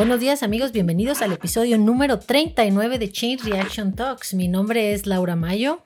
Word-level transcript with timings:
Buenos 0.00 0.18
días 0.18 0.42
amigos, 0.42 0.72
bienvenidos 0.72 1.20
al 1.20 1.30
episodio 1.32 1.76
número 1.76 2.18
39 2.18 2.98
de 2.98 3.12
Chain 3.12 3.38
Reaction 3.38 3.94
Talks. 3.94 4.32
Mi 4.32 4.48
nombre 4.48 4.94
es 4.94 5.06
Laura 5.06 5.36
Mayo. 5.36 5.82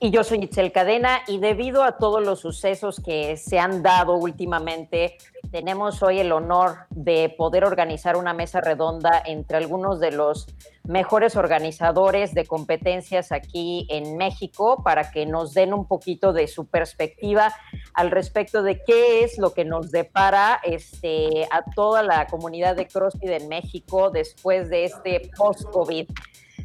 Y 0.00 0.10
yo 0.10 0.24
soy 0.24 0.42
Itzel 0.42 0.72
Cadena 0.72 1.20
y 1.28 1.38
debido 1.38 1.84
a 1.84 1.98
todos 1.98 2.22
los 2.22 2.40
sucesos 2.40 3.00
que 3.00 3.36
se 3.36 3.58
han 3.58 3.82
dado 3.82 4.16
últimamente, 4.16 5.16
tenemos 5.50 6.02
hoy 6.02 6.18
el 6.18 6.32
honor 6.32 6.86
de 6.90 7.32
poder 7.38 7.64
organizar 7.64 8.16
una 8.16 8.34
mesa 8.34 8.60
redonda 8.60 9.22
entre 9.24 9.56
algunos 9.56 10.00
de 10.00 10.10
los 10.10 10.48
mejores 10.82 11.36
organizadores 11.36 12.34
de 12.34 12.44
competencias 12.44 13.30
aquí 13.30 13.86
en 13.88 14.16
México 14.16 14.82
para 14.82 15.10
que 15.10 15.26
nos 15.26 15.54
den 15.54 15.72
un 15.72 15.86
poquito 15.86 16.32
de 16.32 16.48
su 16.48 16.66
perspectiva 16.66 17.54
al 17.94 18.10
respecto 18.10 18.62
de 18.62 18.82
qué 18.84 19.22
es 19.22 19.38
lo 19.38 19.54
que 19.54 19.64
nos 19.64 19.92
depara 19.92 20.60
este, 20.64 21.46
a 21.50 21.62
toda 21.74 22.02
la 22.02 22.26
comunidad 22.26 22.74
de 22.74 22.88
CrossFit 22.88 23.30
en 23.30 23.48
México 23.48 24.10
después 24.10 24.68
de 24.68 24.84
este 24.86 25.30
post-COVID. 25.36 26.08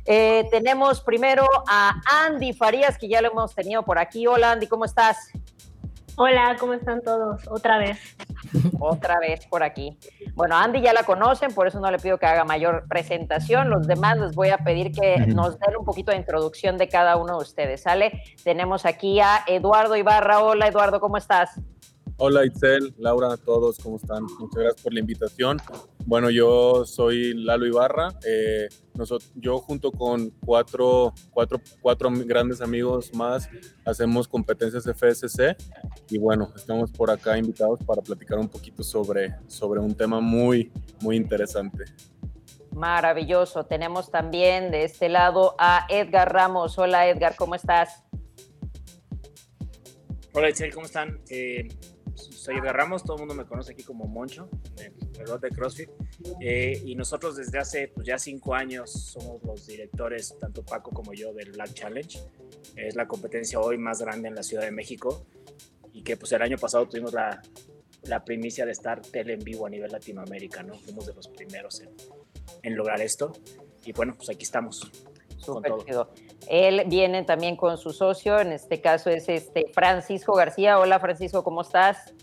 Eh, 0.05 0.48
tenemos 0.52 1.02
primero 1.02 1.45
a 1.67 2.02
Andy 2.26 2.53
Farías, 2.53 2.98
que 2.98 3.08
ya 3.08 3.21
lo 3.21 3.31
hemos 3.31 3.53
tenido 3.53 3.84
por 3.84 3.99
aquí. 3.99 4.27
Hola 4.27 4.52
Andy, 4.52 4.67
¿cómo 4.67 4.85
estás? 4.85 5.31
Hola, 6.22 6.58
¿cómo 6.59 6.73
están 6.73 7.02
todos? 7.02 7.48
Otra 7.48 7.77
vez. 7.77 7.98
Otra 8.80 9.20
vez 9.20 9.45
por 9.45 9.63
aquí. 9.63 9.98
Bueno, 10.34 10.58
Andy 10.58 10.81
ya 10.81 10.91
la 10.91 11.03
conocen, 11.03 11.53
por 11.53 11.67
eso 11.67 11.80
no 11.80 11.89
le 11.89 11.98
pido 11.98 12.17
que 12.17 12.25
haga 12.25 12.44
mayor 12.44 12.85
presentación. 12.89 13.70
Los 13.70 13.88
demás 13.88 14.17
les 14.17 14.35
voy 14.35 14.49
a 14.49 14.58
pedir 14.58 14.91
que 14.91 15.17
nos 15.27 15.58
den 15.59 15.77
un 15.77 15.85
poquito 15.85 16.11
de 16.11 16.17
introducción 16.17 16.77
de 16.77 16.89
cada 16.89 17.16
uno 17.16 17.38
de 17.38 17.44
ustedes, 17.44 17.84
¿sale? 17.84 18.22
Tenemos 18.44 18.86
aquí 18.86 19.22
a 19.22 19.44
Eduardo 19.47 19.95
Ibarra. 19.95 20.44
Hola 20.44 20.67
Eduardo, 20.67 21.00
¿cómo 21.00 21.16
estás? 21.16 21.59
Hola 22.22 22.46
Itzel, 22.46 22.94
Laura, 22.98 23.38
todos, 23.38 23.80
¿cómo 23.80 23.96
están? 23.96 24.23
Muchas 24.40 24.62
gracias 24.62 24.84
por 24.84 24.94
la 24.94 25.00
invitación. 25.00 25.58
Bueno, 26.05 26.30
yo 26.30 26.86
soy 26.86 27.34
Lalo 27.34 27.66
Ibarra. 27.66 28.09
Eh, 28.28 28.67
nosotros, 28.94 29.31
yo 29.36 29.59
junto 29.59 29.89
con 29.94 30.30
cuatro, 30.45 31.14
cuatro, 31.31 31.61
cuatro 31.80 32.09
grandes 32.26 32.59
amigos 32.59 33.14
más 33.14 33.50
hacemos 33.86 34.28
competencias 34.28 34.84
FSC 34.84 35.56
y 36.09 36.17
bueno, 36.17 36.52
estamos 36.58 36.92
por 36.92 37.09
acá 37.09 37.38
invitados 37.38 37.80
para 37.86 38.02
platicar 38.02 38.38
un 38.38 38.50
poquito 38.50 38.83
sobre, 38.83 39.38
sobre 39.48 39.80
un 39.80 39.95
tema 39.95 40.20
muy, 40.20 40.73
muy 41.00 41.16
interesante. 41.16 41.86
Maravilloso. 42.73 43.64
Tenemos 43.64 44.11
también 44.11 44.72
de 44.72 44.83
este 44.83 45.08
lado 45.08 45.56
a 45.58 45.86
Edgar 45.88 46.33
Ramos. 46.33 46.78
Hola 46.80 47.08
Edgar, 47.08 47.38
¿cómo 47.38 47.56
estás? 47.56 48.04
Hola 50.33 50.50
Itzel, 50.50 50.73
¿cómo 50.73 50.86
están? 50.86 51.22
Eh, 51.30 51.70
soy 52.50 52.58
Edgar 52.58 52.78
Ramos, 52.78 53.03
todo 53.03 53.17
el 53.17 53.19
mundo 53.19 53.36
me 53.36 53.45
conoce 53.45 53.73
aquí 53.73 53.83
como 53.83 54.05
Moncho, 54.05 54.50
el 54.78 55.14
reloj 55.14 55.39
de 55.39 55.50
CrossFit. 55.52 55.89
Eh, 56.42 56.81
y 56.83 56.95
nosotros 56.95 57.36
desde 57.36 57.59
hace 57.59 57.89
pues, 57.89 58.08
ya 58.08 58.17
cinco 58.17 58.55
años 58.55 58.92
somos 58.92 59.44
los 59.44 59.67
directores, 59.67 60.36
tanto 60.39 60.66
Paco 60.66 60.89
como 60.89 61.14
yo, 61.14 61.31
del 61.31 61.52
Black 61.52 61.73
Challenge. 61.73 62.20
Es 62.75 62.95
la 62.95 63.08
competencia 63.08 63.59
hoy 63.59 63.77
más 63.77 64.02
grande 64.02 64.30
en 64.30 64.36
la 64.36 64.42
Ciudad 64.42 64.64
de 64.64 64.72
México 64.72 65.27
y 65.94 66.02
que 66.02 66.17
pues 66.17 66.31
el 66.31 66.42
año 66.42 66.58
pasado 66.58 66.88
tuvimos 66.88 67.14
la, 67.14 67.39
la 68.03 68.25
primicia 68.25 68.66
de 68.66 68.72
estar 68.72 69.00
tele 69.00 69.33
en 69.33 69.44
vivo 69.44 69.67
a 69.67 69.70
nivel 69.70 69.92
Latinoamérica, 69.92 70.64
¿no? 70.64 70.73
Fuimos 70.73 71.05
de 71.05 71.14
los 71.14 71.27
primeros 71.27 71.81
en, 71.81 71.92
en 72.64 72.75
lograr 72.75 73.00
esto 73.00 73.31
y 73.86 73.92
bueno, 73.92 74.16
pues 74.17 74.27
aquí 74.31 74.44
estamos. 74.44 74.92
Súper 75.38 75.72
chido. 75.86 76.11
Él 76.48 76.84
viene 76.88 77.23
también 77.23 77.56
con 77.56 77.78
su 77.78 77.92
socio, 77.92 78.40
en 78.40 78.52
este 78.52 78.82
caso 78.82 79.09
es 79.09 79.30
este 79.30 79.68
Francisco 79.73 80.34
García. 80.34 80.80
Hola 80.80 81.00
Francisco, 81.00 81.44
¿cómo 81.44 81.62
estás? 81.62 82.14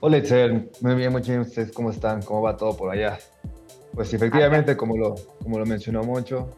Hola 0.00 0.18
Itzel, 0.18 0.70
muy 0.80 0.94
bien, 0.94 1.12
muy 1.12 1.22
bien. 1.22 1.40
¿Ustedes 1.40 1.72
cómo 1.72 1.90
están? 1.90 2.22
¿Cómo 2.22 2.42
va 2.42 2.56
todo 2.56 2.76
por 2.76 2.90
allá? 2.90 3.18
Pues 3.94 4.12
efectivamente, 4.12 4.76
como 4.76 4.96
lo, 4.96 5.14
como 5.42 5.58
lo 5.58 5.66
mencionó 5.66 6.02
Moncho, 6.02 6.50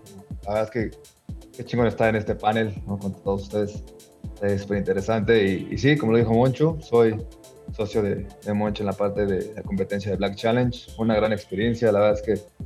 la 0.44 0.54
verdad 0.54 0.64
es 0.64 0.70
que 0.70 0.98
qué 1.56 1.64
chingón 1.64 1.86
estar 1.86 2.08
en 2.08 2.16
este 2.16 2.34
panel 2.34 2.74
¿no? 2.86 2.98
con 2.98 3.12
todos 3.22 3.42
ustedes. 3.42 3.84
Es 4.42 4.62
súper 4.62 4.78
interesante. 4.78 5.44
Y, 5.44 5.78
sí, 5.78 5.96
como 5.96 6.12
lo 6.12 6.18
dijo 6.18 6.32
Moncho, 6.32 6.76
soy 6.80 7.24
socio 7.72 8.02
de, 8.02 8.26
de, 8.44 8.52
Moncho 8.52 8.82
en 8.82 8.86
la 8.86 8.92
parte 8.92 9.26
de 9.26 9.54
la 9.54 9.62
competencia 9.62 10.10
de 10.10 10.16
Black 10.16 10.36
Challenge. 10.36 10.92
Una 10.98 11.14
gran 11.14 11.32
experiencia, 11.32 11.90
la 11.92 12.00
verdad 12.00 12.20
es 12.20 12.22
que 12.22 12.64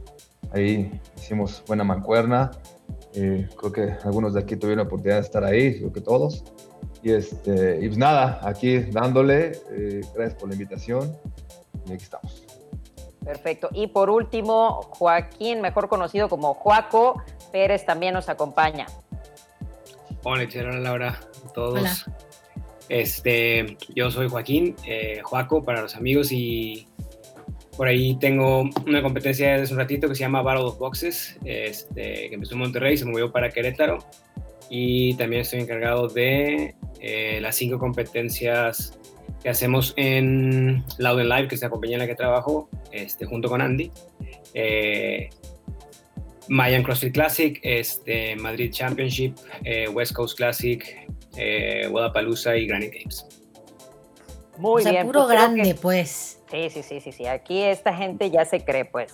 ahí 0.53 1.01
hicimos 1.17 1.63
buena 1.67 1.85
mancuerna. 1.85 2.51
Eh, 3.15 3.49
creo 3.57 3.73
que 3.73 3.95
algunos 4.05 4.35
de 4.35 4.41
aquí 4.41 4.57
tuvieron 4.57 4.79
la 4.79 4.85
oportunidad 4.85 5.17
de 5.17 5.23
estar 5.23 5.45
ahí, 5.45 5.79
creo 5.79 5.93
que 5.93 6.01
todos. 6.01 6.45
Y, 7.03 7.13
este, 7.13 7.79
y 7.83 7.87
pues 7.87 7.99
nada, 7.99 8.41
aquí 8.43 8.79
dándole, 8.79 9.53
eh, 9.71 10.01
gracias 10.15 10.39
por 10.39 10.49
la 10.49 10.55
invitación 10.55 11.17
y 11.87 11.93
aquí 11.93 12.05
estamos. 12.05 12.45
Perfecto. 13.25 13.69
Y 13.73 13.89
por 13.89 14.11
último, 14.11 14.83
Joaquín, 14.91 15.61
mejor 15.61 15.89
conocido 15.89 16.29
como 16.29 16.55
Joaco 16.55 17.23
Pérez, 17.53 17.85
también 17.85 18.15
nos 18.15 18.29
acompaña. 18.29 18.87
Hola, 20.23 20.47
hola 20.55 20.79
Laura, 20.79 21.21
todos. 21.55 22.07
Este, 22.89 23.79
yo 23.95 24.11
soy 24.11 24.29
Joaquín, 24.29 24.75
eh, 24.85 25.21
Joaco 25.23 25.63
para 25.65 25.81
los 25.81 25.95
amigos 25.95 26.33
y 26.33 26.89
por 27.81 27.89
ahí 27.89 28.15
tengo 28.17 28.69
una 28.87 29.01
competencia 29.01 29.57
de 29.57 29.63
hace 29.63 29.73
un 29.73 29.79
ratito 29.79 30.07
que 30.07 30.15
se 30.15 30.21
llama 30.21 30.43
Battle 30.43 30.65
of 30.65 30.79
Boxes, 30.79 31.39
este, 31.47 32.29
que 32.29 32.35
empezó 32.35 32.53
en 32.53 32.59
Monterrey, 32.59 32.99
se 32.99 33.07
movió 33.07 33.33
para 33.33 33.49
Querétaro 33.49 34.05
y 34.69 35.15
también 35.15 35.41
estoy 35.41 35.61
encargado 35.61 36.07
de 36.07 36.75
eh, 37.01 37.39
las 37.41 37.57
cinco 37.57 37.79
competencias 37.79 38.99
que 39.43 39.49
hacemos 39.49 39.95
en 39.97 40.85
Loud 40.99 41.23
Live, 41.23 41.49
que 41.49 41.55
es 41.55 41.63
la 41.63 41.71
compañía 41.71 41.97
en 41.97 42.01
la 42.01 42.07
que 42.07 42.15
trabajo, 42.15 42.69
este, 42.93 43.25
junto 43.25 43.49
con 43.49 43.63
Andy. 43.63 43.91
Eh, 44.53 45.31
Mayan 46.49 46.83
CrossFit 46.83 47.15
Classic, 47.15 47.59
este, 47.63 48.37
Madrid 48.37 48.71
Championship, 48.71 49.37
eh, 49.65 49.89
West 49.89 50.13
Coast 50.13 50.37
Classic, 50.37 51.09
eh, 51.39 51.87
Guadalajara 51.89 52.59
y 52.59 52.67
Granite 52.67 52.99
Games. 52.99 53.27
Muy 54.59 54.85
bien. 54.85 55.07
Puro 55.07 55.25
pues 55.25 55.33
grande, 55.33 55.75
pues. 55.81 56.40
Sí, 56.51 56.69
sí, 56.71 56.83
sí, 56.83 57.01
sí, 57.01 57.13
sí. 57.13 57.27
Aquí 57.27 57.63
esta 57.63 57.95
gente 57.95 58.31
ya 58.31 58.45
se 58.45 58.65
cree, 58.65 58.85
pues. 58.85 59.13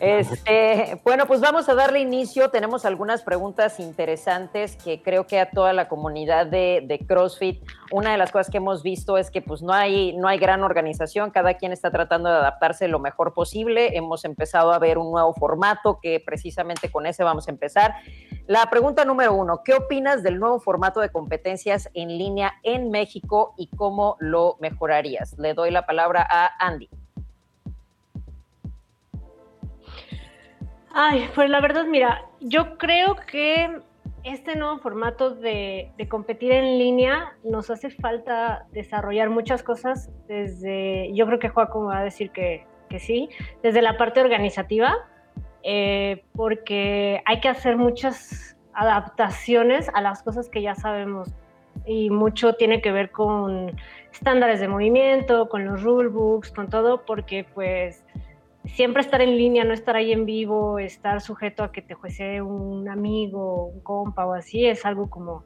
Este, 0.00 1.00
bueno, 1.02 1.26
pues 1.26 1.40
vamos 1.40 1.68
a 1.68 1.74
darle 1.74 1.98
inicio. 1.98 2.50
Tenemos 2.50 2.84
algunas 2.84 3.22
preguntas 3.22 3.80
interesantes 3.80 4.76
que 4.76 5.02
creo 5.02 5.26
que 5.26 5.40
a 5.40 5.50
toda 5.50 5.72
la 5.72 5.88
comunidad 5.88 6.46
de, 6.46 7.04
CrossFit, 7.06 7.62
una 7.90 8.12
de 8.12 8.18
las 8.18 8.30
cosas 8.30 8.48
que 8.48 8.58
hemos 8.58 8.82
visto 8.82 9.18
es 9.18 9.30
que 9.30 9.42
pues 9.42 9.60
no 9.60 9.72
hay, 9.72 10.16
no 10.16 10.28
hay 10.28 10.38
gran 10.38 10.62
organización, 10.62 11.30
cada 11.30 11.54
quien 11.54 11.72
está 11.72 11.90
tratando 11.90 12.28
de 12.28 12.36
adaptarse 12.36 12.86
lo 12.86 13.00
mejor 13.00 13.34
posible. 13.34 13.96
Hemos 13.96 14.24
empezado 14.24 14.72
a 14.72 14.78
ver 14.78 14.98
un 14.98 15.10
nuevo 15.10 15.34
formato 15.34 15.98
que 16.00 16.22
precisamente 16.24 16.90
con 16.90 17.06
ese 17.06 17.24
vamos 17.24 17.48
a 17.48 17.50
empezar. 17.50 17.94
La 18.46 18.70
pregunta 18.70 19.04
número 19.04 19.34
uno, 19.34 19.62
¿qué 19.64 19.74
opinas 19.74 20.22
del 20.22 20.38
nuevo 20.38 20.60
formato 20.60 21.00
de 21.00 21.10
competencias 21.10 21.90
en 21.94 22.16
línea 22.16 22.54
en 22.62 22.90
México 22.90 23.54
y 23.56 23.68
cómo 23.68 24.16
lo 24.20 24.56
mejorarías? 24.60 25.36
Le 25.38 25.54
doy 25.54 25.70
la 25.70 25.86
palabra 25.86 26.26
a 26.28 26.50
Andy. 26.64 26.88
Ay, 31.00 31.30
pues 31.32 31.48
la 31.48 31.60
verdad, 31.60 31.84
mira, 31.84 32.24
yo 32.40 32.76
creo 32.76 33.14
que 33.14 33.82
este 34.24 34.56
nuevo 34.56 34.78
formato 34.78 35.30
de, 35.30 35.92
competir 36.08 36.50
en 36.50 36.76
línea 36.76 37.36
nos 37.44 37.70
hace 37.70 37.90
falta 37.90 38.66
desarrollar 38.72 39.30
muchas 39.30 39.62
cosas 39.62 40.10
desde, 40.26 41.14
yo 41.14 41.24
creo 41.26 41.38
que 41.38 41.50
Joaquín 41.50 41.86
va 41.86 41.98
a 41.98 42.02
decir 42.02 42.32
que, 42.32 42.66
sí, 42.98 43.28
desde 43.62 43.80
la 43.80 43.96
parte 43.96 44.20
organizativa, 44.20 44.92
eh, 45.62 46.24
porque 46.34 47.22
hay 47.26 47.38
que 47.38 47.48
hacer 47.48 47.76
muchas 47.76 48.56
adaptaciones 48.72 49.88
a 49.94 50.00
las 50.00 50.24
cosas 50.24 50.48
que 50.48 50.62
ya 50.62 50.74
sabemos 50.74 51.32
y 51.86 52.10
mucho 52.10 52.54
tiene 52.54 52.82
que 52.82 52.90
ver 52.90 53.12
con 53.12 53.70
estándares 54.10 54.58
de 54.58 54.66
movimiento, 54.66 55.48
con 55.48 55.64
los 55.64 55.80
rulebooks, 55.80 56.50
con 56.50 56.68
todo, 56.68 57.04
porque 57.04 57.46
pues 57.54 58.04
siempre 58.74 59.02
estar 59.02 59.20
en 59.20 59.36
línea, 59.36 59.64
no 59.64 59.72
estar 59.72 59.96
ahí 59.96 60.12
en 60.12 60.26
vivo, 60.26 60.78
estar 60.78 61.20
sujeto 61.20 61.62
a 61.64 61.72
que 61.72 61.82
te 61.82 61.94
juece 61.94 62.42
un 62.42 62.88
amigo, 62.88 63.66
un 63.66 63.80
compa 63.80 64.26
o 64.26 64.34
así, 64.34 64.66
es 64.66 64.84
algo 64.84 65.10
como, 65.10 65.44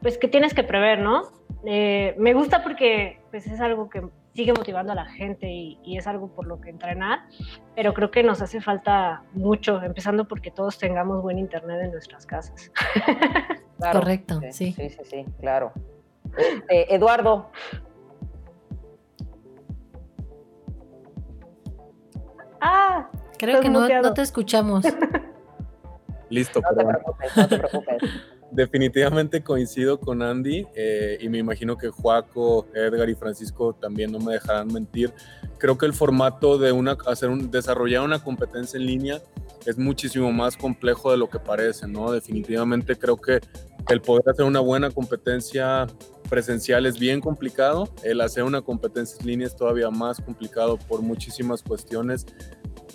pues 0.00 0.18
que 0.18 0.28
tienes 0.28 0.54
que 0.54 0.64
prever, 0.64 1.00
¿no? 1.00 1.22
Eh, 1.64 2.14
me 2.18 2.34
gusta 2.34 2.62
porque 2.62 3.20
pues 3.30 3.46
es 3.46 3.60
algo 3.60 3.88
que 3.88 4.02
sigue 4.34 4.52
motivando 4.52 4.92
a 4.92 4.94
la 4.94 5.06
gente 5.06 5.50
y, 5.50 5.96
es 5.96 6.06
algo 6.06 6.28
por 6.28 6.46
lo 6.46 6.60
que 6.60 6.70
entrenar, 6.70 7.22
pero 7.74 7.92
creo 7.92 8.12
que 8.12 8.22
nos 8.22 8.40
hace 8.40 8.60
falta 8.60 9.24
mucho, 9.32 9.82
empezando 9.82 10.28
porque 10.28 10.52
todos 10.52 10.78
tengamos 10.78 11.22
buen 11.22 11.38
internet 11.38 11.80
en 11.82 11.90
nuestras 11.90 12.24
casas. 12.24 12.70
Correcto, 13.92 14.40
sí. 14.52 14.72
Sí, 14.72 14.90
sí, 14.90 14.98
sí, 15.02 15.24
claro. 15.40 15.72
Este, 16.36 16.94
Eduardo, 16.94 17.50
Ah, 22.60 23.08
creo 23.38 23.60
que 23.60 23.68
no, 23.68 23.86
te 24.14 24.22
escuchamos. 24.22 24.84
Listo, 26.30 26.60
no 26.60 26.76
te 26.76 26.84
preocupes, 26.84 27.36
no 27.36 27.48
te 27.48 27.58
preocupes. 27.58 28.02
definitivamente 28.50 29.42
coincido 29.42 30.00
con 30.00 30.22
Andy 30.22 30.66
eh, 30.74 31.18
y 31.20 31.28
me 31.28 31.38
imagino 31.38 31.76
que 31.76 31.88
Juaco, 31.88 32.66
Edgar 32.74 33.08
y 33.08 33.14
Francisco 33.14 33.74
también 33.74 34.12
no 34.12 34.18
me 34.18 34.34
dejarán 34.34 34.68
mentir. 34.68 35.12
Creo 35.58 35.76
que 35.76 35.86
el 35.86 35.92
formato 35.92 36.58
de 36.58 36.72
una, 36.72 36.96
hacer 37.06 37.28
un, 37.28 37.50
desarrollar 37.50 38.02
una 38.02 38.22
competencia 38.22 38.78
en 38.78 38.86
línea 38.86 39.22
es 39.66 39.76
muchísimo 39.76 40.32
más 40.32 40.56
complejo 40.56 41.10
de 41.10 41.18
lo 41.18 41.28
que 41.28 41.38
parece, 41.38 41.86
¿no? 41.86 42.10
Definitivamente 42.10 42.96
creo 42.96 43.16
que 43.16 43.40
el 43.88 44.00
poder 44.00 44.28
hacer 44.28 44.44
una 44.44 44.60
buena 44.60 44.90
competencia 44.90 45.86
presencial 46.28 46.86
es 46.86 46.98
bien 46.98 47.20
complicado, 47.20 47.88
el 48.04 48.20
hacer 48.20 48.44
una 48.44 48.62
competencia 48.62 49.16
en 49.20 49.26
línea 49.26 49.46
es 49.46 49.56
todavía 49.56 49.90
más 49.90 50.20
complicado 50.20 50.78
por 50.78 51.02
muchísimas 51.02 51.62
cuestiones 51.62 52.26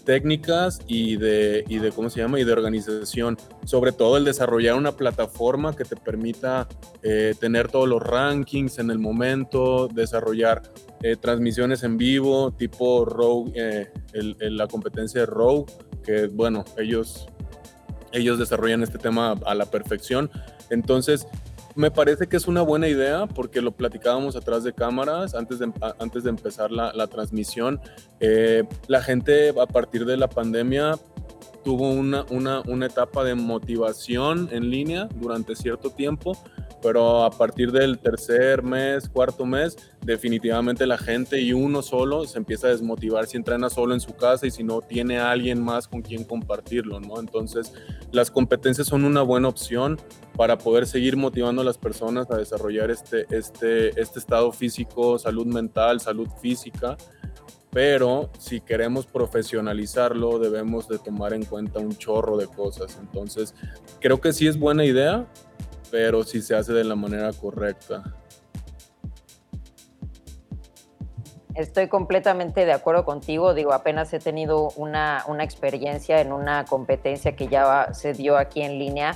técnicas 0.03 0.79
y 0.87 1.17
de, 1.17 1.63
y 1.67 1.79
de, 1.79 1.91
¿cómo 1.91 2.09
se 2.09 2.19
llama? 2.19 2.39
Y 2.39 2.43
de 2.43 2.51
organización. 2.51 3.37
Sobre 3.65 3.91
todo 3.91 4.17
el 4.17 4.25
desarrollar 4.25 4.75
una 4.75 4.95
plataforma 4.95 5.75
que 5.75 5.85
te 5.85 5.95
permita 5.95 6.67
eh, 7.01 7.33
tener 7.39 7.69
todos 7.69 7.87
los 7.87 8.01
rankings 8.01 8.79
en 8.79 8.91
el 8.91 8.99
momento, 8.99 9.87
desarrollar 9.87 10.61
eh, 11.01 11.15
transmisiones 11.15 11.83
en 11.83 11.97
vivo, 11.97 12.51
tipo 12.51 13.05
Rogue, 13.05 13.53
eh, 13.55 13.91
la 14.13 14.67
competencia 14.67 15.21
de 15.21 15.25
Rogue, 15.25 15.71
que 16.03 16.27
bueno, 16.27 16.65
ellos, 16.77 17.27
ellos 18.11 18.39
desarrollan 18.39 18.83
este 18.83 18.97
tema 18.97 19.31
a 19.45 19.55
la 19.55 19.65
perfección. 19.65 20.29
Entonces, 20.69 21.27
me 21.75 21.91
parece 21.91 22.27
que 22.27 22.37
es 22.37 22.47
una 22.47 22.61
buena 22.61 22.87
idea 22.87 23.25
porque 23.27 23.61
lo 23.61 23.71
platicábamos 23.71 24.35
atrás 24.35 24.63
de 24.63 24.73
cámaras 24.73 25.33
antes 25.33 25.59
de, 25.59 25.71
antes 25.99 26.23
de 26.23 26.29
empezar 26.29 26.71
la, 26.71 26.93
la 26.93 27.07
transmisión. 27.07 27.79
Eh, 28.19 28.63
la 28.87 29.01
gente 29.01 29.49
a 29.49 29.65
partir 29.65 30.05
de 30.05 30.17
la 30.17 30.29
pandemia 30.29 30.97
tuvo 31.63 31.89
una, 31.89 32.25
una, 32.29 32.61
una 32.67 32.85
etapa 32.85 33.23
de 33.23 33.35
motivación 33.35 34.49
en 34.51 34.69
línea 34.69 35.07
durante 35.15 35.55
cierto 35.55 35.89
tiempo 35.89 36.37
pero 36.83 37.23
a 37.23 37.31
partir 37.31 37.71
del 37.71 37.97
tercer 37.97 38.61
mes, 38.61 39.07
cuarto 39.07 39.45
mes, 39.45 39.77
definitivamente 40.01 40.85
la 40.85 40.97
gente 40.97 41.39
y 41.39 41.53
uno 41.53 41.81
solo 41.81 42.25
se 42.25 42.37
empieza 42.37 42.67
a 42.67 42.71
desmotivar 42.71 43.25
si 43.25 43.37
entrena 43.37 43.69
solo 43.69 43.93
en 43.93 44.01
su 44.01 44.13
casa 44.15 44.45
y 44.45 44.51
si 44.51 44.63
no 44.63 44.81
tiene 44.81 45.17
alguien 45.17 45.63
más 45.63 45.87
con 45.87 46.01
quien 46.01 46.25
compartirlo, 46.25 46.99
¿no? 46.99 47.21
Entonces, 47.21 47.73
las 48.11 48.29
competencias 48.29 48.87
son 48.87 49.05
una 49.05 49.21
buena 49.21 49.47
opción 49.47 49.97
para 50.35 50.57
poder 50.57 50.85
seguir 50.85 51.15
motivando 51.15 51.61
a 51.61 51.65
las 51.65 51.77
personas 51.77 52.29
a 52.29 52.37
desarrollar 52.37 52.91
este, 52.91 53.25
este, 53.29 53.99
este 53.99 54.19
estado 54.19 54.51
físico, 54.51 55.17
salud 55.17 55.45
mental, 55.45 56.01
salud 56.01 56.27
física, 56.41 56.97
pero 57.73 58.29
si 58.37 58.61
queremos 58.61 59.07
profesionalizarlo 59.07 60.37
debemos 60.37 60.87
de 60.87 60.99
tomar 60.99 61.33
en 61.33 61.43
cuenta 61.43 61.79
un 61.79 61.95
chorro 61.95 62.37
de 62.37 62.47
cosas. 62.47 62.97
Entonces, 62.99 63.55
creo 63.99 64.21
que 64.21 64.31
sí 64.31 64.47
es 64.47 64.59
buena 64.59 64.85
idea, 64.85 65.27
pero 65.93 66.23
si 66.23 66.41
se 66.41 66.55
hace 66.55 66.73
de 66.73 66.83
la 66.83 66.95
manera 66.95 67.31
correcta. 67.33 68.01
Estoy 71.53 71.87
completamente 71.87 72.65
de 72.65 72.73
acuerdo 72.73 73.05
contigo. 73.05 73.53
Digo, 73.53 73.73
apenas 73.73 74.11
he 74.11 74.17
tenido 74.17 74.71
una, 74.75 75.23
una 75.27 75.43
experiencia 75.43 76.19
en 76.19 76.33
una 76.33 76.65
competencia 76.65 77.35
que 77.35 77.47
ya 77.47 77.93
se 77.93 78.13
dio 78.13 78.37
aquí 78.37 78.63
en 78.63 78.79
línea. 78.79 79.15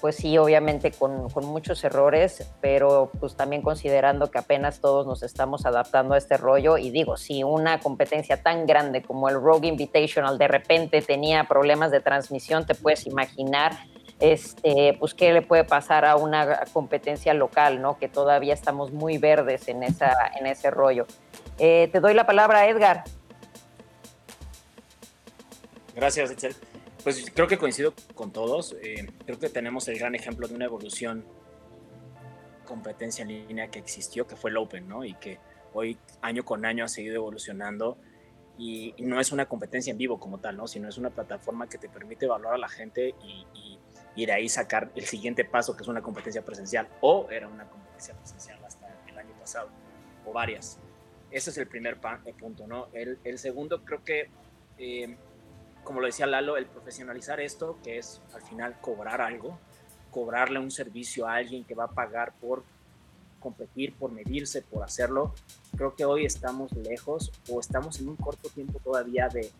Pues 0.00 0.16
sí, 0.16 0.36
obviamente 0.36 0.90
con, 0.90 1.30
con, 1.30 1.46
muchos 1.46 1.84
errores, 1.84 2.52
pero 2.60 3.12
pues 3.20 3.36
también 3.36 3.62
considerando 3.62 4.28
que 4.28 4.38
apenas 4.38 4.80
todos 4.80 5.06
nos 5.06 5.22
estamos 5.22 5.64
adaptando 5.64 6.14
a 6.14 6.18
este 6.18 6.36
rollo. 6.36 6.76
Y 6.76 6.90
digo, 6.90 7.16
si 7.16 7.44
una 7.44 7.78
competencia 7.78 8.42
tan 8.42 8.66
grande 8.66 9.00
como 9.00 9.28
el 9.28 9.36
Rogue 9.36 9.68
Invitational 9.68 10.38
de 10.38 10.48
repente 10.48 11.02
tenía 11.02 11.44
problemas 11.44 11.92
de 11.92 12.00
transmisión, 12.00 12.66
te 12.66 12.74
puedes 12.74 13.06
imaginar 13.06 13.78
este, 14.20 14.96
pues 14.98 15.14
qué 15.14 15.32
le 15.32 15.42
puede 15.42 15.64
pasar 15.64 16.04
a 16.04 16.16
una 16.16 16.64
competencia 16.72 17.34
local, 17.34 17.82
¿no? 17.82 17.98
Que 17.98 18.08
todavía 18.08 18.54
estamos 18.54 18.92
muy 18.92 19.18
verdes 19.18 19.68
en, 19.68 19.82
esa, 19.82 20.12
en 20.38 20.46
ese 20.46 20.70
rollo. 20.70 21.06
Eh, 21.58 21.88
te 21.92 22.00
doy 22.00 22.14
la 22.14 22.26
palabra, 22.26 22.68
Edgar. 22.68 23.04
Gracias, 25.94 26.30
Itzel. 26.30 26.54
Pues 27.02 27.30
creo 27.32 27.46
que 27.46 27.56
coincido 27.56 27.94
con 28.14 28.32
todos. 28.32 28.76
Eh, 28.82 29.06
creo 29.24 29.38
que 29.38 29.48
tenemos 29.48 29.86
el 29.88 29.98
gran 29.98 30.14
ejemplo 30.14 30.48
de 30.48 30.54
una 30.54 30.64
evolución 30.64 31.24
competencia 32.66 33.22
en 33.22 33.28
línea 33.28 33.68
que 33.68 33.78
existió, 33.78 34.26
que 34.26 34.36
fue 34.36 34.50
el 34.50 34.56
Open, 34.56 34.88
¿no? 34.88 35.04
Y 35.04 35.14
que 35.14 35.38
hoy 35.72 35.96
año 36.20 36.44
con 36.44 36.66
año 36.66 36.84
ha 36.84 36.88
seguido 36.88 37.14
evolucionando 37.14 37.96
y, 38.58 38.94
no 38.98 39.20
es 39.20 39.32
una 39.32 39.46
competencia 39.46 39.90
en 39.90 39.98
vivo 39.98 40.18
como 40.18 40.38
tal, 40.38 40.56
¿no? 40.56 40.66
Sino 40.66 40.88
es 40.88 40.98
una 40.98 41.10
plataforma 41.10 41.68
que 41.68 41.78
te 41.78 41.88
permite 41.88 42.26
evaluar 42.26 42.54
a 42.54 42.58
la 42.58 42.68
gente 42.68 43.14
y, 43.22 43.78
y 44.16 44.24
de 44.24 44.32
ahí 44.32 44.48
sacar 44.48 44.90
el 44.96 45.04
siguiente 45.04 45.44
paso, 45.44 45.76
que 45.76 45.82
es 45.82 45.88
una 45.88 46.02
competencia 46.02 46.42
presencial, 46.42 46.88
o 47.02 47.28
era 47.30 47.46
una 47.46 47.68
competencia 47.68 48.14
presencial 48.14 48.58
hasta 48.64 48.88
el 49.06 49.16
año 49.16 49.34
pasado, 49.38 49.68
o 50.24 50.32
varias. 50.32 50.78
Ese 51.30 51.50
es 51.50 51.58
el 51.58 51.68
primer 51.68 51.98
eh, 52.24 52.32
punto, 52.32 52.66
¿no? 52.66 52.88
El, 52.92 53.18
el 53.24 53.38
segundo, 53.38 53.84
creo 53.84 54.02
que, 54.02 54.30
eh, 54.78 55.16
como 55.84 56.00
lo 56.00 56.06
decía 56.06 56.26
Lalo, 56.26 56.56
el 56.56 56.66
profesionalizar 56.66 57.40
esto, 57.40 57.78
que 57.84 57.98
es 57.98 58.22
al 58.34 58.42
final 58.42 58.80
cobrar 58.80 59.20
algo, 59.20 59.58
cobrarle 60.10 60.58
un 60.58 60.70
servicio 60.70 61.28
a 61.28 61.34
alguien 61.34 61.64
que 61.64 61.74
va 61.74 61.84
a 61.84 61.88
pagar 61.88 62.32
por 62.40 62.64
competir, 63.38 63.94
por 63.94 64.10
medirse, 64.12 64.62
por 64.62 64.82
hacerlo, 64.82 65.34
creo 65.76 65.94
que 65.94 66.06
hoy 66.06 66.24
estamos 66.24 66.72
lejos 66.72 67.30
o 67.50 67.60
estamos 67.60 68.00
en 68.00 68.08
un 68.08 68.16
corto 68.16 68.48
tiempo 68.48 68.80
todavía 68.82 69.28
de, 69.28 69.52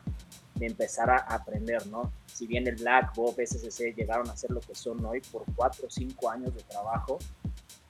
de 0.56 0.66
empezar 0.66 1.10
a 1.10 1.18
aprender, 1.18 1.86
¿no? 1.86 2.12
Si 2.26 2.46
bien 2.46 2.66
el 2.66 2.76
Black, 2.76 3.14
Bob, 3.14 3.36
SSC 3.38 3.94
llegaron 3.94 4.28
a 4.28 4.36
ser 4.36 4.50
lo 4.50 4.60
que 4.60 4.74
son 4.74 5.04
hoy 5.04 5.20
por 5.32 5.44
cuatro 5.54 5.86
o 5.86 5.90
cinco 5.90 6.30
años 6.30 6.54
de 6.54 6.62
trabajo, 6.62 7.18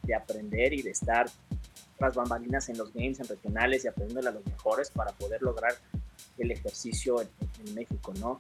de 0.03 0.15
aprender 0.15 0.73
y 0.73 0.83
de 0.83 0.91
estar 0.91 1.27
tras 1.97 2.15
bambalinas 2.15 2.69
en 2.69 2.79
los 2.79 2.93
games, 2.93 3.21
en 3.21 3.29
regionales 3.29 3.85
y 3.85 3.89
aprendiendo 3.89 4.29
a 4.29 4.33
los 4.33 4.45
mejores 4.47 4.91
para 4.91 5.13
poder 5.13 5.43
lograr 5.43 5.75
el 6.39 6.51
ejercicio 6.51 7.21
en, 7.21 7.75
México, 7.75 8.13
¿no? 8.21 8.39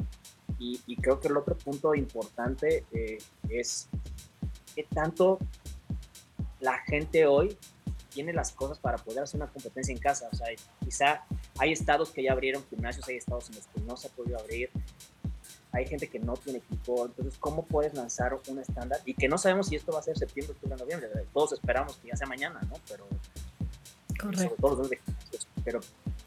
Y, 0.59 0.97
creo 0.97 1.21
que 1.21 1.29
el 1.29 1.37
otro 1.37 1.57
punto 1.57 1.95
importante 1.95 2.85
eh, 2.93 3.19
es 3.49 3.89
qué 4.75 4.85
tanto 4.85 5.39
la 6.61 6.79
gente 6.79 7.27
hoy 7.27 7.57
tiene 8.11 8.33
las 8.33 8.53
cosas 8.53 8.79
para 8.79 8.97
poder 8.97 9.25
hacer 9.25 9.41
una 9.41 9.51
competencia 9.51 9.93
en 9.93 10.01
casa. 10.01 10.29
O 10.33 10.37
sea, 10.37 10.49
quizá 10.83 11.25
hay 11.59 11.73
estados 11.73 12.11
que 12.11 12.23
ya 12.23 12.33
abrieron 12.33 12.65
gimnasios, 12.69 13.07
hay 13.09 13.17
estados 13.17 13.49
en 13.51 13.57
los 13.57 13.67
que 13.67 13.81
no 13.81 13.97
se 13.97 14.09
ha 14.09 14.11
podido 14.11 14.39
abrir, 14.39 14.71
hay 15.77 15.87
gente 15.87 16.09
que 16.09 16.19
no 16.19 16.35
tiene 16.35 16.59
equipo. 16.61 17.07
Entonces, 17.07 17.37
¿cómo 17.39 17.65
puedes 17.67 17.95
lanzar 17.95 18.39
un 18.49 18.59
estándar? 18.59 19.01
Y 19.05 19.15
que 19.15 19.29
no 19.29 19.37
sabemos 19.37 19.69
si 19.69 19.77
esto 19.77 19.93
va 19.93 19.99
a 19.99 20.03
ser 20.03 20.17
septiembre, 20.17 20.55
octubre, 20.55 20.77
noviembre. 20.77 21.09
Todos 21.33 21.53
esperamos 21.53 21.97
que 21.99 22.09
ya 22.09 22.17
sea 22.17 22.27
mañana, 22.27 22.61
¿no? 22.63 22.75
Pero. 22.89 23.07
Correcto. 24.19 24.89
pero, 25.63 25.81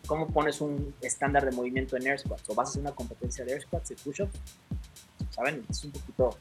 ¿cómo 0.05 0.27
pones 0.27 0.61
un 0.61 0.93
estándar 1.01 1.43
de 1.43 1.51
movimiento 1.51 1.97
en 1.97 2.06
air 2.06 2.19
squats? 2.19 2.47
¿O 2.49 2.54
vas 2.54 2.68
a 2.68 2.71
hacer 2.71 2.81
una 2.81 2.92
competencia 2.92 3.44
de 3.44 3.54
air 3.54 3.61
squats, 3.61 3.89
de 3.89 3.95
push-ups? 3.95 4.39
¿Saben? 5.31 5.65
Es 5.68 5.83
un 5.83 5.92
poquito 5.92 6.37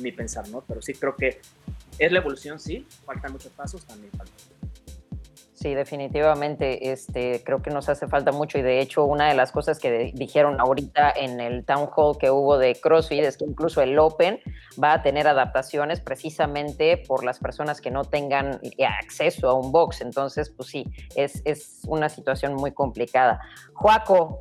mi 0.00 0.12
pensar, 0.12 0.46
¿no? 0.48 0.62
Pero 0.68 0.82
sí 0.82 0.92
creo 0.92 1.16
que 1.16 1.40
es 1.98 2.12
la 2.12 2.18
evolución, 2.18 2.60
sí. 2.60 2.86
Faltan 3.06 3.32
muchos 3.32 3.52
pasos, 3.52 3.82
también 3.86 4.12
faltan. 4.12 4.36
Sí, 5.62 5.76
definitivamente, 5.76 6.90
este, 6.90 7.40
creo 7.44 7.62
que 7.62 7.70
nos 7.70 7.88
hace 7.88 8.08
falta 8.08 8.32
mucho 8.32 8.58
y 8.58 8.62
de 8.62 8.80
hecho 8.80 9.04
una 9.04 9.28
de 9.28 9.36
las 9.36 9.52
cosas 9.52 9.78
que 9.78 10.10
dijeron 10.12 10.60
ahorita 10.60 11.12
en 11.14 11.38
el 11.38 11.64
town 11.64 11.88
hall 11.94 12.18
que 12.18 12.32
hubo 12.32 12.58
de 12.58 12.74
CrossFit 12.74 13.20
es 13.20 13.36
que 13.36 13.44
incluso 13.44 13.80
el 13.80 13.96
Open 13.96 14.40
va 14.82 14.94
a 14.94 15.02
tener 15.02 15.28
adaptaciones 15.28 16.00
precisamente 16.00 16.96
por 16.96 17.22
las 17.22 17.38
personas 17.38 17.80
que 17.80 17.92
no 17.92 18.02
tengan 18.02 18.58
acceso 19.00 19.48
a 19.48 19.54
un 19.54 19.70
box. 19.70 20.00
Entonces, 20.00 20.50
pues 20.50 20.68
sí, 20.68 20.84
es, 21.14 21.40
es 21.44 21.82
una 21.86 22.08
situación 22.08 22.54
muy 22.54 22.72
complicada. 22.72 23.38
Joaco. 23.74 24.40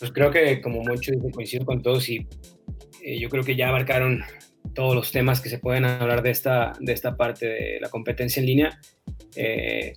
Pues 0.00 0.10
creo 0.10 0.32
que 0.32 0.60
como 0.60 0.80
mucho 0.82 1.12
coincido 1.32 1.64
con 1.64 1.80
todos 1.80 2.08
y 2.08 2.26
eh, 3.04 3.20
yo 3.20 3.28
creo 3.28 3.44
que 3.44 3.54
ya 3.54 3.68
abarcaron 3.68 4.24
todos 4.74 4.94
los 4.94 5.12
temas 5.12 5.40
que 5.40 5.48
se 5.48 5.58
pueden 5.58 5.84
hablar 5.84 6.22
de 6.22 6.30
esta, 6.30 6.72
de 6.80 6.92
esta 6.92 7.16
parte 7.16 7.46
de 7.46 7.78
la 7.80 7.88
competencia 7.88 8.40
en 8.40 8.46
línea. 8.46 8.80
Eh, 9.36 9.94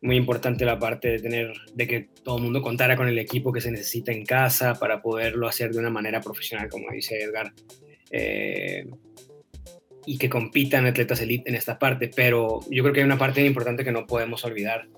muy 0.00 0.16
importante 0.16 0.64
la 0.64 0.78
parte 0.78 1.08
de 1.08 1.18
tener, 1.20 1.52
de 1.74 1.86
que 1.86 2.08
todo 2.24 2.38
el 2.38 2.42
mundo 2.42 2.60
contara 2.60 2.96
con 2.96 3.08
el 3.08 3.18
equipo 3.18 3.52
que 3.52 3.60
se 3.60 3.70
necesita 3.70 4.10
en 4.12 4.24
casa 4.24 4.74
para 4.74 5.00
poderlo 5.00 5.46
hacer 5.46 5.70
de 5.70 5.78
una 5.78 5.90
manera 5.90 6.20
profesional, 6.20 6.68
como 6.68 6.90
dice 6.90 7.22
Edgar. 7.22 7.52
Eh, 8.10 8.84
y 10.04 10.18
que 10.18 10.28
compitan 10.28 10.86
atletas 10.86 11.20
elite 11.20 11.48
en 11.48 11.54
esta 11.54 11.78
parte, 11.78 12.10
pero 12.14 12.60
yo 12.70 12.82
creo 12.82 12.92
que 12.92 13.00
hay 13.00 13.06
una 13.06 13.18
parte 13.18 13.44
importante 13.44 13.84
que 13.84 13.92
no 13.92 14.06
podemos 14.06 14.44
olvidar, 14.44 14.88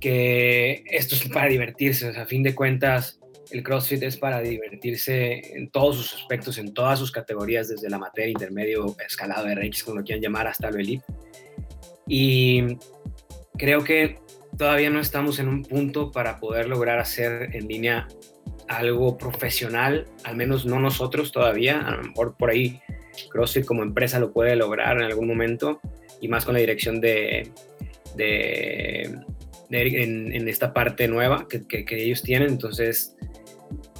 que 0.00 0.84
esto 0.86 1.14
es 1.14 1.28
para 1.28 1.48
divertirse, 1.48 2.08
a 2.08 2.24
fin 2.24 2.42
de 2.42 2.54
cuentas, 2.54 3.17
el 3.50 3.62
CrossFit 3.62 4.02
es 4.02 4.16
para 4.16 4.40
divertirse 4.40 5.56
en 5.56 5.70
todos 5.70 5.96
sus 5.96 6.14
aspectos, 6.14 6.58
en 6.58 6.74
todas 6.74 6.98
sus 6.98 7.10
categorías, 7.10 7.68
desde 7.68 7.88
la 7.88 7.98
materia, 7.98 8.32
intermedio, 8.32 8.96
escalado, 9.04 9.46
RX, 9.54 9.84
como 9.84 9.98
lo 9.98 10.04
quieran 10.04 10.22
llamar, 10.22 10.46
hasta 10.46 10.70
lo 10.70 10.78
elite. 10.78 11.04
Y 12.06 12.76
creo 13.56 13.84
que 13.84 14.18
todavía 14.56 14.90
no 14.90 15.00
estamos 15.00 15.38
en 15.38 15.48
un 15.48 15.62
punto 15.62 16.10
para 16.10 16.38
poder 16.38 16.68
lograr 16.68 16.98
hacer 16.98 17.54
en 17.54 17.68
línea 17.68 18.08
algo 18.68 19.16
profesional, 19.16 20.06
al 20.24 20.36
menos 20.36 20.66
no 20.66 20.78
nosotros 20.78 21.32
todavía, 21.32 21.80
a 21.80 21.96
lo 21.96 22.02
mejor 22.04 22.36
por 22.36 22.50
ahí 22.50 22.80
CrossFit 23.30 23.64
como 23.64 23.82
empresa 23.82 24.20
lo 24.20 24.32
puede 24.32 24.56
lograr 24.56 24.98
en 24.98 25.04
algún 25.04 25.26
momento 25.26 25.80
y 26.20 26.28
más 26.28 26.44
con 26.44 26.54
la 26.54 26.60
dirección 26.60 27.00
de, 27.00 27.50
de, 28.16 29.18
en, 29.70 30.48
esta 30.48 30.72
parte 30.72 31.08
nueva 31.08 31.46
que, 31.48 31.66
que, 31.66 32.02
ellos 32.02 32.22
tienen. 32.22 32.48
Entonces, 32.48 33.16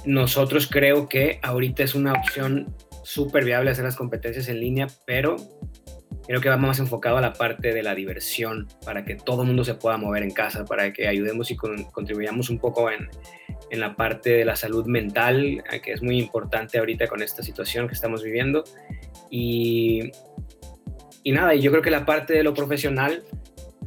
nosotros 0.05 0.67
creo 0.67 1.09
que 1.09 1.39
ahorita 1.43 1.83
es 1.83 1.95
una 1.95 2.13
opción 2.13 2.75
súper 3.03 3.43
viable 3.43 3.71
hacer 3.71 3.85
las 3.85 3.95
competencias 3.95 4.47
en 4.49 4.59
línea, 4.59 4.87
pero 5.05 5.35
creo 6.29 6.41
que 6.41 6.49
va 6.49 6.57
más 6.57 6.77
enfocado 6.77 7.17
a 7.17 7.21
la 7.21 7.33
parte 7.33 7.73
de 7.73 7.81
la 7.81 7.95
diversión, 7.95 8.67
para 8.85 9.03
que 9.03 9.15
todo 9.15 9.41
el 9.41 9.47
mundo 9.47 9.63
se 9.63 9.73
pueda 9.73 9.97
mover 9.97 10.21
en 10.21 10.29
casa, 10.29 10.63
para 10.63 10.93
que 10.93 11.07
ayudemos 11.07 11.49
y 11.49 11.55
contribuyamos 11.55 12.51
un 12.51 12.59
poco 12.59 12.91
en, 12.91 13.09
en, 13.71 13.79
la 13.79 13.95
parte 13.95 14.29
de 14.29 14.45
la 14.45 14.55
salud 14.55 14.85
mental, 14.85 15.63
eh, 15.71 15.81
que 15.81 15.91
es 15.91 16.03
muy 16.03 16.19
importante 16.19 16.77
ahorita 16.77 17.07
con 17.07 17.23
esta 17.23 17.41
situación 17.41 17.87
que 17.87 17.95
estamos 17.95 18.21
viviendo. 18.21 18.63
Y, 19.31 20.11
y 21.23 21.31
nada, 21.31 21.55
yo 21.55 21.71
creo 21.71 21.81
que 21.81 21.89
la 21.89 22.05
parte 22.05 22.33
de 22.33 22.43
lo 22.43 22.53
profesional 22.53 23.23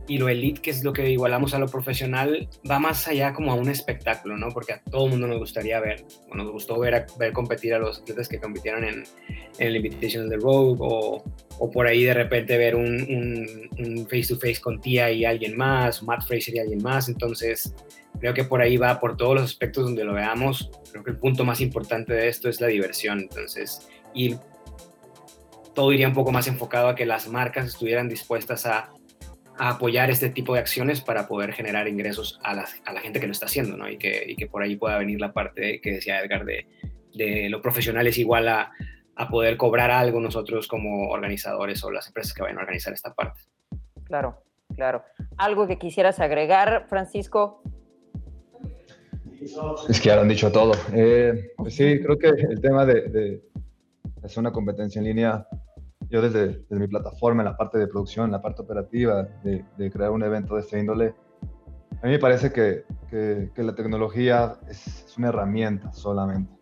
y 0.08 0.18
lo 0.18 0.28
elite, 0.28 0.60
que 0.60 0.70
es 0.70 0.82
lo 0.82 0.92
que 0.92 1.08
igualamos 1.10 1.54
a 1.54 1.58
lo 1.58 1.68
profesional, 1.68 2.48
va 2.68 2.78
más 2.78 3.06
allá 3.06 3.32
como 3.32 3.52
a 3.52 3.54
un 3.54 3.68
espectáculo, 3.68 4.36
¿no? 4.36 4.48
Porque 4.48 4.72
a 4.72 4.82
todo 4.82 5.04
el 5.06 5.12
mundo 5.12 5.26
nos 5.28 5.38
gustaría 5.38 5.80
ver, 5.80 6.04
o 6.28 6.34
nos 6.34 6.50
gustó 6.50 6.78
ver, 6.78 7.06
ver 7.18 7.32
competir 7.32 7.74
a 7.74 7.78
los 7.78 8.00
atletas 8.00 8.28
que 8.28 8.40
compitieron 8.40 8.84
en, 8.84 9.04
en 9.58 9.66
el 9.66 9.76
Invitation 9.76 10.28
de 10.28 10.36
Rogue, 10.36 10.78
o, 10.80 11.24
o, 11.58 11.70
por 11.70 11.86
ahí 11.86 12.04
de 12.04 12.14
repente 12.14 12.58
ver 12.58 12.74
un, 12.74 14.06
face 14.10 14.26
to 14.28 14.36
face 14.36 14.60
con 14.60 14.80
Tia 14.80 15.10
y 15.10 15.24
alguien 15.24 15.56
más, 15.56 16.02
Matt 16.02 16.26
Fraser 16.26 16.56
y 16.56 16.58
alguien 16.58 16.82
más. 16.82 17.08
Entonces, 17.08 17.74
creo 18.18 18.34
que 18.34 18.44
por 18.44 18.60
ahí 18.60 18.76
va, 18.76 18.98
por 18.98 19.16
todos 19.16 19.34
los 19.34 19.44
aspectos 19.44 19.84
donde 19.84 20.04
lo 20.04 20.14
veamos. 20.14 20.70
Creo 20.90 21.04
que 21.04 21.12
el 21.12 21.18
punto 21.18 21.44
más 21.44 21.60
importante 21.60 22.12
de 22.12 22.28
esto 22.28 22.48
es 22.48 22.60
la 22.60 22.66
diversión. 22.66 23.20
Entonces, 23.20 23.88
y 24.12 24.36
todo 25.74 25.92
iría 25.92 26.08
un 26.08 26.14
poco 26.14 26.32
más 26.32 26.48
enfocado 26.48 26.88
a 26.88 26.94
que 26.94 27.06
las 27.06 27.28
marcas 27.28 27.66
estuvieran 27.66 28.08
dispuestas 28.08 28.66
a 28.66 28.92
apoyar 29.58 30.10
este 30.10 30.30
tipo 30.30 30.54
de 30.54 30.60
acciones 30.60 31.00
para 31.00 31.28
poder 31.28 31.52
generar 31.52 31.88
ingresos 31.88 32.40
a 32.42 32.54
la, 32.54 32.66
a 32.84 32.92
la 32.92 33.00
gente 33.00 33.20
que 33.20 33.26
lo 33.26 33.32
está 33.32 33.46
haciendo, 33.46 33.76
¿no? 33.76 33.88
Y 33.88 33.98
que, 33.98 34.24
y 34.26 34.36
que, 34.36 34.46
por 34.46 34.62
ahí 34.62 34.76
pueda 34.76 34.98
venir 34.98 35.20
la 35.20 35.32
parte 35.32 35.80
que 35.80 35.92
decía 35.92 36.20
Edgar 36.20 36.44
de, 36.44 36.66
de 37.14 37.48
lo 37.48 37.60
profesional 37.60 38.06
es 38.06 38.18
igual 38.18 38.48
a, 38.48 38.72
a, 39.16 39.28
poder 39.28 39.56
cobrar 39.56 39.90
algo 39.90 40.20
nosotros 40.20 40.66
como 40.68 41.10
organizadores 41.10 41.82
o 41.84 41.90
las 41.90 42.06
empresas 42.06 42.32
que 42.34 42.42
vayan 42.42 42.58
a 42.58 42.62
organizar 42.62 42.92
esta 42.92 43.14
parte. 43.14 43.42
Claro, 44.04 44.42
claro. 44.74 45.04
¿Algo 45.36 45.66
que 45.66 45.78
quisieras 45.78 46.20
agregar, 46.20 46.86
Francisco? 46.88 47.62
Es 49.88 50.00
que 50.00 50.08
ya 50.08 50.16
lo 50.16 50.22
han 50.22 50.28
dicho 50.28 50.50
todo. 50.52 50.72
Eh, 50.92 51.52
pues 51.56 51.74
sí, 51.74 52.00
creo 52.00 52.18
que 52.18 52.28
el 52.28 52.60
tema 52.60 52.86
de, 52.86 53.08
de 53.08 53.42
hacer 54.22 54.38
una 54.38 54.52
competencia 54.52 55.00
en 55.00 55.04
línea 55.04 55.46
yo 56.12 56.20
desde, 56.20 56.62
mi 56.68 56.86
plataforma, 56.86 57.40
en 57.40 57.46
la 57.46 57.56
parte 57.56 57.78
de 57.78 57.86
producción, 57.86 58.26
en 58.26 58.32
la 58.32 58.42
parte 58.42 58.60
operativa, 58.60 59.26
de, 59.42 59.90
crear 59.90 60.10
un 60.10 60.22
evento 60.22 60.54
de 60.54 60.60
este 60.60 60.78
índole, 60.78 61.14
a 62.02 62.06
mí 62.06 62.12
me 62.12 62.18
parece 62.18 62.52
que, 62.52 62.84
que, 63.08 63.62
la 63.62 63.74
tecnología 63.74 64.58
es, 64.68 65.14
una 65.16 65.28
herramienta 65.28 65.90
solamente. 65.92 66.52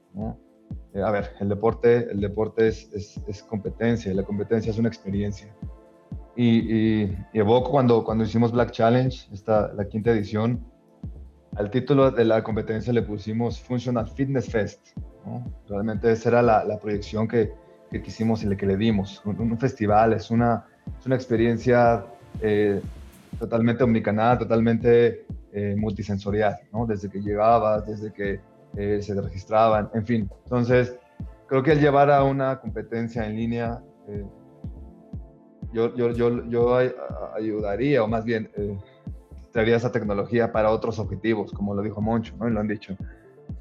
Eh, 0.95 1.03
a 1.03 1.11
ver, 1.11 1.33
el 1.41 1.49
deporte, 1.49 2.09
el 2.13 2.21
deporte 2.21 2.69
es, 2.69 3.19
es, 3.27 3.43
competencia, 3.43 4.15
la 4.15 4.23
competencia 4.23 4.71
es 4.71 4.79
una 4.79 4.89
experiencia. 4.89 5.53
Y, 6.37 7.03
y, 7.03 7.19
evoco 7.33 7.73
cuando, 7.73 8.05
cuando 8.05 8.23
hicimos 8.23 8.53
Black 8.53 8.71
Challenge, 8.71 9.29
esta, 9.33 9.73
la 9.73 9.85
quinta 9.89 10.13
edición, 10.13 10.65
al 11.57 11.73
título 11.73 12.13
de 12.13 12.25
la 12.25 12.45
competencia 12.45 12.93
le 12.93 13.03
pusimos 13.03 13.61
Functional 13.61 14.09
Fitness 14.09 14.49
Fest. 14.49 14.97
Realmente 15.69 16.13
esa 16.13 16.29
era 16.29 16.43
la, 16.43 16.65
la 16.65 16.79
proyección 16.79 17.27
que, 17.27 17.53
que 17.91 18.03
quisimos 18.03 18.43
y 18.43 18.47
le 18.47 18.57
que 18.57 18.67
le 18.67 18.77
dimos. 18.77 19.23
Un, 19.25 19.59
festival 19.59 20.13
es 20.13 20.31
una, 20.31 20.65
es 20.99 21.07
una 21.07 21.17
experiencia 21.17 22.05
eh, 22.41 22.81
totalmente 23.39 23.83
omnicanal, 23.83 24.39
totalmente 24.39 25.27
eh, 25.53 25.75
multisensorial, 25.77 26.59
¿no? 26.73 26.87
Desde 26.87 27.11
que 27.11 27.21
llegabas, 27.21 27.87
desde 27.87 28.13
que 28.13 28.41
eh, 28.77 29.03
se 29.03 29.21
registraban, 29.21 29.91
en 29.95 30.07
fin. 30.07 30.31
Entonces, 30.45 30.97
creo 31.47 31.63
que 31.63 31.73
el 31.73 31.81
llevar 31.81 32.11
a 32.11 32.23
una 32.23 32.61
competencia 32.61 33.27
en 33.27 33.37
línea, 33.37 33.83
yo, 35.73 35.95
yo, 35.95 36.11
yo, 36.11 36.49
yo, 36.49 36.77
ayudaría, 37.37 38.03
o 38.03 38.09
más 38.09 38.25
bien, 38.25 38.51
traería 39.53 39.77
esa 39.77 39.93
tecnología 39.93 40.51
para 40.51 40.71
otros 40.71 40.99
objetivos, 40.99 41.53
como 41.53 41.75
lo 41.75 41.83
dijo 41.83 42.01
Moncho, 42.01 42.35
¿no? 42.39 42.49
Y 42.49 42.53
lo 42.53 42.61
han 42.61 42.69
dicho 42.69 42.97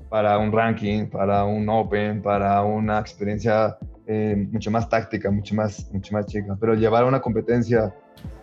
para 0.10 0.38
un 0.40 0.52
ranking, 0.52 1.08
para 1.08 1.46
un 1.46 1.70
open, 1.70 2.22
para 2.22 2.64
una 2.64 3.00
experiencia 3.00 3.78
eh, 4.12 4.36
mucho 4.52 4.72
más 4.72 4.90
táctica, 4.90 5.30
mucho 5.30 5.54
más, 5.54 5.88
mucho 5.94 6.16
más 6.16 6.26
chica. 6.26 6.58
Pero 6.60 6.74
llevar 6.74 7.04
a 7.04 7.06
una 7.06 7.22
competencia 7.22 7.94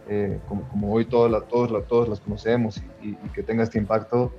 eh, 0.09 0.39
como, 0.47 0.93
hoy 0.93 1.07
todos, 1.07 1.49
todos, 1.49 1.89
todos 1.89 2.09
las 2.09 2.21
conocemos 2.21 2.81
y, 3.03 3.17
que 3.35 3.43
tenga 3.43 3.65
este 3.65 3.77
impacto, 3.77 4.33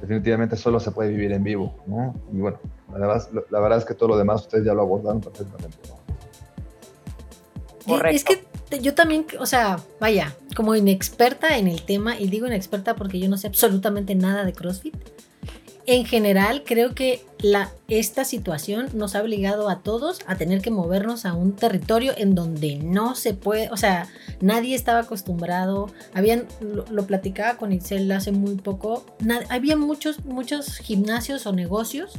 definitivamente 0.00 0.54
solo 0.54 0.78
se 0.78 0.92
puede 0.92 1.10
vivir 1.10 1.32
en 1.32 1.42
vivo. 1.42 1.74
¿no? 1.88 2.14
Y 2.32 2.36
bueno, 2.36 2.60
la 2.92 2.98
verdad, 3.08 3.28
la 3.50 3.58
verdad, 3.58 3.78
es 3.78 3.84
que 3.84 3.94
todo 3.94 4.10
lo 4.10 4.16
demás 4.16 4.42
ustedes 4.42 4.64
ya 4.64 4.72
lo 4.72 4.82
abordaron 4.82 5.20
perfectamente. 5.20 5.78
Es 8.12 8.22
que 8.22 8.44
yo 8.80 8.94
también, 8.94 9.26
o 9.40 9.46
sea, 9.46 9.80
vaya, 9.98 10.32
como 10.54 10.76
inexperta 10.76 11.58
en 11.58 11.66
el 11.66 11.82
tema, 11.82 12.16
y 12.20 12.28
digo 12.28 12.46
inexperta 12.46 12.94
porque 12.94 13.18
yo 13.18 13.28
no 13.28 13.36
sé 13.36 13.48
absolutamente 13.48 14.14
nada 14.14 14.44
de 14.44 14.52
CrossFit, 14.52 14.94
en 15.86 16.04
general 16.04 16.62
creo 16.64 16.94
que 16.94 17.24
esta 17.88 18.24
situación 18.24 18.88
nos 18.94 19.16
ha 19.16 19.22
obligado 19.22 19.68
a 19.68 19.82
todos 19.82 20.20
a 20.26 20.36
tener 20.36 20.60
que 20.60 20.70
movernos 20.70 21.26
a 21.26 21.34
un 21.34 21.56
territorio 21.56 22.12
en 22.16 22.34
donde 22.34 22.76
no 22.76 23.14
se 23.16 23.34
puede, 23.34 23.68
o 23.70 23.76
sea, 23.76 24.08
nadie 24.40 24.76
estaba 24.76 25.00
acostumbrado, 25.00 25.90
habían, 26.14 26.46
lo, 26.60 27.06
platicaba 27.06 27.58
con 27.58 27.72
Itzel 27.72 28.10
hace 28.12 28.30
muy 28.30 28.54
poco, 28.54 29.04
había 29.48 29.76
muchos, 29.76 30.24
muchos 30.24 30.76
gimnasios 30.76 31.46
o 31.46 31.52
negocios 31.52 32.12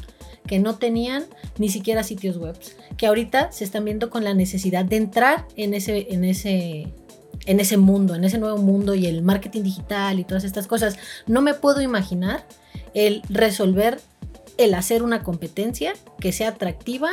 que 0.46 0.60
no 0.60 0.76
tenían 0.76 1.24
ni 1.58 1.70
siquiera 1.70 2.04
sitios 2.04 2.38
web, 2.38 2.58
que 2.98 3.08
ahorita 3.08 3.54
se 3.54 3.64
están 3.64 3.86
viendo 3.86 4.10
con 4.10 4.26
la 4.26 4.34
necesidad 4.34 4.84
de 4.84 4.98
entrar 4.98 5.48
en 5.56 5.74
ese, 5.74 6.08
en 6.14 6.26
ese, 6.26 6.94
en 7.46 7.60
ese 7.62 7.78
mundo, 7.78 8.14
en 8.14 8.26
ese 8.26 8.40
nuevo 8.40 8.58
mundo 8.58 8.94
y 8.94 9.06
el 9.06 9.22
marketing 9.22 9.64
digital 9.64 10.20
y 10.20 10.26
todas 10.26 10.44
estas 10.44 10.68
cosas. 10.68 10.98
No 11.28 11.42
me 11.42 11.54
puedo 11.54 11.82
imaginar 11.82 12.46
el 12.94 13.22
resolver, 13.30 14.00
el 14.58 14.74
hacer 14.74 15.04
una 15.04 15.24
competencia 15.24 15.94
que 16.20 16.32
sea 16.32 16.50
atractiva 16.50 17.12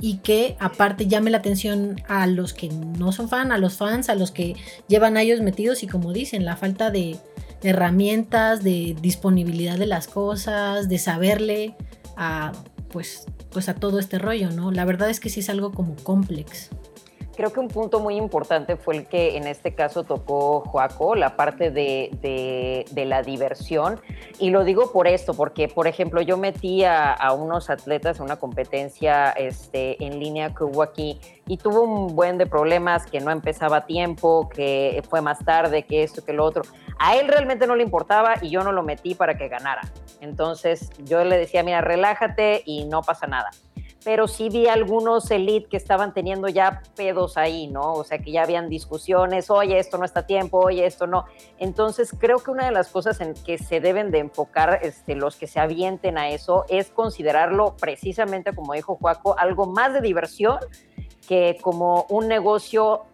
y 0.00 0.18
que 0.18 0.56
aparte 0.60 1.06
llame 1.06 1.30
la 1.30 1.38
atención 1.38 2.02
a 2.08 2.26
los 2.26 2.52
que 2.52 2.68
no 2.68 3.12
son 3.12 3.28
fan, 3.28 3.50
a 3.52 3.58
los 3.58 3.76
fans, 3.76 4.08
a 4.08 4.14
los 4.14 4.30
que 4.30 4.54
llevan 4.88 5.16
a 5.16 5.22
ellos 5.22 5.40
metidos 5.40 5.82
y 5.82 5.86
como 5.86 6.12
dicen, 6.12 6.44
la 6.44 6.56
falta 6.56 6.90
de 6.90 7.18
herramientas, 7.62 8.62
de 8.62 8.96
disponibilidad 9.00 9.78
de 9.78 9.86
las 9.86 10.06
cosas, 10.06 10.88
de 10.88 10.98
saberle 10.98 11.74
a 12.16 12.52
pues 12.90 13.26
pues 13.50 13.68
a 13.68 13.74
todo 13.74 13.98
este 13.98 14.18
rollo, 14.18 14.50
¿no? 14.50 14.70
La 14.70 14.84
verdad 14.84 15.08
es 15.08 15.18
que 15.18 15.30
sí 15.30 15.40
es 15.40 15.48
algo 15.48 15.72
como 15.72 15.96
complex 15.96 16.70
creo 17.36 17.52
que 17.52 17.60
un 17.60 17.68
punto 17.68 18.00
muy 18.00 18.16
importante 18.16 18.76
fue 18.76 18.96
el 18.96 19.06
que 19.06 19.36
en 19.36 19.46
este 19.46 19.74
caso 19.74 20.04
tocó 20.04 20.60
Joaco, 20.60 21.14
la 21.14 21.36
parte 21.36 21.70
de, 21.70 22.84
la 22.94 23.22
diversión. 23.22 24.00
Y 24.38 24.50
lo 24.50 24.64
digo 24.64 24.90
por 24.92 25.06
esto, 25.06 25.34
porque, 25.34 25.68
por 25.68 25.86
ejemplo, 25.86 26.20
yo 26.22 26.36
metí 26.36 26.84
a, 26.84 27.16
unos 27.36 27.70
atletas 27.70 28.18
en 28.18 28.24
una 28.24 28.36
competencia 28.36 29.30
este, 29.30 30.02
en 30.04 30.18
línea 30.18 30.54
que 30.54 30.64
hubo 30.64 30.82
aquí 30.82 31.20
y 31.46 31.58
tuvo 31.58 31.82
un 31.82 32.16
buen 32.16 32.38
de 32.38 32.46
problemas, 32.46 33.06
que 33.06 33.20
no 33.20 33.30
empezaba 33.30 33.78
a 33.78 33.86
tiempo, 33.86 34.48
que 34.48 35.02
fue 35.08 35.20
más 35.20 35.44
tarde, 35.44 35.84
que 35.84 36.02
esto, 36.02 36.24
que 36.24 36.32
lo 36.32 36.44
otro. 36.44 36.62
A 36.98 37.16
él 37.16 37.28
realmente 37.28 37.66
no 37.66 37.76
le 37.76 37.82
importaba 37.82 38.34
y 38.40 38.50
yo 38.50 38.64
no 38.64 38.72
lo 38.72 38.82
metí 38.82 39.14
para 39.14 39.36
que 39.36 39.48
ganara. 39.48 39.82
Entonces 40.20 40.90
yo 41.04 41.22
le 41.24 41.36
decía, 41.36 41.62
mira, 41.62 41.82
relájate 41.82 42.62
y 42.64 42.86
no 42.86 43.02
pasa 43.02 43.26
nada 43.26 43.50
pero 44.06 44.28
sí 44.28 44.50
vi 44.50 44.68
algunos 44.68 45.28
elite 45.32 45.68
que 45.68 45.76
estaban 45.76 46.14
teniendo 46.14 46.46
ya 46.46 46.80
pedos 46.94 47.36
ahí, 47.36 47.66
¿no? 47.66 47.92
O 47.94 48.04
sea, 48.04 48.18
que 48.18 48.30
ya 48.30 48.44
habían 48.44 48.68
discusiones, 48.68 49.50
oye, 49.50 49.80
esto 49.80 49.98
no 49.98 50.04
está 50.04 50.20
a 50.20 50.26
tiempo, 50.26 50.60
oye, 50.60 50.86
esto 50.86 51.08
no. 51.08 51.24
Entonces, 51.58 52.14
creo 52.16 52.38
que 52.38 52.52
una 52.52 52.66
de 52.66 52.70
las 52.70 52.86
cosas 52.86 53.20
en 53.20 53.34
que 53.34 53.58
se 53.58 53.80
deben 53.80 54.12
de 54.12 54.20
enfocar 54.20 54.78
este, 54.82 55.16
los 55.16 55.34
que 55.34 55.48
se 55.48 55.58
avienten 55.58 56.18
a 56.18 56.28
eso 56.28 56.66
es 56.68 56.90
considerarlo 56.90 57.74
precisamente, 57.80 58.54
como 58.54 58.74
dijo 58.74 58.94
Juaco, 58.94 59.36
algo 59.40 59.66
más 59.66 59.92
de 59.92 60.00
diversión 60.00 60.60
que 61.26 61.58
como 61.60 62.06
un 62.08 62.28
negocio 62.28 63.06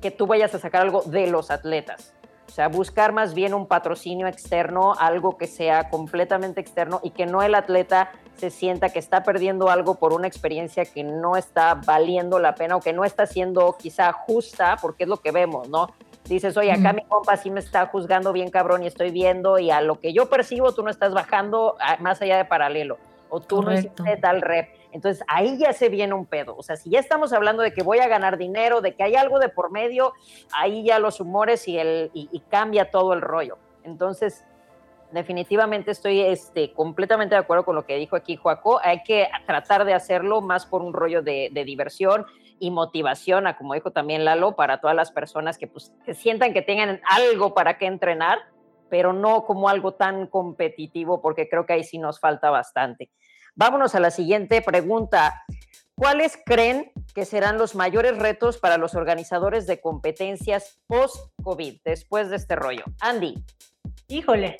que 0.00 0.10
tú 0.10 0.26
vayas 0.26 0.54
a 0.54 0.58
sacar 0.58 0.80
algo 0.80 1.02
de 1.02 1.26
los 1.26 1.50
atletas. 1.50 2.14
O 2.48 2.52
sea, 2.52 2.68
buscar 2.68 3.12
más 3.12 3.34
bien 3.34 3.52
un 3.52 3.66
patrocinio 3.66 4.26
externo, 4.26 4.94
algo 4.98 5.36
que 5.36 5.46
sea 5.46 5.90
completamente 5.90 6.62
externo 6.62 6.98
y 7.02 7.10
que 7.10 7.26
no 7.26 7.42
el 7.42 7.54
atleta 7.54 8.10
se 8.40 8.50
sienta 8.50 8.88
que 8.88 8.98
está 8.98 9.22
perdiendo 9.22 9.68
algo 9.68 9.96
por 9.96 10.14
una 10.14 10.26
experiencia 10.26 10.86
que 10.86 11.04
no 11.04 11.36
está 11.36 11.74
valiendo 11.74 12.38
la 12.38 12.54
pena 12.54 12.76
o 12.76 12.80
que 12.80 12.94
no 12.94 13.04
está 13.04 13.26
siendo 13.26 13.76
quizá 13.78 14.12
justa, 14.12 14.78
porque 14.80 15.04
es 15.04 15.08
lo 15.08 15.18
que 15.18 15.30
vemos, 15.30 15.68
¿no? 15.68 15.90
Dices, 16.24 16.56
oye, 16.56 16.72
acá 16.72 16.92
mi 16.92 17.02
compa 17.04 17.36
sí 17.36 17.50
me 17.50 17.60
está 17.60 17.86
juzgando 17.86 18.32
bien 18.32 18.50
cabrón 18.50 18.82
y 18.82 18.86
estoy 18.86 19.10
viendo 19.10 19.58
y 19.58 19.70
a 19.70 19.80
lo 19.80 20.00
que 20.00 20.12
yo 20.12 20.30
percibo 20.30 20.72
tú 20.72 20.82
no 20.82 20.90
estás 20.90 21.12
bajando 21.12 21.76
más 21.98 22.22
allá 22.22 22.38
de 22.38 22.44
paralelo. 22.44 22.98
o 23.28 23.40
tú 23.40 23.62
no 23.62 23.72
hiciste 23.72 24.16
tal 24.16 24.40
rep. 24.40 24.68
Entonces 24.92 25.24
ahí 25.28 25.58
ya 25.58 25.72
se 25.72 25.88
viene 25.88 26.14
un 26.14 26.26
pedo. 26.26 26.56
O 26.56 26.62
sea, 26.62 26.76
si 26.76 26.90
ya 26.90 26.98
estamos 26.98 27.32
hablando 27.32 27.62
de 27.62 27.72
que 27.72 27.82
voy 27.82 27.98
a 27.98 28.08
ganar 28.08 28.38
dinero, 28.38 28.80
de 28.80 28.94
que 28.94 29.02
hay 29.02 29.16
algo 29.16 29.38
de 29.38 29.48
por 29.48 29.70
medio, 29.70 30.14
ahí 30.52 30.84
ya 30.84 30.98
los 30.98 31.20
humores 31.20 31.68
y, 31.68 31.78
el, 31.78 32.10
y, 32.12 32.40
cambia 32.48 32.90
todo 32.90 33.12
el 33.12 33.20
rollo. 33.20 33.58
Entonces, 33.84 34.44
definitivamente 35.12 35.90
estoy 35.90 36.20
este, 36.20 36.72
completamente 36.72 37.34
de 37.34 37.40
acuerdo 37.40 37.64
con 37.64 37.76
lo 37.76 37.86
que 37.86 37.96
dijo 37.96 38.16
aquí 38.16 38.36
Joaco. 38.36 38.80
Hay 38.82 39.02
que 39.02 39.28
tratar 39.46 39.84
de 39.84 39.94
hacerlo 39.94 40.40
más 40.40 40.66
por 40.66 40.82
un 40.82 40.92
rollo 40.92 41.22
de, 41.22 41.50
diversión 41.64 42.26
y 42.58 42.70
motivación, 42.70 43.46
a, 43.46 43.56
como 43.56 43.74
dijo 43.74 43.90
también 43.90 44.24
Lalo, 44.24 44.56
para 44.56 44.80
todas 44.80 44.96
las 44.96 45.10
personas 45.10 45.58
que, 45.58 45.66
pues, 45.66 45.92
que 46.04 46.14
sientan 46.14 46.52
que 46.52 46.62
tengan 46.62 47.00
algo 47.08 47.54
para 47.54 47.78
que 47.78 47.86
entrenar, 47.86 48.38
pero 48.88 49.12
no 49.12 49.44
como 49.44 49.68
algo 49.68 49.94
tan 49.94 50.26
competitivo, 50.26 51.22
porque 51.22 51.48
creo 51.48 51.64
que 51.66 51.74
ahí 51.74 51.84
sí 51.84 51.98
nos 51.98 52.20
falta 52.20 52.50
bastante. 52.50 53.10
Vámonos 53.54 53.94
a 53.94 54.00
la 54.00 54.10
siguiente 54.10 54.62
pregunta. 54.62 55.44
¿Cuáles 55.94 56.38
creen 56.46 56.92
que 57.14 57.26
serán 57.26 57.58
los 57.58 57.74
mayores 57.74 58.18
retos 58.18 58.58
para 58.58 58.78
los 58.78 58.94
organizadores 58.94 59.66
de 59.66 59.80
competencias 59.80 60.80
post-COVID, 60.86 61.80
después 61.84 62.30
de 62.30 62.36
este 62.36 62.56
rollo? 62.56 62.84
Andy. 63.00 63.34
Híjole, 64.08 64.56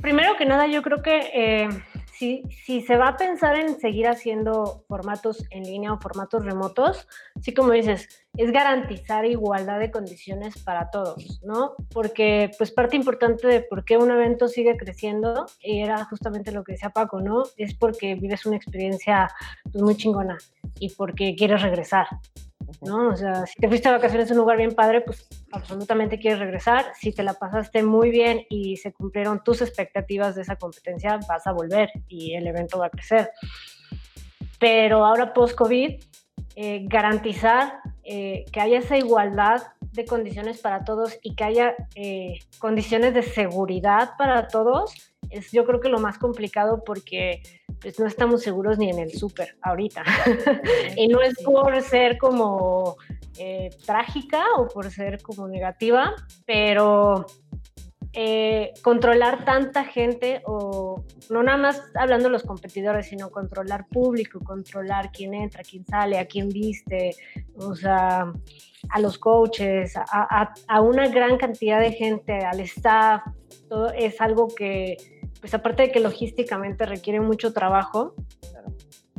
primero 0.00 0.36
que 0.36 0.46
nada 0.46 0.66
yo 0.66 0.82
creo 0.82 1.02
que 1.02 1.30
eh, 1.32 1.68
si, 2.12 2.42
se 2.82 2.96
va 2.96 3.08
a 3.08 3.16
pensar 3.16 3.56
en 3.56 3.78
seguir 3.78 4.08
haciendo 4.08 4.84
formatos 4.88 5.44
en 5.50 5.64
línea 5.64 5.92
o 5.92 6.00
formatos 6.00 6.44
remotos, 6.44 7.06
sí 7.42 7.52
como 7.52 7.72
dices, 7.72 8.26
es 8.36 8.52
garantizar 8.52 9.24
igualdad 9.24 9.78
de 9.78 9.90
condiciones 9.90 10.62
para 10.62 10.90
todos, 10.90 11.40
¿no? 11.44 11.74
Porque 11.92 12.50
pues 12.56 12.70
parte 12.70 12.96
importante 12.96 13.46
de 13.46 13.60
por 13.60 13.84
qué 13.84 13.96
un 13.96 14.10
evento 14.10 14.48
sigue 14.48 14.76
creciendo, 14.76 15.46
y 15.60 15.82
era 15.82 16.04
justamente 16.04 16.52
lo 16.52 16.64
que 16.64 16.72
decía 16.72 16.90
Paco, 16.90 17.20
¿no? 17.20 17.44
Es 17.56 17.74
porque 17.74 18.14
vives 18.14 18.46
una 18.46 18.56
experiencia 18.56 19.28
pues, 19.70 19.82
muy 19.82 19.96
chingona 19.96 20.38
y 20.80 20.90
porque 20.90 21.34
quieres 21.36 21.62
regresar, 21.62 22.06
¿no? 22.82 23.08
O 23.10 23.16
sea, 23.16 23.46
si 23.46 23.54
te 23.54 23.68
fuiste 23.68 23.88
de 23.88 23.94
vacaciones 23.94 24.30
en 24.30 24.36
un 24.36 24.42
lugar 24.42 24.56
bien 24.56 24.74
padre, 24.74 25.00
pues 25.00 25.28
absolutamente 25.52 26.18
quieres 26.18 26.40
regresar. 26.40 26.86
Si 26.98 27.12
te 27.12 27.22
la 27.22 27.34
pasaste 27.34 27.82
muy 27.82 28.10
bien 28.10 28.46
y 28.48 28.76
se 28.76 28.92
cumplieron 28.92 29.42
tus 29.42 29.62
expectativas 29.62 30.34
de 30.34 30.42
esa 30.42 30.56
competencia, 30.56 31.18
vas 31.28 31.46
a 31.46 31.52
volver 31.52 31.90
y 32.08 32.34
el 32.34 32.46
evento 32.46 32.78
va 32.78 32.86
a 32.86 32.90
crecer. 32.90 33.30
Pero 34.58 35.04
ahora 35.04 35.32
post-COVID, 35.32 36.00
eh, 36.58 36.86
garantizar 36.88 37.80
eh, 38.02 38.44
que 38.52 38.60
haya 38.60 38.78
esa 38.78 38.96
igualdad 38.96 39.62
de 39.92 40.04
condiciones 40.04 40.60
para 40.60 40.84
todos 40.84 41.18
y 41.22 41.34
que 41.34 41.44
haya 41.44 41.74
eh, 41.94 42.38
condiciones 42.58 43.14
de 43.14 43.22
seguridad 43.22 44.12
para 44.16 44.48
todos, 44.48 44.94
es 45.30 45.50
yo 45.52 45.64
creo 45.64 45.80
que 45.80 45.88
lo 45.88 45.98
más 45.98 46.18
complicado 46.18 46.82
porque 46.84 47.42
pues 47.80 47.98
no 47.98 48.06
estamos 48.06 48.42
seguros 48.42 48.78
ni 48.78 48.90
en 48.90 48.98
el 48.98 49.12
súper 49.12 49.56
ahorita. 49.62 50.02
y 50.96 51.08
no 51.08 51.20
es 51.20 51.34
por 51.42 51.80
ser 51.82 52.18
como 52.18 52.96
eh, 53.38 53.70
trágica 53.84 54.44
o 54.58 54.68
por 54.68 54.90
ser 54.90 55.22
como 55.22 55.46
negativa, 55.48 56.14
pero 56.46 57.26
eh, 58.18 58.72
controlar 58.82 59.44
tanta 59.44 59.84
gente 59.84 60.40
o 60.46 61.04
no 61.28 61.42
nada 61.42 61.58
más 61.58 61.82
hablando 61.94 62.28
de 62.28 62.32
los 62.32 62.44
competidores, 62.44 63.08
sino 63.08 63.30
controlar 63.30 63.86
público, 63.88 64.40
controlar 64.40 65.12
quién 65.12 65.34
entra, 65.34 65.62
quién 65.62 65.84
sale, 65.84 66.18
a 66.18 66.26
quién 66.26 66.48
viste, 66.48 67.14
o 67.56 67.74
sea, 67.74 68.32
a 68.88 69.00
los 69.00 69.18
coaches, 69.18 69.94
a, 69.98 70.54
a 70.66 70.80
una 70.80 71.08
gran 71.08 71.36
cantidad 71.36 71.78
de 71.78 71.92
gente, 71.92 72.38
al 72.38 72.60
staff, 72.60 73.22
todo 73.68 73.92
es 73.92 74.18
algo 74.20 74.48
que 74.48 74.96
pues 75.46 75.54
aparte 75.54 75.84
de 75.84 75.92
que 75.92 76.00
logísticamente 76.00 76.86
requiere 76.86 77.20
mucho 77.20 77.52
trabajo, 77.52 78.16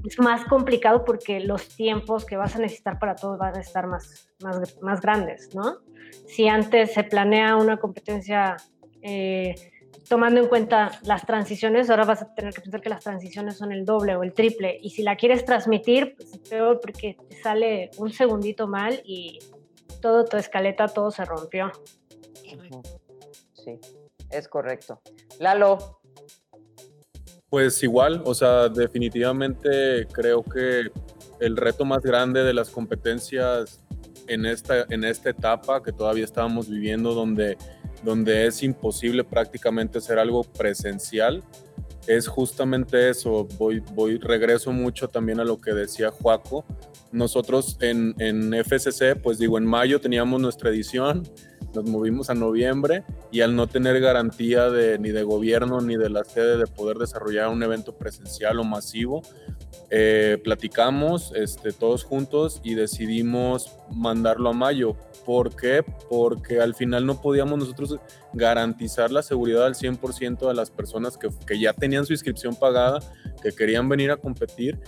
es 0.06 0.20
más 0.20 0.44
complicado 0.44 1.06
porque 1.06 1.40
los 1.40 1.70
tiempos 1.70 2.26
que 2.26 2.36
vas 2.36 2.58
a 2.58 2.60
necesitar 2.60 3.00
para 3.00 3.16
todo 3.16 3.38
van 3.38 3.56
a 3.56 3.62
estar 3.62 3.88
más, 3.88 4.30
más, 4.44 4.78
más 4.82 5.00
grandes, 5.00 5.56
¿no? 5.56 5.78
Si 6.28 6.50
antes 6.50 6.94
se 6.94 7.06
planea 7.06 7.56
una 7.56 7.78
competencia 7.78 8.58
eh, 9.02 9.56
tomando 10.10 10.42
en 10.42 10.48
cuenta 10.48 11.00
las 11.04 11.26
transiciones, 11.26 11.90
ahora 11.90 12.04
vas 12.04 12.22
a 12.24 12.34
tener 12.36 12.54
que 12.54 12.60
pensar 12.60 12.82
que 12.82 12.90
las 12.90 13.06
transiciones 13.06 13.56
son 13.56 13.72
el 13.72 13.86
doble 13.86 14.18
o 14.18 14.24
el 14.24 14.34
triple. 14.34 14.78
Y 14.82 14.90
si 14.90 15.04
la 15.04 15.16
quieres 15.16 15.46
transmitir, 15.46 16.14
pues 16.18 16.34
es 16.34 16.40
peor 16.40 16.82
porque 16.82 17.16
te 17.30 17.42
sale 17.42 17.90
un 18.00 18.12
segundito 18.12 18.68
mal 18.68 19.02
y 19.06 19.40
todo 20.02 20.26
tu 20.26 20.36
escaleta, 20.36 20.90
todo 20.90 21.10
se 21.10 21.24
rompió. 21.24 21.72
Sí, 23.54 23.80
es 24.30 24.48
correcto. 24.50 25.02
Lalo, 25.40 25.97
pues 27.50 27.82
igual, 27.84 28.22
o 28.26 28.34
sea, 28.34 28.70
definitivamente 28.70 30.08
creo 30.12 30.44
que 30.44 30.92
el 31.40 31.58
reto 31.58 31.86
más 31.86 32.02
grande 32.02 32.44
de 32.44 32.54
las 32.54 32.70
competencias 32.70 33.80
en 34.28 34.46
esta, 34.46 34.86
en 34.90 35.04
esta 35.04 35.30
etapa 35.30 35.82
que 35.82 35.92
todavía 35.92 36.26
estábamos 36.26 36.70
viviendo, 36.70 37.14
donde, 37.14 37.58
donde 38.04 38.48
es 38.48 38.64
imposible 38.64 39.24
prácticamente 39.24 40.00
hacer 40.00 40.20
algo 40.20 40.44
presencial, 40.44 41.44
es 42.06 42.28
justamente 42.28 43.10
eso. 43.10 43.48
Voy, 43.58 43.82
voy, 43.94 44.18
regreso 44.18 44.72
mucho 44.72 45.08
también 45.08 45.40
a 45.40 45.44
lo 45.44 45.60
que 45.60 45.74
decía 45.74 46.12
Juaco. 46.12 46.66
Nosotros 47.12 47.78
en, 47.82 48.16
en 48.20 48.54
FCC, 48.54 49.16
pues 49.22 49.38
digo, 49.38 49.58
en 49.58 49.66
mayo 49.66 50.00
teníamos 50.02 50.42
nuestra 50.42 50.70
edición, 50.70 51.24
nos 51.74 51.86
movimos 51.86 52.30
a 52.30 52.34
noviembre 52.34 53.04
y 53.32 53.42
al 53.42 53.56
no 53.56 53.68
tener 53.68 54.00
garantía 54.00 54.70
de, 54.70 54.98
ni 55.00 55.10
de 55.10 55.24
gobierno 55.24 55.82
ni 55.82 55.96
de 55.96 56.10
la 56.10 56.24
sede 56.24 56.58
de 56.58 56.68
poder 56.68 56.98
desarrollar 56.98 57.50
un 57.50 57.62
evento 57.64 57.96
presencial 57.96 58.60
o 58.60 58.64
masivo, 58.64 59.22
eh, 59.90 60.38
platicamos 60.44 61.32
este, 61.36 61.72
todos 61.72 62.04
juntos 62.04 62.60
y 62.64 62.76
decidimos 62.76 63.76
mandarlo 63.92 64.50
a 64.50 64.54
mayo. 64.54 64.96
¿Por 65.26 65.56
qué? 65.56 65.84
Porque 66.10 66.60
al 66.60 66.74
final 66.74 67.06
no 67.06 67.22
podíamos 67.22 67.60
nosotros 67.60 68.00
garantizar 68.34 69.12
la 69.12 69.22
seguridad 69.22 69.66
al 69.66 69.76
100% 69.76 70.48
de 70.48 70.54
las 70.54 70.72
personas 70.72 71.18
que, 71.18 71.30
que 71.46 71.60
ya 71.60 71.74
tenían 71.74 72.06
su 72.06 72.14
inscripción 72.14 72.56
pagada, 72.56 73.00
que 73.42 73.52
querían 73.52 73.88
venir 73.88 74.12
a 74.12 74.18
competir 74.18 74.80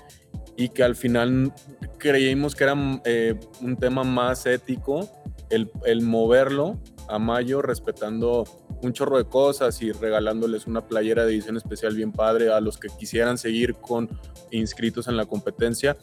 y 0.60 0.68
que 0.68 0.84
al 0.84 0.98
final 0.98 1.54
creímos 1.98 2.54
que 2.54 2.66
era 2.66 2.76
eh, 3.06 3.40
un 3.62 3.78
tema 3.78 4.04
más 4.04 4.46
ético 4.46 5.10
el, 5.50 5.72
el, 5.86 6.02
moverlo 6.02 6.78
a 7.08 7.18
mayo 7.18 7.62
respetando 7.62 8.44
un 8.84 8.92
chorro 8.92 9.18
de 9.18 9.24
cosas 9.24 9.82
y 9.82 9.94
regalándoles 9.94 10.68
una 10.68 10.86
playera 10.86 11.26
de 11.26 11.32
edición 11.32 11.56
especial 11.56 11.96
bien 11.96 12.12
padre 12.12 12.52
a 12.52 12.60
los 12.60 12.78
que 12.78 12.90
quisieran 12.90 13.38
seguir 13.38 13.76
con 13.76 14.10
inscritos 14.52 15.08
en 15.08 15.16
la 15.16 15.26
competencia. 15.26 15.96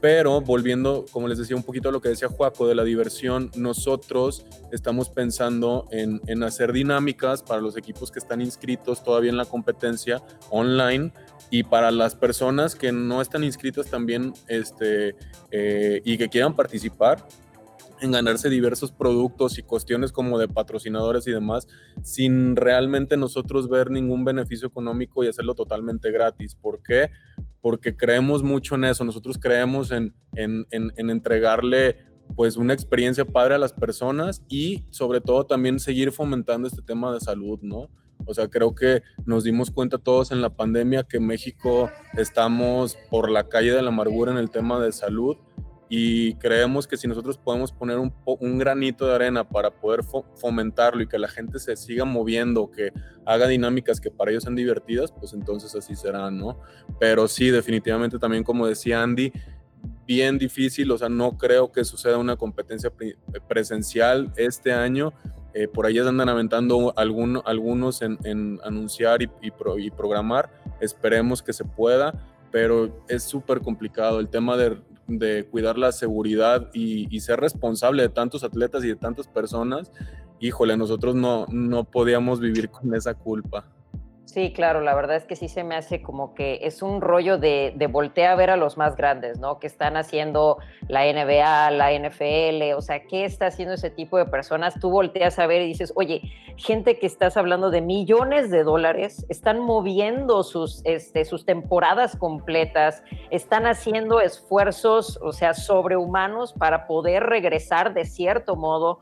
Pero 0.00 0.40
volviendo, 0.40 1.04
como 1.12 1.28
les 1.28 1.38
decía, 1.38 1.54
un 1.54 1.62
poquito 1.62 1.88
a 1.88 1.92
lo 1.92 2.00
que 2.00 2.08
decía 2.08 2.28
Juaco 2.28 2.66
de 2.66 2.74
la 2.74 2.82
diversión, 2.82 3.52
nosotros 3.54 4.44
estamos 4.72 5.10
pensando 5.10 5.86
en, 5.92 6.20
en, 6.26 6.42
hacer 6.42 6.72
dinámicas 6.72 7.42
para 7.42 7.60
los 7.60 7.76
equipos 7.76 8.10
que 8.10 8.18
están 8.18 8.40
inscritos 8.40 9.04
todavía 9.04 9.30
en 9.30 9.36
la 9.36 9.46
competencia 9.46 10.22
online 10.50 11.12
y 11.50 11.62
para 11.62 11.90
las 11.90 12.14
personas 12.14 12.74
que 12.74 12.92
no 12.92 13.20
están 13.20 13.44
inscritas 13.44 13.86
también 13.86 14.32
este, 14.48 15.16
eh, 15.50 16.00
y 16.04 16.18
que 16.18 16.28
quieran 16.28 16.54
participar, 16.54 17.26
en 18.00 18.12
ganarse 18.12 18.50
diversos 18.50 18.92
productos 18.92 19.58
y 19.58 19.62
cuestiones 19.62 20.12
como 20.12 20.38
de 20.38 20.48
patrocinadores 20.48 21.26
y 21.26 21.32
demás, 21.32 21.66
sin 22.02 22.56
realmente 22.56 23.16
nosotros 23.16 23.68
ver 23.68 23.90
ningún 23.90 24.24
beneficio 24.24 24.68
económico 24.68 25.24
y 25.24 25.28
hacerlo 25.28 25.54
totalmente 25.54 26.10
gratis. 26.10 26.54
¿Por 26.54 26.82
qué? 26.82 27.10
Porque 27.60 27.96
creemos 27.96 28.42
mucho 28.42 28.74
en 28.74 28.84
eso, 28.84 29.04
nosotros 29.04 29.38
creemos 29.38 29.90
en, 29.90 30.14
en, 30.34 30.66
en, 30.70 31.10
entregarle 31.10 31.96
pues 32.34 32.56
una 32.56 32.74
experiencia 32.74 33.24
padre 33.24 33.54
a 33.54 33.58
las 33.58 33.72
personas 33.72 34.42
y 34.48 34.84
sobre 34.90 35.20
todo 35.20 35.46
también 35.46 35.78
seguir 35.78 36.12
fomentando 36.12 36.68
este 36.68 36.82
tema 36.82 37.12
de 37.14 37.20
salud, 37.20 37.60
¿no? 37.62 37.88
O 38.24 38.34
sea, 38.34 38.48
creo 38.48 38.74
que 38.74 39.02
nos 39.24 39.44
dimos 39.44 39.70
cuenta 39.70 39.98
todos 39.98 40.32
en 40.32 40.40
la 40.40 40.50
pandemia 40.50 41.04
que 41.04 41.20
México 41.20 41.90
estamos 42.16 42.96
por 43.10 43.30
la 43.30 43.48
calle 43.48 43.72
de 43.72 43.82
la 43.82 43.88
amargura 43.88 44.32
en 44.32 44.38
el 44.38 44.50
tema 44.50 44.80
de 44.80 44.92
salud 44.92 45.36
y 45.88 46.34
creemos 46.34 46.88
que 46.88 46.96
si 46.96 47.06
nosotros 47.06 47.38
podemos 47.38 47.70
poner 47.70 47.98
un, 47.98 48.12
un 48.24 48.58
granito 48.58 49.06
de 49.06 49.14
arena 49.14 49.48
para 49.48 49.70
poder 49.70 50.00
fomentarlo 50.34 51.02
y 51.02 51.06
que 51.06 51.18
la 51.18 51.28
gente 51.28 51.60
se 51.60 51.76
siga 51.76 52.04
moviendo, 52.04 52.70
que 52.70 52.92
haga 53.24 53.46
dinámicas 53.46 54.00
que 54.00 54.10
para 54.10 54.32
ellos 54.32 54.42
sean 54.42 54.56
divertidas, 54.56 55.12
pues 55.12 55.32
entonces 55.32 55.74
así 55.76 55.94
será, 55.94 56.30
¿no? 56.30 56.60
Pero 56.98 57.28
sí, 57.28 57.50
definitivamente 57.50 58.18
también 58.18 58.42
como 58.42 58.66
decía 58.66 59.02
Andy, 59.02 59.32
bien 60.06 60.38
difícil, 60.38 60.90
o 60.90 60.98
sea, 60.98 61.08
no 61.08 61.36
creo 61.38 61.70
que 61.70 61.84
suceda 61.84 62.18
una 62.18 62.36
competencia 62.36 62.92
presencial 63.48 64.32
este 64.36 64.72
año. 64.72 65.12
Eh, 65.58 65.68
por 65.68 65.86
ahí 65.86 65.98
andan 65.98 66.28
aventando 66.28 66.92
algún, 66.96 67.40
algunos 67.46 68.02
en, 68.02 68.60
anunciar 68.62 69.22
y, 69.22 69.30
y, 69.40 69.52
y 69.78 69.90
programar. 69.90 70.50
Esperemos 70.80 71.42
que 71.42 71.52
se 71.52 71.64
pueda 71.64 72.12
pero 72.56 73.04
es 73.08 73.22
súper 73.22 73.60
complicado 73.60 74.18
el 74.18 74.28
tema 74.28 74.56
de 74.56 75.44
cuidar 75.50 75.76
la 75.76 75.92
seguridad 75.92 76.70
y, 76.72 77.20
ser 77.20 77.38
responsable 77.38 78.02
de 78.02 78.08
tantos 78.08 78.44
atletas 78.44 78.82
y 78.82 78.88
de 78.88 78.96
tantas 78.96 79.28
personas, 79.28 79.92
híjole, 80.40 80.76
nosotros 80.76 81.14
no, 81.14 81.44
no 81.50 81.84
podíamos 81.84 82.40
vivir 82.40 82.70
con 82.70 82.94
esa 82.94 83.12
culpa. 83.12 83.66
Sí, 84.36 84.52
claro, 84.52 84.82
la 84.82 84.94
verdad 84.94 85.16
es 85.16 85.24
que 85.24 85.34
sí 85.34 85.48
se 85.48 85.64
me 85.64 85.76
hace 85.76 86.02
como 86.02 86.34
que 86.34 86.58
es 86.60 86.82
un 86.82 87.00
rollo 87.00 87.38
de, 87.38 87.72
de 87.74 87.86
voltear 87.86 88.32
a 88.32 88.34
ver 88.34 88.50
a 88.50 88.58
los 88.58 88.76
más 88.76 88.94
grandes, 88.94 89.38
¿no? 89.38 89.58
Que 89.58 89.66
están 89.66 89.96
haciendo 89.96 90.58
la 90.88 91.10
NBA, 91.10 91.70
la 91.70 91.90
NFL, 91.90 92.74
o 92.76 92.82
sea, 92.82 93.06
¿qué 93.06 93.24
está 93.24 93.46
haciendo 93.46 93.72
ese 93.72 93.88
tipo 93.88 94.18
de 94.18 94.26
personas? 94.26 94.78
Tú 94.78 94.90
volteas 94.90 95.38
a 95.38 95.46
ver 95.46 95.62
y 95.62 95.68
dices, 95.68 95.90
oye, 95.96 96.20
gente 96.58 96.98
que 96.98 97.06
estás 97.06 97.38
hablando 97.38 97.70
de 97.70 97.80
millones 97.80 98.50
de 98.50 98.62
dólares, 98.62 99.24
están 99.30 99.58
moviendo 99.58 100.42
sus, 100.42 100.82
este, 100.84 101.24
sus 101.24 101.46
temporadas 101.46 102.14
completas, 102.14 103.02
están 103.30 103.64
haciendo 103.64 104.20
esfuerzos, 104.20 105.18
o 105.22 105.32
sea, 105.32 105.54
sobrehumanos 105.54 106.52
para 106.52 106.86
poder 106.86 107.22
regresar 107.22 107.94
de 107.94 108.04
cierto 108.04 108.54
modo. 108.54 108.98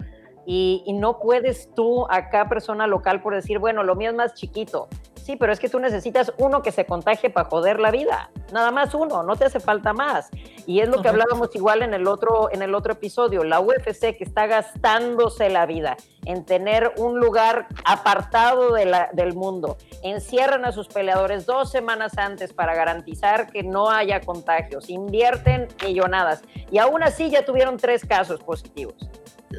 Y, 0.47 0.85
y 0.87 0.93
no 0.93 1.19
puedes 1.19 1.75
tú, 1.75 2.07
acá, 2.09 2.49
persona 2.49 2.87
local, 2.87 3.21
por 3.21 3.35
decir, 3.35 3.59
bueno, 3.59 3.83
lo 3.83 3.97
mío 3.97 4.11
es 4.11 4.17
más 4.17 4.35
chiquito 4.35 4.89
Sí, 5.25 5.37
pero 5.37 5.55
es 5.55 5.59
que 5.59 5.71
tú 5.71 5.81
necesitas 5.81 6.35
uno 6.37 6.61
que 6.61 6.71
se 6.71 6.85
contagie 6.85 7.31
para 7.31 7.49
joder 7.49 7.81
la 7.81 7.91
vida. 7.91 8.29
Nada 8.53 8.71
más 8.71 8.93
uno, 8.93 9.23
no 9.23 9.37
te 9.37 9.47
hace 9.47 9.59
falta 9.59 9.95
más. 9.95 10.29
Y 10.67 10.81
es 10.81 10.89
lo 10.91 11.01
que 11.01 11.09
hablábamos 11.09 11.49
igual 11.55 11.81
en 11.81 11.95
el 11.95 12.07
otro, 12.07 12.51
en 12.53 12.61
el 12.61 12.75
otro 12.75 12.93
episodio. 12.93 13.43
La 13.43 13.59
UFC 13.59 14.19
que 14.19 14.25
está 14.25 14.47
gastándose 14.47 15.49
la 15.49 15.65
vida 15.65 15.97
en 16.27 16.45
tener 16.45 16.93
un 16.99 17.21
lugar 17.21 17.69
apartado 17.87 18.75
de 18.75 18.85
la, 18.85 19.09
del 19.15 19.35
mundo. 19.35 19.79
Encierran 20.03 20.67
a 20.67 20.73
sus 20.73 20.89
peleadores 20.89 21.47
dos 21.47 21.71
semanas 21.71 22.19
antes 22.19 22.53
para 22.53 22.75
garantizar 22.75 23.51
que 23.51 23.63
no 23.63 23.89
haya 23.89 24.21
contagios. 24.21 24.91
Invierten 24.91 25.69
millonadas. 25.83 26.43
Y 26.71 26.77
aún 26.77 27.03
así 27.03 27.31
ya 27.31 27.47
tuvieron 27.47 27.79
tres 27.79 28.05
casos 28.05 28.41
positivos. 28.41 28.95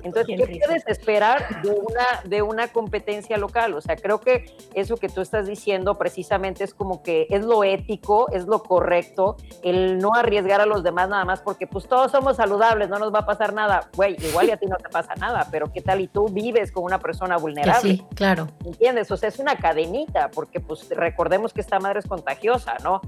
Entonces, 0.03 0.37
¿qué 0.37 0.61
puedes 0.65 0.87
esperar 0.87 1.61
de 1.61 1.71
una, 1.71 2.21
de 2.23 2.41
una 2.41 2.67
competencia 2.67 3.37
local? 3.37 3.73
O 3.73 3.81
sea, 3.81 3.95
creo 3.95 4.19
que 4.19 4.45
eso 4.73 4.97
que 4.97 5.09
tú 5.09 5.21
estás 5.21 5.47
diciendo 5.47 5.97
precisamente 5.97 6.63
es 6.63 6.73
como 6.73 7.03
que 7.03 7.27
es 7.29 7.45
lo 7.45 7.63
ético, 7.63 8.29
es 8.31 8.45
lo 8.45 8.63
correcto, 8.63 9.37
el 9.63 9.97
no 9.97 10.13
arriesgar 10.13 10.61
a 10.61 10.65
los 10.65 10.83
demás 10.83 11.09
nada 11.09 11.25
más 11.25 11.41
porque 11.41 11.67
pues 11.67 11.87
todos 11.87 12.11
somos 12.11 12.37
saludables, 12.37 12.89
no 12.89 12.99
nos 12.99 13.13
va 13.13 13.19
a 13.19 13.25
pasar 13.25 13.53
nada. 13.53 13.89
Güey, 13.95 14.15
igual 14.25 14.47
y 14.47 14.51
a 14.51 14.57
ti 14.57 14.65
no 14.65 14.77
te 14.77 14.89
pasa 14.89 15.15
nada, 15.15 15.47
pero 15.51 15.71
¿qué 15.71 15.81
tal 15.81 16.01
y 16.01 16.07
tú 16.07 16.27
vives 16.29 16.71
con 16.71 16.83
una 16.83 16.99
persona 16.99 17.37
vulnerable? 17.37 17.95
Sí, 17.95 18.05
claro. 18.15 18.47
¿Entiendes? 18.65 19.11
O 19.11 19.17
sea, 19.17 19.29
es 19.29 19.39
una 19.39 19.57
cadenita 19.57 20.29
porque 20.29 20.59
pues 20.59 20.87
recordemos 20.89 21.53
que 21.53 21.61
esta 21.61 21.79
madre 21.79 21.99
es 21.99 22.05
contagiosa, 22.05 22.77
¿no? 22.83 23.01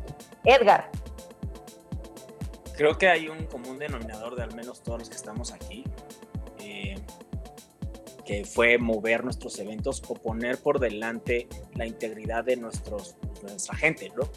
Edgar. 0.44 0.90
Creo 2.76 2.98
que 2.98 3.08
hay 3.08 3.28
un 3.28 3.46
común 3.46 3.80
denominador 3.80 4.36
de 4.36 4.44
al 4.44 4.54
menos 4.54 4.84
todos 4.84 5.00
los 5.00 5.10
que 5.10 5.16
estamos 5.16 5.52
aquí, 5.52 5.84
que 8.28 8.44
fue 8.44 8.78
mover 8.78 9.24
nuestros 9.24 9.58
eventos 9.58 10.04
o 10.06 10.14
poner 10.14 10.58
por 10.58 10.80
delante 10.80 11.48
la 11.76 11.88
integridad 11.88 12.44
de, 12.44 12.58
nuestros, 12.58 13.16
nuestra 13.42 13.76
gente, 13.78 14.12
¿no? 14.16 14.30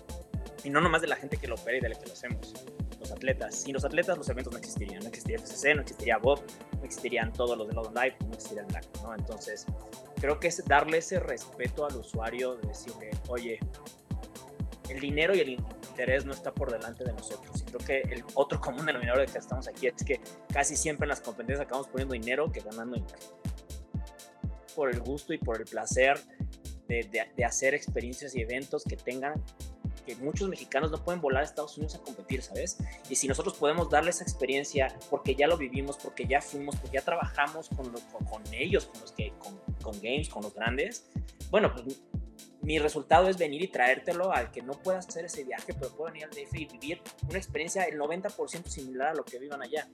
Y 0.62 0.70
no 0.70 0.80
nomás 0.80 1.02
de 1.02 1.08
la 1.08 1.16
gente 1.16 1.38
que 1.38 1.48
lo 1.48 1.56
opera 1.56 1.78
y 1.78 1.80
de 1.80 1.88
la 1.88 1.96
que 1.96 2.06
lo 2.06 2.12
hacemos, 2.12 2.54
los 3.00 3.10
atletas. 3.10 3.56
Sin 3.56 3.72
los 3.74 3.84
atletas 3.84 4.16
los 4.16 4.28
eventos 4.28 4.52
no 4.52 4.58
existirían, 4.60 5.00
no 5.00 5.08
existiría 5.08 5.38
FCC, 5.38 5.74
no 5.74 5.82
existiría 5.82 6.18
Bob, 6.18 6.40
no 6.78 6.84
existirían 6.84 7.32
todos 7.32 7.58
los 7.58 7.66
de 7.66 7.74
London 7.74 7.94
Live, 7.94 8.16
no 8.20 8.34
existiría 8.34 8.62
el 8.62 9.02
¿no? 9.02 9.14
Entonces, 9.14 9.66
creo 10.20 10.38
que 10.38 10.48
es 10.48 10.64
darle 10.66 10.98
ese 10.98 11.18
respeto 11.18 11.84
al 11.84 11.96
usuario, 11.96 12.54
de 12.56 12.68
decirle, 12.68 13.10
oye, 13.28 13.58
el 14.90 15.00
dinero 15.00 15.34
y 15.34 15.40
el 15.40 15.50
interés 15.50 16.24
no 16.24 16.32
está 16.32 16.52
por 16.52 16.70
delante 16.70 17.04
de 17.04 17.12
nosotros. 17.12 17.62
Y 17.62 17.64
creo 17.64 17.80
que 17.80 18.12
el 18.12 18.24
otro 18.34 18.60
común 18.60 18.86
denominador 18.86 19.26
de 19.26 19.32
que 19.32 19.38
estamos 19.38 19.68
aquí 19.68 19.86
es 19.86 20.04
que 20.04 20.20
casi 20.52 20.76
siempre 20.76 21.04
en 21.04 21.10
las 21.10 21.20
competencias 21.20 21.60
acabamos 21.60 21.88
poniendo 21.88 22.14
dinero 22.14 22.50
que 22.50 22.60
ganando 22.60 22.96
dinero 22.96 23.18
por 24.74 24.90
el 24.90 25.00
gusto 25.00 25.32
y 25.32 25.38
por 25.38 25.58
el 25.58 25.64
placer 25.64 26.18
de, 26.88 27.28
de, 27.36 27.44
hacer 27.44 27.74
experiencias 27.74 28.34
y 28.34 28.40
eventos 28.40 28.84
que 28.84 28.96
tengan 28.96 29.34
que 30.06 30.16
muchos 30.16 30.48
mexicanos 30.48 30.90
no 30.90 31.04
pueden 31.04 31.20
volar 31.20 31.42
a 31.42 31.44
Estados 31.44 31.76
Unidos 31.76 31.94
a 31.94 32.00
competir, 32.00 32.42
¿sabes? 32.42 32.78
Y 33.08 33.14
si 33.14 33.28
nosotros 33.28 33.56
podemos 33.56 33.90
darle 33.90 34.10
esa 34.10 34.24
experiencia 34.24 34.96
porque 35.08 35.34
ya 35.34 35.46
lo 35.46 35.56
vivimos, 35.56 35.98
porque 35.98 36.26
ya 36.26 36.40
fuimos, 36.40 36.76
porque 36.76 36.96
ya 36.96 37.04
trabajamos 37.04 37.68
con, 37.68 37.92
con, 37.92 38.42
ellos, 38.54 38.86
con 38.86 39.00
los 39.02 39.12
que, 39.12 39.32
con, 39.38 39.56
con, 39.82 40.00
games, 40.00 40.28
con 40.28 40.42
los 40.42 40.54
grandes, 40.54 41.06
bueno, 41.50 41.72
pues 41.72 42.00
mi 42.62 42.78
resultado 42.78 43.28
es 43.28 43.38
venir 43.38 43.62
y 43.62 43.68
traértelo 43.68 44.32
al 44.32 44.50
que 44.50 44.62
no 44.62 44.72
pueda 44.72 44.98
hacer 44.98 45.24
ese 45.24 45.44
viaje, 45.44 45.72
pero 45.72 45.94
pueda 45.96 46.12
venir 46.12 46.26
al 46.26 46.30
DF 46.30 46.54
y 46.54 46.66
vivir 46.66 47.02
una 47.28 47.38
experiencia 47.38 47.84
el 47.84 47.98
90% 47.98 48.66
similar 48.66 49.08
a 49.08 49.14
lo 49.14 49.24
que 49.24 49.38
vivan 49.38 49.62
allá. 49.62 49.88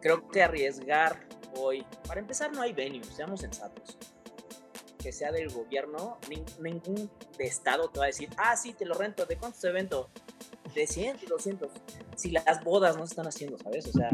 Creo 0.00 0.26
que 0.28 0.42
arriesgar 0.42 1.28
hoy. 1.56 1.84
Para 2.06 2.20
empezar, 2.20 2.52
no 2.52 2.62
hay 2.62 2.72
venues, 2.72 3.08
seamos 3.08 3.40
sensatos. 3.40 3.98
Que 4.98 5.12
sea 5.12 5.32
del 5.32 5.50
gobierno, 5.50 6.18
ningún 6.60 7.10
de 7.36 7.44
estado 7.44 7.90
te 7.90 7.98
va 7.98 8.06
a 8.06 8.08
decir, 8.08 8.30
ah, 8.38 8.56
sí, 8.56 8.72
te 8.72 8.86
lo 8.86 8.94
rento. 8.94 9.26
¿De 9.26 9.36
cuántos 9.36 9.62
eventos? 9.64 10.08
De 10.74 10.86
100 10.86 11.18
y 11.22 11.26
200. 11.26 11.70
Si 12.16 12.30
las 12.30 12.64
bodas 12.64 12.96
no 12.96 13.06
se 13.06 13.12
están 13.12 13.26
haciendo, 13.26 13.58
¿sabes? 13.58 13.86
O 13.88 13.92
sea, 13.92 14.08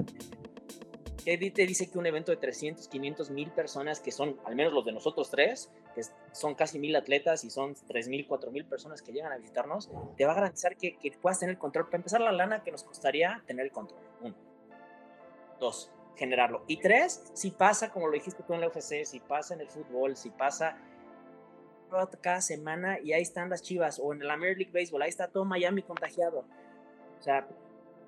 ¿qué 1.24 1.38
te 1.38 1.64
dice 1.64 1.88
que 1.88 1.96
un 1.96 2.06
evento 2.06 2.32
de 2.32 2.38
300, 2.38 2.88
500 2.88 3.30
mil 3.30 3.52
personas, 3.52 4.00
que 4.00 4.10
son 4.10 4.40
al 4.44 4.56
menos 4.56 4.72
los 4.72 4.84
de 4.84 4.92
nosotros 4.92 5.30
tres, 5.30 5.70
que 5.94 6.02
son 6.32 6.54
casi 6.54 6.78
mil 6.78 6.94
atletas 6.96 7.44
y 7.44 7.50
son 7.50 7.74
3 7.86 8.08
mil, 8.08 8.26
4 8.26 8.50
mil 8.50 8.64
personas 8.64 9.02
que 9.02 9.12
llegan 9.12 9.32
a 9.32 9.36
visitarnos, 9.36 9.90
te 10.16 10.24
va 10.24 10.32
a 10.32 10.34
garantizar 10.36 10.76
que, 10.76 10.96
que 10.96 11.10
puedas 11.12 11.40
tener 11.40 11.54
el 11.54 11.58
control? 11.58 11.86
Para 11.86 11.96
empezar, 11.98 12.20
la 12.20 12.32
lana 12.32 12.62
que 12.62 12.70
nos 12.70 12.84
costaría 12.84 13.42
tener 13.46 13.66
el 13.66 13.72
control. 13.72 14.00
Uno. 14.22 14.34
Dos 15.58 15.90
generarlo. 16.20 16.64
Y 16.66 16.76
tres, 16.76 17.30
si 17.32 17.50
pasa, 17.50 17.90
como 17.90 18.06
lo 18.06 18.12
dijiste 18.12 18.42
tú 18.42 18.52
en 18.52 18.60
la 18.60 18.68
UFC, 18.68 19.04
si 19.04 19.20
pasa 19.20 19.54
en 19.54 19.62
el 19.62 19.68
fútbol, 19.68 20.18
si 20.18 20.28
pasa 20.28 20.76
cada 22.20 22.42
semana 22.42 23.00
y 23.00 23.14
ahí 23.14 23.22
están 23.22 23.48
las 23.48 23.62
chivas, 23.62 23.98
o 23.98 24.12
en 24.12 24.26
la 24.26 24.36
Major 24.36 24.58
League 24.58 24.70
Baseball, 24.70 25.00
ahí 25.00 25.08
está 25.08 25.28
todo 25.28 25.46
Miami 25.46 25.82
contagiado. 25.82 26.44
O 27.18 27.22
sea, 27.22 27.48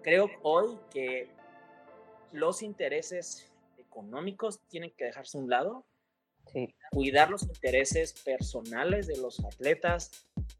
creo 0.02 0.30
hoy 0.42 0.78
que 0.90 1.30
los 2.32 2.62
intereses 2.62 3.50
económicos 3.78 4.60
tienen 4.68 4.90
que 4.90 5.06
dejarse 5.06 5.38
a 5.38 5.40
un 5.40 5.48
lado, 5.48 5.84
cuidar 6.90 7.30
los 7.30 7.42
intereses 7.42 8.12
personales 8.12 9.06
de 9.06 9.16
los 9.16 9.40
atletas, 9.44 10.10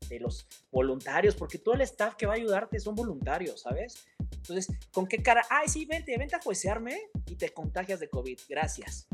de 0.09 0.21
los 0.21 0.47
voluntarios, 0.71 1.35
porque 1.35 1.59
todo 1.59 1.75
el 1.75 1.83
staff 1.83 2.14
que 2.14 2.27
va 2.27 2.33
a 2.33 2.37
ayudarte 2.37 2.81
son 2.81 2.95
voluntarios, 2.95 3.62
¿sabes? 3.62 4.07
Entonces, 4.31 4.68
¿con 4.92 5.07
qué 5.07 5.23
cara? 5.23 5.45
Ay, 5.51 5.68
sí, 5.68 5.85
vente, 5.85 6.16
vente 6.18 6.37
a 6.37 6.40
juecearme 6.40 6.99
y 7.27 7.37
te 7.37 7.51
contagias 7.51 8.01
de 8.01 8.09
COVID. 8.09 8.38
Gracias. 8.49 9.07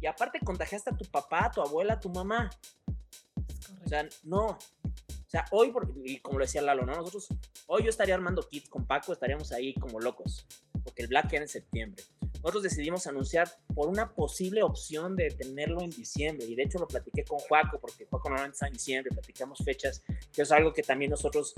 Y 0.00 0.06
aparte 0.06 0.40
contagiaste 0.40 0.90
a 0.90 0.96
tu 0.96 1.04
papá, 1.06 1.46
a 1.46 1.50
tu 1.50 1.62
abuela, 1.62 1.94
a 1.94 2.00
tu 2.00 2.10
mamá. 2.10 2.50
O 3.84 3.88
sea, 3.88 4.06
no. 4.24 4.46
O 4.46 5.30
sea, 5.30 5.44
hoy, 5.50 5.72
y 6.04 6.18
como 6.20 6.38
lo 6.38 6.44
decía 6.44 6.62
Lalo, 6.62 6.86
¿no? 6.86 6.94
Nosotros, 6.94 7.28
hoy 7.66 7.84
yo 7.84 7.90
estaría 7.90 8.14
armando 8.14 8.46
kits 8.48 8.68
con 8.68 8.86
Paco, 8.86 9.12
estaríamos 9.12 9.52
ahí 9.52 9.74
como 9.74 10.00
locos, 10.00 10.46
porque 10.84 11.02
el 11.02 11.08
Black 11.08 11.32
era 11.32 11.42
en 11.42 11.48
septiembre. 11.48 12.04
Nosotros 12.44 12.64
decidimos 12.64 13.06
anunciar 13.06 13.48
por 13.74 13.88
una 13.88 14.12
posible 14.12 14.62
opción 14.62 15.16
de 15.16 15.30
tenerlo 15.30 15.80
en 15.80 15.88
diciembre, 15.88 16.44
y 16.44 16.54
de 16.54 16.64
hecho 16.64 16.78
lo 16.78 16.86
platiqué 16.86 17.24
con 17.24 17.38
Juaco, 17.38 17.80
porque 17.80 18.04
Juaco 18.04 18.28
normalmente 18.28 18.56
está 18.56 18.66
en 18.66 18.74
diciembre, 18.74 19.14
platicamos 19.14 19.60
fechas, 19.64 20.02
que 20.30 20.42
es 20.42 20.52
algo 20.52 20.74
que 20.74 20.82
también 20.82 21.10
nosotros 21.10 21.54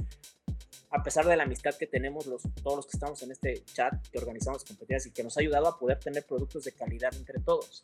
a 0.91 1.03
pesar 1.03 1.27
de 1.27 1.37
la 1.37 1.43
amistad 1.43 1.75
que 1.75 1.89
tenemos 1.89 2.27
los, 2.27 2.43
todos 2.63 2.77
los 2.77 2.87
que 2.87 2.97
estamos 2.97 3.21
en 3.25 3.33
este 3.33 3.65
chat 3.65 3.95
que 4.13 4.19
organizamos 4.19 4.63
competencias 4.63 5.07
y 5.07 5.11
que 5.11 5.25
nos 5.25 5.37
ha 5.37 5.41
ayudado 5.41 5.67
a 5.67 5.77
poder 5.77 5.99
tener 5.99 6.25
productos 6.25 6.63
de 6.63 6.71
calidad 6.71 7.13
entre 7.17 7.41
todos. 7.41 7.83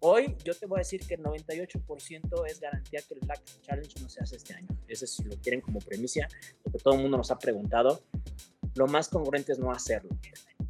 Hoy 0.00 0.36
yo 0.44 0.54
te 0.54 0.66
voy 0.66 0.80
a 0.80 0.80
decir 0.80 1.00
que 1.06 1.14
el 1.14 1.22
98% 1.22 2.46
es 2.46 2.60
garantía 2.60 3.00
que 3.00 3.14
el 3.14 3.20
Black 3.20 3.40
Challenge 3.62 4.02
no 4.02 4.10
se 4.10 4.22
hace 4.22 4.36
este 4.36 4.52
año. 4.52 4.68
Ese 4.86 5.06
si 5.06 5.24
lo 5.24 5.34
quieren 5.36 5.62
como 5.62 5.78
premisa, 5.78 6.28
lo 6.62 6.72
que 6.72 6.78
todo 6.78 6.94
el 6.94 7.00
mundo 7.00 7.16
nos 7.16 7.30
ha 7.30 7.38
preguntado. 7.38 8.02
Lo 8.74 8.86
más 8.86 9.08
congruente 9.08 9.52
es 9.52 9.58
no 9.58 9.72
hacerlo. 9.72 10.10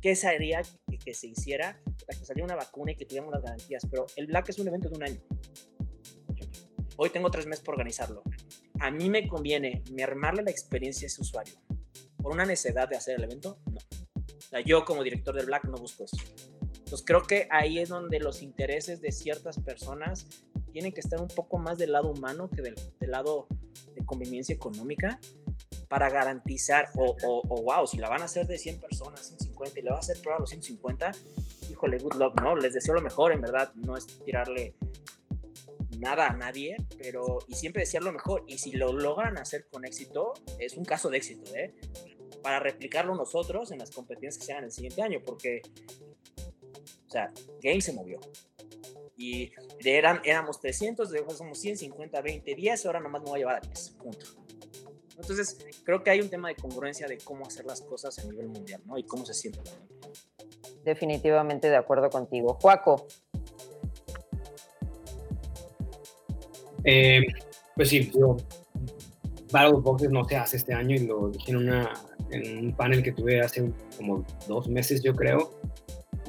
¿Qué 0.01 0.17
sería 0.17 0.63
que, 0.89 0.99
que 0.99 1.15
se 1.15 1.29
hiciera 1.29 1.81
que 2.07 2.25
saliera 2.25 2.45
una 2.45 2.57
vacuna 2.57 2.93
y 2.93 2.97
que 2.97 3.05
tuviéramos 3.05 3.33
las 3.33 3.43
garantías? 3.43 3.87
Pero 3.91 4.07
el 4.17 4.27
Black 4.27 4.49
es 4.49 4.59
un 4.59 4.69
evento 4.69 4.89
de 4.89 4.97
un 4.97 5.03
año. 5.03 5.21
Hoy 6.97 7.11
tengo 7.11 7.31
tres 7.31 7.47
meses 7.47 7.65
por 7.65 7.75
organizarlo 7.75 8.23
a 8.81 8.91
mí 8.91 9.11
me 9.11 9.29
conviene 9.29 9.85
mermarle 9.93 10.43
la 10.43 10.51
experiencia 10.51 11.05
a 11.05 11.09
ese 11.09 11.21
usuario 11.21 11.55
por 12.17 12.33
una 12.33 12.45
necesidad 12.45 12.89
de 12.89 12.97
hacer 12.97 13.17
el 13.17 13.25
evento, 13.25 13.59
no. 13.71 13.79
O 13.79 14.43
sea, 14.51 14.61
yo 14.61 14.85
como 14.85 15.03
director 15.05 15.35
del 15.35 15.47
Black 15.47 15.65
no 15.65 15.77
busco 15.77 16.05
eso. 16.05 16.17
Entonces 16.61 17.03
creo 17.07 17.23
que 17.23 17.47
ahí 17.51 17.79
es 17.79 17.89
donde 17.89 18.19
los 18.19 18.43
intereses 18.43 19.01
de 19.01 19.13
ciertas 19.13 19.61
personas 19.61 20.27
tienen 20.73 20.93
que 20.93 21.01
estar 21.01 21.21
un 21.21 21.29
poco 21.29 21.59
más 21.59 21.79
del 21.79 21.93
lado 21.93 22.11
humano 22.11 22.51
que 22.51 22.63
del, 22.63 22.75
lado 23.01 23.47
de 23.95 24.05
conveniencia 24.05 24.55
económica 24.55 25.21
para 25.89 26.11
garantizar, 26.11 26.89
o, 26.97 27.17
o, 27.23 27.63
wow, 27.63 27.87
si 27.87 27.99
la 27.99 28.09
van 28.09 28.23
a 28.23 28.25
hacer 28.25 28.47
de 28.47 28.59
100 28.59 28.81
personas, 28.81 29.27
150, 29.27 29.50
y 29.75 29.83
le 29.83 29.91
va 29.91 29.97
a 29.97 30.01
hacer 30.01 30.21
prueba 30.21 30.37
a 30.37 30.41
los 30.41 30.51
150, 30.51 31.13
híjole, 31.71 31.99
good 31.99 32.15
luck, 32.15 32.41
¿no? 32.41 32.57
Les 32.57 32.75
deseo 32.75 32.95
lo 32.95 33.03
mejor, 33.03 33.33
en 33.33 33.41
verdad, 33.41 33.73
no 33.75 33.97
es 33.97 34.07
tirarle 34.25 34.75
nada 35.99 36.29
a 36.29 36.37
nadie, 36.37 36.77
pero 36.99 37.39
y 37.47 37.55
siempre 37.55 37.83
decía 37.83 38.01
lo 38.01 38.13
mejor. 38.13 38.45
Y 38.47 38.59
si 38.59 38.73
lo 38.73 38.93
logran 38.93 39.39
hacer 39.39 39.67
con 39.71 39.85
éxito, 39.85 40.33
es 40.59 40.77
un 40.77 40.85
caso 40.85 41.11
de 41.11 41.19
éxito, 41.19 41.55
¿eh? 41.55 41.75
Para 42.43 42.59
replicarlo 42.61 43.15
nosotros 43.15 43.71
en 43.71 43.79
las 43.79 43.91
competencias 43.91 44.39
que 44.39 44.45
se 44.45 44.53
hagan 44.53 44.65
el 44.65 44.73
siguiente 44.73 45.03
año, 45.03 45.21
porque, 45.25 45.63
o 47.07 47.11
sea, 47.11 47.33
Game 47.61 47.81
se 47.81 47.93
movió. 47.93 48.19
Y 49.17 49.53
eran, 49.85 50.23
éramos 50.25 50.61
300, 50.61 51.11
después 51.11 51.37
somos 51.37 51.59
150, 51.61 52.23
20, 52.23 52.55
10, 52.55 52.87
ahora 52.87 53.01
nomás 53.01 53.23
me 53.23 53.29
voy 53.29 53.37
a 53.37 53.41
llevar 53.41 53.57
a 53.57 53.61
10, 53.61 53.91
punto. 54.03 54.40
Entonces, 55.21 55.59
creo 55.85 56.03
que 56.03 56.11
hay 56.11 56.21
un 56.21 56.29
tema 56.29 56.49
de 56.49 56.57
congruencia 56.57 57.07
de 57.07 57.19
cómo 57.19 57.47
hacer 57.47 57.67
las 57.67 57.83
cosas 57.83 58.19
a 58.19 58.25
nivel 58.25 58.49
mundial, 58.49 58.81
¿no? 58.87 58.97
Y 58.99 59.05
cómo 59.05 59.25
se 59.27 59.35
siente 59.35 59.61
la 59.65 59.71
gente. 59.71 60.11
Definitivamente 60.85 61.69
de 61.69 61.77
acuerdo 61.77 62.09
contigo. 62.09 62.55
Juaco. 62.61 63.07
Eh, 66.85 67.21
pues 67.77 67.91
sí, 67.91 68.11
yo, 68.15 68.37
Battle 69.53 69.77
of 69.77 69.85
Boxes 69.85 70.11
no 70.11 70.25
se 70.25 70.37
hace 70.37 70.57
este 70.57 70.73
año 70.73 70.97
y 70.97 71.01
lo 71.01 71.29
dije 71.29 71.51
en, 71.53 71.59
una, 71.59 71.93
en 72.31 72.67
un 72.67 72.77
panel 72.77 73.03
que 73.03 73.13
tuve 73.13 73.41
hace 73.41 73.71
como 73.97 74.25
dos 74.49 74.69
meses, 74.69 75.03
yo 75.03 75.15
creo. 75.15 75.53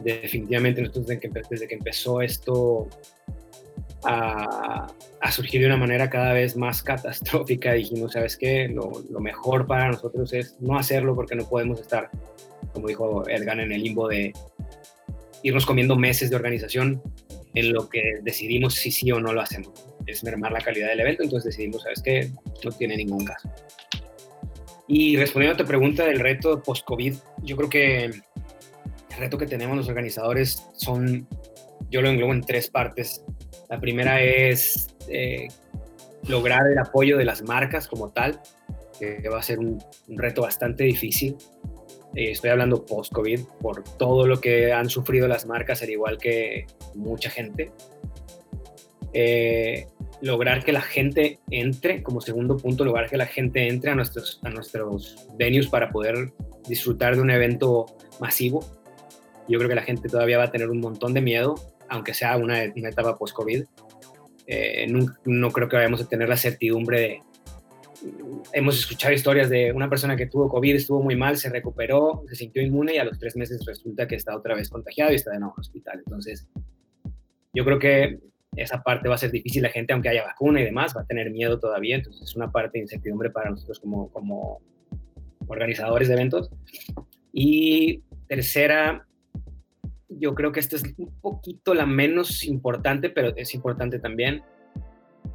Definitivamente, 0.04 0.82
desde 0.82 1.20
que, 1.20 1.30
desde 1.50 1.68
que 1.68 1.76
empezó 1.76 2.22
esto 2.22 2.88
a, 4.04 4.88
a, 5.22 5.32
surgir 5.32 5.62
de 5.62 5.68
una 5.68 5.78
manera 5.78 6.10
cada 6.10 6.34
vez 6.34 6.56
más 6.56 6.82
catastrófica, 6.84 7.74
dijimos, 7.74 8.14
¿sabes 8.14 8.38
qué? 8.38 8.68
Lo, 8.68 8.92
lo, 9.10 9.20
mejor 9.20 9.68
para 9.68 9.92
nosotros 9.92 10.34
es 10.34 10.58
no 10.60 10.78
hacerlo 10.78 11.16
porque 11.16 11.36
no 11.36 11.48
podemos 11.48 11.80
estar, 11.80 12.10
como 12.74 12.88
dijo 12.88 13.28
Edgar, 13.30 13.60
en 13.60 13.72
el 13.72 13.84
limbo 13.84 14.08
de 14.08 14.34
irnos 15.44 15.66
comiendo 15.66 15.96
meses 15.96 16.30
de 16.30 16.36
organización 16.36 17.02
en 17.54 17.74
lo 17.74 17.90
que 17.90 18.20
decidimos 18.22 18.76
si 18.76 18.92
sí 18.92 19.12
o 19.12 19.20
no 19.20 19.34
lo 19.34 19.42
hacemos. 19.42 19.88
Es 20.06 20.24
mermar 20.24 20.52
la 20.52 20.62
calidad 20.62 20.90
del 20.90 21.02
evento, 21.02 21.24
entonces 21.24 21.56
decidimos, 21.56 21.84
¿sabes 21.84 22.02
qué? 22.02 22.32
No 22.64 22.72
tiene 22.72 22.98
ningún 22.98 23.26
caso. 23.26 23.50
Y 24.88 25.16
respondiendo 25.16 25.56
a 25.56 25.58
tu 25.58 25.66
pregunta 25.66 26.06
del 26.06 26.20
reto 26.20 26.62
post-COVID, 26.62 27.16
yo 27.44 27.56
creo 27.56 27.70
que 27.70 28.06
el 28.06 28.24
reto 29.18 29.38
que 29.38 29.46
tenemos 29.46 29.78
los 29.78 29.88
organizadores 29.88 30.68
son, 30.74 31.28
yo 31.90 32.02
lo 32.02 32.10
englobo 32.10 32.34
en 32.34 32.42
tres 32.42 32.70
partes. 32.70 33.24
La 33.72 33.80
primera 33.80 34.22
es 34.22 34.90
eh, 35.08 35.48
lograr 36.28 36.68
el 36.68 36.78
apoyo 36.78 37.18
de 37.18 37.24
las 37.24 37.42
marcas 37.42 37.88
como 37.88 38.10
tal, 38.10 38.42
que 39.00 39.28
va 39.30 39.40
a 39.40 39.42
ser 39.42 39.60
un, 39.60 39.82
reto 40.10 40.42
bastante 40.42 40.84
difícil. 40.84 41.38
Eh, 42.14 42.32
estoy 42.32 42.50
hablando 42.50 42.86
post-COVID, 42.86 43.40
por 43.62 43.86
todo 43.98 44.28
lo 44.28 44.42
que 44.42 44.74
han 44.74 44.90
sufrido 44.90 45.30
las 45.30 45.46
marcas, 45.46 45.82
al 45.84 45.90
igual 45.90 46.18
que 46.18 46.66
mucha 46.96 47.30
gente. 47.30 47.72
Eh, 49.14 49.88
lograr 50.22 50.66
que 50.66 50.74
la 50.74 50.82
gente 50.82 51.40
entre, 51.50 52.04
como 52.04 52.20
segundo 52.20 52.58
punto, 52.58 52.84
lograr 52.84 53.10
que 53.10 53.16
la 53.16 53.26
gente 53.26 53.70
entre 53.70 53.92
a 53.92 53.96
nuestros, 53.96 54.42
a 54.44 54.50
nuestros 54.50 55.28
venues 55.38 55.68
para 55.68 55.92
poder 55.92 56.34
disfrutar 56.68 57.16
de 57.16 57.22
un 57.22 57.32
evento 57.32 57.86
masivo. 58.20 58.66
Yo 59.48 59.58
creo 59.60 59.70
que 59.70 59.76
la 59.76 59.84
gente 59.84 60.10
todavía 60.10 60.38
va 60.38 60.46
a 60.46 60.52
tener 60.52 60.70
un 60.70 60.82
montón 60.82 61.14
de 61.14 61.22
miedo, 61.22 61.56
aunque 61.92 62.14
sea 62.14 62.38
una, 62.38 62.64
una 62.76 62.90
etapa 62.90 63.18
post-COVID. 63.18 63.66
Eh, 64.48 64.88
no, 64.90 65.06
no, 65.26 65.52
creo 65.52 65.70
que 65.70 65.76
vayamos 65.76 66.02
a 66.02 66.08
tener 66.08 66.28
la 66.28 66.38
certidumbre 66.38 67.00
de, 67.00 67.22
hemos 68.54 68.80
escuchado 68.80 69.14
historias 69.14 69.50
de 69.50 69.72
una 69.72 69.90
persona 69.90 70.16
que 70.16 70.26
tuvo 70.26 70.50
COVID, 70.50 70.76
estuvo 70.76 71.02
muy 71.02 71.16
mal, 71.16 71.38
se 71.38 71.50
recuperó, 71.50 72.24
se 72.30 72.36
sintió 72.36 72.62
inmune 72.62 72.96
y 72.96 72.98
a 72.98 73.04
los 73.04 73.20
tres 73.20 73.36
meses 73.36 73.64
resulta 73.66 74.08
que 74.08 74.16
está 74.16 74.36
otra 74.36 74.56
vez 74.56 74.70
contagiado 74.70 75.12
y 75.12 75.16
está 75.16 75.32
de 75.32 75.40
nuevo 75.40 75.54
en 75.58 75.62
hospital. 75.62 76.00
Entonces, 76.00 76.48
yo 77.54 77.66
creo 77.66 77.80
que 77.80 78.20
esa 78.56 78.82
parte 78.82 79.08
va 79.08 79.16
a 79.16 79.20
ser 79.20 79.32
difícil. 79.32 79.62
La 79.64 79.70
gente, 79.70 79.94
aunque 79.94 80.10
haya 80.10 80.24
vacuna 80.24 80.62
y 80.62 80.66
demás, 80.66 80.96
va 80.96 81.02
a 81.02 81.06
tener 81.06 81.30
miedo 81.32 81.60
todavía. 81.60 81.98
Entonces, 81.98 82.22
es 82.24 82.36
una 82.36 82.52
parte 82.52 82.78
de 82.78 82.84
incertidumbre 82.84 83.30
para 83.30 83.50
nosotros 83.50 83.80
como, 83.80 84.10
como 84.12 84.62
organizadores 85.48 86.08
de 86.08 86.14
eventos. 86.14 86.50
Y 87.32 88.02
tercera, 88.28 89.06
yo 90.20 90.36
creo 90.36 90.52
que 90.52 90.60
esta 90.60 90.76
es 90.76 90.84
un 90.98 91.14
poquito 91.22 91.74
la 91.74 91.86
menos 91.86 92.44
importante, 92.44 93.10
pero 93.10 93.36
es 93.36 93.54
importante 93.54 94.00
también 94.00 94.44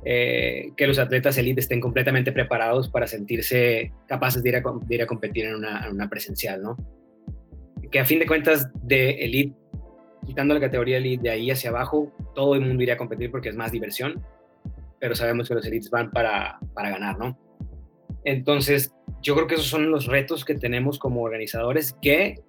eh, 0.04 0.70
que 0.76 0.86
los 0.86 0.98
atletas 0.98 1.36
elite 1.38 1.60
estén 1.60 1.80
completamente 1.80 2.32
preparados 2.32 2.88
para 2.88 3.06
sentirse 3.06 3.92
capaces 4.06 4.42
de 4.42 4.48
ir 4.50 4.56
a, 4.56 4.60
de 4.62 4.94
ir 4.94 5.02
a 5.02 5.06
competir 5.06 5.46
en 5.46 5.56
una, 5.56 5.86
en 5.86 5.94
una, 5.94 6.08
presencial, 6.08 6.62
¿no? 6.62 6.76
Que 7.90 7.98
a 7.98 8.04
fin 8.04 8.18
de 8.18 8.26
cuentas 8.26 8.70
de 8.82 9.10
elite, 9.24 9.56
quitando 10.24 10.54
la 10.54 10.60
categoría 10.60 10.98
elite 10.98 11.22
de 11.24 11.30
ahí 11.30 11.50
hacia 11.50 11.70
abajo, 11.70 12.12
todo 12.34 12.54
el 12.54 12.60
mundo 12.60 12.82
iría 12.82 12.94
a 12.94 12.98
competir 12.98 13.30
porque 13.30 13.48
es 13.48 13.56
más 13.56 13.72
diversión, 13.72 14.24
pero 15.00 15.14
sabemos 15.14 15.48
que 15.48 15.54
los 15.54 15.66
elites 15.66 15.90
van 15.90 16.10
para, 16.10 16.58
para 16.74 16.90
ganar, 16.90 17.18
¿no? 17.18 17.38
Entonces, 18.24 18.92
yo 19.22 19.34
creo 19.34 19.46
que 19.46 19.54
esos 19.54 19.66
son 19.66 19.90
los 19.90 20.06
retos 20.06 20.44
que 20.44 20.54
tenemos 20.54 20.98
como 20.98 21.22
organizadores, 21.22 21.96
que 22.02 22.42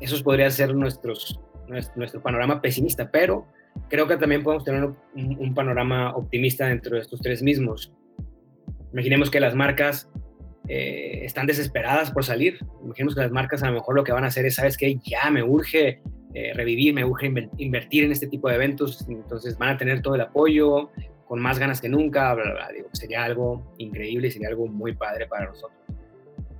esos 0.00 0.22
podrían 0.22 0.52
ser 0.52 0.74
nuestro, 0.74 1.14
nuestro 1.96 2.22
panorama 2.22 2.60
pesimista, 2.60 3.10
pero 3.10 3.46
creo 3.88 4.06
que 4.06 4.16
también 4.16 4.42
podemos 4.42 4.64
tener 4.64 4.90
un, 5.14 5.54
panorama 5.54 6.14
optimista 6.14 6.66
dentro 6.66 6.96
de 6.96 7.02
estos 7.02 7.20
tres 7.20 7.42
mismos. 7.42 7.92
Imaginemos 8.92 9.30
que 9.30 9.40
las 9.40 9.54
marcas 9.54 10.08
eh, 10.66 11.20
están 11.24 11.46
desesperadas 11.46 12.10
por 12.10 12.24
salir. 12.24 12.58
Imaginemos 12.82 13.14
que 13.14 13.20
las 13.20 13.30
marcas 13.30 13.62
a 13.62 13.66
lo 13.66 13.74
mejor 13.74 13.94
lo 13.94 14.04
que 14.04 14.12
van 14.12 14.24
a 14.24 14.28
hacer 14.28 14.46
es, 14.46 14.56
¿sabes 14.56 14.76
qué? 14.76 14.98
Ya 15.04 15.30
me 15.30 15.42
urge 15.42 16.00
eh, 16.34 16.52
revivir, 16.54 16.94
me 16.94 17.04
urge 17.04 17.32
invertir 17.58 18.04
en 18.04 18.12
este 18.12 18.26
tipo 18.26 18.48
de 18.48 18.56
eventos. 18.56 19.06
Entonces 19.08 19.56
van 19.58 19.70
a 19.70 19.76
tener 19.76 20.02
todo 20.02 20.14
el 20.14 20.22
apoyo, 20.22 20.90
con 21.26 21.40
más 21.40 21.58
ganas 21.58 21.80
que 21.80 21.88
nunca. 21.88 22.34
Bla, 22.34 22.52
bla. 22.52 22.68
Digo, 22.72 22.88
sería 22.92 23.24
algo 23.24 23.74
increíble 23.78 24.30
sería 24.30 24.48
algo 24.48 24.66
muy 24.66 24.94
padre 24.94 25.26
para 25.26 25.46
nosotros. 25.46 25.78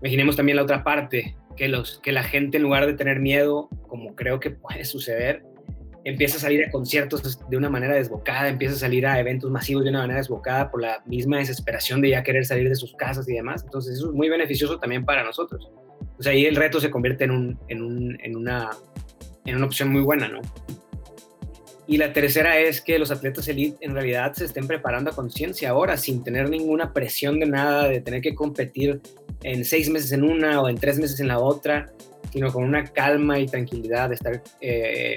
Imaginemos 0.01 0.37
también 0.37 0.57
la 0.57 0.62
otra 0.62 0.85
parte, 0.85 1.35
que, 1.59 1.68
los, 1.68 1.99
que 1.99 2.12
la 2.12 2.23
gente 2.23 2.57
en 2.57 2.62
lugar 2.62 2.87
de 2.87 2.94
tener 2.94 3.21
miedo, 3.21 3.68
como 3.88 4.14
creo 4.14 4.40
que 4.40 4.51
puede 4.51 4.85
suceder, 4.85 5.42
empieza 6.05 6.37
a 6.38 6.40
salir 6.40 6.64
a 6.64 6.71
conciertos 6.71 7.40
de 7.51 7.57
una 7.57 7.68
manera 7.68 7.94
desbocada, 7.97 8.49
empieza 8.49 8.77
a 8.77 8.79
salir 8.79 9.07
a 9.07 9.18
eventos 9.18 9.51
masivos 9.51 9.85
de 9.85 9.90
una 9.90 10.01
manera 10.01 10.21
desbocada 10.21 10.71
por 10.71 10.81
la 10.81 11.03
misma 11.05 11.38
desesperación 11.38 12.01
de 12.01 12.11
ya 12.11 12.23
querer 12.23 12.47
salir 12.47 12.68
de 12.68 12.77
sus 12.77 12.94
casas 12.94 13.29
y 13.29 13.35
demás. 13.35 13.64
Entonces 13.64 13.99
eso 13.99 14.09
es 14.09 14.14
muy 14.14 14.29
beneficioso 14.29 14.79
también 14.79 15.05
para 15.05 15.25
nosotros. 15.25 15.68
O 16.18 16.23
sea, 16.23 16.33
ahí 16.33 16.47
el 16.47 16.57
reto 16.57 16.81
se 16.81 16.90
convierte 16.90 17.25
en, 17.25 17.33
un, 17.33 17.59
en, 17.68 17.83
un, 17.83 18.18
en, 18.23 18.37
una, 18.37 18.71
en 19.44 19.57
una 19.57 19.66
opción 19.66 19.90
muy 19.90 20.01
buena, 20.01 20.29
¿no? 20.29 20.40
Y 21.88 21.97
la 21.97 22.12
tercera 22.12 22.59
es 22.59 22.83
que 22.83 22.99
los 22.99 23.11
atletas 23.11 23.49
elite 23.49 23.79
en 23.81 23.94
realidad 23.94 24.35
se 24.35 24.44
estén 24.44 24.66
preparando 24.66 25.11
a 25.11 25.14
conciencia 25.14 25.71
ahora, 25.71 25.97
sin 25.97 26.23
tener 26.23 26.51
ninguna 26.51 26.92
presión 26.92 27.40
de 27.40 27.47
nada, 27.47 27.88
de 27.88 28.01
tener 28.01 28.21
que 28.21 28.35
competir 28.35 29.01
en 29.42 29.64
seis 29.64 29.88
meses 29.88 30.12
en 30.12 30.24
una 30.24 30.61
o 30.61 30.68
en 30.68 30.77
tres 30.77 30.98
meses 30.98 31.20
en 31.20 31.29
la 31.29 31.38
otra, 31.38 31.92
sino 32.33 32.53
con 32.53 32.64
una 32.64 32.85
calma 32.85 33.38
y 33.38 33.46
tranquilidad 33.46 34.09
de 34.09 34.14
estar 34.16 34.42
eh, 34.61 35.16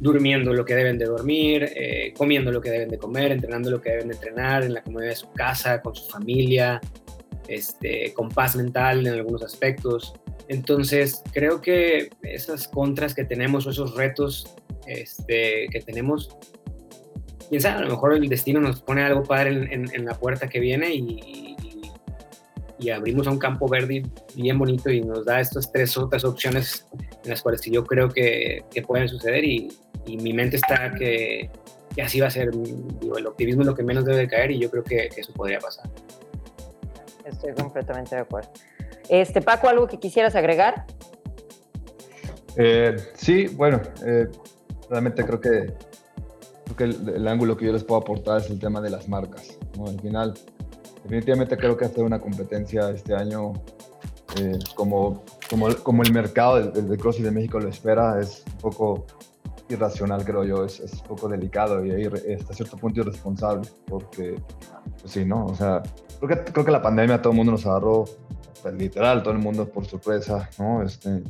durmiendo 0.00 0.52
lo 0.52 0.64
que 0.64 0.74
deben 0.74 0.98
de 0.98 1.06
dormir, 1.06 1.70
eh, 1.74 2.12
comiendo 2.16 2.50
lo 2.50 2.60
que 2.60 2.70
deben 2.70 2.88
de 2.88 2.98
comer, 2.98 3.32
entrenando 3.32 3.70
lo 3.70 3.80
que 3.80 3.90
deben 3.90 4.08
de 4.08 4.14
entrenar 4.14 4.64
en 4.64 4.74
la 4.74 4.82
comunidad 4.82 5.10
de 5.10 5.16
su 5.16 5.30
casa, 5.32 5.80
con 5.80 5.94
su 5.94 6.08
familia, 6.08 6.80
este, 7.48 8.12
con 8.14 8.28
paz 8.28 8.56
mental 8.56 9.06
en 9.06 9.14
algunos 9.14 9.42
aspectos. 9.42 10.14
Entonces, 10.48 11.22
creo 11.32 11.60
que 11.60 12.10
esas 12.22 12.68
contras 12.68 13.14
que 13.14 13.24
tenemos 13.24 13.66
o 13.66 13.70
esos 13.70 13.94
retos 13.96 14.54
este, 14.86 15.68
que 15.70 15.80
tenemos, 15.80 16.36
quién 17.48 17.60
sabe, 17.60 17.78
a 17.78 17.84
lo 17.84 17.90
mejor 17.90 18.14
el 18.14 18.28
destino 18.28 18.60
nos 18.60 18.82
pone 18.82 19.02
algo 19.02 19.22
padre 19.22 19.50
en, 19.72 19.94
en 19.94 20.04
la 20.04 20.14
puerta 20.18 20.48
que 20.48 20.60
viene 20.60 20.94
y, 20.94 21.53
y 22.78 22.90
abrimos 22.90 23.26
a 23.26 23.30
un 23.30 23.38
campo 23.38 23.68
verde 23.68 24.04
bien 24.34 24.58
bonito 24.58 24.90
y 24.90 25.00
nos 25.00 25.24
da 25.24 25.40
estas 25.40 25.70
tres 25.70 25.96
otras 25.96 26.24
opciones 26.24 26.86
en 27.22 27.30
las 27.30 27.42
cuales 27.42 27.62
yo 27.62 27.84
creo 27.84 28.08
que, 28.08 28.64
que 28.70 28.82
pueden 28.82 29.08
suceder 29.08 29.44
y, 29.44 29.72
y, 30.06 30.16
mi 30.16 30.32
mente 30.32 30.56
está 30.56 30.92
que, 30.92 31.50
que, 31.94 32.02
así 32.02 32.20
va 32.20 32.26
a 32.26 32.30
ser. 32.30 32.50
Digo, 32.50 33.16
el 33.16 33.26
optimismo 33.26 33.62
es 33.62 33.68
lo 33.68 33.74
que 33.74 33.82
menos 33.82 34.04
debe 34.04 34.26
caer 34.26 34.50
y 34.50 34.58
yo 34.58 34.70
creo 34.70 34.82
que, 34.82 35.08
eso 35.16 35.32
podría 35.32 35.58
pasar. 35.60 35.88
Estoy 37.24 37.54
completamente 37.54 38.16
de 38.16 38.22
acuerdo. 38.22 38.50
Este, 39.08 39.40
Paco, 39.40 39.68
¿algo 39.68 39.86
que 39.86 39.98
quisieras 39.98 40.34
agregar? 40.34 40.86
Eh, 42.56 42.96
sí, 43.14 43.46
bueno, 43.48 43.80
eh, 44.04 44.28
realmente 44.90 45.24
creo 45.24 45.40
que, 45.40 45.74
creo 46.64 46.76
que 46.76 46.84
el, 46.84 47.08
el, 47.08 47.28
ángulo 47.28 47.56
que 47.56 47.66
yo 47.66 47.72
les 47.72 47.84
puedo 47.84 48.00
aportar 48.00 48.40
es 48.40 48.50
el 48.50 48.58
tema 48.58 48.80
de 48.80 48.90
las 48.90 49.08
marcas. 49.08 49.58
¿no? 49.76 49.86
Al 49.86 50.00
final, 50.00 50.34
definitivamente 51.04 51.56
creo 51.56 51.76
que 51.76 51.84
hacer 51.84 52.02
una 52.02 52.18
competencia 52.18 52.90
este 52.90 53.14
año 53.14 53.52
eh, 54.38 54.58
como, 54.74 55.22
como, 55.48 55.68
como, 55.76 56.02
el 56.02 56.12
mercado 56.12 56.56
del, 56.56 56.88
del 56.88 56.98
CrossFit 56.98 57.26
de 57.26 57.30
México 57.30 57.60
lo 57.60 57.68
espera 57.68 58.20
es 58.20 58.42
un 58.54 58.58
poco 58.58 59.06
irracional, 59.68 60.24
creo 60.24 60.44
yo, 60.44 60.64
es, 60.64 60.80
es 60.80 60.92
un 60.94 61.06
poco 61.06 61.28
delicado 61.28 61.84
y 61.84 62.04
hasta 62.06 62.54
cierto 62.54 62.76
punto 62.76 63.00
irresponsable, 63.00 63.68
porque, 63.86 64.34
pues 65.00 65.12
sí, 65.12 65.24
¿no? 65.24 65.46
O 65.46 65.54
sea, 65.54 65.82
creo 66.20 66.44
que, 66.44 66.52
creo 66.52 66.64
que 66.64 66.70
la 66.70 66.82
pandemia 66.82 67.20
todo 67.20 67.32
el 67.32 67.36
mundo 67.36 67.52
nos 67.52 67.66
agarró, 67.66 68.04
pues, 68.62 68.74
literal, 68.74 69.22
todo 69.22 69.32
el 69.32 69.40
mundo 69.40 69.66
por 69.68 69.86
sorpresa, 69.86 70.50
¿no? 70.58 70.82
Este, 70.82 71.22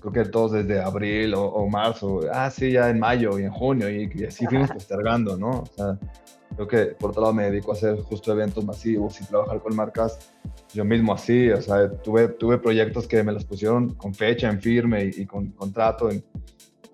creo 0.00 0.12
que 0.12 0.24
todos 0.24 0.52
desde 0.52 0.80
abril 0.80 1.34
o, 1.34 1.44
o, 1.44 1.68
marzo, 1.68 2.20
ah, 2.32 2.50
sí, 2.50 2.72
ya 2.72 2.88
en 2.88 2.98
mayo 2.98 3.38
y 3.38 3.44
en 3.44 3.52
junio, 3.52 3.90
y, 3.90 4.10
y 4.14 4.24
así 4.24 4.46
fuimos 4.46 4.70
postergando, 4.72 5.36
¿no? 5.36 5.50
O 5.50 5.66
sea, 5.76 5.98
Creo 6.54 6.68
que 6.68 6.84
por 6.94 7.10
otro 7.10 7.22
lado 7.22 7.34
me 7.34 7.44
dedico 7.44 7.72
a 7.72 7.74
hacer 7.74 8.00
justo 8.02 8.32
eventos 8.32 8.64
masivos 8.64 9.20
y 9.20 9.24
trabajar 9.24 9.60
con 9.60 9.74
marcas 9.74 10.32
yo 10.74 10.84
mismo 10.84 11.12
así, 11.12 11.50
o 11.50 11.60
sea, 11.60 11.90
tuve, 11.90 12.28
tuve 12.28 12.56
proyectos 12.58 13.06
que 13.06 13.22
me 13.22 13.32
los 13.32 13.44
pusieron 13.44 13.94
con 13.94 14.14
fecha 14.14 14.48
en 14.48 14.60
firme 14.60 15.04
y, 15.04 15.22
y 15.22 15.26
con 15.26 15.50
contrato 15.50 16.10
en, 16.10 16.24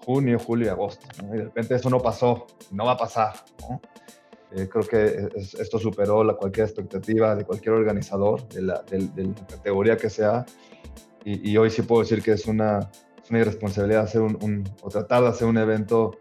junio, 0.09 0.38
julio 0.38 0.68
y 0.68 0.71
agosto. 0.71 1.07
Y 1.23 1.37
de 1.37 1.44
repente 1.44 1.75
eso 1.75 1.90
no 1.90 2.01
pasó, 2.01 2.47
no 2.71 2.87
va 2.87 2.92
a 2.92 2.97
pasar. 2.97 3.35
Eh, 4.53 4.66
creo 4.66 4.83
que 4.87 5.29
esto 5.37 5.79
superó 5.79 6.25
la, 6.25 6.33
cualquier 6.33 6.64
expectativa 6.64 7.37
de 7.37 7.44
cualquier 7.44 7.75
organizador 7.75 8.49
de 8.49 8.62
la, 8.62 8.83
categoría 9.51 9.99
que 9.99 10.09
sea. 10.09 10.47
Y, 11.27 11.55
hoy 11.59 11.68
sí 11.68 11.83
puedo 11.83 12.01
decir 12.01 12.23
que 12.23 12.33
es 12.33 12.47
una, 12.47 12.90
una 13.29 13.38
irresponsabilidad 13.38 14.05
hacer 14.05 14.23
un, 14.23 14.64
o 14.81 14.88
tratar 14.88 15.25
de 15.25 15.29
hacer 15.29 15.47
un 15.47 15.59
evento 15.59 16.12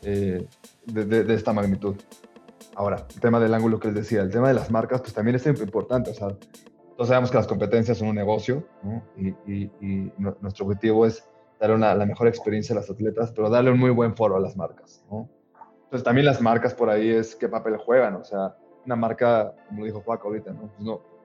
eh, 0.00 0.46
de, 0.86 1.04
de, 1.04 1.34
esta 1.34 1.52
magnitud. 1.52 1.94
Ahora, 2.76 3.06
el 3.12 3.20
tema 3.20 3.40
del 3.40 3.54
ángulo 3.54 3.80
que 3.80 3.88
les 3.88 3.96
decía, 3.96 4.20
el 4.20 4.30
tema 4.30 4.48
de 4.48 4.54
las 4.54 4.70
marcas, 4.70 5.00
pues 5.00 5.14
también 5.14 5.34
es 5.34 5.46
importante. 5.46 6.10
O 6.10 6.14
sea, 6.14 6.28
todos 6.94 7.08
sabemos 7.08 7.30
que 7.30 7.38
las 7.38 7.46
competencias 7.46 7.98
son 7.98 8.08
un 8.08 8.14
negocio 8.14 8.66
y, 9.16 9.30
y, 9.80 10.12
nuestro 10.18 10.66
objetivo 10.66 11.06
es 11.06 11.26
dar 11.58 11.70
la 11.70 12.06
mejor 12.06 12.28
experiencia 12.28 12.74
a 12.74 12.80
las 12.80 12.90
atletas, 12.90 13.32
pero 13.34 13.48
darle 13.48 13.70
un 13.70 13.78
muy 13.78 13.90
buen 13.90 14.14
foro 14.14 14.36
a 14.36 14.40
las 14.40 14.56
marcas. 14.56 15.02
Entonces 15.10 16.04
también 16.04 16.26
las 16.26 16.40
marcas 16.42 16.74
por 16.74 16.90
ahí 16.90 17.08
es 17.08 17.34
qué 17.34 17.48
papel 17.48 17.78
juegan. 17.78 18.14
O 18.16 18.24
sea, 18.24 18.54
una 18.84 18.94
marca, 18.94 19.54
como 19.68 19.84
dijo 19.84 20.02
Paco 20.02 20.28
ahorita, 20.28 20.52
¿no? 20.52 20.68
Pues 20.68 20.80
no 20.80 21.16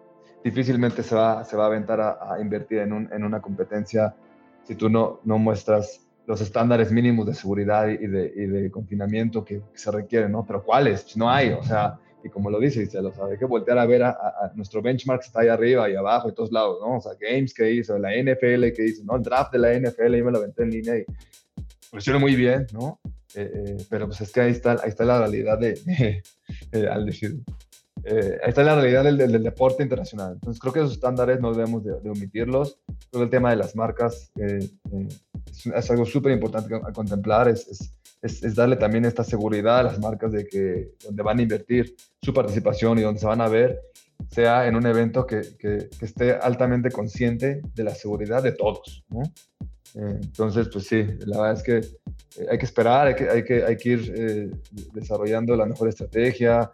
difícilmente 0.44 1.04
se 1.04 1.16
va, 1.16 1.44
se 1.44 1.56
va 1.56 1.66
a 1.66 1.68
aventar 1.68 2.00
a, 2.02 2.38
invertir 2.40 2.80
en, 2.80 2.94
un, 2.94 3.10
en, 3.14 3.24
una 3.24 3.42
competencia 3.42 4.16
si 4.64 4.76
tú 4.76 4.90
no, 4.90 5.20
no 5.24 5.38
muestras 5.38 6.02
los 6.28 6.42
estándares 6.42 6.92
mínimos 6.92 7.26
de 7.26 7.34
seguridad 7.34 7.88
y 7.88 8.08
de, 8.08 8.34
y 8.36 8.46
de 8.46 8.72
confinamiento 8.72 9.44
que, 9.44 9.62
se 9.74 9.92
requieren, 9.92 10.32
¿no? 10.32 10.46
Pero 10.46 10.64
¿cuáles? 10.64 11.16
No 11.18 11.30
hay, 11.30 11.50
o 11.52 11.64
sea, 11.64 12.00
y 12.24 12.30
como 12.30 12.50
lo 12.50 12.60
dice, 12.60 12.82
dice, 12.82 13.02
lo 13.02 13.12
sabe, 13.12 13.34
hay 13.34 13.40
que 13.40 13.46
voltear 13.46 13.78
a 13.80 13.86
ver 13.86 14.04
a, 14.04 14.52
nuestro 14.56 14.82
benchmark 14.82 15.24
está 15.24 15.42
ahí 15.42 15.48
arriba 15.48 15.90
y 15.90 15.96
abajo 15.96 16.30
y 16.30 16.34
todos 16.34 16.52
lados, 16.52 16.78
¿no? 16.82 16.98
O 16.98 17.02
sea, 17.02 17.14
Games 17.20 17.54
que 17.54 17.72
hizo, 17.72 17.98
la 17.98 18.12
NFL 18.12 18.72
que 18.76 18.86
hizo, 18.86 19.04
¿no? 19.04 19.16
El 19.16 19.24
draft 19.24 19.52
de 19.54 19.60
la 19.60 19.74
NFL, 19.74 20.16
y 20.16 20.24
me 20.24 20.32
lo 20.32 20.38
aventé 20.38 20.64
en 20.64 20.70
línea 20.70 20.98
y 20.98 21.06
funciona 21.90 22.20
muy 22.20 22.36
bien, 22.36 22.68
¿no? 22.74 23.00
Eh, 23.36 23.50
eh, 23.54 23.78
pero 23.90 24.08
pues 24.08 24.22
es 24.22 24.32
que 24.32 24.42
ahí 24.42 24.52
está, 24.52 24.74
ahí 24.74 24.90
está 24.90 25.06
la 25.06 25.20
realidad 25.20 25.58
de, 25.58 26.22
al 26.90 27.06
decir, 27.06 27.40
eh, 28.04 28.38
ahí 28.44 28.50
está 28.50 28.64
la 28.64 28.76
realidad 28.76 29.04
del, 29.04 29.18
del, 29.18 29.44
deporte 29.44 29.84
internacional. 29.84 30.34
Entonces 30.34 30.60
creo 30.60 30.74
que 30.74 30.80
esos 30.80 30.94
estándares 30.94 31.40
no 31.40 31.54
debemos 31.54 31.84
de, 31.84 32.10
omitirlos. 32.10 32.80
Todo 33.10 33.24
el 33.24 33.30
tema 33.30 33.52
de 33.52 33.58
las 33.58 33.76
marcas 33.76 34.32
es, 34.36 34.74
es, 35.74 35.92
algo 35.92 36.06
súper 36.06 36.32
importante 36.32 36.74
a, 36.76 36.92
contemplar, 36.92 37.48
es, 37.48 37.68
es 37.68 37.94
es, 38.22 38.56
darle 38.56 38.76
también 38.76 39.06
esta 39.06 39.24
seguridad 39.24 39.80
a 39.80 39.84
las 39.84 40.00
marcas 40.00 40.32
de 40.32 40.46
que 40.46 40.92
donde 41.04 41.24
van 41.24 41.40
a 41.40 41.42
invertir 41.42 41.96
su 42.22 42.34
participación 42.34 43.00
y 43.00 43.02
donde 43.02 43.20
se 43.20 43.26
van 43.26 43.42
a 43.42 43.48
ver 43.48 43.82
sea 44.30 44.68
en 44.68 44.76
un 44.76 44.86
evento 44.86 45.26
que, 45.26 45.42
que, 45.58 45.90
esté 46.00 46.34
altamente 46.34 46.92
consciente 46.92 47.62
de 47.74 47.84
la 47.84 47.96
seguridad 47.96 48.44
de 48.44 48.52
todos. 48.52 49.04
¿no? 49.10 49.24
Eh, 49.96 50.20
entonces, 50.22 50.70
pues 50.72 50.88
sí, 50.88 51.04
la 51.26 51.42
verdad 51.42 51.54
es 51.54 51.64
que 51.64 51.78
eh, 51.78 52.48
hay 52.50 52.58
que 52.58 52.66
esperar, 52.66 53.08
hay 53.08 53.16
que, 53.16 53.30
hay 53.30 53.44
que, 53.44 53.64
hay 53.64 53.78
que 53.78 53.90
ir 53.90 54.14
eh, 54.16 54.52
desarrollando 54.94 55.56
la 55.56 55.66
mejor 55.66 55.90
estrategia. 55.90 56.72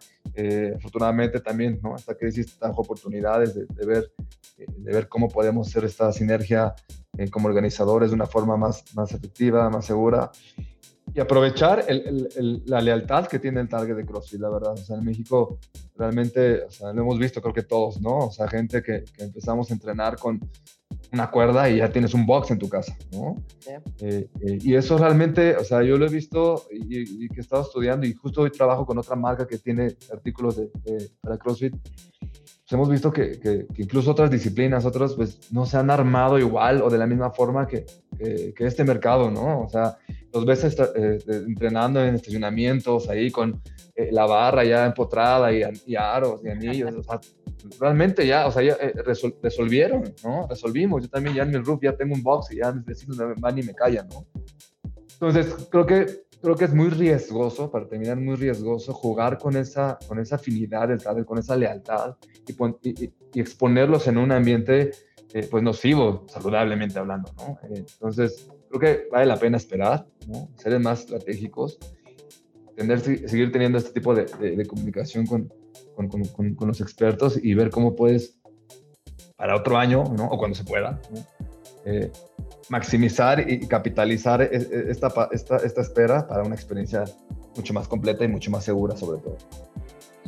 afortunadamente 0.76 1.40
también, 1.40 1.80
¿no? 1.82 1.96
Esta 1.96 2.14
crisis 2.14 2.56
trajo 2.58 2.82
oportunidades 2.82 3.54
de, 3.54 3.66
de 3.66 3.86
ver, 3.86 4.12
de 4.56 4.92
ver 4.92 5.08
cómo 5.08 5.28
podemos 5.28 5.68
hacer 5.68 5.84
esta 5.84 6.12
sinergia 6.12 6.74
como 7.32 7.48
organizadores 7.48 8.10
de 8.10 8.14
una 8.14 8.26
forma 8.26 8.56
más, 8.56 8.84
más 8.94 9.12
efectiva, 9.12 9.68
más 9.70 9.86
segura 9.86 10.30
y 11.14 11.20
aprovechar 11.20 11.86
la 12.66 12.80
lealtad 12.80 13.26
que 13.26 13.38
tiene 13.38 13.60
el 13.60 13.68
target 13.68 13.96
de 13.96 14.04
CrossFit, 14.04 14.40
la 14.40 14.50
verdad. 14.50 14.72
O 14.72 14.76
sea, 14.76 14.96
en 14.96 15.04
México 15.04 15.58
realmente, 15.96 16.64
o 16.64 16.70
sea, 16.70 16.92
lo 16.92 17.02
hemos 17.02 17.18
visto, 17.18 17.40
creo 17.40 17.54
que 17.54 17.62
todos, 17.62 18.00
¿no? 18.00 18.26
O 18.26 18.30
sea, 18.30 18.48
gente 18.48 18.82
que, 18.82 19.04
empezamos 19.18 19.70
a 19.70 19.74
entrenar 19.74 20.16
con 20.16 20.40
una 21.12 21.30
cuerda 21.30 21.70
y 21.70 21.78
ya 21.78 21.90
tienes 21.90 22.14
un 22.14 22.26
box 22.26 22.50
en 22.50 22.58
tu 22.58 22.68
casa, 22.68 22.96
¿no? 23.12 23.36
Eh, 24.00 24.28
eh, 24.40 24.58
y 24.60 24.74
eso 24.74 24.98
realmente, 24.98 25.56
o 25.56 25.64
sea, 25.64 25.82
yo 25.82 25.96
lo 25.96 26.06
he 26.06 26.10
visto 26.10 26.66
y, 26.70 27.28
que 27.28 27.36
he 27.38 27.40
estado 27.40 27.62
estudiando 27.62 28.06
y 28.06 28.12
justo 28.12 28.42
hoy 28.42 28.50
trabajo 28.50 28.84
con 28.84 28.98
otra 28.98 29.16
marca 29.16 29.46
que 29.46 29.58
tiene 29.58 29.96
artículos 30.12 30.56
de, 30.56 30.70
para 31.20 31.38
CrossFit. 31.38 31.74
Pues 32.20 32.72
hemos 32.72 32.90
visto 32.90 33.10
que, 33.10 33.40
que, 33.40 33.66
incluso 33.78 34.10
otras 34.10 34.30
disciplinas, 34.30 34.84
otros, 34.84 35.14
pues 35.14 35.50
no 35.50 35.64
se 35.64 35.78
han 35.78 35.90
armado 35.90 36.38
igual 36.38 36.82
o 36.82 36.90
de 36.90 36.98
la 36.98 37.06
misma 37.06 37.30
forma 37.30 37.66
que, 37.66 37.86
que 38.18 38.66
este 38.66 38.84
mercado, 38.84 39.30
¿no? 39.30 39.62
O 39.62 39.68
sea, 39.70 39.96
los 40.32 40.44
ves 40.44 40.64
eh, 40.64 41.18
entrenando 41.26 42.04
en 42.04 42.14
estacionamientos 42.14 43.08
ahí 43.08 43.30
con 43.30 43.62
eh, 43.94 44.10
la 44.12 44.26
barra 44.26 44.64
ya 44.64 44.86
empotrada 44.86 45.52
y, 45.52 45.62
y 45.86 45.96
aros 45.96 46.40
y 46.44 46.48
anillos. 46.48 46.94
O 46.94 47.02
sea, 47.02 47.20
realmente 47.80 48.26
ya, 48.26 48.46
o 48.46 48.52
sea, 48.52 48.62
ya 48.62 48.74
eh, 48.74 48.92
resolvieron, 49.42 50.14
¿no? 50.22 50.46
Resolvimos. 50.48 51.02
Yo 51.02 51.08
también 51.08 51.36
ya 51.36 51.42
en 51.42 51.50
mi 51.50 51.56
roof 51.58 51.80
ya 51.82 51.96
tengo 51.96 52.14
un 52.14 52.22
box 52.22 52.52
y 52.52 52.56
ya 52.56 52.72
mis 52.72 52.84
vecinos 52.84 53.16
me 53.16 53.34
van 53.34 53.58
y 53.58 53.62
me 53.62 53.74
callan, 53.74 54.08
¿no? 54.08 54.26
Entonces, 55.12 55.66
creo 55.70 55.86
que, 55.86 56.06
creo 56.40 56.54
que 56.54 56.66
es 56.66 56.74
muy 56.74 56.90
riesgoso, 56.90 57.70
para 57.70 57.88
terminar, 57.88 58.18
muy 58.18 58.36
riesgoso 58.36 58.92
jugar 58.92 59.38
con 59.38 59.56
esa, 59.56 59.98
con 60.06 60.20
esa 60.20 60.36
afinidad 60.36 60.88
del 60.88 61.24
con 61.24 61.38
esa 61.38 61.56
lealtad 61.56 62.16
y, 62.46 62.52
y, 62.88 63.12
y 63.34 63.40
exponerlos 63.40 64.06
en 64.06 64.18
un 64.18 64.30
ambiente, 64.30 64.92
pues, 65.50 65.62
nocivo, 65.62 66.24
saludablemente 66.28 67.00
hablando, 67.00 67.32
¿no? 67.36 67.58
entonces, 67.68 68.48
creo 68.68 68.80
que 68.80 69.08
vale 69.10 69.26
la 69.26 69.36
pena 69.36 69.56
esperar, 69.56 70.06
¿no? 70.26 70.48
ser 70.56 70.78
más 70.80 71.00
estratégicos, 71.00 71.78
tener, 72.76 73.00
seguir 73.00 73.50
teniendo 73.50 73.78
este 73.78 73.90
tipo 73.92 74.14
de, 74.14 74.24
de, 74.24 74.66
comunicación 74.66 75.26
con, 75.26 75.52
con, 75.94 76.08
con, 76.08 76.54
con, 76.54 76.68
los 76.68 76.80
expertos 76.80 77.38
y 77.42 77.54
ver 77.54 77.70
cómo 77.70 77.96
puedes, 77.96 78.38
para 79.36 79.56
otro 79.56 79.76
año, 79.76 80.04
¿no? 80.16 80.26
o 80.26 80.38
cuando 80.38 80.56
se 80.56 80.64
pueda, 80.64 81.00
eh, 81.84 82.10
maximizar 82.68 83.50
y 83.50 83.66
capitalizar 83.66 84.42
e, 84.42 84.50
e, 84.52 84.90
esta, 84.90 85.28
esta, 85.32 85.56
esta 85.58 85.80
espera 85.80 86.26
para 86.26 86.42
una 86.42 86.54
experiencia 86.54 87.04
mucho 87.56 87.72
más 87.74 87.88
completa 87.88 88.24
y 88.24 88.28
mucho 88.28 88.50
más 88.50 88.64
segura 88.64 88.96
sobre 88.96 89.20
todo. 89.20 89.36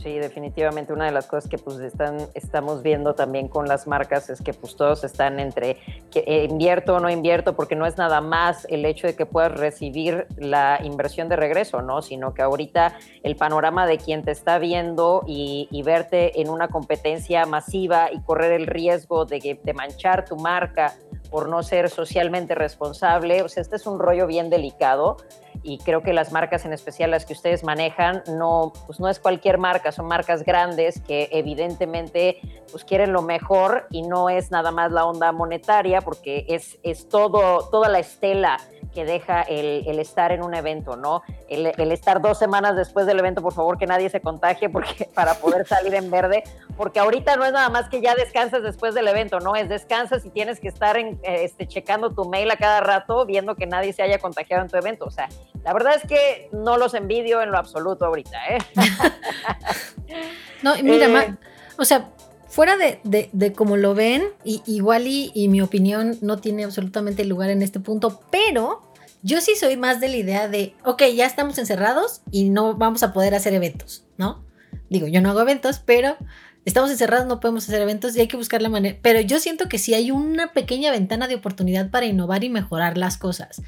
Sí, 0.03 0.19
definitivamente 0.19 0.95
una 0.95 1.05
de 1.05 1.13
las 1.13 1.27
cosas 1.27 1.51
que 1.51 1.59
pues 1.59 1.79
están, 1.81 2.27
estamos 2.33 2.83
viendo 2.83 3.15
también 3.15 3.49
con 3.49 3.69
las 3.69 3.87
marcas 3.87 4.31
es 4.31 4.41
que 4.41 4.55
pues 4.55 4.75
todos 4.75 5.05
están 5.05 5.39
entre 5.39 5.77
que 6.11 6.21
eh, 6.21 6.45
invierto 6.45 6.97
o 6.97 7.01
no 7.01 7.11
invierto, 7.11 7.55
porque 7.55 7.77
no 7.77 7.85
es 7.85 7.99
nada 7.99 8.23
más 8.23 8.67
el 8.71 8.87
hecho 8.87 9.07
de 9.07 9.15
que 9.15 9.27
puedas 9.27 9.53
recibir 9.53 10.27
la 10.39 10.81
inversión 10.83 11.29
de 11.29 11.37
regreso, 11.37 11.83
¿no? 11.83 12.01
Sino 12.01 12.33
que 12.33 12.41
ahorita 12.41 12.97
el 13.23 13.37
panorama 13.37 13.87
de 13.87 13.99
quien 13.99 14.23
te 14.25 14.31
está 14.31 14.59
viendo 14.59 15.23
y, 15.27 15.69
verte 15.85 16.41
en 16.41 16.51
una 16.51 16.69
competencia 16.69 17.45
masiva 17.47 18.11
y 18.13 18.21
correr 18.21 18.53
el 18.53 18.67
riesgo 18.67 19.25
de, 19.25 19.59
de 19.63 19.75
manchar 19.75 20.25
tu 20.25 20.37
marca 20.37 20.95
por 21.31 21.49
no 21.49 21.63
ser 21.63 21.91
socialmente 21.91 22.55
responsable, 22.55 23.43
o 23.43 23.49
sea, 23.49 23.63
este 23.63 23.77
es 23.77 23.87
un 23.87 23.99
rollo 23.99 24.27
bien 24.27 24.51
delicado 24.51 25.17
y 25.63 25.79
creo 25.79 26.03
que 26.03 26.13
las 26.13 26.33
marcas 26.33 26.65
en 26.65 26.73
especial 26.73 27.11
las 27.11 27.27
que 27.27 27.33
ustedes 27.33 27.65
manejan 27.65 28.23
no 28.29 28.73
pues 28.87 29.01
no 29.01 29.09
es 29.09 29.19
cualquier 29.19 29.59
marca 29.59 29.93
son 29.93 30.07
marcas 30.07 30.45
grandes 30.45 31.01
que 31.01 31.29
evidentemente 31.33 32.39
pues 32.71 32.85
quieren 32.85 33.13
lo 33.13 33.23
mejor 33.23 33.87
y 33.91 34.03
no 34.03 34.31
es 34.31 34.51
nada 34.51 34.71
más 34.71 34.93
la 34.93 35.05
onda 35.05 35.33
monetaria 35.33 36.01
porque 36.01 36.47
es, 36.49 36.79
es 36.83 37.09
todo 37.09 37.69
toda 37.71 37.89
la 37.89 37.99
estela 37.99 38.59
que 38.93 39.05
deja 39.05 39.43
el, 39.43 39.85
el 39.87 39.99
estar 39.99 40.33
en 40.33 40.43
un 40.43 40.55
evento, 40.55 40.97
¿no? 40.97 41.23
El, 41.49 41.67
el, 41.67 41.93
estar 41.93 42.21
dos 42.21 42.39
semanas 42.39 42.77
después 42.77 43.07
del 43.07 43.19
evento, 43.19 43.43
por 43.43 43.53
favor, 43.53 43.79
que 43.79 43.87
nadie 43.87 44.11
se 44.11 44.21
contagie 44.21 44.69
porque, 44.69 45.09
para 45.15 45.35
poder 45.35 45.67
salir 45.67 45.95
en 45.95 46.11
verde, 46.11 46.43
porque 46.77 47.01
ahorita 47.01 47.37
no 47.37 47.45
es 47.45 47.53
nada 47.53 47.69
más 47.69 47.89
que 47.89 48.01
ya 48.01 48.15
descansas 48.15 48.63
después 48.63 48.95
del 48.95 49.09
evento, 49.09 49.41
¿no? 49.41 49.55
Es 49.55 49.69
descansas 49.69 50.25
y 50.25 50.31
tienes 50.31 50.61
que 50.61 50.69
estar 50.69 50.97
en, 50.97 51.21
este, 51.23 51.67
checando 51.67 52.11
tu 52.11 52.25
mail 52.25 52.51
a 52.51 52.57
cada 52.57 52.81
rato, 52.81 53.27
viendo 53.27 53.55
que 53.55 53.67
nadie 53.67 53.93
se 53.93 54.03
haya 54.03 54.19
contagiado 54.19 54.63
en 54.63 54.69
tu 54.69 54.77
evento. 54.77 55.05
O 55.05 55.11
sea, 55.11 55.29
la 55.65 55.73
verdad 55.73 55.95
es 55.97 56.09
que 56.09 56.49
no 56.53 56.77
los 56.79 56.95
envidio 56.95 57.43
en 57.43 57.51
lo 57.51 57.59
absoluto 57.59 58.07
ahorita, 58.07 58.39
¿eh? 58.49 58.59
no, 60.63 60.75
mira, 60.83 61.07
eh, 61.07 61.37
o 61.77 61.85
sea, 61.85 62.11
fuera 62.49 62.77
de, 62.77 63.01
de, 63.05 63.31
de 63.33 63.53
cómo 63.53 63.77
lo 63.77 63.95
ven, 63.95 64.25
y, 64.45 64.63
igual 64.67 65.07
y, 65.07 65.31
y, 65.35 65.49
mi 65.49 65.61
opinión 65.61 66.19
no 66.23 66.39
tiene 66.39 66.65
absolutamente 66.65 67.25
lugar 67.25 67.51
en 67.51 67.63
este 67.63 67.81
punto, 67.81 68.21
pero 68.31 68.91
yo 69.23 69.41
sí 69.41 69.55
soy 69.55 69.77
más 69.77 70.01
de 70.01 70.09
la 70.09 70.17
idea 70.17 70.49
de, 70.49 70.75
ok, 70.85 71.03
ya 71.15 71.27
estamos 71.27 71.59
encerrados 71.59 72.23
y 72.31 72.49
no 72.49 72.75
vamos 72.75 73.03
a 73.03 73.13
poder 73.13 73.35
hacer 73.35 73.53
eventos, 73.53 74.05
¿no? 74.17 74.45
Digo, 74.89 75.07
yo 75.07 75.21
no 75.21 75.31
hago 75.31 75.43
eventos, 75.43 75.79
pero 75.79 76.17
estamos 76.65 76.91
encerrados, 76.91 77.27
no 77.27 77.41
podemos 77.41 77.65
hacer 77.65 77.83
eventos 77.83 78.17
y 78.17 78.21
hay 78.21 78.29
que 78.29 78.37
buscar 78.37 78.63
la 78.63 78.69
manera. 78.69 78.99
Pero 79.03 79.21
yo 79.21 79.39
siento 79.39 79.69
que 79.69 79.79
sí 79.79 79.95
hay 79.95 80.11
una 80.11 80.53
pequeña 80.53 80.91
ventana 80.91 81.29
de 81.29 81.37
oportunidad 81.37 81.91
para 81.91 82.07
innovar 82.07 82.45
y 82.45 82.49
mejorar 82.49 82.97
las 82.97 83.17
cosas. 83.17 83.63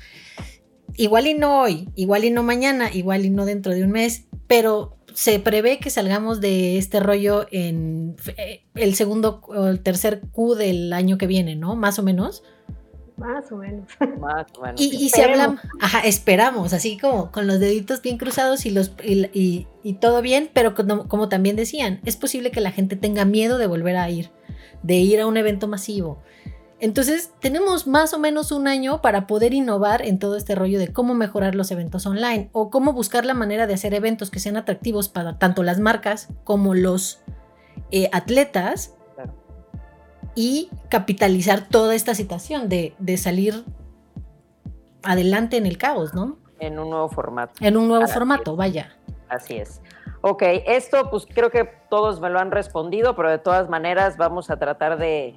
Igual 0.96 1.26
y 1.26 1.34
no 1.34 1.60
hoy, 1.60 1.88
igual 1.94 2.24
y 2.24 2.30
no 2.30 2.42
mañana, 2.42 2.90
igual 2.92 3.24
y 3.24 3.30
no 3.30 3.44
dentro 3.44 3.72
de 3.72 3.84
un 3.84 3.90
mes, 3.90 4.26
pero 4.46 4.96
se 5.14 5.38
prevé 5.38 5.78
que 5.78 5.90
salgamos 5.90 6.40
de 6.40 6.78
este 6.78 7.00
rollo 7.00 7.46
en 7.50 8.16
eh, 8.36 8.64
el 8.74 8.94
segundo 8.94 9.40
o 9.46 9.66
el 9.66 9.80
tercer 9.80 10.22
Q 10.32 10.54
del 10.54 10.92
año 10.92 11.18
que 11.18 11.26
viene, 11.26 11.56
¿no? 11.56 11.76
Más 11.76 11.98
o 11.98 12.02
menos. 12.02 12.42
Más 13.16 13.52
o 13.52 13.56
menos. 13.56 13.86
Más 14.20 14.46
o 14.58 14.62
menos. 14.62 14.80
Y, 14.80 15.10
si 15.10 15.20
hablamos, 15.20 15.60
ajá, 15.80 16.00
esperamos, 16.00 16.72
así 16.72 16.98
como 16.98 17.30
con 17.30 17.46
los 17.46 17.60
deditos 17.60 18.02
bien 18.02 18.18
cruzados 18.18 18.66
y, 18.66 18.70
los, 18.70 18.92
y, 19.02 19.66
todo 20.00 20.22
bien, 20.22 20.50
pero 20.52 20.74
como, 20.74 21.08
como, 21.08 21.28
también 21.28 21.56
decían, 21.56 22.00
es 22.04 22.16
posible 22.16 22.50
que 22.50 22.60
la 22.60 22.72
gente 22.72 22.96
tenga 22.96 23.24
miedo 23.24 23.58
de 23.58 23.66
volver 23.66 23.96
a 23.96 24.10
ir, 24.10 24.30
de 24.82 24.94
ir 24.94 25.20
a 25.20 25.26
un 25.26 25.36
evento 25.36 25.68
masivo. 25.68 26.22
Entonces, 26.82 27.32
tenemos 27.38 27.86
más 27.86 28.12
o 28.12 28.18
menos 28.18 28.50
un 28.50 28.66
año 28.66 29.02
para 29.02 29.28
poder 29.28 29.54
innovar 29.54 30.02
en 30.02 30.18
todo 30.18 30.36
este 30.36 30.56
rollo 30.56 30.80
de 30.80 30.92
cómo 30.92 31.14
mejorar 31.14 31.54
los 31.54 31.70
eventos 31.70 32.06
online 32.06 32.50
o 32.50 32.70
cómo 32.70 32.92
buscar 32.92 33.24
la 33.24 33.34
manera 33.34 33.68
de 33.68 33.74
hacer 33.74 33.94
eventos 33.94 34.32
que 34.32 34.40
sean 34.40 34.56
atractivos 34.56 35.08
para 35.08 35.38
tanto 35.38 35.62
las 35.62 35.78
marcas 35.78 36.30
como 36.42 36.74
los 36.74 37.22
eh, 37.92 38.10
atletas 38.12 38.96
y 40.34 40.70
capitalizar 40.88 41.68
toda 41.68 41.94
esta 41.94 42.16
situación 42.16 42.68
de, 42.68 42.96
de, 42.98 43.16
salir 43.16 43.64
adelante 45.04 45.58
en 45.58 45.66
el 45.66 45.78
caos, 45.78 46.14
¿no? 46.14 46.38
En 46.58 46.80
un 46.80 46.90
nuevo 46.90 47.08
formato. 47.08 47.64
En 47.64 47.76
un 47.76 47.86
nuevo 47.86 48.08
formato, 48.08 48.56
vaya. 48.56 48.98
Así 49.28 49.54
es. 49.54 49.80
Ok, 50.20 50.42
esto 50.66 51.10
pues 51.10 51.26
creo 51.32 51.50
que 51.50 51.64
todos 51.88 52.20
me 52.20 52.28
lo 52.28 52.40
han 52.40 52.50
respondido, 52.50 53.14
pero 53.14 53.30
de 53.30 53.38
todas 53.38 53.68
maneras 53.68 54.16
vamos 54.16 54.50
a 54.50 54.56
tratar 54.56 54.98
de, 54.98 55.36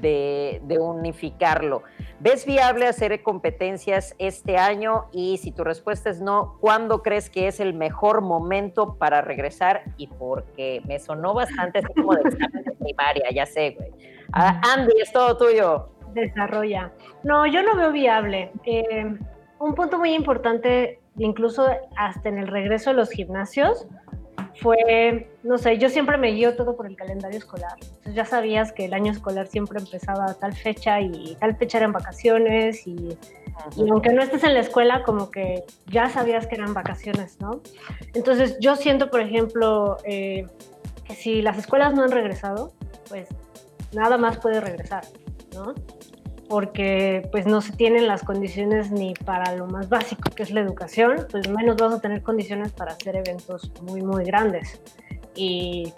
de, 0.00 0.60
unificarlo. 0.80 1.82
¿Ves 2.20 2.46
viable 2.46 2.86
hacer 2.86 3.22
competencias 3.22 4.14
este 4.18 4.56
año? 4.56 5.06
Y 5.12 5.38
si 5.38 5.52
tu 5.52 5.64
respuesta 5.64 6.10
es 6.10 6.20
no, 6.20 6.56
¿cuándo 6.60 7.02
crees 7.02 7.30
que 7.30 7.48
es 7.48 7.60
el 7.60 7.74
mejor 7.74 8.20
momento 8.20 8.96
para 8.96 9.20
regresar? 9.20 9.82
Y 9.96 10.08
porque 10.08 10.82
me 10.86 10.98
sonó 10.98 11.34
bastante 11.34 11.78
así 11.78 11.92
como 11.94 12.14
de 12.14 12.22
primaria, 12.78 13.30
ya 13.32 13.46
sé, 13.46 13.76
güey. 13.78 13.92
Ah, 14.32 14.60
Andy, 14.74 15.00
es 15.00 15.12
todo 15.12 15.36
tuyo. 15.36 15.90
Desarrolla. 16.12 16.92
No, 17.22 17.46
yo 17.46 17.62
no 17.62 17.76
veo 17.76 17.92
viable. 17.92 18.50
Eh, 18.64 19.16
un 19.58 19.74
punto 19.74 19.98
muy 19.98 20.14
importante, 20.14 21.00
incluso 21.16 21.66
hasta 21.96 22.28
en 22.28 22.38
el 22.38 22.48
regreso 22.48 22.90
de 22.90 22.96
los 22.96 23.10
gimnasios, 23.10 23.86
fue, 24.60 25.30
no 25.42 25.58
sé, 25.58 25.78
yo 25.78 25.88
siempre 25.88 26.18
me 26.18 26.32
guío 26.32 26.56
todo 26.56 26.76
por 26.76 26.86
el 26.86 26.96
calendario 26.96 27.38
escolar. 27.38 27.76
Entonces 27.80 28.14
ya 28.14 28.24
sabías 28.24 28.72
que 28.72 28.86
el 28.86 28.94
año 28.94 29.12
escolar 29.12 29.46
siempre 29.46 29.78
empezaba 29.78 30.26
a 30.26 30.34
tal 30.34 30.52
fecha 30.52 31.00
y 31.00 31.36
tal 31.40 31.56
fecha 31.56 31.78
eran 31.78 31.92
vacaciones 31.92 32.86
y, 32.86 33.16
aunque 33.88 34.12
no 34.12 34.22
estés 34.22 34.44
en 34.44 34.54
la 34.54 34.60
escuela, 34.60 35.02
como 35.04 35.30
que 35.30 35.64
ya 35.86 36.08
sabías 36.08 36.46
que 36.46 36.56
eran 36.56 36.74
vacaciones, 36.74 37.40
¿no? 37.40 37.60
Entonces 38.14 38.58
yo 38.60 38.76
siento, 38.76 39.10
por 39.10 39.20
ejemplo, 39.20 39.96
eh, 40.04 40.46
que 41.04 41.14
si 41.14 41.42
las 41.42 41.58
escuelas 41.58 41.94
no 41.94 42.02
han 42.02 42.10
regresado, 42.10 42.72
pues 43.08 43.28
nada 43.92 44.18
más 44.18 44.38
puede 44.38 44.60
regresar, 44.60 45.04
¿no? 45.54 45.74
Porque 46.48 47.28
pues 47.30 47.46
no 47.46 47.60
se 47.60 47.72
tienen 47.72 48.06
las 48.06 48.22
condiciones 48.22 48.90
ni 48.90 49.14
para 49.14 49.54
lo 49.54 49.66
más 49.66 49.88
básico 49.88 50.30
que 50.30 50.42
es 50.42 50.50
la 50.50 50.60
educación, 50.60 51.26
pues 51.30 51.48
menos 51.48 51.76
vas 51.76 51.94
a 51.94 52.00
tener 52.00 52.22
condiciones 52.22 52.72
para 52.72 52.92
hacer 52.92 53.16
eventos 53.16 53.70
muy, 53.82 54.02
muy 54.02 54.24
grandes. 54.24 54.80
Y, 55.34 55.92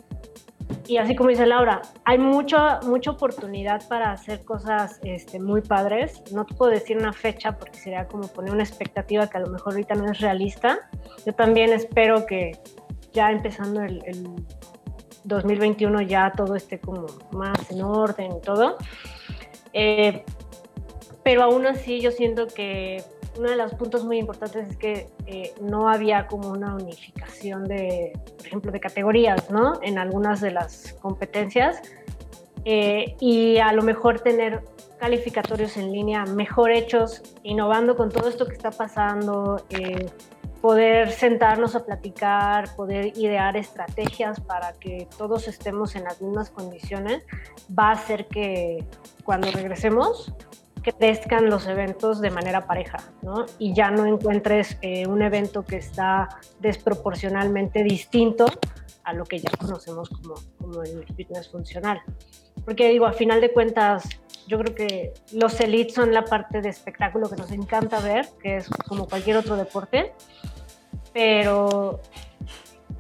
y 0.86 0.98
así 0.98 1.14
como 1.14 1.30
dice 1.30 1.46
Laura, 1.46 1.82
hay 2.05 2.18
mucha, 2.18 2.80
mucha 2.80 3.12
oportunidad 3.12 3.86
para 3.88 4.12
hacer 4.12 4.44
cosas 4.44 4.98
este, 5.05 5.38
muy 5.38 5.62
padres. 5.62 6.22
No 6.32 6.44
te 6.44 6.55
puedo 6.55 6.72
decir 6.72 6.98
una 6.98 7.12
fecha 7.12 7.57
porque 7.57 7.78
sería 7.78 8.07
como 8.07 8.28
poner 8.28 8.53
una 8.53 8.64
expectativa 8.64 9.28
que 9.28 9.38
a 9.38 9.40
lo 9.40 9.48
mejor 9.48 9.74
ahorita 9.74 9.94
no 9.94 10.11
es 10.11 10.20
realista. 10.20 10.78
Yo 11.24 11.32
también 11.32 11.72
espero 11.72 12.26
que 12.26 12.59
ya 13.12 13.30
empezando 13.30 13.82
el, 13.82 14.03
el 14.05 14.28
2021 15.24 16.03
ya 16.03 16.32
todo 16.32 16.57
esté 16.57 16.80
como 16.80 17.07
más 17.30 17.70
en 17.70 17.82
orden 17.82 18.32
y 18.36 18.40
todo. 18.40 18.76
Eh, 19.72 20.24
pero 21.22 21.42
aún 21.42 21.66
así 21.66 22.00
yo 22.00 22.10
siento 22.10 22.46
que 22.46 23.04
uno 23.38 23.50
de 23.50 23.56
los 23.56 23.74
puntos 23.74 24.04
muy 24.04 24.18
importantes 24.18 24.70
es 24.70 24.76
que 24.76 25.08
eh, 25.26 25.52
no 25.60 25.88
había 25.88 26.26
como 26.26 26.50
una 26.50 26.74
unificación 26.74 27.64
de, 27.64 28.12
por 28.36 28.46
ejemplo, 28.46 28.72
de 28.72 28.80
categorías, 28.80 29.50
¿no? 29.50 29.80
En 29.82 29.98
algunas 29.98 30.40
de 30.40 30.50
las 30.50 30.94
competencias. 31.00 31.80
Eh, 32.64 33.16
y 33.20 33.58
a 33.58 33.72
lo 33.72 33.82
mejor 33.82 34.20
tener 34.20 34.62
calificatorios 34.98 35.76
en 35.78 35.92
línea 35.92 36.24
mejor 36.26 36.70
hechos, 36.70 37.22
innovando 37.42 37.96
con 37.96 38.10
todo 38.10 38.28
esto 38.28 38.46
que 38.46 38.52
está 38.52 38.70
pasando, 38.70 39.64
eh, 39.70 40.06
poder 40.61 41.11
sentarnos 41.11 41.74
a 41.74 41.84
platicar, 41.84 42.74
poder 42.76 43.16
idear 43.16 43.56
estrategias 43.56 44.40
para 44.40 44.72
que 44.74 45.08
todos 45.16 45.48
estemos 45.48 45.96
en 45.96 46.04
las 46.04 46.20
mismas 46.20 46.50
condiciones, 46.50 47.22
va 47.76 47.88
a 47.88 47.92
hacer 47.92 48.26
que 48.26 48.84
cuando 49.24 49.50
regresemos 49.50 50.32
crezcan 50.82 51.50
los 51.50 51.66
eventos 51.66 52.20
de 52.20 52.30
manera 52.30 52.66
pareja, 52.66 52.98
¿no? 53.22 53.46
Y 53.58 53.74
ya 53.74 53.90
no 53.90 54.06
encuentres 54.06 54.78
eh, 54.80 55.06
un 55.06 55.22
evento 55.22 55.64
que 55.64 55.76
está 55.76 56.28
desproporcionalmente 56.58 57.82
distinto 57.82 58.46
a 59.04 59.12
lo 59.12 59.24
que 59.24 59.38
ya 59.38 59.50
conocemos 59.58 60.08
como, 60.08 60.34
como 60.58 60.82
el 60.82 61.04
fitness 61.14 61.50
funcional. 61.50 62.00
Porque 62.64 62.88
digo, 62.88 63.06
a 63.06 63.12
final 63.12 63.40
de 63.40 63.52
cuentas, 63.52 64.08
yo 64.51 64.59
creo 64.59 64.74
que 64.74 65.14
los 65.32 65.61
elites 65.61 65.94
son 65.94 66.12
la 66.12 66.24
parte 66.24 66.61
de 66.61 66.68
espectáculo 66.68 67.30
que 67.30 67.36
nos 67.36 67.53
encanta 67.53 68.01
ver, 68.01 68.26
que 68.42 68.57
es 68.57 68.68
como 68.88 69.09
cualquier 69.09 69.36
otro 69.36 69.57
deporte, 69.57 70.12
pero 71.12 72.01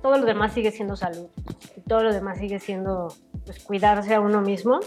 todo 0.00 0.16
lo 0.16 0.24
demás 0.24 0.54
sigue 0.54 0.70
siendo 0.70 0.94
salud 0.94 1.26
y 1.76 1.80
todo 1.80 2.04
lo 2.04 2.12
demás 2.12 2.38
sigue 2.38 2.60
siendo 2.60 3.12
pues, 3.44 3.58
cuidarse 3.64 4.14
a 4.14 4.20
uno 4.20 4.40
mismo 4.40 4.78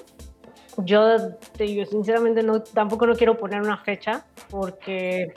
yo 0.78 1.36
te 1.57 1.66
digo, 1.66 1.86
sinceramente 1.86 2.41
no, 2.43 2.64
tampoco 2.64 3.05
no 3.07 3.16
quiero 3.16 3.38
poner 3.38 3.61
una 3.61 3.78
fecha 3.78 4.26
porque 4.49 5.34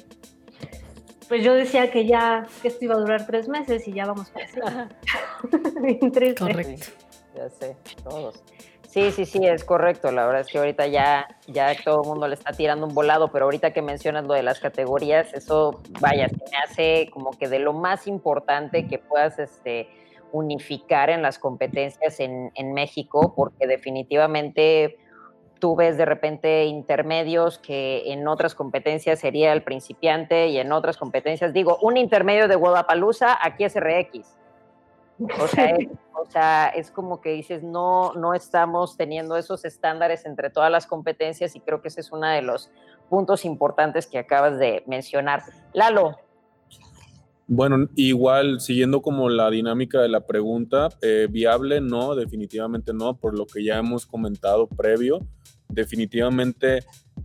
pues 1.28 1.42
yo 1.42 1.54
decía 1.54 1.90
que 1.90 2.06
ya 2.06 2.46
que 2.62 2.68
esto 2.68 2.84
iba 2.84 2.94
a 2.94 2.98
durar 2.98 3.26
tres 3.26 3.48
meses 3.48 3.86
y 3.88 3.92
ya 3.92 4.06
vamos 4.06 4.30
para 4.30 4.44
eso. 4.46 4.60
Correcto. 6.44 6.86
ya 7.34 7.50
sé, 7.50 7.76
todos. 8.02 8.44
Sí, 8.96 9.10
sí, 9.10 9.26
sí, 9.26 9.46
es 9.46 9.62
correcto. 9.62 10.10
La 10.10 10.24
verdad 10.24 10.40
es 10.40 10.46
que 10.46 10.56
ahorita 10.56 10.86
ya, 10.86 11.28
ya 11.46 11.70
todo 11.84 12.00
el 12.00 12.08
mundo 12.08 12.28
le 12.28 12.34
está 12.34 12.52
tirando 12.52 12.86
un 12.86 12.94
volado, 12.94 13.28
pero 13.28 13.44
ahorita 13.44 13.74
que 13.74 13.82
mencionas 13.82 14.24
lo 14.24 14.32
de 14.32 14.42
las 14.42 14.58
categorías, 14.58 15.34
eso, 15.34 15.82
vaya, 16.00 16.30
se 16.30 16.36
me 16.36 16.56
hace 16.64 17.10
como 17.10 17.32
que 17.32 17.46
de 17.46 17.58
lo 17.58 17.74
más 17.74 18.06
importante 18.06 18.86
que 18.86 18.98
puedas 18.98 19.38
este, 19.38 19.90
unificar 20.32 21.10
en 21.10 21.20
las 21.20 21.38
competencias 21.38 22.20
en, 22.20 22.50
en 22.54 22.72
México, 22.72 23.34
porque 23.36 23.66
definitivamente 23.66 24.96
tú 25.58 25.76
ves 25.76 25.98
de 25.98 26.06
repente 26.06 26.64
intermedios 26.64 27.58
que 27.58 28.10
en 28.10 28.26
otras 28.26 28.54
competencias 28.54 29.18
sería 29.18 29.52
el 29.52 29.62
principiante 29.62 30.48
y 30.48 30.56
en 30.56 30.72
otras 30.72 30.96
competencias, 30.96 31.52
digo, 31.52 31.76
un 31.82 31.98
intermedio 31.98 32.48
de 32.48 32.54
Guadalajara, 32.56 33.38
aquí 33.42 33.64
es 33.64 33.76
RX. 33.78 34.38
O 35.18 35.46
sea, 35.48 35.66
es, 35.70 35.88
o 36.14 36.30
sea, 36.30 36.68
es 36.68 36.90
como 36.90 37.20
que 37.20 37.32
dices, 37.32 37.62
no, 37.62 38.12
no 38.14 38.34
estamos 38.34 38.96
teniendo 38.96 39.36
esos 39.36 39.64
estándares 39.64 40.26
entre 40.26 40.50
todas 40.50 40.70
las 40.70 40.86
competencias 40.86 41.56
y 41.56 41.60
creo 41.60 41.80
que 41.80 41.88
ese 41.88 42.00
es 42.00 42.12
uno 42.12 42.26
de 42.26 42.42
los 42.42 42.70
puntos 43.08 43.44
importantes 43.44 44.06
que 44.06 44.18
acabas 44.18 44.58
de 44.58 44.82
mencionar. 44.86 45.42
Lalo. 45.72 46.16
Bueno, 47.48 47.88
igual, 47.94 48.60
siguiendo 48.60 49.02
como 49.02 49.28
la 49.28 49.50
dinámica 49.50 50.00
de 50.00 50.08
la 50.08 50.26
pregunta, 50.26 50.88
eh, 51.00 51.28
viable 51.30 51.80
no, 51.80 52.16
definitivamente 52.16 52.92
no, 52.92 53.16
por 53.16 53.38
lo 53.38 53.46
que 53.46 53.62
ya 53.62 53.78
hemos 53.78 54.04
comentado 54.04 54.66
previo 54.66 55.20
definitivamente 55.68 56.80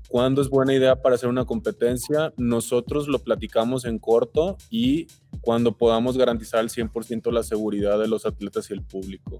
cuándo 0.09 0.41
es 0.41 0.49
buena 0.49 0.73
idea 0.73 1.01
para 1.01 1.15
hacer 1.15 1.29
una 1.29 1.45
competencia, 1.45 2.33
nosotros 2.37 3.07
lo 3.07 3.19
platicamos 3.19 3.85
en 3.85 3.99
corto 3.99 4.57
y 4.69 5.07
cuando 5.41 5.77
podamos 5.77 6.17
garantizar 6.17 6.59
al 6.59 6.69
100% 6.69 7.31
la 7.31 7.43
seguridad 7.43 7.97
de 7.97 8.07
los 8.07 8.25
atletas 8.25 8.69
y 8.69 8.73
el 8.73 8.83
público. 8.83 9.37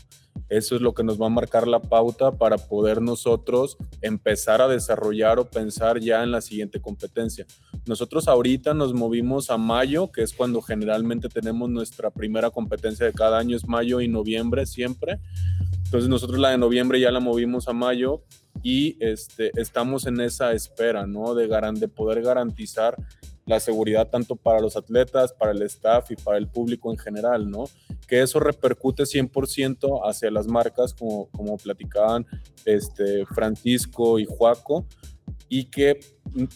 Eso 0.50 0.76
es 0.76 0.82
lo 0.82 0.94
que 0.94 1.04
nos 1.04 1.22
va 1.22 1.28
a 1.28 1.30
marcar 1.30 1.68
la 1.68 1.82
pauta 1.82 2.32
para 2.32 2.58
poder 2.58 3.02
nosotros 3.02 3.78
empezar 4.02 4.62
a 4.62 4.68
desarrollar 4.68 5.40
o 5.40 5.50
pensar 5.50 6.00
ya 6.00 6.24
en 6.24 6.32
la 6.32 6.42
siguiente 6.42 6.82
competencia. 6.82 7.46
Nosotros 7.86 8.28
ahorita 8.28 8.74
nos 8.74 8.94
movimos 8.94 9.50
a 9.50 9.58
mayo, 9.58 10.12
que 10.12 10.24
es 10.24 10.34
cuando 10.34 10.62
generalmente 10.62 11.30
tenemos 11.30 11.70
nuestra 11.70 12.12
primera 12.12 12.50
competencia 12.50 13.06
de 13.06 13.14
cada 13.14 13.40
año, 13.40 13.56
es 13.56 13.68
mayo 13.68 14.02
y 14.02 14.08
noviembre 14.08 14.66
siempre. 14.66 15.20
Entonces 15.86 16.10
nosotros 16.10 16.40
la 16.40 16.50
de 16.50 16.58
noviembre 16.58 17.00
ya 17.00 17.12
la 17.12 17.20
movimos 17.20 17.68
a 17.68 17.74
mayo 17.74 18.24
y 18.64 18.98
este, 19.00 19.52
estamos 19.60 20.06
en 20.06 20.22
esa 20.22 20.41
espera, 20.50 21.06
¿no? 21.06 21.36
De, 21.36 21.48
de 21.48 21.88
poder 21.88 22.22
garantizar 22.22 22.96
la 23.46 23.60
seguridad 23.60 24.10
tanto 24.10 24.36
para 24.36 24.60
los 24.60 24.76
atletas, 24.78 25.34
para 25.34 25.52
el 25.52 25.62
staff 25.64 26.12
y 26.12 26.16
para 26.16 26.38
el 26.38 26.48
público 26.48 26.92
en 26.92 26.98
general, 26.98 27.50
¿no? 27.50 27.66
Que 28.08 28.22
eso 28.22 28.40
repercute 28.40 29.04
100% 29.04 30.02
hacia 30.04 30.32
las 30.32 30.48
marcas, 30.48 30.94
como, 30.94 31.28
como 31.32 31.58
platicaban 31.58 32.26
este, 32.66 33.26
Francisco 33.26 34.20
y 34.20 34.26
Juaco, 34.26 34.86
y 35.50 35.66
que 35.66 36.00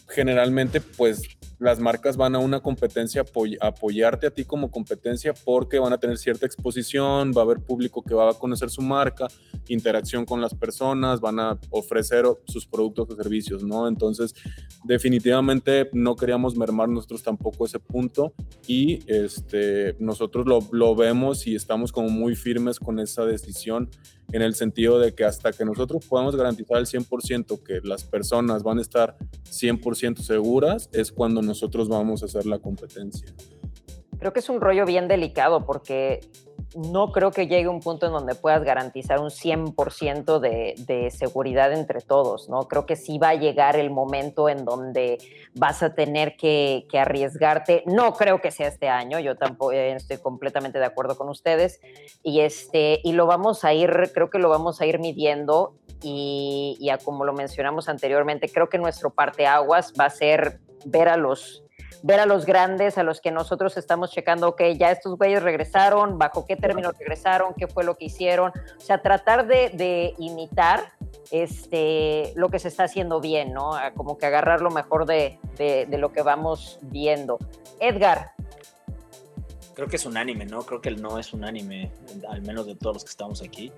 generalmente, 0.08 0.80
pues, 0.80 1.24
las 1.60 1.80
marcas 1.80 2.18
van 2.18 2.36
a 2.36 2.39
una 2.39 2.60
competencia 2.60 3.22
a 3.62 3.68
apoyarte 3.68 4.28
a 4.28 4.32
ti 4.32 4.45
como 4.45 4.72
competencia 4.72 5.34
porque 5.34 5.80
van 5.80 5.93
a 5.93 5.97
tener 5.97 6.18
cierta 6.18 6.45
exposición, 6.45 7.32
va 7.36 7.41
a 7.41 7.45
haber 7.45 7.60
público 7.60 8.03
que 8.03 8.14
va 8.14 8.30
a 8.30 8.34
conocer 8.34 8.70
su 8.70 8.82
marca, 8.82 9.28
interacción 9.68 10.26
con 10.26 10.41
las 10.41 10.53
personas, 10.53 11.20
van 11.22 11.39
a 11.39 11.60
ofrecer 11.70 12.26
sus 12.47 12.66
productos 12.66 13.10
o 13.10 13.16
servicios, 13.16 13.64
¿no? 13.64 13.88
Entonces, 13.88 14.34
definitivamente 14.84 15.89
no 15.93 16.16
queríamos 16.16 16.56
mermar 16.56 16.89
nosotros 16.89 17.24
tampoco 17.24 17.66
ese 17.66 17.80
punto 17.80 18.34
y 18.68 18.99
este, 19.08 19.95
nosotros 19.99 20.45
lo, 20.45 20.60
lo 20.72 20.95
vemos 20.95 21.47
y 21.47 21.56
estamos 21.56 21.91
como 21.91 22.10
muy 22.10 22.36
firmes 22.36 22.80
con 22.80 22.99
esa 22.99 23.26
decisión 23.26 23.89
en 24.32 24.41
el 24.41 24.56
sentido 24.56 24.99
de 24.99 25.14
que 25.14 25.24
hasta 25.24 25.51
que 25.51 25.66
nosotros 25.66 26.06
podamos 26.08 26.36
garantizar 26.36 26.78
al 26.78 26.86
100% 26.86 27.64
que 27.64 27.80
las 27.84 28.03
personas 28.03 28.64
van 28.64 28.80
a 28.80 28.82
estar 28.82 29.16
100% 29.49 30.18
seguras, 30.20 30.89
es 30.91 31.12
cuando 31.12 31.41
nosotros 31.46 31.88
vamos 31.88 32.24
a 32.24 32.26
hacer 32.26 32.46
la 32.46 32.60
competencia. 32.60 33.34
Creo 34.20 34.34
que 34.34 34.39
es 34.39 34.50
un 34.50 34.62
rollo 34.62 34.86
bien 34.86 35.08
delicado 35.08 35.66
porque 35.66 36.22
no 36.76 37.12
creo 37.12 37.32
que 37.32 37.48
llegue 37.48 37.68
un 37.68 37.80
punto 37.80 38.06
en 38.06 38.12
donde 38.12 38.36
puedas 38.36 38.64
garantizar 38.64 39.20
un 39.20 39.30
100% 39.30 40.39
de, 40.39 40.76
de, 40.78 41.10
seguridad 41.10 41.72
entre 41.72 42.02
todos, 42.02 42.50
¿no? 42.50 42.68
Creo 42.68 42.86
que 42.86 42.96
sí 42.96 43.18
va 43.18 43.30
a 43.30 43.36
llegar 43.36 43.78
el 43.78 43.89
momento 43.89 44.50
en 44.50 44.66
donde 44.66 45.18
vas 45.54 45.84
a 45.84 45.93
tener 45.96 46.36
que, 46.36 46.86
que 46.89 47.00
arriesgarte. 47.00 47.84
No 47.86 48.14
creo 48.14 48.41
que 48.41 48.52
sea 48.52 48.68
este 48.68 48.89
año, 48.89 49.20
yo 49.20 49.36
tampoco 49.38 49.72
eh, 49.72 49.93
estoy 49.93 50.18
completamente 50.18 50.80
de 50.80 50.86
acuerdo 50.86 51.18
con 51.18 51.30
ustedes. 51.30 51.80
Y, 52.24 52.41
este, 52.41 53.00
y 53.04 53.14
lo 53.14 53.26
vamos 53.26 53.64
a 53.64 53.74
ir, 53.74 54.12
creo 54.14 54.30
que 54.30 54.39
lo 54.39 54.50
vamos 54.50 54.82
a 54.82 54.86
ir 54.86 55.00
midiendo 55.00 55.76
y, 56.02 56.89
como 57.04 57.26
lo 57.26 57.34
mencionamos 57.34 57.89
anteriormente, 57.89 58.50
creo 58.50 58.70
que 58.70 58.78
nuestro 58.78 59.12
parteaguas 59.12 59.93
va 60.00 60.06
a 60.06 60.10
ser 60.10 60.60
ver 60.86 61.10
a 61.10 61.18
los 61.18 61.62
ver 62.04 62.20
a 62.20 62.28
los 62.28 62.46
grandes, 62.46 63.00
a 63.00 63.04
los 63.04 63.20
que 63.20 63.32
nosotros 63.32 63.78
estamos 63.78 64.12
checando, 64.12 64.50
ok, 64.50 64.62
ya 64.78 64.92
estos 64.92 65.18
güeyes 65.18 65.42
regresaron, 65.42 66.20
bajo 66.20 66.46
qué 66.46 66.56
término 66.56 66.92
regresaron, 66.92 67.56
qué 67.56 67.66
fue 67.66 67.84
lo 67.84 67.98
que 67.98 68.06
hicieron, 68.06 68.52
o 68.78 68.80
sea, 68.80 69.02
tratar 69.02 69.48
de, 69.48 70.14
imitar 70.20 70.94
este, 71.32 72.32
lo 72.36 72.50
que 72.50 72.60
se 72.60 72.68
está 72.68 72.84
haciendo 72.84 73.22
bien, 73.22 73.54
¿no? 73.54 73.72
Como 73.96 74.20
que 74.20 74.28
agarrar 74.28 74.62
lo 74.62 74.70
mejor 74.70 75.08
de, 75.08 75.40
de, 75.58 75.98
lo 75.98 76.12
que 76.12 76.22
vamos 76.22 76.78
viendo. 76.84 77.40
Edgar. 77.80 78.34
Creo 79.74 79.88
que 79.88 79.96
es 79.96 80.06
unánime, 80.06 80.46
¿no? 80.46 80.62
Creo 80.62 80.82
que 80.82 80.90
el 80.90 81.02
no 81.02 81.18
es 81.18 81.34
unánime, 81.34 81.92
al 82.30 82.44
menos 82.44 82.68
de 82.68 82.76
todos 82.76 82.98
los 82.98 83.04
que 83.04 83.10
estamos 83.10 83.42
aquí. 83.42 83.72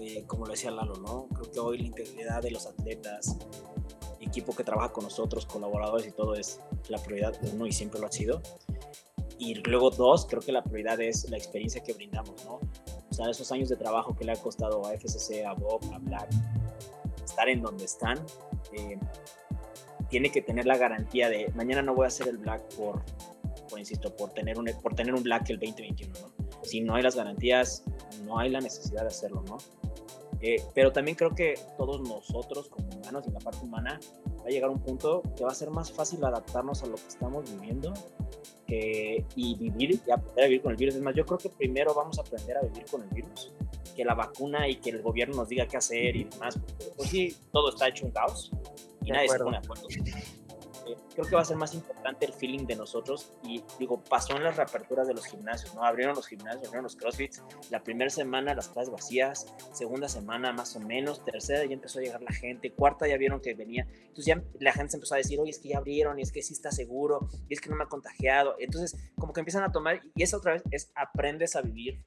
Eh, 0.00 0.24
como 0.26 0.44
lo 0.44 0.52
decía 0.52 0.70
Lalo, 0.70 0.94
¿no? 0.96 1.26
Creo 1.34 1.50
que 1.50 1.60
hoy 1.60 1.78
la 1.78 1.86
integridad 1.86 2.42
de 2.42 2.50
los 2.50 2.66
atletas, 2.66 3.36
equipo 4.32 4.56
que 4.56 4.64
trabaja 4.64 4.92
con 4.92 5.04
nosotros, 5.04 5.44
colaboradores 5.44 6.06
y 6.06 6.12
todo 6.12 6.34
es 6.34 6.58
la 6.88 6.98
prioridad 6.98 7.38
uno 7.52 7.66
y 7.66 7.72
siempre 7.72 8.00
lo 8.00 8.06
ha 8.06 8.12
sido. 8.12 8.40
Y 9.38 9.54
luego 9.56 9.90
dos, 9.90 10.26
creo 10.26 10.40
que 10.40 10.52
la 10.52 10.62
prioridad 10.64 11.00
es 11.00 11.28
la 11.28 11.36
experiencia 11.36 11.82
que 11.82 11.92
brindamos, 11.92 12.42
¿no? 12.44 12.60
O 13.10 13.14
sea, 13.14 13.28
esos 13.28 13.52
años 13.52 13.68
de 13.68 13.76
trabajo 13.76 14.16
que 14.16 14.24
le 14.24 14.32
ha 14.32 14.36
costado 14.36 14.86
a 14.86 14.94
FCC, 14.94 15.44
a 15.44 15.52
Bob, 15.52 15.82
a 15.92 15.98
Black, 15.98 16.30
estar 17.22 17.48
en 17.48 17.60
donde 17.60 17.84
están, 17.84 18.18
eh, 18.72 18.98
tiene 20.08 20.30
que 20.30 20.40
tener 20.40 20.64
la 20.64 20.78
garantía 20.78 21.28
de 21.28 21.50
mañana 21.54 21.82
no 21.82 21.94
voy 21.94 22.04
a 22.04 22.08
hacer 22.08 22.28
el 22.28 22.38
Black 22.38 22.62
por, 22.74 23.02
por 23.68 23.78
insisto, 23.78 24.16
por 24.16 24.30
tener 24.30 24.58
un, 24.58 24.70
por 24.82 24.94
tener 24.94 25.14
un 25.14 25.22
Black 25.22 25.50
el 25.50 25.58
2021, 25.58 26.12
¿no? 26.20 26.32
Si 26.62 26.80
no 26.80 26.94
hay 26.94 27.02
las 27.02 27.16
garantías, 27.16 27.82
no 28.24 28.38
hay 28.38 28.48
la 28.48 28.60
necesidad 28.60 29.02
de 29.02 29.08
hacerlo, 29.08 29.42
¿no? 29.46 29.58
Eh, 30.42 30.62
pero 30.74 30.92
también 30.92 31.16
creo 31.16 31.34
que 31.34 31.54
todos 31.76 32.00
nosotros 32.00 32.68
como 32.68 32.88
humanos 32.88 33.24
y 33.28 33.30
la 33.30 33.38
parte 33.38 33.60
humana 33.62 34.00
va 34.42 34.46
a 34.46 34.50
llegar 34.50 34.70
un 34.70 34.80
punto 34.80 35.22
que 35.36 35.44
va 35.44 35.50
a 35.50 35.54
ser 35.54 35.70
más 35.70 35.90
fácil 35.92 36.24
adaptarnos 36.24 36.82
a 36.82 36.86
lo 36.86 36.96
que 36.96 37.08
estamos 37.08 37.50
viviendo 37.50 37.92
que, 38.66 39.24
y 39.36 39.54
vivir 39.56 40.00
y 40.06 40.10
aprender 40.10 40.44
a 40.44 40.48
vivir 40.48 40.62
con 40.62 40.72
el 40.72 40.76
virus. 40.76 40.94
Es 40.96 41.02
más, 41.02 41.14
yo 41.14 41.24
creo 41.24 41.38
que 41.38 41.48
primero 41.48 41.94
vamos 41.94 42.18
a 42.18 42.22
aprender 42.22 42.56
a 42.56 42.62
vivir 42.62 42.84
con 42.90 43.02
el 43.02 43.08
virus 43.08 43.52
que 43.94 44.04
la 44.04 44.14
vacuna 44.14 44.68
y 44.68 44.76
que 44.76 44.90
el 44.90 45.02
gobierno 45.02 45.36
nos 45.36 45.48
diga 45.48 45.66
qué 45.66 45.76
hacer 45.76 46.16
y 46.16 46.24
demás. 46.24 46.58
Pues 46.96 47.10
sí, 47.10 47.36
todo 47.52 47.68
está 47.70 47.88
hecho 47.88 48.06
un 48.06 48.12
caos 48.12 48.50
y 49.04 49.10
nadie 49.10 49.28
se 49.28 49.38
pone 49.38 49.58
de 49.58 49.64
acuerdo 49.64 49.88
creo 51.14 51.26
que 51.26 51.34
va 51.34 51.42
a 51.42 51.44
ser 51.44 51.56
más 51.56 51.74
importante 51.74 52.26
el 52.26 52.32
feeling 52.32 52.66
de 52.66 52.76
nosotros 52.76 53.32
y 53.44 53.62
digo, 53.78 54.02
pasó 54.02 54.36
en 54.36 54.44
las 54.44 54.56
reaperturas 54.56 55.06
de 55.06 55.14
los 55.14 55.26
gimnasios, 55.26 55.74
¿no? 55.74 55.84
Abrieron 55.84 56.14
los 56.14 56.26
gimnasios, 56.26 56.64
abrieron 56.64 56.84
los 56.84 56.96
crossfits, 56.96 57.42
la 57.70 57.82
primera 57.82 58.10
semana 58.10 58.54
las 58.54 58.68
clases 58.68 58.92
vacías, 58.92 59.46
segunda 59.72 60.08
semana 60.08 60.52
más 60.52 60.76
o 60.76 60.80
menos, 60.80 61.24
tercera 61.24 61.64
ya 61.64 61.74
empezó 61.74 61.98
a 61.98 62.02
llegar 62.02 62.22
la 62.22 62.32
gente, 62.32 62.72
cuarta 62.72 63.06
ya 63.06 63.16
vieron 63.16 63.40
que 63.40 63.54
venía, 63.54 63.86
entonces 63.90 64.26
ya 64.26 64.42
la 64.60 64.72
gente 64.72 64.90
se 64.90 64.96
empezó 64.96 65.14
a 65.14 65.18
decir, 65.18 65.38
oye, 65.40 65.50
es 65.50 65.58
que 65.58 65.70
ya 65.70 65.78
abrieron 65.78 66.18
y 66.18 66.22
es 66.22 66.32
que 66.32 66.42
sí 66.42 66.54
está 66.54 66.70
seguro 66.70 67.28
y 67.48 67.54
es 67.54 67.60
que 67.60 67.70
no 67.70 67.76
me 67.76 67.84
ha 67.84 67.88
contagiado, 67.88 68.56
entonces 68.58 68.96
como 69.16 69.32
que 69.32 69.40
empiezan 69.40 69.64
a 69.64 69.72
tomar 69.72 70.00
y 70.14 70.22
esa 70.22 70.36
otra 70.36 70.54
vez 70.54 70.62
es 70.70 70.92
aprendes 70.94 71.56
a 71.56 71.62
vivir 71.62 72.04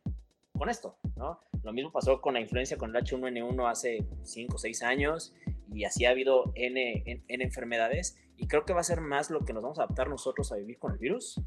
con 0.57 0.69
esto, 0.69 0.97
¿no? 1.15 1.41
Lo 1.63 1.73
mismo 1.73 1.91
pasó 1.91 2.21
con 2.21 2.34
la 2.34 2.39
influencia 2.39 2.78
con 2.78 2.95
el 2.95 3.03
H1N1 3.03 3.69
hace 3.69 4.05
5 4.23 4.55
o 4.55 4.57
6 4.57 4.84
años 4.84 5.34
y 5.73 5.84
así 5.84 6.05
ha 6.05 6.11
habido 6.11 6.51
N, 6.55 7.03
N, 7.05 7.43
enfermedades 7.43 8.17
y 8.38 8.48
creo 8.48 8.66
que 8.66 8.74
va 8.74 8.82
a 8.82 8.84
ser 8.84 9.02
más 9.02 9.30
lo 9.30 9.42
que 9.46 9.54
nos 9.54 9.64
vamos 9.64 9.80
a 9.80 9.84
adaptar 9.84 10.10
nosotros 10.10 10.52
a 10.52 10.56
vivir 10.56 10.78
con 10.80 10.92
el 10.92 10.98
virus 10.98 11.42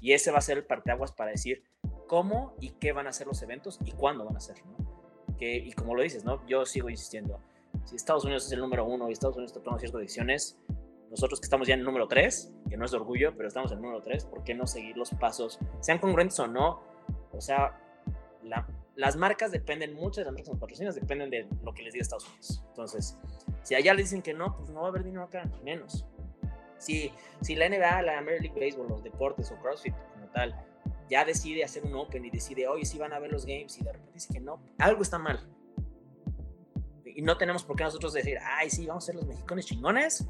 y 0.00 0.12
ese 0.12 0.30
va 0.30 0.38
a 0.38 0.42
ser 0.42 0.58
el 0.58 0.64
parteaguas 0.64 1.12
para 1.12 1.30
decir 1.30 1.64
cómo 2.06 2.54
y 2.60 2.70
qué 2.72 2.92
van 2.92 3.06
a 3.06 3.12
ser 3.12 3.26
los 3.26 3.42
eventos 3.42 3.78
y 3.84 3.92
cuándo 3.92 4.24
van 4.24 4.36
a 4.36 4.40
ser, 4.40 4.64
¿no? 4.66 5.36
Que, 5.38 5.56
y 5.56 5.72
como 5.72 5.94
lo 5.94 6.02
dices, 6.02 6.24
¿no? 6.24 6.46
Yo 6.46 6.64
sigo 6.64 6.88
insistiendo, 6.88 7.40
si 7.84 7.96
Estados 7.96 8.24
Unidos 8.24 8.46
es 8.46 8.52
el 8.52 8.60
número 8.60 8.84
uno 8.84 9.08
y 9.08 9.12
Estados 9.12 9.36
Unidos 9.36 9.52
está 9.52 9.62
tomando 9.62 9.80
ciertas 9.80 10.00
decisiones, 10.00 10.58
nosotros 11.10 11.40
que 11.40 11.44
estamos 11.44 11.68
ya 11.68 11.74
en 11.74 11.80
el 11.80 11.86
número 11.86 12.08
3, 12.08 12.52
que 12.68 12.76
no 12.76 12.84
es 12.84 12.90
de 12.90 12.96
orgullo, 12.96 13.34
pero 13.36 13.48
estamos 13.48 13.70
en 13.70 13.78
el 13.78 13.82
número 13.82 14.02
3, 14.02 14.24
¿por 14.26 14.44
qué 14.44 14.54
no 14.54 14.66
seguir 14.66 14.96
los 14.96 15.10
pasos, 15.10 15.58
sean 15.80 15.98
congruentes 15.98 16.38
o 16.40 16.46
no? 16.46 16.82
O 17.32 17.40
sea, 17.40 17.80
las 18.96 19.16
marcas 19.16 19.52
dependen, 19.52 19.94
muchas 19.94 20.24
de 20.24 20.24
las 20.24 20.34
marcas 20.34 20.58
patrocinas 20.58 20.94
dependen 20.94 21.30
de 21.30 21.48
lo 21.62 21.74
que 21.74 21.82
les 21.82 21.92
diga 21.92 22.02
Estados 22.02 22.28
Unidos. 22.28 22.64
Entonces, 22.68 23.18
si 23.62 23.74
allá 23.74 23.94
le 23.94 24.02
dicen 24.02 24.22
que 24.22 24.34
no, 24.34 24.56
pues 24.56 24.70
no 24.70 24.80
va 24.80 24.86
a 24.86 24.90
haber 24.90 25.04
dinero 25.04 25.24
acá, 25.24 25.48
menos. 25.62 26.06
Si, 26.78 27.12
si 27.40 27.54
la 27.54 27.68
NBA, 27.68 28.02
la 28.02 28.18
American 28.18 28.42
League 28.46 28.60
Baseball, 28.60 28.88
los 28.88 29.02
deportes 29.02 29.50
o 29.50 29.56
CrossFit 29.60 29.94
como 30.12 30.26
tal, 30.28 30.54
ya 31.08 31.24
decide 31.24 31.64
hacer 31.64 31.84
un 31.84 31.94
Open 31.94 32.24
y 32.24 32.30
decide, 32.30 32.66
oye, 32.68 32.84
sí 32.84 32.98
van 32.98 33.12
a 33.12 33.18
ver 33.18 33.30
los 33.30 33.46
games 33.46 33.78
y 33.78 33.84
de 33.84 33.92
repente 33.92 34.12
dice 34.14 34.32
que 34.32 34.40
no, 34.40 34.60
algo 34.78 35.02
está 35.02 35.18
mal. 35.18 35.40
Y 37.04 37.22
no 37.22 37.38
tenemos 37.38 37.64
por 37.64 37.76
qué 37.76 37.84
nosotros 37.84 38.12
decir, 38.12 38.38
ay, 38.42 38.68
sí, 38.68 38.86
vamos 38.86 39.04
a 39.04 39.06
ser 39.06 39.14
los 39.14 39.26
mexicanos 39.26 39.64
chingones, 39.64 40.26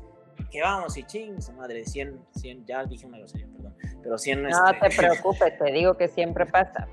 que 0.51 0.61
vamos 0.61 0.97
y 0.97 1.03
ching, 1.05 1.38
madre, 1.57 1.84
100, 1.84 2.26
100, 2.34 2.66
ya 2.66 2.84
dije 2.84 3.07
una 3.07 3.18
grosería, 3.18 3.49
perdón, 3.49 3.76
pero 4.03 4.18
100... 4.18 4.42
No 4.42 4.49
este... 4.49 4.88
te 4.88 4.97
preocupes, 4.97 5.59
te 5.59 5.72
digo 5.72 5.97
que 5.97 6.09
siempre 6.09 6.47
pasa. 6.47 6.86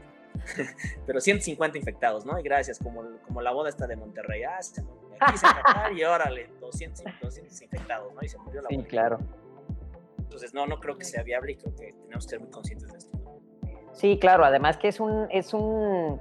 pero 1.05 1.21
150 1.21 1.77
infectados, 1.77 2.25
¿no? 2.25 2.39
Y 2.39 2.43
gracias, 2.43 2.79
como, 2.79 3.03
como 3.25 3.41
la 3.41 3.51
boda 3.51 3.69
está 3.69 3.85
de 3.85 3.95
Monterrey, 3.95 4.43
ah, 4.43 4.61
se, 4.61 4.81
aquí 5.19 5.37
se 5.37 5.47
y 5.95 6.03
órale, 6.03 6.49
200, 6.59 7.03
200 7.21 7.61
infectados, 7.61 8.13
¿no? 8.13 8.21
Y 8.21 8.29
se 8.29 8.37
murió 8.39 8.61
la 8.61 8.69
boda. 8.69 8.81
Sí, 8.81 8.87
claro. 8.87 9.19
Entonces, 10.34 10.55
no, 10.55 10.65
no 10.65 10.79
creo 10.79 10.97
que 10.97 11.05
sea 11.05 11.21
viable 11.21 11.51
y 11.51 11.57
creo 11.57 11.75
que 11.75 11.93
tenemos 11.93 12.25
que 12.25 12.29
ser 12.31 12.39
muy 12.39 12.49
conscientes 12.49 12.91
de 12.91 12.97
esto. 12.97 13.19
Sí, 13.91 14.17
claro, 14.17 14.43
además 14.43 14.77
que 14.77 14.88
es 14.88 14.99
un, 14.99 15.27
es 15.29 15.53
un 15.53 16.19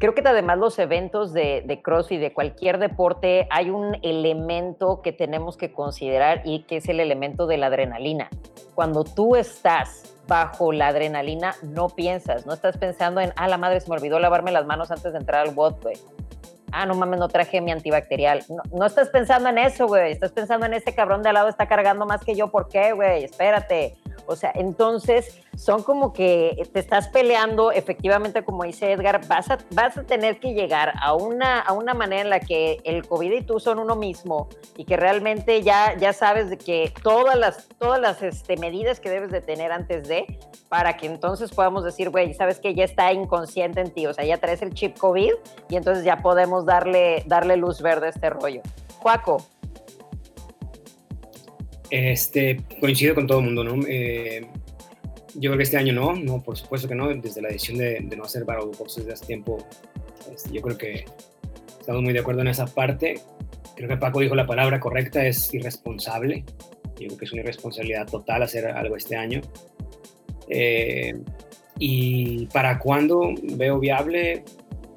creo 0.00 0.12
que 0.12 0.22
además 0.26 0.58
los 0.58 0.76
eventos 0.80 1.32
de, 1.32 1.62
de 1.64 1.80
CrossFit, 1.82 2.18
de 2.18 2.32
cualquier 2.32 2.78
deporte, 2.78 3.46
hay 3.48 3.70
un 3.70 3.96
elemento 4.02 5.02
que 5.02 5.12
tenemos 5.12 5.56
que 5.56 5.72
considerar 5.72 6.42
y 6.44 6.64
que 6.64 6.78
es 6.78 6.88
el 6.88 6.98
elemento 6.98 7.46
de 7.46 7.58
la 7.58 7.66
adrenalina. 7.66 8.28
Cuando 8.74 9.04
tú 9.04 9.36
estás 9.36 10.16
bajo 10.26 10.72
la 10.72 10.88
adrenalina, 10.88 11.54
no 11.62 11.90
piensas, 11.90 12.44
no 12.44 12.54
estás 12.54 12.76
pensando 12.76 13.20
en, 13.20 13.32
ah, 13.36 13.46
la 13.46 13.56
madre 13.56 13.80
se 13.80 13.88
me 13.88 13.94
olvidó 13.94 14.18
lavarme 14.18 14.50
las 14.50 14.66
manos 14.66 14.90
antes 14.90 15.12
de 15.12 15.18
entrar 15.20 15.46
al 15.46 15.54
bot. 15.54 15.86
Ah, 16.72 16.86
no 16.86 16.94
mames, 16.94 17.20
no 17.20 17.28
traje 17.28 17.60
mi 17.60 17.70
antibacterial. 17.70 18.44
No, 18.48 18.62
no 18.72 18.86
estás 18.86 19.10
pensando 19.10 19.48
en 19.50 19.58
eso, 19.58 19.86
güey. 19.86 20.12
Estás 20.12 20.32
pensando 20.32 20.66
en 20.66 20.74
este 20.74 20.94
cabrón 20.94 21.22
de 21.22 21.28
al 21.28 21.34
lado 21.34 21.48
está 21.48 21.68
cargando 21.68 22.06
más 22.06 22.24
que 22.24 22.34
yo. 22.34 22.50
¿Por 22.50 22.68
qué, 22.68 22.92
güey? 22.92 23.24
Espérate. 23.24 23.96
O 24.26 24.36
sea, 24.36 24.52
entonces 24.54 25.40
son 25.56 25.82
como 25.82 26.12
que 26.12 26.68
te 26.72 26.80
estás 26.80 27.08
peleando, 27.08 27.72
efectivamente, 27.72 28.44
como 28.44 28.64
dice 28.64 28.92
Edgar, 28.92 29.26
vas 29.26 29.50
a, 29.50 29.58
vas 29.70 29.96
a 29.98 30.04
tener 30.04 30.40
que 30.40 30.54
llegar 30.54 30.92
a 31.00 31.14
una, 31.14 31.60
a 31.60 31.72
una 31.72 31.94
manera 31.94 32.22
en 32.22 32.30
la 32.30 32.40
que 32.40 32.80
el 32.84 33.06
COVID 33.06 33.32
y 33.32 33.42
tú 33.42 33.60
son 33.60 33.78
uno 33.78 33.96
mismo 33.96 34.48
y 34.76 34.84
que 34.84 34.96
realmente 34.96 35.62
ya, 35.62 35.96
ya 35.96 36.12
sabes 36.12 36.50
de 36.50 36.58
que 36.58 36.92
todas 37.02 37.36
las, 37.36 37.68
todas 37.78 38.00
las 38.00 38.22
este, 38.22 38.56
medidas 38.56 39.00
que 39.00 39.10
debes 39.10 39.30
de 39.30 39.40
tener 39.40 39.72
antes 39.72 40.08
de, 40.08 40.38
para 40.68 40.96
que 40.96 41.06
entonces 41.06 41.50
podamos 41.52 41.84
decir, 41.84 42.10
güey, 42.10 42.32
sabes 42.34 42.58
que 42.58 42.74
ya 42.74 42.84
está 42.84 43.12
inconsciente 43.12 43.80
en 43.80 43.90
ti, 43.92 44.06
o 44.06 44.14
sea, 44.14 44.24
ya 44.24 44.38
traes 44.38 44.62
el 44.62 44.72
chip 44.72 44.96
COVID 44.98 45.32
y 45.68 45.76
entonces 45.76 46.04
ya 46.04 46.18
podemos 46.18 46.64
darle, 46.64 47.24
darle 47.26 47.56
luz 47.56 47.82
verde 47.82 48.06
a 48.06 48.10
este 48.10 48.30
rollo. 48.30 48.62
Juaco, 49.00 49.44
este, 51.92 52.58
coincido 52.80 53.14
con 53.14 53.26
todo 53.26 53.40
el 53.40 53.44
mundo, 53.44 53.62
¿no? 53.62 53.86
Eh, 53.86 54.46
yo 55.34 55.50
creo 55.50 55.56
que 55.58 55.62
este 55.62 55.76
año 55.76 55.92
no, 55.92 56.14
no, 56.14 56.42
por 56.42 56.56
supuesto 56.56 56.88
que 56.88 56.94
no, 56.94 57.08
desde 57.14 57.42
la 57.42 57.48
decisión 57.48 57.76
de, 57.76 58.00
no 58.16 58.24
hacer 58.24 58.44
Battle 58.46 58.70
Box 58.78 58.96
desde 58.96 59.12
hace 59.12 59.26
tiempo, 59.26 59.58
este, 60.32 60.50
yo 60.54 60.62
creo 60.62 60.78
que 60.78 61.04
estamos 61.78 62.02
muy 62.02 62.14
de 62.14 62.20
acuerdo 62.20 62.40
en 62.40 62.48
esa 62.48 62.64
parte. 62.64 63.20
Creo 63.76 63.90
que 63.90 63.98
Paco 63.98 64.20
dijo 64.20 64.34
la 64.34 64.46
palabra 64.46 64.80
correcta, 64.80 65.26
es 65.26 65.52
irresponsable. 65.52 66.44
Yo 66.98 67.08
creo 67.08 67.18
que 67.18 67.24
es 67.26 67.32
una 67.32 67.42
irresponsabilidad 67.42 68.06
total 68.06 68.42
hacer 68.42 68.68
algo 68.68 68.96
este 68.96 69.16
año. 69.16 69.42
Eh, 70.48 71.14
y 71.78 72.46
para 72.46 72.78
cuándo 72.78 73.34
veo 73.54 73.78
viable, 73.78 74.44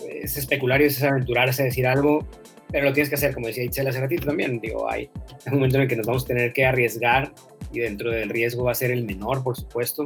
es 0.09 0.37
especular 0.37 0.81
y 0.81 0.85
es 0.85 1.03
aventurarse 1.03 1.61
a 1.61 1.65
decir 1.65 1.87
algo, 1.87 2.25
pero 2.71 2.85
lo 2.85 2.93
tienes 2.93 3.09
que 3.09 3.15
hacer, 3.15 3.33
como 3.33 3.47
decía 3.47 3.63
Itzel 3.63 3.87
hace 3.87 4.01
ratito 4.01 4.25
también. 4.25 4.59
Digo, 4.59 4.89
hay 4.89 5.09
un 5.47 5.53
momento 5.53 5.77
en 5.77 5.83
el 5.83 5.87
que 5.87 5.95
nos 5.95 6.07
vamos 6.07 6.23
a 6.23 6.27
tener 6.27 6.53
que 6.53 6.65
arriesgar 6.65 7.33
y 7.71 7.79
dentro 7.79 8.11
del 8.11 8.29
riesgo 8.29 8.63
va 8.63 8.71
a 8.71 8.75
ser 8.75 8.91
el 8.91 9.05
menor, 9.05 9.43
por 9.43 9.55
supuesto, 9.55 10.05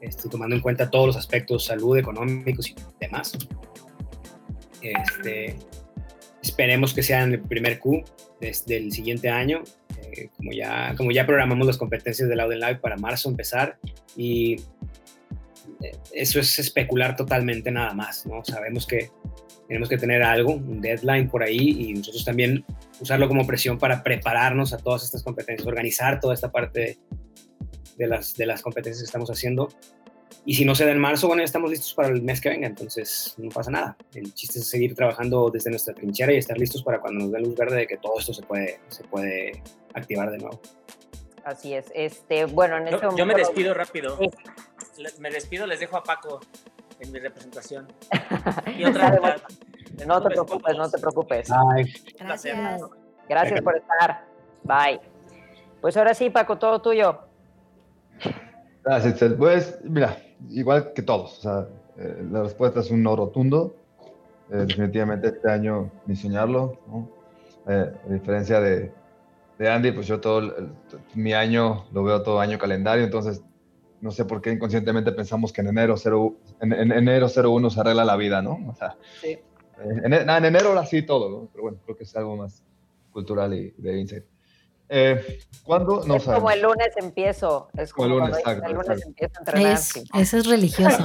este, 0.00 0.28
tomando 0.28 0.54
en 0.56 0.62
cuenta 0.62 0.90
todos 0.90 1.06
los 1.06 1.16
aspectos, 1.16 1.64
salud, 1.64 1.96
económicos 1.96 2.70
y 2.70 2.74
demás. 3.00 3.36
Este, 4.82 5.56
esperemos 6.42 6.94
que 6.94 7.02
sea 7.02 7.24
en 7.24 7.32
el 7.32 7.40
primer 7.40 7.78
Q 7.80 8.04
desde 8.40 8.76
el 8.76 8.92
siguiente 8.92 9.28
año, 9.28 9.62
eh, 10.02 10.28
como, 10.36 10.52
ya, 10.52 10.94
como 10.96 11.10
ya 11.10 11.26
programamos 11.26 11.66
las 11.66 11.78
competencias 11.78 12.28
del 12.28 12.40
Auden 12.40 12.60
Live 12.60 12.76
para 12.76 12.96
marzo 12.96 13.28
empezar 13.28 13.78
y 14.16 14.56
eh, 15.82 15.92
eso 16.12 16.38
es 16.38 16.58
especular 16.58 17.16
totalmente 17.16 17.70
nada 17.70 17.92
más, 17.94 18.26
¿no? 18.26 18.44
Sabemos 18.44 18.86
que 18.86 19.10
tenemos 19.68 19.88
que 19.88 19.98
tener 19.98 20.22
algo, 20.22 20.52
un 20.52 20.80
deadline 20.80 21.28
por 21.28 21.42
ahí 21.42 21.88
y 21.88 21.94
nosotros 21.94 22.24
también 22.24 22.64
usarlo 23.00 23.28
como 23.28 23.46
presión 23.46 23.78
para 23.78 24.02
prepararnos 24.02 24.72
a 24.72 24.78
todas 24.78 25.04
estas 25.04 25.22
competencias, 25.22 25.66
organizar 25.66 26.20
toda 26.20 26.34
esta 26.34 26.50
parte 26.50 26.98
de 27.96 28.06
las, 28.06 28.36
de 28.36 28.46
las 28.46 28.62
competencias 28.62 29.02
que 29.02 29.06
estamos 29.06 29.30
haciendo 29.30 29.68
y 30.48 30.54
si 30.54 30.64
no 30.64 30.76
se 30.76 30.84
da 30.84 30.92
en 30.92 31.00
marzo, 31.00 31.26
bueno, 31.26 31.40
ya 31.40 31.46
estamos 31.46 31.68
listos 31.70 31.92
para 31.92 32.08
el 32.08 32.22
mes 32.22 32.40
que 32.40 32.48
venga, 32.48 32.68
entonces 32.68 33.34
no 33.36 33.50
pasa 33.50 33.68
nada. 33.72 33.96
El 34.14 34.32
chiste 34.32 34.60
es 34.60 34.68
seguir 34.68 34.94
trabajando 34.94 35.50
desde 35.50 35.70
nuestra 35.70 35.92
trinchera 35.92 36.32
y 36.32 36.36
estar 36.36 36.56
listos 36.56 36.84
para 36.84 37.00
cuando 37.00 37.24
nos 37.24 37.32
dé 37.32 37.40
luz 37.40 37.56
verde 37.56 37.78
de 37.78 37.86
que 37.88 37.96
todo 37.96 38.16
esto 38.20 38.32
se 38.32 38.42
puede, 38.42 38.78
se 38.86 39.02
puede 39.02 39.60
activar 39.94 40.30
de 40.30 40.38
nuevo. 40.38 40.60
Así 41.44 41.74
es. 41.74 41.86
Este, 41.96 42.44
bueno, 42.44 42.76
en 42.76 42.86
yo, 42.86 43.16
yo 43.16 43.26
me 43.26 43.34
despido 43.34 43.74
rápido. 43.74 44.18
Me 45.18 45.30
despido, 45.30 45.66
les 45.66 45.80
dejo 45.80 45.96
a 45.96 46.04
Paco 46.04 46.40
en 47.00 47.12
mi 47.12 47.18
representación. 47.18 47.86
Y 48.78 48.84
otra 48.84 49.10
vez. 49.10 49.42
No 50.06 50.22
te 50.22 50.28
preocupes, 50.28 50.76
no 50.76 50.90
te 50.90 50.98
preocupes. 50.98 51.48
Gracias. 52.18 52.82
Gracias 53.28 53.60
por 53.62 53.76
estar. 53.76 54.24
Bye. 54.62 55.00
Pues 55.80 55.96
ahora 55.96 56.14
sí, 56.14 56.30
Paco, 56.30 56.58
todo 56.58 56.80
tuyo. 56.80 57.20
Gracias, 58.84 59.34
Pues, 59.38 59.78
mira, 59.84 60.16
igual 60.50 60.92
que 60.92 61.02
todos. 61.02 61.38
O 61.38 61.42
sea, 61.42 61.68
eh, 61.98 62.24
la 62.30 62.42
respuesta 62.42 62.80
es 62.80 62.90
un 62.90 63.02
no 63.02 63.16
rotundo. 63.16 63.74
Eh, 64.50 64.64
definitivamente 64.66 65.28
este 65.28 65.50
año 65.50 65.90
ni 66.06 66.14
soñarlo. 66.14 66.78
Eh, 67.68 67.92
a 68.08 68.12
diferencia 68.12 68.60
de, 68.60 68.92
de, 69.58 69.70
Andy, 69.70 69.90
pues 69.92 70.06
yo 70.06 70.20
todo 70.20 70.52
mi 71.14 71.32
año 71.32 71.86
lo 71.92 72.04
veo 72.04 72.22
todo 72.22 72.38
año 72.38 72.58
calendario, 72.58 73.04
entonces 73.04 73.42
no 74.00 74.10
sé 74.10 74.24
por 74.24 74.40
qué 74.40 74.52
inconscientemente 74.52 75.12
pensamos 75.12 75.52
que 75.52 75.60
en 75.62 75.68
enero 75.68 75.96
0, 75.96 76.36
en, 76.60 76.92
enero 76.92 77.28
01 77.28 77.70
se 77.70 77.80
arregla 77.80 78.04
la 78.04 78.16
vida, 78.16 78.42
¿no? 78.42 78.58
O 78.68 78.74
sea, 78.74 78.96
sí. 79.20 79.38
en, 79.78 80.12
en, 80.12 80.44
enero 80.44 80.68
ahora 80.70 80.86
sí 80.86 81.02
todo, 81.02 81.30
¿no? 81.30 81.48
Pero 81.52 81.62
bueno, 81.62 81.78
creo 81.84 81.96
que 81.96 82.04
es 82.04 82.16
algo 82.16 82.36
más 82.36 82.62
cultural 83.12 83.54
y 83.54 83.74
de 83.78 84.00
insight. 84.00 84.24
Eh, 84.88 85.40
¿Cuándo? 85.64 86.04
No 86.06 86.16
es 86.16 86.24
como 86.24 86.50
el 86.50 86.62
lunes 86.62 86.88
empiezo. 86.96 87.68
Es 87.76 87.92
como 87.92 88.06
el 88.06 88.12
lunes, 88.12 88.38
exacto, 88.38 88.66
el 88.66 88.74
lunes 88.74 89.02
empiezo 89.04 89.32
a 89.36 89.40
entrenar. 89.40 89.72
eso 89.72 90.36
es 90.36 90.46
religioso. 90.46 91.02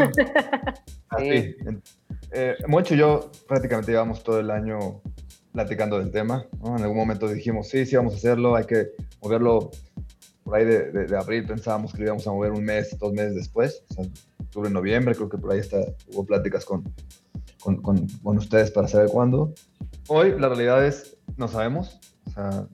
Así. 1.09 1.55
Eh, 2.33 2.55
Moncho 2.67 2.93
y 2.93 2.97
yo 2.97 3.31
prácticamente 3.47 3.91
llevamos 3.91 4.23
todo 4.23 4.39
el 4.39 4.51
año 4.51 5.01
platicando 5.51 5.99
del 5.99 6.11
tema. 6.11 6.45
En 6.63 6.81
algún 6.81 6.97
momento 6.97 7.27
dijimos, 7.27 7.67
sí, 7.67 7.85
sí, 7.85 7.95
vamos 7.95 8.13
a 8.13 8.17
hacerlo, 8.17 8.55
hay 8.55 8.65
que 8.65 8.91
moverlo 9.21 9.71
por 10.43 10.55
ahí 10.55 10.65
de, 10.65 10.91
de, 10.91 11.17
abril. 11.17 11.45
Pensábamos 11.45 11.93
que 11.93 11.99
lo 11.99 12.05
íbamos 12.05 12.27
a 12.27 12.31
mover 12.31 12.51
un 12.51 12.63
mes, 12.63 12.97
dos 12.99 13.13
meses 13.13 13.35
después, 13.35 13.83
o 13.89 13.93
sea, 13.93 14.05
octubre, 14.39 14.69
noviembre. 14.69 15.15
Creo 15.15 15.29
que 15.29 15.37
por 15.37 15.51
ahí 15.51 15.59
está, 15.59 15.77
hubo 16.13 16.25
pláticas 16.25 16.65
con, 16.65 16.83
con, 17.61 17.81
con, 17.81 18.07
con 18.23 18.37
ustedes 18.37 18.71
para 18.71 18.87
saber 18.87 19.09
cuándo. 19.09 19.53
Hoy 20.07 20.37
la 20.37 20.49
realidad 20.49 20.85
es, 20.85 21.17
no 21.37 21.47
sabemos. 21.47 21.99
O 22.27 22.31
sea, 22.31 22.67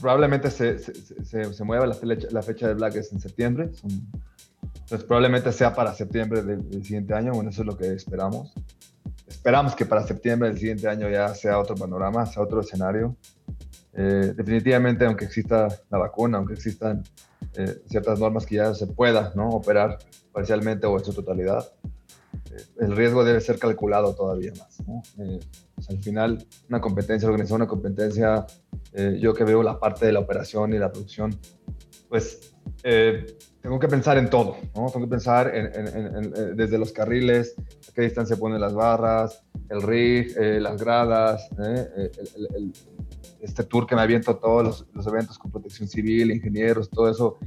probablemente 0.00 0.50
se, 0.50 0.78
se, 0.78 1.52
se, 1.52 1.64
mueva 1.64 1.86
la 1.86 1.94
fecha, 1.94 2.28
la 2.30 2.42
fecha 2.42 2.68
de 2.68 2.74
Black 2.74 2.96
es 2.96 3.12
en 3.12 3.20
septiembre. 3.20 3.70
entonces 3.82 5.04
probablemente 5.04 5.52
sea 5.52 5.74
para 5.74 5.94
septiembre 5.94 6.42
del, 6.42 6.84
siguiente 6.84 7.14
año. 7.14 7.32
Bueno, 7.32 7.50
eso 7.50 7.62
es 7.62 7.66
lo 7.66 7.76
que 7.76 7.92
esperamos. 7.92 8.52
Esperamos 9.26 9.74
que 9.74 9.84
para 9.84 10.06
septiembre 10.06 10.48
del 10.48 10.58
siguiente 10.58 10.88
año 10.88 11.08
ya 11.08 11.34
sea 11.34 11.58
otro 11.58 11.74
panorama, 11.74 12.26
sea 12.26 12.42
otro 12.42 12.60
escenario. 12.60 13.16
Eh, 14.00 14.32
definitivamente, 14.36 15.04
aunque 15.04 15.24
exista 15.24 15.66
la 15.90 15.98
vacuna, 15.98 16.38
aunque 16.38 16.54
existan 16.54 17.02
eh, 17.56 17.82
ciertas 17.86 18.20
normas 18.20 18.46
que 18.46 18.54
ya 18.54 18.72
se 18.72 18.86
pueda 18.86 19.32
¿no? 19.34 19.48
operar 19.48 19.98
parcialmente 20.32 20.86
o 20.86 20.96
en 20.96 21.04
su 21.04 21.12
totalidad, 21.12 21.68
eh, 22.52 22.62
el 22.78 22.96
riesgo 22.96 23.24
debe 23.24 23.40
ser 23.40 23.58
calculado 23.58 24.14
todavía 24.14 24.52
más. 24.56 24.78
¿no? 24.86 25.02
al 25.88 25.98
final, 25.98 26.46
una 26.68 26.80
competencia, 26.80 27.28
organizar 27.28 27.56
una 27.56 27.66
competencia 27.66 28.46
yo 29.20 29.34
que 29.34 29.44
veo 29.44 29.62
la 29.62 29.78
parte 29.78 30.06
de 30.06 30.12
la 30.12 30.20
operación 30.20 30.72
y 30.72 30.78
la 30.78 30.90
producción, 30.90 31.36
pues 32.08 32.52
tengo 32.82 33.78
que 33.78 33.88
pensar 33.88 34.18
en 34.18 34.28
todo. 34.28 34.56
Tengo 34.74 34.92
que 34.92 35.06
pensar 35.06 35.54
en, 35.54 35.66
en, 35.74 36.56
desde 36.56 36.78
los 36.78 36.92
carriles, 36.92 37.54
a 37.88 37.92
qué 37.92 38.02
distancia 38.02 38.36
ponen 38.36 38.60
las 38.60 38.74
barras, 38.74 39.42
el 39.70 39.82
rig, 39.82 40.36
las 40.36 40.82
gradas, 40.82 41.48
el, 41.58 42.72
este 43.40 43.64
tour 43.64 43.86
que 43.86 43.94
me 43.94 44.02
aviento 44.02 44.36
todos 44.36 44.64
los, 44.64 44.86
los, 44.92 45.06
eventos 45.06 45.38
con 45.38 45.50
protección 45.50 45.88
civil, 45.88 46.30
ingenieros, 46.30 46.90
todo 46.90 47.10
eso, 47.10 47.38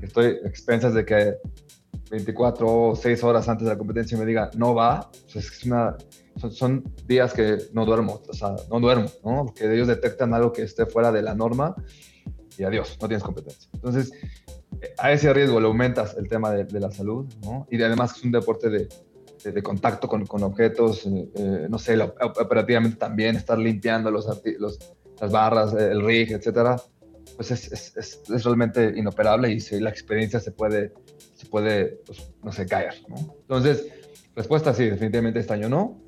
estoy 0.00 0.26
a 0.26 0.48
expensas 0.48 0.94
de 0.94 1.04
que 1.04 1.34
24 2.10 2.90
o 2.90 2.96
6 2.96 3.24
horas 3.24 3.48
antes 3.48 3.66
de 3.66 3.72
la 3.72 3.78
competencia 3.78 4.16
me 4.18 4.26
diga, 4.26 4.50
no 4.56 4.74
va, 4.74 5.10
pues 5.32 5.36
es 5.36 5.64
una 5.64 5.96
son, 6.50 6.84
días 7.06 7.32
que 7.32 7.58
no 7.72 7.84
duermo, 7.84 8.20
o 8.28 8.32
sea, 8.32 8.56
no 8.70 8.80
duermo, 8.80 9.08
¿no? 9.24 9.46
Porque 9.46 9.72
ellos 9.72 9.88
detectan 9.88 10.34
algo 10.34 10.52
que 10.52 10.62
esté 10.62 10.86
fuera 10.86 11.12
de 11.12 11.22
la 11.22 11.34
norma 11.34 11.74
y 12.58 12.64
adiós, 12.64 12.98
no 13.00 13.08
tienes 13.08 13.22
competencia. 13.22 13.68
Entonces, 13.72 14.12
a 14.98 15.12
ese 15.12 15.32
riesgo 15.32 15.60
le 15.60 15.66
aumentas 15.66 16.16
el 16.16 16.28
tema 16.28 16.50
de, 16.50 16.80
la 16.80 16.90
salud, 16.90 17.26
¿no? 17.42 17.66
Y 17.70 17.80
además 17.82 18.16
es 18.16 18.24
un 18.24 18.32
deporte 18.32 18.68
de, 18.68 18.88
de, 19.44 19.62
contacto 19.62 20.08
con, 20.08 20.26
con 20.26 20.42
objetos, 20.42 21.06
eh, 21.06 21.28
eh, 21.34 21.66
no 21.68 21.78
sé, 21.78 21.98
operativamente 22.00 22.96
también, 22.96 23.36
estar 23.36 23.58
limpiando 23.58 24.10
los, 24.10 24.26
los 24.58 24.78
las 25.24 25.32
barras, 25.32 25.74
el 25.74 26.04
rig, 26.04 26.32
etcétera, 26.32 26.76
pues 27.36 27.50
es, 27.50 27.72
es, 27.72 28.22
es, 28.28 28.44
realmente 28.44 28.92
inoperable 28.96 29.50
y 29.50 29.60
si 29.60 29.80
la 29.80 29.90
experiencia 29.90 30.38
se 30.40 30.52
puede, 30.52 30.92
se 31.34 31.46
puede 31.46 32.00
pues, 32.06 32.32
no 32.42 32.52
sé, 32.52 32.66
caer, 32.66 32.94
¿no? 33.08 33.16
Entonces, 33.40 33.86
Respuesta 34.36 34.74
sí, 34.74 34.84
definitivamente 34.86 35.38
este 35.38 35.52
año 35.52 35.68
no, 35.68 36.00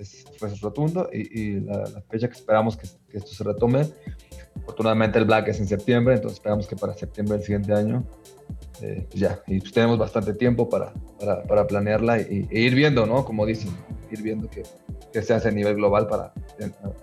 es, 0.00 0.24
fue 0.36 0.52
rotundo 0.60 1.08
y, 1.12 1.60
la, 1.60 2.02
fecha 2.10 2.26
que 2.26 2.34
esperamos 2.34 2.76
que, 2.76 2.88
esto 3.16 3.32
se 3.32 3.44
retome, 3.44 3.86
afortunadamente 4.62 5.20
el 5.20 5.26
Black 5.26 5.46
es 5.46 5.60
en 5.60 5.68
septiembre, 5.68 6.16
entonces 6.16 6.38
esperamos 6.38 6.66
que 6.66 6.74
para 6.74 6.92
septiembre 6.94 7.36
del 7.36 7.46
siguiente 7.46 7.72
año, 7.72 8.04
eh, 8.80 9.06
pues 9.08 9.20
ya, 9.20 9.40
y 9.46 9.60
pues 9.60 9.72
tenemos 9.72 9.96
bastante 9.96 10.34
tiempo 10.34 10.68
para, 10.68 10.92
para, 11.46 11.64
planearla 11.68 12.20
y, 12.20 12.48
e 12.50 12.60
ir 12.62 12.74
viendo, 12.74 13.06
¿no? 13.06 13.24
Como 13.24 13.46
dicen, 13.46 13.70
ir 14.14 14.22
viendo 14.22 14.48
qué, 14.48 14.62
qué 15.12 15.22
se 15.22 15.34
hace 15.34 15.48
a 15.48 15.52
nivel 15.52 15.74
global 15.76 16.06
para 16.08 16.32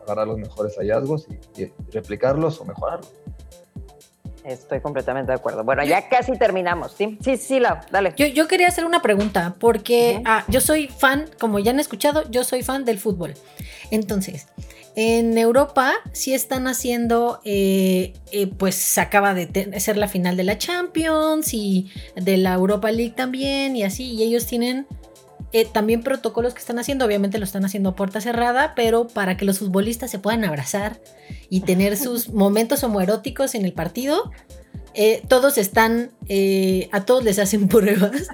agarrar 0.03 0.28
los 0.28 0.38
mejores 0.38 0.76
hallazgos 0.78 1.28
y, 1.55 1.64
y 1.64 1.72
replicarlos 1.91 2.60
o 2.60 2.66
mejorarlos. 2.66 3.12
Estoy 4.43 4.80
completamente 4.80 5.32
de 5.32 5.38
acuerdo. 5.38 5.64
Bueno, 5.64 5.84
ya 5.84 6.07
casi 6.07 6.32
terminamos, 6.32 6.93
¿sí? 6.93 7.18
Sí, 7.22 7.38
sí, 7.38 7.60
Lau, 7.60 7.78
dale. 7.91 8.14
Yo, 8.18 8.26
yo 8.26 8.47
quería 8.47 8.68
hacer 8.68 8.86
una 8.86 9.01
pregunta, 9.01 9.55
porque 9.60 10.22
ah, 10.26 10.43
yo 10.47 10.62
soy 10.62 10.88
fan, 10.88 11.30
como 11.39 11.60
ya 11.60 11.72
han 11.72 11.80
escuchado, 11.80 12.24
yo 12.32 12.43
soy 12.43 12.64
fan 12.64 12.86
del 12.86 12.99
fútbol. 12.99 13.34
Entonces, 13.91 14.47
en 14.95 15.38
Europa 15.38 15.93
sí 16.14 16.34
están 16.34 16.68
haciendo, 16.68 17.41
eh, 17.43 18.14
eh, 18.32 18.47
pues 18.47 18.76
se 18.76 19.01
acaba 19.01 19.34
de 19.34 19.80
ser 19.80 19.97
la 19.97 20.07
final 20.07 20.36
de 20.36 20.43
la 20.43 20.57
Champions 20.57 21.53
y 21.53 21.91
de 22.16 22.38
la 22.38 22.53
Europa 22.53 22.91
League 22.91 23.14
también 23.16 23.76
y 23.76 23.84
así, 23.84 24.14
y 24.14 24.24
ellos 24.24 24.45
tienen 24.47 24.88
eh, 25.52 25.66
también 25.66 26.04
protocolos 26.04 26.54
que 26.54 26.60
están 26.60 26.78
haciendo, 26.78 27.06
obviamente 27.06 27.39
lo 27.39 27.43
están 27.43 27.66
haciendo 27.66 27.89
a 27.89 27.95
puerta 27.95 28.22
cerrada, 28.22 28.74
pero 28.76 29.08
para 29.08 29.36
que 29.36 29.45
los 29.45 29.60
futbolistas 29.60 30.12
se 30.12 30.20
puedan 30.20 30.43
abrazar 30.43 31.00
y 31.50 31.62
tener 31.62 31.97
sus 31.97 32.30
momentos 32.34 32.84
homoeróticos 32.84 33.56
en 33.56 33.66
el 33.66 33.74
partido, 33.74 34.32
eh, 34.93 35.24
todos 35.28 35.58
están, 35.58 36.12
eh, 36.28 36.88
a 36.91 37.06
todos 37.06 37.24
les 37.24 37.39
hacen 37.39 37.68
pruebas 37.70 38.28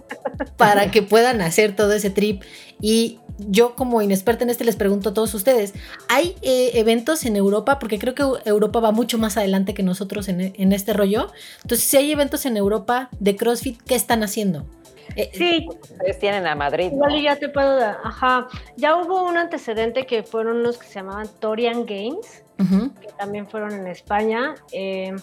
para 0.57 0.91
que 0.91 1.03
puedan 1.03 1.41
hacer 1.41 1.73
todo 1.73 1.93
ese 1.93 2.09
trip. 2.09 2.43
Y 2.81 3.19
yo 3.37 3.75
como 3.75 4.01
inexperta 4.01 4.43
en 4.43 4.49
este 4.49 4.65
les 4.65 4.75
pregunto 4.75 5.09
a 5.09 5.13
todos 5.13 5.33
ustedes, 5.33 5.73
¿hay 6.09 6.35
eventos 6.41 7.25
en 7.25 7.37
Europa? 7.37 7.79
Porque 7.79 7.97
creo 7.97 8.13
que 8.13 8.23
Europa 8.49 8.81
va 8.81 8.91
mucho 8.91 9.17
más 9.17 9.37
adelante 9.37 9.73
que 9.73 9.83
nosotros 9.83 10.27
en, 10.27 10.53
en 10.55 10.73
este 10.73 10.91
rollo. 10.91 11.31
Entonces, 11.61 11.87
si 11.87 11.95
hay 11.97 12.11
eventos 12.11 12.45
en 12.45 12.57
Europa 12.57 13.09
de 13.19 13.35
CrossFit, 13.37 13.81
¿qué 13.83 13.95
están 13.95 14.23
haciendo? 14.23 14.65
Eh, 15.15 15.29
sí. 15.33 15.67
Ustedes 15.69 16.19
tienen 16.19 16.47
a 16.47 16.55
Madrid. 16.55 16.91
Igual 16.91 17.21
ya 17.21 17.35
te 17.35 17.49
puedo 17.49 17.77
dar. 17.77 17.97
Ajá. 18.03 18.47
Ya 18.77 18.95
hubo 18.95 19.23
un 19.23 19.37
antecedente 19.37 20.05
que 20.05 20.23
fueron 20.23 20.63
los 20.63 20.77
que 20.77 20.87
se 20.87 20.95
llamaban 20.95 21.27
Torian 21.39 21.85
Games, 21.85 22.43
que 22.57 23.07
también 23.17 23.47
fueron 23.47 23.71
en 23.73 23.87
España. 23.87 24.55
Eh, 24.71 25.15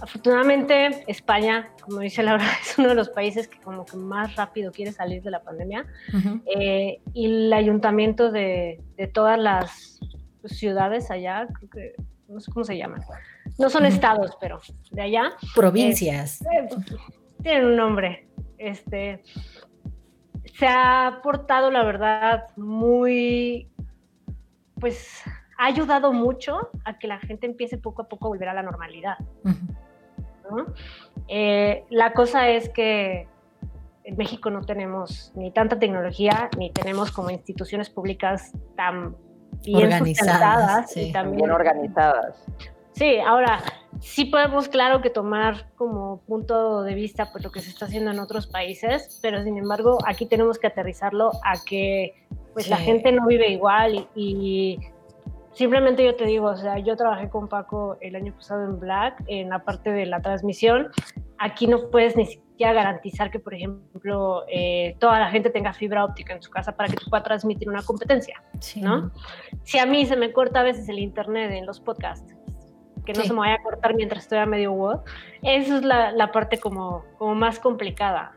afortunadamente, 0.00 1.04
España, 1.06 1.70
como 1.82 2.00
dice 2.00 2.22
Laura, 2.22 2.44
es 2.62 2.78
uno 2.78 2.88
de 2.88 2.94
los 2.94 3.08
países 3.08 3.48
que 3.48 3.60
como 3.60 3.84
que 3.84 3.96
más 3.96 4.36
rápido 4.36 4.72
quiere 4.72 4.92
salir 4.92 5.22
de 5.22 5.30
la 5.30 5.42
pandemia. 5.42 5.86
Eh, 6.46 7.00
y 7.14 7.26
el 7.26 7.52
ayuntamiento 7.52 8.30
de, 8.30 8.80
de 8.96 9.06
todas 9.06 9.38
las 9.38 10.00
ciudades 10.44 11.10
allá, 11.10 11.46
creo 11.52 11.70
que 11.70 11.94
no 12.32 12.40
sé 12.40 12.50
cómo 12.50 12.64
se 12.64 12.76
llaman. 12.76 13.02
No 13.58 13.68
son 13.68 13.84
estados, 13.84 14.36
pero 14.40 14.60
de 14.90 15.02
allá. 15.02 15.32
Provincias. 15.54 16.40
Eh, 16.42 16.68
tienen 17.42 17.66
un 17.66 17.76
nombre. 17.76 18.26
Este, 18.62 19.22
se 20.54 20.68
ha 20.68 21.20
portado, 21.22 21.72
la 21.72 21.82
verdad, 21.82 22.46
muy, 22.56 23.68
pues, 24.78 25.20
ha 25.58 25.66
ayudado 25.66 26.12
mucho 26.12 26.70
a 26.84 26.98
que 26.98 27.08
la 27.08 27.18
gente 27.18 27.46
empiece 27.46 27.76
poco 27.76 28.02
a 28.02 28.08
poco 28.08 28.26
a 28.26 28.28
volver 28.28 28.48
a 28.48 28.54
la 28.54 28.62
normalidad. 28.62 29.16
Eh, 31.26 31.84
la 31.90 32.12
cosa 32.12 32.48
es 32.48 32.68
que 32.68 33.26
en 34.04 34.16
México 34.16 34.50
no 34.50 34.60
tenemos 34.62 35.32
ni 35.34 35.50
tanta 35.50 35.78
tecnología, 35.78 36.48
ni 36.56 36.70
tenemos 36.70 37.10
como 37.10 37.30
instituciones 37.30 37.90
públicas 37.90 38.52
tan 38.76 39.16
bien 39.64 39.92
organizadas 39.92 40.96
y 40.96 41.12
también 41.12 41.50
organizadas. 41.50 42.46
Sí, 42.92 43.18
ahora 43.18 43.62
sí 44.00 44.26
podemos, 44.26 44.68
claro, 44.68 45.00
que 45.00 45.10
tomar 45.10 45.70
como 45.76 46.20
punto 46.26 46.82
de 46.82 46.94
vista 46.94 47.30
pues, 47.32 47.44
lo 47.44 47.50
que 47.50 47.60
se 47.60 47.70
está 47.70 47.86
haciendo 47.86 48.10
en 48.10 48.18
otros 48.18 48.46
países, 48.46 49.18
pero 49.22 49.42
sin 49.42 49.56
embargo 49.56 49.98
aquí 50.06 50.26
tenemos 50.26 50.58
que 50.58 50.66
aterrizarlo 50.66 51.30
a 51.44 51.54
que 51.64 52.14
pues 52.52 52.68
la 52.68 52.76
gente 52.76 53.12
no 53.12 53.26
vive 53.26 53.50
igual 53.50 54.08
y, 54.14 54.78
simplemente 55.54 56.04
yo 56.04 56.16
te 56.16 56.24
digo, 56.24 56.46
o 56.46 56.56
sea, 56.56 56.78
yo 56.78 56.96
trabajé 56.96 57.28
con 57.28 57.48
Paco 57.48 57.96
el 58.00 58.16
año 58.16 58.34
pasado 58.34 58.64
en 58.64 58.80
Black, 58.80 59.22
en 59.26 59.50
la 59.50 59.64
parte 59.64 59.90
de 59.90 60.06
la 60.06 60.20
transmisión, 60.20 60.88
aquí 61.38 61.66
no 61.66 61.90
puedes 61.90 62.16
ni 62.16 62.26
siquiera 62.26 62.72
garantizar 62.72 63.30
que, 63.30 63.38
por 63.38 63.54
ejemplo, 63.54 64.44
eh, 64.48 64.96
toda 64.98 65.18
la 65.18 65.30
gente 65.30 65.50
tenga 65.50 65.72
fibra 65.72 66.04
óptica 66.04 66.34
en 66.34 66.42
su 66.42 66.50
casa 66.50 66.72
para 66.76 66.88
que 66.88 66.96
tú 66.96 67.10
puedas 67.10 67.24
transmitir 67.24 67.68
una 67.68 67.82
competencia, 67.82 68.42
¿no? 68.76 69.10
Si 69.64 69.78
a 69.78 69.86
mí 69.86 70.06
se 70.06 70.16
me 70.16 70.32
corta 70.32 70.60
a 70.60 70.62
veces 70.62 70.88
el 70.88 70.98
internet 70.98 71.50
en 71.52 71.66
los 71.66 71.80
podcasts, 71.80 72.31
que 73.04 73.12
no 73.12 73.22
se 73.22 73.32
me 73.32 73.40
vaya 73.40 73.54
a 73.54 73.62
cortar 73.62 73.94
mientras 73.94 74.24
estoy 74.24 74.38
a 74.38 74.46
medio 74.46 74.72
WOD. 74.72 75.00
Esa 75.42 75.76
es 75.76 75.82
la, 75.82 76.12
la 76.12 76.32
parte 76.32 76.58
como, 76.58 77.04
como 77.18 77.34
más 77.34 77.58
complicada. 77.58 78.32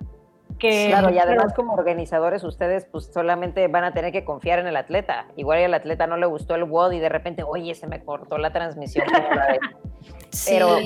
Que, 0.60 0.88
claro, 0.88 1.10
y 1.10 1.20
además 1.20 1.54
como 1.54 1.74
organizadores 1.74 2.44
ustedes 2.46 2.86
pues 2.86 3.08
solamente 3.14 3.68
van 3.68 3.84
a 3.84 3.94
tener 3.94 4.14
que 4.14 4.24
confiar 4.24 4.60
en 4.60 4.68
el 4.68 4.78
atleta. 4.78 5.26
Igual 5.36 5.64
al 5.64 5.74
atleta 5.74 6.08
no 6.08 6.16
le 6.16 6.26
gustó 6.28 6.56
el 6.56 6.64
WOD 6.64 6.94
y 6.94 7.00
de 7.00 7.10
repente, 7.10 7.44
oye, 7.44 7.76
se 7.76 7.88
me 7.88 8.02
cortó 8.04 8.38
la 8.38 8.52
transmisión. 8.52 9.06
Pero, 10.46 10.78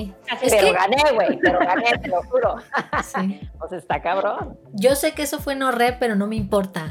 pero 0.48 0.72
gané, 0.72 1.02
güey, 1.12 1.38
pero 1.38 1.58
gané, 1.58 1.98
te 1.98 2.08
lo 2.08 2.22
juro. 2.22 2.56
Sí. 3.02 3.50
pues 3.58 3.72
está 3.72 4.00
cabrón. 4.00 4.56
Yo 4.72 4.94
sé 4.94 5.12
que 5.12 5.22
eso 5.22 5.40
fue 5.40 5.56
no 5.56 5.72
re, 5.72 5.96
pero 5.98 6.14
no 6.14 6.26
me 6.26 6.36
importa. 6.36 6.88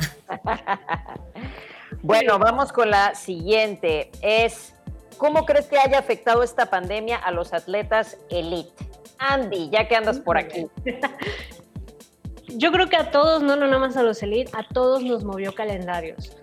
bueno, 2.01 2.37
vamos 2.37 2.71
con 2.71 2.89
la 2.89 3.15
siguiente. 3.15 4.11
Es 4.21 4.75
¿Cómo 5.20 5.45
crees 5.45 5.67
que 5.67 5.78
haya 5.78 5.99
afectado 5.99 6.43
esta 6.43 6.67
pandemia 6.67 7.17
a 7.17 7.32
los 7.32 7.51
atletas 7.53 8.17
elite? 8.30 8.72
Andy, 9.17 9.70
ya 9.70 9.86
que 9.86 9.97
andas 9.97 10.22
por 10.22 10.38
aquí. 10.38 10.67
Yo 12.47 12.72
creo 12.72 12.88
que 12.88 12.95
a 12.95 13.11
todos, 13.11 13.43
no, 13.43 13.57
no 13.57 13.67
nada 13.67 13.80
más 13.80 13.97
a 13.97 14.03
los 14.03 14.24
elite, 14.24 14.49
a 14.57 14.65
todos 14.65 15.03
nos 15.03 15.26
movió 15.26 15.53
calendarios. 15.53 16.38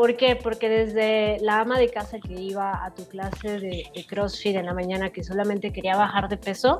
¿Por 0.00 0.16
qué? 0.16 0.34
Porque 0.34 0.70
desde 0.70 1.36
la 1.40 1.60
ama 1.60 1.78
de 1.78 1.90
casa 1.90 2.18
que 2.20 2.32
iba 2.32 2.86
a 2.86 2.94
tu 2.94 3.06
clase 3.06 3.60
de, 3.60 3.84
CrossFit 4.08 4.56
en 4.56 4.64
la 4.64 4.72
mañana 4.72 5.10
que 5.10 5.22
solamente 5.22 5.74
quería 5.74 5.94
bajar 5.94 6.30
de 6.30 6.38
peso, 6.38 6.78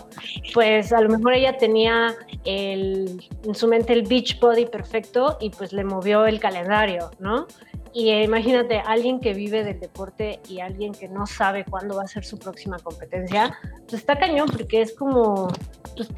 pues 0.55 0.91
a 0.91 1.03
lo 1.03 1.11
mejor 1.11 1.35
ella 1.35 1.59
tenía 1.59 2.17
el, 2.47 3.23
en 3.45 3.55
su 3.55 3.69
mente 3.69 3.93
el 3.93 4.05
beach 4.05 4.41
body 4.41 4.65
perfecto 4.65 5.37
y 5.39 5.51
pues 5.51 5.75
le 5.75 5.85
movió 5.85 6.25
el 6.25 6.41
calendario, 6.41 7.11
¿no? 7.19 7.47
Y 7.93 8.11
imagínate, 8.11 8.81
alguien 8.87 9.21
que 9.21 9.35
vive 9.35 9.65
del 9.65 9.81
deporte 9.81 10.41
y 10.49 10.61
alguien 10.61 10.93
que 10.93 11.07
no 11.07 11.27
sabe 11.27 11.67
cuándo 11.67 11.97
va 11.97 12.05
a 12.05 12.07
ser 12.07 12.25
su 12.25 12.39
próxima 12.39 12.79
competencia, 12.79 13.55
pues 13.81 14.01
está 14.01 14.19
cañón 14.19 14.49
porque 14.49 14.81
es 14.81 14.95
como, 14.95 15.49
pues, 15.95 16.09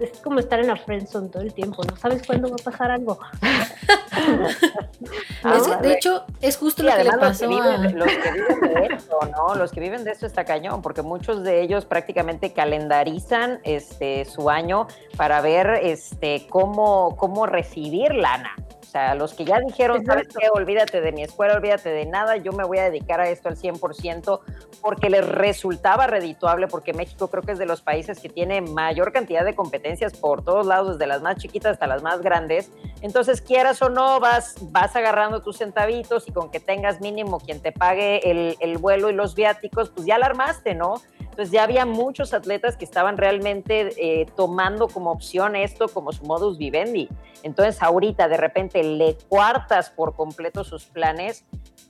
es 0.00 0.18
como 0.20 0.40
estar 0.40 0.58
en 0.60 0.68
la 0.68 0.76
friendzone 0.76 1.28
todo 1.28 1.42
el 1.42 1.52
tiempo, 1.52 1.82
no 1.84 1.94
sabes 1.96 2.26
cuándo 2.26 2.48
va 2.48 2.56
a 2.58 2.64
pasar 2.64 2.90
algo. 2.90 3.18
de 5.82 5.92
hecho, 5.92 6.24
es 6.40 6.56
justo 6.56 6.82
lo 6.82 6.96
que 6.96 7.04
le 7.04 7.12
pasó 7.12 7.20
los 7.20 7.38
que, 7.38 7.46
viven, 7.46 7.98
los 7.98 8.08
que 8.08 8.32
viven 8.32 8.60
de 8.60 8.94
esto, 8.94 9.18
¿no? 9.36 9.54
Los 9.54 9.72
que 9.72 9.80
viven 9.80 10.04
de 10.04 10.12
esto 10.12 10.26
está 10.26 10.44
cañón, 10.44 10.82
porque 10.82 11.02
muchos 11.02 11.42
de 11.42 11.60
ellos 11.60 11.84
prácticamente 11.84 12.52
calendarizan 12.52 13.60
este, 13.62 14.24
su 14.24 14.50
año 14.50 14.86
para 15.16 15.40
ver 15.40 15.80
este, 15.82 16.46
cómo, 16.48 17.16
cómo 17.16 17.46
recibir 17.46 18.14
lana. 18.14 18.54
O 18.90 18.92
sea, 18.92 19.14
los 19.14 19.34
que 19.34 19.44
ya 19.44 19.60
dijeron, 19.60 20.04
¿sabes 20.04 20.26
qué? 20.36 20.48
Olvídate 20.52 21.00
de 21.00 21.12
mi 21.12 21.22
escuela, 21.22 21.54
olvídate 21.54 21.90
de 21.90 22.06
nada, 22.06 22.38
yo 22.38 22.50
me 22.50 22.64
voy 22.64 22.78
a 22.78 22.90
dedicar 22.90 23.20
a 23.20 23.30
esto 23.30 23.48
al 23.48 23.54
100% 23.54 24.40
porque 24.80 25.08
les 25.08 25.24
resultaba 25.24 26.08
redituable, 26.08 26.66
porque 26.66 26.92
México 26.92 27.28
creo 27.28 27.44
que 27.44 27.52
es 27.52 27.60
de 27.60 27.66
los 27.66 27.82
países 27.82 28.18
que 28.18 28.28
tiene 28.28 28.60
mayor 28.60 29.12
cantidad 29.12 29.44
de 29.44 29.54
competencias 29.54 30.16
por 30.16 30.42
todos 30.42 30.66
lados, 30.66 30.98
desde 30.98 31.06
las 31.06 31.22
más 31.22 31.36
chiquitas 31.36 31.74
hasta 31.74 31.86
las 31.86 32.02
más 32.02 32.20
grandes. 32.20 32.72
Entonces, 33.00 33.40
quieras 33.40 33.80
o 33.80 33.90
no, 33.90 34.18
vas, 34.18 34.56
vas 34.72 34.96
agarrando 34.96 35.40
tus 35.40 35.58
centavitos 35.58 36.26
y 36.26 36.32
con 36.32 36.50
que 36.50 36.58
tengas 36.58 37.00
mínimo 37.00 37.38
quien 37.38 37.62
te 37.62 37.70
pague 37.70 38.28
el, 38.28 38.56
el 38.58 38.78
vuelo 38.78 39.08
y 39.08 39.12
los 39.12 39.36
viáticos, 39.36 39.90
pues 39.90 40.04
ya 40.04 40.18
la 40.18 40.26
armaste, 40.26 40.74
¿no? 40.74 41.00
Entonces 41.40 41.54
ya 41.54 41.62
había 41.64 41.86
muchos 41.86 42.34
atletas 42.34 42.76
que 42.76 42.84
estaban 42.84 43.16
realmente 43.16 43.94
eh, 43.96 44.26
tomando 44.36 44.88
como 44.88 45.10
opción 45.10 45.56
esto 45.56 45.88
como 45.88 46.12
su 46.12 46.22
modus 46.24 46.58
vivendi. 46.58 47.08
Entonces 47.42 47.82
ahorita 47.82 48.28
de 48.28 48.36
repente 48.36 48.82
le 48.82 49.16
cuartas 49.26 49.88
por 49.88 50.14
completo 50.14 50.64
sus 50.64 50.84
planes. 50.84 51.46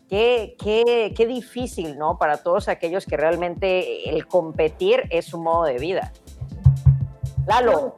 Qué, 0.08 0.54
qué, 0.62 1.12
qué 1.16 1.26
difícil, 1.26 1.98
¿no? 1.98 2.16
Para 2.16 2.36
todos 2.36 2.68
aquellos 2.68 3.06
que 3.06 3.16
realmente 3.16 4.08
el 4.10 4.28
competir 4.28 5.02
es 5.10 5.24
su 5.24 5.38
modo 5.38 5.64
de 5.64 5.78
vida. 5.78 6.12
Lalo. 7.48 7.96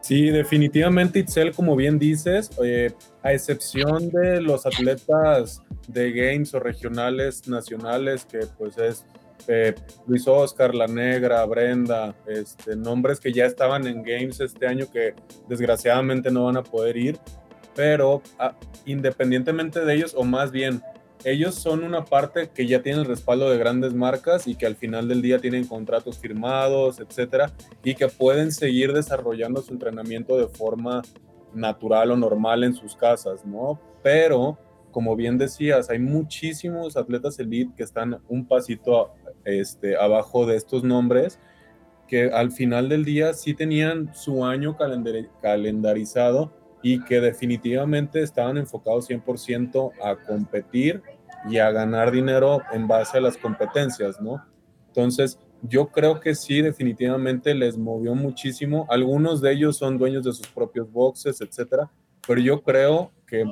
Sí, 0.00 0.30
definitivamente, 0.30 1.18
Itzel, 1.18 1.54
como 1.54 1.76
bien 1.76 1.98
dices, 1.98 2.50
eh, 2.64 2.90
a 3.22 3.34
excepción 3.34 4.08
de 4.08 4.40
los 4.40 4.64
atletas 4.64 5.60
de 5.88 6.10
games 6.10 6.54
o 6.54 6.60
regionales 6.60 7.46
nacionales, 7.46 8.24
que 8.24 8.46
pues 8.56 8.78
es 8.78 9.04
eh, 9.48 9.74
Luis 10.06 10.26
Oscar, 10.26 10.74
La 10.74 10.86
Negra, 10.86 11.44
Brenda, 11.44 12.14
este, 12.26 12.76
nombres 12.76 13.20
que 13.20 13.32
ya 13.32 13.46
estaban 13.46 13.86
en 13.86 14.02
Games 14.02 14.40
este 14.40 14.66
año 14.66 14.86
que 14.90 15.14
desgraciadamente 15.48 16.30
no 16.30 16.44
van 16.44 16.56
a 16.56 16.62
poder 16.62 16.96
ir, 16.96 17.18
pero 17.74 18.22
ah, 18.38 18.54
independientemente 18.86 19.84
de 19.84 19.94
ellos, 19.94 20.14
o 20.16 20.24
más 20.24 20.50
bien, 20.50 20.82
ellos 21.24 21.54
son 21.54 21.84
una 21.84 22.04
parte 22.04 22.50
que 22.54 22.66
ya 22.66 22.82
tiene 22.82 23.00
el 23.00 23.06
respaldo 23.06 23.50
de 23.50 23.56
grandes 23.56 23.94
marcas 23.94 24.46
y 24.46 24.56
que 24.56 24.66
al 24.66 24.76
final 24.76 25.08
del 25.08 25.22
día 25.22 25.38
tienen 25.38 25.66
contratos 25.66 26.18
firmados, 26.18 27.00
etcétera, 27.00 27.50
y 27.82 27.94
que 27.94 28.08
pueden 28.08 28.52
seguir 28.52 28.92
desarrollando 28.92 29.62
su 29.62 29.72
entrenamiento 29.72 30.36
de 30.36 30.48
forma 30.48 31.02
natural 31.54 32.10
o 32.10 32.16
normal 32.16 32.64
en 32.64 32.74
sus 32.74 32.94
casas, 32.94 33.44
¿no? 33.46 33.80
Pero 34.02 34.58
como 34.94 35.16
bien 35.16 35.38
decías, 35.38 35.90
hay 35.90 35.98
muchísimos 35.98 36.96
atletas 36.96 37.36
elite 37.40 37.72
que 37.76 37.82
están 37.82 38.20
un 38.28 38.46
pasito 38.46 39.12
este, 39.44 39.96
abajo 39.96 40.46
de 40.46 40.56
estos 40.56 40.84
nombres 40.84 41.38
que 42.06 42.30
al 42.30 42.52
final 42.52 42.88
del 42.88 43.04
día 43.04 43.32
sí 43.32 43.54
tenían 43.54 44.14
su 44.14 44.44
año 44.44 44.76
calendarizado 45.40 46.52
y 46.82 47.02
que 47.04 47.20
definitivamente 47.20 48.22
estaban 48.22 48.58
enfocados 48.58 49.08
100% 49.08 49.92
a 50.02 50.16
competir 50.16 51.02
y 51.48 51.58
a 51.58 51.70
ganar 51.70 52.10
dinero 52.10 52.60
en 52.72 52.86
base 52.86 53.18
a 53.18 53.20
las 53.20 53.36
competencias, 53.36 54.20
¿no? 54.20 54.44
Entonces, 54.88 55.38
yo 55.62 55.88
creo 55.88 56.20
que 56.20 56.34
sí, 56.34 56.60
definitivamente 56.60 57.54
les 57.54 57.78
movió 57.78 58.14
muchísimo. 58.14 58.86
Algunos 58.90 59.40
de 59.40 59.52
ellos 59.52 59.78
son 59.78 59.96
dueños 59.96 60.24
de 60.24 60.32
sus 60.32 60.46
propios 60.48 60.90
boxes, 60.92 61.40
etcétera, 61.40 61.90
pero 62.26 62.40
yo 62.40 62.62
creo 62.62 63.10
que 63.26 63.44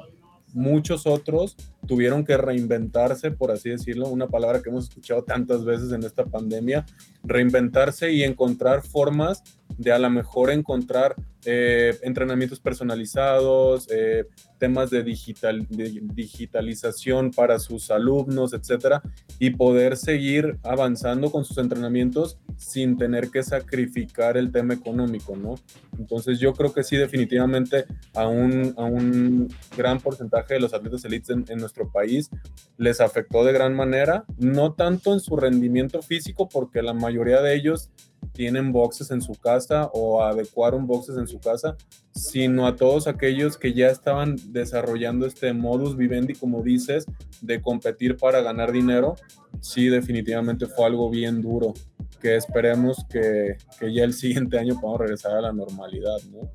muchos 0.52 1.06
otros 1.06 1.56
tuvieron 1.86 2.24
que 2.24 2.36
reinventarse, 2.36 3.30
por 3.30 3.50
así 3.50 3.70
decirlo, 3.70 4.08
una 4.08 4.28
palabra 4.28 4.62
que 4.62 4.70
hemos 4.70 4.84
escuchado 4.84 5.24
tantas 5.24 5.64
veces 5.64 5.92
en 5.92 6.04
esta 6.04 6.24
pandemia, 6.24 6.86
reinventarse 7.24 8.12
y 8.12 8.22
encontrar 8.22 8.82
formas 8.82 9.42
de 9.78 9.92
a 9.92 9.98
lo 9.98 10.10
mejor 10.10 10.50
encontrar 10.50 11.14
eh, 11.44 11.98
entrenamientos 12.02 12.60
personalizados, 12.60 13.88
eh, 13.90 14.26
temas 14.58 14.90
de, 14.90 15.02
digital, 15.02 15.66
digitalización 15.68 17.32
para 17.32 17.58
sus 17.58 17.90
alumnos, 17.90 18.52
etcétera, 18.52 19.02
y 19.40 19.50
poder 19.50 19.96
seguir 19.96 20.58
avanzando 20.62 21.32
con 21.32 21.44
sus 21.44 21.58
entrenamientos 21.58 22.38
sin 22.56 22.96
tener 22.96 23.30
que 23.30 23.42
sacrificar 23.42 24.36
el 24.36 24.52
tema 24.52 24.74
económico, 24.74 25.36
¿no? 25.36 25.56
Entonces 25.98 26.38
yo 26.38 26.52
creo 26.52 26.72
que 26.72 26.84
sí, 26.84 26.96
definitivamente 26.96 27.86
a 28.14 28.28
un, 28.28 28.74
a 28.76 28.84
un 28.84 29.48
gran 29.76 29.98
porcentaje 29.98 30.54
de 30.54 30.60
los 30.60 30.72
atletas 30.72 31.04
elites 31.04 31.30
en 31.30 31.58
nuestro 31.58 31.90
país 31.90 32.30
les 32.78 33.00
afectó 33.00 33.42
de 33.44 33.52
gran 33.52 33.74
manera, 33.74 34.24
no 34.38 34.74
tanto 34.74 35.12
en 35.12 35.18
su 35.18 35.36
rendimiento 35.36 36.02
físico, 36.02 36.48
porque 36.48 36.82
la 36.82 36.94
mayoría 36.94 37.40
de 37.40 37.56
ellos 37.56 37.90
tienen 38.32 38.72
boxes 38.72 39.10
en 39.10 39.20
su 39.20 39.34
casa 39.34 39.90
o 39.92 40.22
adecuaron 40.22 40.86
boxes 40.86 41.16
en 41.16 41.26
su 41.26 41.38
casa, 41.38 41.76
sino 42.14 42.66
a 42.66 42.76
todos 42.76 43.06
aquellos 43.06 43.56
que 43.56 43.74
ya 43.74 43.88
estaban 43.88 44.36
desarrollando 44.52 45.26
este 45.26 45.52
modus 45.52 45.96
vivendi, 45.96 46.34
como 46.34 46.62
dices, 46.62 47.06
de 47.40 47.60
competir 47.60 48.16
para 48.16 48.40
ganar 48.40 48.72
dinero. 48.72 49.16
Sí, 49.60 49.88
definitivamente 49.88 50.66
fue 50.66 50.86
algo 50.86 51.10
bien 51.10 51.40
duro, 51.40 51.74
que 52.20 52.36
esperemos 52.36 53.04
que, 53.10 53.56
que 53.78 53.92
ya 53.92 54.04
el 54.04 54.14
siguiente 54.14 54.58
año 54.58 54.80
podamos 54.80 55.00
regresar 55.00 55.36
a 55.36 55.40
la 55.40 55.52
normalidad, 55.52 56.18
¿no? 56.30 56.50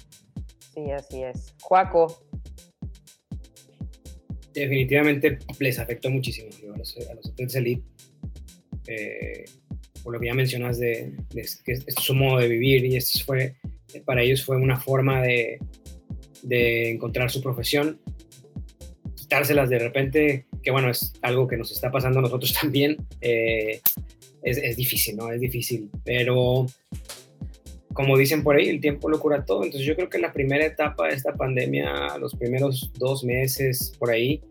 Sí, 0.73 0.91
así 0.91 1.23
es. 1.23 1.53
Juaco. 1.61 2.23
Definitivamente 4.53 5.37
les 5.59 5.77
afectó 5.77 6.09
muchísimo 6.09 6.49
a 6.73 6.77
los, 6.77 6.97
a 6.97 7.13
los 7.13 7.29
atletas 7.29 7.55
elite. 7.55 7.83
Eh, 8.87 9.45
por 10.07 10.13
lo 10.13 10.21
que 10.21 10.27
ya 10.27 10.33
mencionas 10.33 10.79
de, 10.79 11.11
este 11.35 11.73
es 11.73 11.95
su 11.95 12.15
modo 12.15 12.39
de 12.39 12.47
vivir 12.47 12.85
y 12.85 12.95
esto 12.95 13.19
fue, 13.25 13.55
para 14.05 14.23
ellos 14.23 14.41
fue 14.41 14.55
una 14.55 14.79
forma 14.79 15.21
de, 15.21 15.59
de 16.43 16.91
encontrar 16.91 17.29
su 17.29 17.43
profesión, 17.43 17.99
quitárselas 19.15 19.69
de 19.69 19.79
repente, 19.79 20.45
que 20.63 20.71
bueno, 20.71 20.89
es 20.89 21.11
algo 21.21 21.45
que 21.45 21.57
nos 21.57 21.73
está 21.73 21.91
pasando 21.91 22.19
a 22.19 22.21
nosotros 22.21 22.53
también, 22.61 22.95
eh, 23.19 23.81
es, 24.43 24.57
es, 24.59 24.77
difícil, 24.77 25.17
¿no? 25.17 25.29
Es 25.29 25.41
difícil, 25.41 25.89
pero 26.05 26.67
como 27.91 28.17
dicen 28.17 28.43
por 28.43 28.55
ahí, 28.55 28.69
el 28.69 28.79
tiempo 28.79 29.09
lo 29.09 29.19
cura 29.19 29.43
todo, 29.43 29.65
entonces 29.65 29.85
yo 29.85 29.97
creo 29.97 30.09
que 30.09 30.19
la 30.19 30.31
primera 30.31 30.65
etapa 30.65 31.09
de 31.09 31.15
esta 31.15 31.33
pandemia, 31.33 32.17
los 32.17 32.33
primeros 32.33 32.93
dos 32.97 33.25
meses 33.25 33.91
por 33.99 34.11
ahí, 34.11 34.41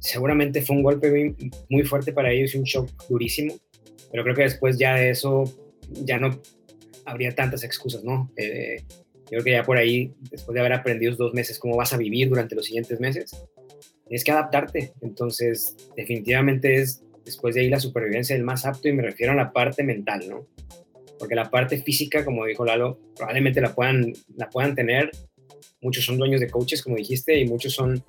seguramente 0.00 0.60
fue 0.60 0.76
un 0.76 0.82
golpe 0.82 1.34
muy 1.70 1.84
fuerte 1.84 2.12
para 2.12 2.30
ellos 2.30 2.54
y 2.54 2.58
un 2.58 2.64
shock 2.64 2.90
durísimo 3.08 3.58
pero 4.10 4.22
creo 4.22 4.34
que 4.34 4.42
después 4.42 4.78
ya 4.78 4.94
de 4.94 5.10
eso 5.10 5.44
ya 5.90 6.18
no 6.18 6.40
habría 7.04 7.34
tantas 7.34 7.64
excusas, 7.64 8.04
¿no? 8.04 8.30
Eh, 8.36 8.82
yo 9.30 9.30
creo 9.30 9.44
que 9.44 9.52
ya 9.52 9.62
por 9.62 9.76
ahí, 9.76 10.12
después 10.30 10.54
de 10.54 10.60
haber 10.60 10.72
aprendido 10.72 11.14
dos 11.16 11.34
meses 11.34 11.58
cómo 11.58 11.76
vas 11.76 11.92
a 11.92 11.98
vivir 11.98 12.28
durante 12.28 12.54
los 12.54 12.64
siguientes 12.64 12.98
meses, 13.00 13.30
tienes 14.06 14.24
que 14.24 14.32
adaptarte. 14.32 14.92
Entonces, 15.02 15.76
definitivamente 15.96 16.74
es 16.76 17.02
después 17.24 17.54
de 17.54 17.62
ahí 17.62 17.68
la 17.68 17.80
supervivencia 17.80 18.34
del 18.34 18.44
más 18.44 18.64
apto 18.64 18.88
y 18.88 18.92
me 18.92 19.02
refiero 19.02 19.32
a 19.32 19.36
la 19.36 19.52
parte 19.52 19.82
mental, 19.82 20.26
¿no? 20.28 20.46
Porque 21.18 21.34
la 21.34 21.50
parte 21.50 21.78
física, 21.82 22.24
como 22.24 22.46
dijo 22.46 22.64
Lalo, 22.64 22.98
probablemente 23.16 23.60
la 23.60 23.74
puedan, 23.74 24.12
la 24.36 24.48
puedan 24.48 24.74
tener. 24.74 25.10
Muchos 25.82 26.04
son 26.04 26.16
dueños 26.16 26.40
de 26.40 26.48
coaches, 26.48 26.82
como 26.82 26.96
dijiste, 26.96 27.38
y 27.38 27.46
muchos 27.46 27.74
son 27.74 28.02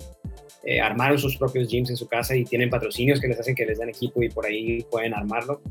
eh, 0.64 0.80
armaron 0.80 1.18
sus 1.18 1.36
propios 1.36 1.68
gyms 1.68 1.90
en 1.90 1.96
su 1.96 2.06
casa 2.06 2.36
y 2.36 2.44
tienen 2.44 2.68
patrocinios 2.68 3.18
que 3.20 3.28
les 3.28 3.40
hacen 3.40 3.54
que 3.54 3.64
les 3.64 3.78
den 3.78 3.88
equipo 3.88 4.22
y 4.22 4.28
por 4.28 4.46
ahí 4.46 4.84
pueden 4.90 5.14
armarlo. 5.14 5.62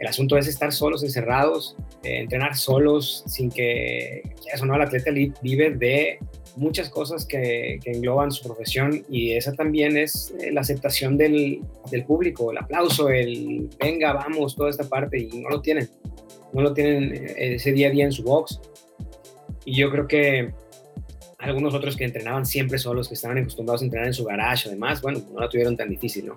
El 0.00 0.06
asunto 0.06 0.36
es 0.36 0.46
estar 0.46 0.72
solos, 0.72 1.02
encerrados, 1.02 1.76
eh, 2.02 2.20
entrenar 2.20 2.56
solos, 2.56 3.24
sin 3.26 3.50
que, 3.50 4.22
eso 4.52 4.64
no, 4.64 4.74
el 4.74 4.82
atleta 4.82 5.10
vive 5.42 5.70
de 5.72 6.18
muchas 6.56 6.88
cosas 6.88 7.24
que, 7.24 7.78
que, 7.82 7.92
engloban 7.92 8.32
su 8.32 8.44
profesión 8.44 9.04
y 9.08 9.32
esa 9.32 9.52
también 9.52 9.96
es 9.96 10.34
eh, 10.40 10.50
la 10.52 10.60
aceptación 10.60 11.16
del, 11.16 11.60
del, 11.90 12.04
público, 12.04 12.50
el 12.50 12.58
aplauso, 12.58 13.10
el 13.10 13.68
venga, 13.78 14.12
vamos, 14.12 14.56
toda 14.56 14.70
esta 14.70 14.88
parte 14.88 15.18
y 15.18 15.40
no 15.40 15.50
lo 15.50 15.60
tienen, 15.60 15.88
no 16.52 16.62
lo 16.62 16.72
tienen 16.72 17.34
ese 17.36 17.72
día 17.72 17.88
a 17.88 17.90
día 17.90 18.04
en 18.04 18.12
su 18.12 18.24
box. 18.24 18.60
Y 19.64 19.76
yo 19.76 19.90
creo 19.90 20.06
que 20.08 20.52
algunos 21.38 21.74
otros 21.74 21.96
que 21.96 22.04
entrenaban 22.04 22.44
siempre 22.44 22.78
solos, 22.78 23.08
que 23.08 23.14
estaban 23.14 23.38
acostumbrados 23.38 23.82
a 23.82 23.84
entrenar 23.84 24.08
en 24.08 24.14
su 24.14 24.24
garage, 24.24 24.68
además, 24.68 25.00
bueno, 25.00 25.20
no 25.32 25.40
la 25.40 25.48
tuvieron 25.48 25.76
tan 25.76 25.88
difícil, 25.88 26.26
¿no? 26.26 26.36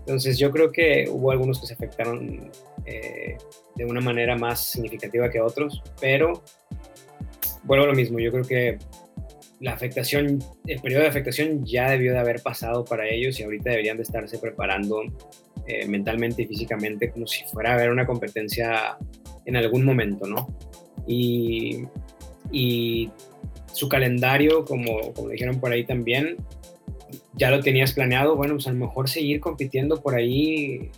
Entonces 0.00 0.38
yo 0.38 0.50
creo 0.50 0.70
que 0.70 1.06
hubo 1.08 1.30
algunos 1.30 1.60
que 1.60 1.66
se 1.66 1.74
afectaron 1.74 2.50
eh, 2.84 3.38
de 3.74 3.84
una 3.84 4.00
manera 4.00 4.36
más 4.36 4.66
significativa 4.66 5.30
que 5.30 5.40
otros, 5.40 5.82
pero 6.00 6.42
vuelvo 7.62 7.84
a 7.84 7.88
lo 7.88 7.94
mismo, 7.94 8.18
yo 8.18 8.30
creo 8.30 8.44
que 8.44 8.78
la 9.60 9.72
afectación, 9.72 10.40
el 10.66 10.80
periodo 10.80 11.02
de 11.02 11.08
afectación 11.08 11.64
ya 11.64 11.90
debió 11.90 12.12
de 12.12 12.18
haber 12.18 12.42
pasado 12.42 12.84
para 12.84 13.08
ellos 13.08 13.38
y 13.40 13.44
ahorita 13.44 13.70
deberían 13.70 13.96
de 13.96 14.02
estarse 14.02 14.36
preparando 14.38 15.00
eh, 15.66 15.86
mentalmente 15.86 16.42
y 16.42 16.46
físicamente 16.46 17.10
como 17.10 17.26
si 17.26 17.44
fuera 17.44 17.70
a 17.70 17.74
haber 17.74 17.90
una 17.90 18.04
competencia 18.04 18.98
en 19.46 19.56
algún 19.56 19.84
momento, 19.84 20.26
¿no? 20.26 20.54
Y, 21.06 21.84
y 22.52 23.10
su 23.74 23.88
calendario, 23.88 24.64
como, 24.64 25.12
como 25.12 25.28
dijeron 25.28 25.58
por 25.58 25.72
ahí 25.72 25.84
también, 25.84 26.36
ya 27.34 27.50
lo 27.50 27.60
tenías 27.60 27.92
planeado, 27.92 28.36
bueno, 28.36 28.54
pues 28.54 28.66
a 28.68 28.72
lo 28.72 28.78
mejor 28.78 29.08
seguir 29.08 29.40
compitiendo 29.40 30.00
por 30.00 30.14
ahí 30.14 30.90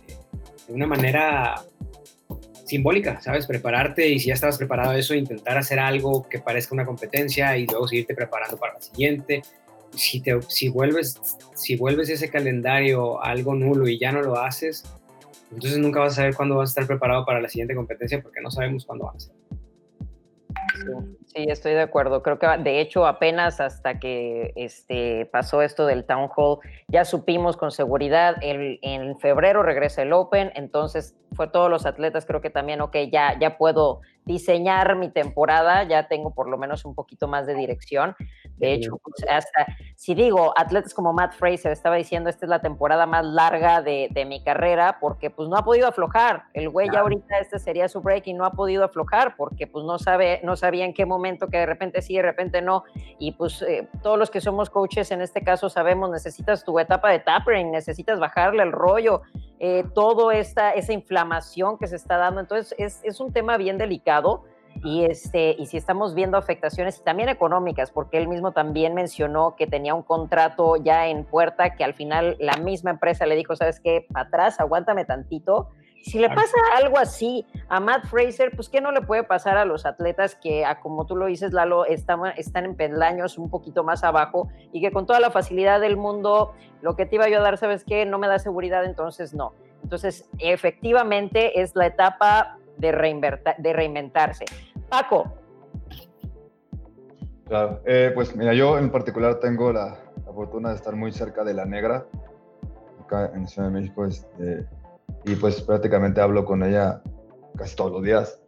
de 0.67 0.73
una 0.73 0.85
manera 0.85 1.55
simbólica, 2.65 3.19
¿sabes? 3.21 3.47
Prepararte 3.47 4.07
y 4.09 4.19
si 4.19 4.27
ya 4.27 4.35
estabas 4.35 4.57
preparado 4.57 4.91
a 4.91 4.97
eso, 4.97 5.15
intentar 5.15 5.57
hacer 5.57 5.79
algo 5.79 6.27
que 6.29 6.39
parezca 6.39 6.75
una 6.75 6.85
competencia 6.85 7.57
y 7.57 7.65
luego 7.65 7.87
seguirte 7.87 8.13
preparando 8.13 8.57
para 8.57 8.75
la 8.75 8.81
siguiente. 8.81 9.41
Si, 9.95 10.19
te, 10.19 10.39
si, 10.49 10.69
vuelves, 10.69 11.19
si 11.55 11.77
vuelves 11.77 12.09
ese 12.09 12.29
calendario 12.29 13.23
algo 13.23 13.55
nulo 13.55 13.87
y 13.87 13.97
ya 13.97 14.11
no 14.11 14.21
lo 14.21 14.37
haces, 14.37 14.83
entonces 15.51 15.79
nunca 15.79 16.01
vas 16.01 16.13
a 16.13 16.15
saber 16.17 16.35
cuándo 16.35 16.57
vas 16.57 16.69
a 16.69 16.71
estar 16.71 16.87
preparado 16.87 17.25
para 17.25 17.41
la 17.41 17.49
siguiente 17.49 17.73
competencia 17.73 18.21
porque 18.21 18.41
no 18.41 18.51
sabemos 18.51 18.85
cuándo 18.85 19.05
va 19.05 19.13
a 19.15 19.19
ser. 19.19 19.33
Sí, 21.37 21.45
estoy 21.49 21.73
de 21.73 21.81
acuerdo. 21.81 22.23
Creo 22.23 22.39
que 22.39 22.47
de 22.47 22.81
hecho 22.81 23.05
apenas 23.05 23.61
hasta 23.61 23.99
que 23.99 24.53
este, 24.55 25.27
pasó 25.27 25.61
esto 25.61 25.85
del 25.85 26.03
Town 26.03 26.29
Hall, 26.35 26.57
ya 26.87 27.05
supimos 27.05 27.57
con 27.57 27.69
seguridad, 27.69 28.37
el, 28.41 28.79
en 28.81 29.19
febrero 29.19 29.61
regresa 29.61 30.01
el 30.01 30.13
Open, 30.13 30.51
entonces 30.55 31.15
fue 31.33 31.47
todos 31.47 31.69
los 31.69 31.85
atletas, 31.85 32.25
creo 32.25 32.41
que 32.41 32.49
también, 32.49 32.81
ok, 32.81 32.95
ya, 33.11 33.37
ya 33.39 33.55
puedo 33.59 34.01
diseñar 34.27 34.95
mi 34.95 35.09
temporada, 35.09 35.83
ya 35.83 36.07
tengo 36.07 36.33
por 36.33 36.49
lo 36.49 36.57
menos 36.57 36.85
un 36.85 36.93
poquito 36.93 37.27
más 37.27 37.47
de 37.47 37.55
dirección. 37.55 38.15
De 38.57 38.73
hecho, 38.73 38.97
pues, 38.97 39.25
hasta 39.29 39.65
si 39.95 40.13
digo, 40.13 40.53
atletas 40.55 40.93
como 40.93 41.13
Matt 41.13 41.33
Fraser 41.33 41.71
estaba 41.71 41.95
diciendo, 41.95 42.29
esta 42.29 42.45
es 42.45 42.49
la 42.49 42.61
temporada 42.61 43.05
más 43.05 43.25
larga 43.25 43.81
de, 43.81 44.09
de 44.11 44.25
mi 44.25 44.43
carrera, 44.43 44.97
porque 44.99 45.29
pues 45.29 45.47
no 45.49 45.55
ha 45.55 45.63
podido 45.63 45.87
aflojar. 45.87 46.43
El 46.53 46.69
güey 46.69 46.89
ya 46.91 46.99
ahorita 46.99 47.39
este 47.39 47.57
sería 47.57 47.87
su 47.87 48.01
break 48.01 48.27
y 48.27 48.33
no 48.33 48.45
ha 48.45 48.51
podido 48.51 48.83
aflojar, 48.83 49.35
porque 49.37 49.65
pues 49.65 49.85
no 49.85 49.97
sabe, 49.97 50.41
no 50.43 50.55
sabía 50.55 50.85
en 50.85 50.93
qué 50.93 51.05
momento 51.05 51.47
que 51.47 51.57
de 51.57 51.65
repente 51.65 52.01
sí, 52.01 52.15
de 52.15 52.21
repente 52.21 52.61
no. 52.61 52.83
Y 53.19 53.31
pues 53.31 53.61
eh, 53.61 53.87
todos 54.03 54.19
los 54.19 54.29
que 54.29 54.41
somos 54.41 54.69
coaches 54.69 55.09
en 55.11 55.21
este 55.21 55.41
caso 55.41 55.69
sabemos, 55.69 56.11
necesitas 56.11 56.63
tu 56.63 56.77
etapa 56.79 57.09
de 57.11 57.19
tapering, 57.19 57.71
necesitas 57.71 58.19
bajarle 58.19 58.63
el 58.63 58.71
rollo, 58.71 59.21
eh, 59.59 59.83
toda 59.93 60.35
esta, 60.35 60.71
esa 60.71 60.93
inflamación 60.93 61.77
que 61.77 61.87
se 61.87 61.95
está 61.95 62.17
dando. 62.17 62.41
Entonces 62.41 62.75
es, 62.77 62.99
es 63.03 63.19
un 63.19 63.31
tema 63.33 63.57
bien 63.57 63.77
delicado 63.77 64.43
y, 64.83 65.05
este, 65.05 65.55
y 65.57 65.65
si 65.65 65.77
estamos 65.77 66.13
viendo 66.13 66.37
afectaciones 66.37 67.03
también 67.03 67.29
económicas, 67.29 67.91
porque 67.91 68.17
él 68.17 68.27
mismo 68.27 68.51
también 68.51 68.93
mencionó 68.93 69.55
que 69.55 69.67
tenía 69.67 69.93
un 69.93 70.03
contrato 70.03 70.75
ya 70.75 71.07
en 71.07 71.25
puerta 71.25 71.75
que 71.75 71.83
al 71.83 71.93
final 71.93 72.37
la 72.39 72.57
misma 72.57 72.91
empresa 72.91 73.25
le 73.25 73.35
dijo, 73.35 73.55
sabes 73.55 73.79
qué, 73.79 74.05
atrás, 74.13 74.59
aguántame 74.59 75.05
tantito. 75.05 75.69
Si 76.03 76.19
le 76.19 76.29
pasa 76.29 76.55
algo 76.77 76.97
así 76.97 77.45
a 77.67 77.79
Matt 77.79 78.05
Fraser, 78.05 78.51
pues 78.55 78.69
¿qué 78.69 78.79
no 78.79 78.91
le 78.91 79.01
puede 79.01 79.23
pasar 79.23 79.57
a 79.57 79.65
los 79.65 79.85
atletas 79.85 80.35
que, 80.35 80.63
como 80.81 81.05
tú 81.05 81.15
lo 81.15 81.25
dices, 81.25 81.51
Lalo, 81.51 81.85
están, 81.85 82.21
están 82.37 82.65
en 82.65 82.75
peldaños 82.75 83.37
un 83.37 83.49
poquito 83.49 83.83
más 83.83 84.03
abajo 84.03 84.49
y 84.71 84.81
que 84.81 84.91
con 84.91 85.05
toda 85.05 85.19
la 85.19 85.31
facilidad 85.31 85.81
del 85.81 85.97
mundo, 85.97 86.53
lo 86.81 86.95
que 86.95 87.05
te 87.05 87.15
iba 87.15 87.27
yo 87.27 87.39
a 87.39 87.41
dar, 87.41 87.57
¿sabes 87.57 87.83
qué? 87.83 88.05
No 88.05 88.19
me 88.19 88.27
da 88.27 88.39
seguridad, 88.39 88.85
entonces 88.85 89.33
no. 89.33 89.53
Entonces, 89.83 90.29
efectivamente, 90.39 91.61
es 91.61 91.75
la 91.75 91.87
etapa 91.87 92.57
de, 92.77 92.91
de 93.57 93.73
reinventarse. 93.73 94.45
Paco. 94.89 95.33
Claro, 97.45 97.81
eh, 97.85 98.11
pues 98.13 98.35
mira, 98.35 98.53
yo 98.53 98.77
en 98.77 98.91
particular 98.91 99.39
tengo 99.39 99.71
la, 99.71 99.97
la, 100.25 100.33
fortuna 100.33 100.69
de 100.69 100.75
estar 100.75 100.95
muy 100.95 101.13
cerca 101.13 101.45
de 101.45 101.53
la 101.53 101.65
negra, 101.65 102.05
acá 103.01 103.31
en 103.33 103.47
Ciudad 103.47 103.69
de 103.69 103.73
México, 103.73 104.05
este, 104.05 104.65
y 105.25 105.35
pues 105.35 105.61
prácticamente 105.61 106.21
hablo 106.21 106.45
con 106.45 106.63
ella 106.63 107.01
casi 107.57 107.75
todos 107.75 107.91
los 107.91 108.03
días. 108.03 108.39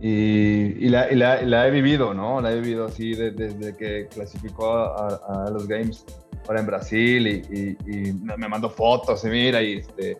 Y, 0.00 0.88
la, 0.88 1.66
he 1.66 1.70
vivido, 1.70 2.14
¿no? 2.14 2.40
La 2.40 2.52
he 2.52 2.60
vivido 2.60 2.86
así 2.86 3.14
desde 3.14 3.76
que 3.76 4.06
clasificó 4.06 4.72
a, 4.76 5.50
los 5.52 5.66
Games 5.66 6.04
ahora 6.46 6.60
en 6.60 6.66
Brasil 6.66 7.26
y, 7.26 8.12
me 8.36 8.48
mandó 8.48 8.70
fotos 8.70 9.24
y 9.24 9.28
mira, 9.28 9.60
y, 9.62 9.78
este, 9.78 10.18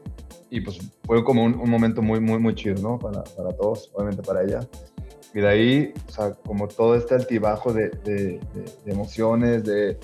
y 0.50 0.60
pues 0.60 0.78
fue 1.04 1.22
como 1.22 1.44
un, 1.44 1.70
momento 1.70 2.02
muy, 2.02 2.20
muy, 2.20 2.38
muy 2.38 2.54
chido, 2.54 2.82
¿no? 2.82 2.98
Para, 2.98 3.22
para 3.22 3.52
todos, 3.52 3.90
obviamente 3.94 4.22
para 4.22 4.42
ella. 4.42 4.60
Y 5.34 5.40
de 5.40 5.48
ahí, 5.48 5.94
o 6.08 6.10
sea, 6.10 6.32
como 6.32 6.68
todo 6.68 6.94
este 6.94 7.14
altibajo 7.14 7.72
de, 7.72 8.40
emociones, 8.86 9.64
de, 9.64 9.98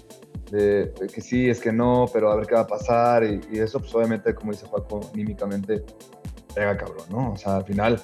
que 0.54 1.20
sí, 1.20 1.48
es 1.48 1.60
que 1.60 1.72
no, 1.72 2.06
pero 2.12 2.30
a 2.30 2.36
ver 2.36 2.46
qué 2.46 2.54
va 2.54 2.62
a 2.62 2.66
pasar. 2.66 3.24
Y, 3.24 3.58
eso, 3.58 3.80
pues 3.80 3.94
obviamente, 3.94 4.34
como 4.34 4.52
dice 4.52 4.66
Juaco, 4.66 5.00
anímicamente 5.12 5.84
pega 6.54 6.76
cabrón, 6.76 7.06
¿no? 7.10 7.32
O 7.32 7.36
sea, 7.36 7.56
al 7.56 7.64
final, 7.64 8.00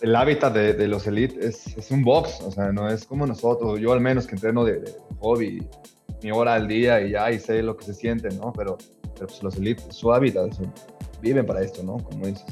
el 0.00 0.16
hábitat 0.16 0.52
de, 0.52 0.88
los 0.88 1.06
elite 1.06 1.46
es, 1.46 1.76
es, 1.76 1.90
un 1.90 2.02
box, 2.02 2.40
o 2.40 2.50
sea, 2.50 2.72
no 2.72 2.88
es 2.88 3.06
como 3.06 3.26
nosotros, 3.26 3.78
yo 3.78 3.92
al 3.92 4.00
menos 4.00 4.26
que 4.26 4.34
entreno 4.34 4.64
de, 4.64 4.82
hobby, 5.20 5.66
mi 6.22 6.30
hora 6.30 6.54
al 6.54 6.66
día 6.66 7.00
y 7.00 7.12
ya, 7.12 7.30
y 7.30 7.38
sé 7.38 7.62
lo 7.62 7.76
que 7.76 7.84
se 7.84 7.94
siente, 7.94 8.28
¿no? 8.30 8.52
Pero, 8.52 8.78
pero 9.14 9.26
pues 9.26 9.42
los 9.42 9.56
elite, 9.56 9.82
su 9.90 10.12
hábitat, 10.12 10.52
viven 11.20 11.46
para 11.46 11.62
esto, 11.62 11.82
¿no? 11.82 11.98
Como 11.98 12.26
dices. 12.26 12.44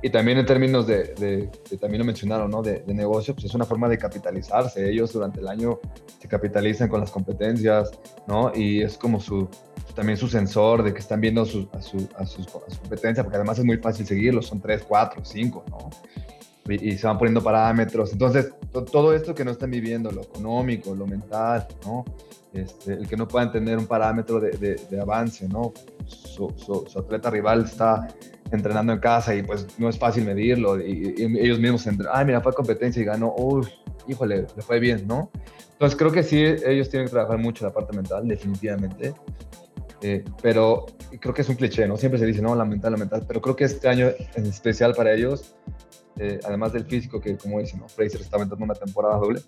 Y 0.00 0.10
también 0.10 0.38
en 0.38 0.46
términos 0.46 0.86
de, 0.86 1.50
que 1.68 1.76
también 1.76 1.98
lo 2.00 2.04
mencionaron, 2.04 2.50
¿no? 2.50 2.62
De, 2.62 2.82
negocio, 2.86 3.34
pues 3.34 3.46
es 3.46 3.54
una 3.54 3.64
forma 3.64 3.88
de 3.88 3.98
capitalizarse. 3.98 4.88
Ellos 4.88 5.12
durante 5.12 5.40
el 5.40 5.48
año 5.48 5.80
se 6.20 6.28
capitalizan 6.28 6.88
con 6.88 7.00
las 7.00 7.10
competencias, 7.10 7.90
¿no? 8.28 8.52
Y 8.54 8.82
es 8.82 8.96
como 8.96 9.20
su, 9.20 9.48
también 9.94 10.16
su 10.16 10.28
sensor 10.28 10.84
de 10.84 10.92
que 10.92 11.00
están 11.00 11.20
viendo 11.20 11.42
a 11.42 11.46
su, 11.46 11.68
a, 11.72 11.82
su, 11.82 12.08
a, 12.16 12.24
sus, 12.26 12.46
competencia, 12.46 13.24
porque 13.24 13.36
además 13.36 13.58
es 13.58 13.64
muy 13.64 13.78
fácil 13.78 14.06
seguirlos, 14.06 14.46
son 14.46 14.60
tres, 14.60 14.84
cuatro, 14.86 15.24
cinco, 15.24 15.64
¿no? 15.68 15.90
Y, 16.72 16.96
se 16.96 17.06
van 17.06 17.18
poniendo 17.18 17.42
parámetros. 17.42 18.12
Entonces, 18.12 18.52
todo 18.92 19.14
esto 19.14 19.34
que 19.34 19.44
no 19.44 19.50
están 19.50 19.70
viviendo, 19.70 20.12
lo 20.12 20.22
económico, 20.22 20.94
lo 20.94 21.06
mental, 21.06 21.66
¿no? 21.84 22.04
Este, 22.52 22.92
el 22.92 23.08
que 23.08 23.16
no 23.16 23.26
puedan 23.26 23.50
tener 23.50 23.78
un 23.78 23.86
parámetro 23.86 24.38
de, 24.38 24.76
de 24.76 25.00
avance, 25.00 25.48
¿no? 25.48 25.72
Su, 26.06 26.54
su, 26.56 26.86
su 26.88 26.98
atleta 26.98 27.30
rival 27.30 27.64
está 27.64 28.06
entrenando 28.50 28.92
en 28.92 28.98
casa 28.98 29.34
y 29.34 29.42
pues 29.42 29.66
no 29.78 29.88
es 29.88 29.98
fácil 29.98 30.24
medirlo. 30.24 30.80
Y, 30.80 31.14
ellos 31.18 31.58
mismos, 31.58 31.86
ay, 32.12 32.24
mira, 32.24 32.40
fue 32.40 32.52
competencia 32.52 33.02
y 33.02 33.04
ganó, 33.04 33.34
uy, 33.36 33.66
híjole, 34.06 34.46
le 34.54 34.62
fue 34.62 34.78
bien, 34.80 35.06
¿no? 35.06 35.30
Entonces 35.72 35.96
creo 35.96 36.10
que 36.10 36.22
sí, 36.22 36.42
ellos 36.42 36.88
tienen 36.88 37.06
que 37.06 37.12
trabajar 37.12 37.38
mucho 37.38 37.64
la 37.64 37.72
parte 37.72 37.94
mental, 37.94 38.26
definitivamente. 38.26 39.14
Eh, 40.00 40.24
pero 40.42 40.86
creo 41.20 41.34
que 41.34 41.42
es 41.42 41.48
un 41.48 41.56
cliché, 41.56 41.86
¿no? 41.86 41.96
Siempre 41.96 42.18
se 42.18 42.26
dice, 42.26 42.42
no, 42.42 42.54
la 42.54 42.64
mental, 42.64 42.92
la 42.92 42.98
mental, 42.98 43.24
pero 43.26 43.40
creo 43.40 43.56
que 43.56 43.64
este 43.64 43.88
año 43.88 44.08
en 44.34 44.46
especial 44.46 44.94
para 44.94 45.12
ellos, 45.12 45.56
eh, 46.18 46.40
además 46.44 46.72
del 46.72 46.84
físico, 46.84 47.20
que 47.20 47.36
como 47.36 47.60
dicen, 47.60 47.80
¿no? 47.80 47.88
Fraser 47.88 48.20
está 48.20 48.36
aventando 48.36 48.64
una 48.64 48.74
temporada 48.74 49.16
doble, 49.16 49.40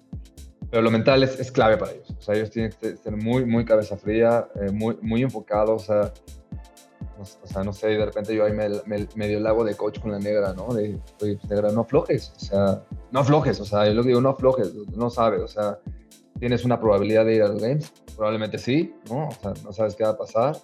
pero 0.70 0.82
lo 0.82 0.90
mental 0.90 1.22
es, 1.22 1.38
es, 1.38 1.50
clave 1.50 1.76
para 1.76 1.92
ellos. 1.92 2.14
O 2.16 2.22
sea, 2.22 2.34
ellos 2.34 2.50
tienen 2.50 2.72
que 2.80 2.96
ser 2.96 3.16
muy, 3.16 3.44
muy 3.44 3.64
cabeza 3.64 3.96
fría, 3.96 4.46
eh, 4.60 4.70
muy, 4.70 4.96
muy 5.02 5.22
enfocados. 5.22 5.82
O 5.82 5.86
sea, 5.86 6.12
o 7.20 7.46
sea, 7.46 7.62
no 7.62 7.72
sé, 7.72 7.88
de 7.88 8.04
repente 8.04 8.34
yo 8.34 8.44
ahí 8.44 8.52
me, 8.52 8.68
me, 8.86 9.06
medio 9.14 9.38
el 9.38 9.44
lago 9.44 9.64
de 9.64 9.74
coach 9.74 10.00
con 10.00 10.12
la 10.12 10.18
negra, 10.18 10.52
¿no? 10.54 10.72
De, 10.74 11.00
oye, 11.22 11.36
pues, 11.38 11.50
negra, 11.50 11.70
no 11.72 11.82
aflojes, 11.82 12.32
o 12.36 12.40
sea, 12.40 12.84
no 13.10 13.20
aflojes, 13.20 13.60
o 13.60 13.64
sea, 13.64 13.86
yo 13.86 13.94
lo 13.94 14.02
que 14.02 14.08
digo, 14.08 14.20
no 14.20 14.30
aflojes, 14.30 14.74
no 14.74 15.10
sabes, 15.10 15.40
o 15.40 15.48
sea, 15.48 15.78
tienes 16.38 16.64
una 16.64 16.80
probabilidad 16.80 17.24
de 17.24 17.34
ir 17.36 17.42
a 17.42 17.48
los 17.48 17.62
games, 17.62 17.92
probablemente 18.16 18.58
sí, 18.58 18.94
¿no? 19.08 19.28
O 19.28 19.32
sea, 19.32 19.52
no 19.64 19.72
sabes 19.72 19.94
qué 19.94 20.04
va 20.04 20.10
a 20.10 20.18
pasar, 20.18 20.56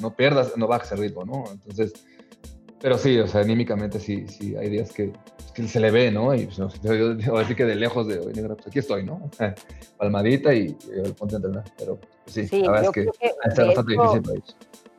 no 0.00 0.14
pierdas, 0.14 0.56
no 0.56 0.66
bajes 0.66 0.92
el 0.92 0.98
ritmo, 0.98 1.24
¿no? 1.24 1.44
Entonces, 1.50 1.92
pero 2.80 2.98
sí, 2.98 3.18
o 3.18 3.26
sea, 3.26 3.40
anímicamente 3.40 3.98
sí, 3.98 4.26
sí, 4.28 4.54
hay 4.56 4.70
días 4.70 4.92
que, 4.92 5.12
que 5.54 5.66
se 5.66 5.80
le 5.80 5.90
ve, 5.90 6.10
¿no? 6.10 6.34
Y 6.34 6.46
pues, 6.46 6.58
yo 6.82 7.14
digo 7.14 7.38
así 7.38 7.54
que 7.54 7.64
de 7.64 7.74
lejos 7.74 8.06
de, 8.06 8.18
negra, 8.32 8.54
pues 8.54 8.68
aquí 8.68 8.78
estoy, 8.78 9.04
¿no? 9.04 9.30
Palmadita 9.98 10.54
y, 10.54 10.76
y 11.06 11.12
ponte 11.12 11.34
a 11.34 11.38
entrenar, 11.38 11.64
pero 11.78 11.98
pues, 12.24 12.48
sí, 12.48 12.62
la 12.62 12.70
verdad 12.70 12.84
es 12.84 12.90
que, 12.90 13.04
que 13.18 13.26
es 13.26 13.56
bastante 13.56 13.92
difícil 13.92 14.22
para 14.22 14.34
ellos. 14.34 14.56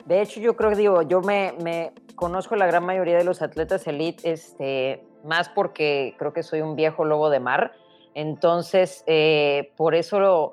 De 0.08 0.22
hecho, 0.22 0.40
yo 0.40 0.56
creo 0.56 0.70
que 0.70 0.76
digo, 0.76 1.02
yo 1.02 1.20
me, 1.20 1.52
me 1.62 1.92
conozco 2.14 2.56
la 2.56 2.66
gran 2.66 2.82
mayoría 2.82 3.18
de 3.18 3.24
los 3.24 3.42
atletas 3.42 3.86
elite, 3.86 4.32
este, 4.32 5.04
más 5.22 5.50
porque 5.50 6.14
creo 6.18 6.32
que 6.32 6.42
soy 6.42 6.62
un 6.62 6.76
viejo 6.76 7.04
lobo 7.04 7.28
de 7.28 7.40
mar. 7.40 7.72
Entonces, 8.14 9.04
eh, 9.06 9.70
por 9.76 9.94
eso 9.94 10.18
lo, 10.18 10.52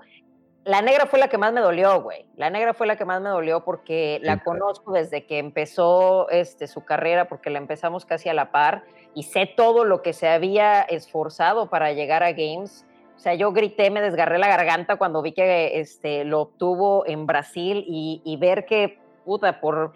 la 0.65 0.81
negra 0.81 1.05
fue 1.05 1.19
la 1.19 1.29
que 1.29 1.37
más 1.37 1.53
me 1.53 1.61
dolió, 1.61 2.01
güey. 2.01 2.25
La 2.35 2.49
negra 2.49 2.73
fue 2.73 2.85
la 2.85 2.97
que 2.97 3.05
más 3.05 3.21
me 3.21 3.29
dolió 3.29 3.63
porque 3.63 4.19
la 4.23 4.43
conozco 4.43 4.91
desde 4.91 5.25
que 5.25 5.37
empezó 5.37 6.29
este, 6.31 6.67
su 6.67 6.83
carrera, 6.83 7.29
porque 7.29 7.49
la 7.49 7.59
empezamos 7.59 8.05
casi 8.05 8.27
a 8.27 8.33
la 8.33 8.51
par 8.51 8.83
y 9.13 9.23
sé 9.23 9.49
todo 9.55 9.85
lo 9.85 10.01
que 10.01 10.11
se 10.11 10.27
había 10.27 10.81
esforzado 10.81 11.69
para 11.69 11.93
llegar 11.93 12.23
a 12.23 12.33
Games. 12.33 12.85
O 13.15 13.19
sea, 13.19 13.35
yo 13.35 13.53
grité, 13.53 13.89
me 13.89 14.01
desgarré 14.01 14.37
la 14.37 14.49
garganta 14.49 14.97
cuando 14.97 15.21
vi 15.21 15.31
que 15.31 15.79
este, 15.79 16.25
lo 16.25 16.41
obtuvo 16.41 17.05
en 17.07 17.25
Brasil 17.25 17.85
y, 17.87 18.21
y 18.25 18.35
ver 18.35 18.65
que 18.65 19.04
puta, 19.25 19.59
por, 19.59 19.91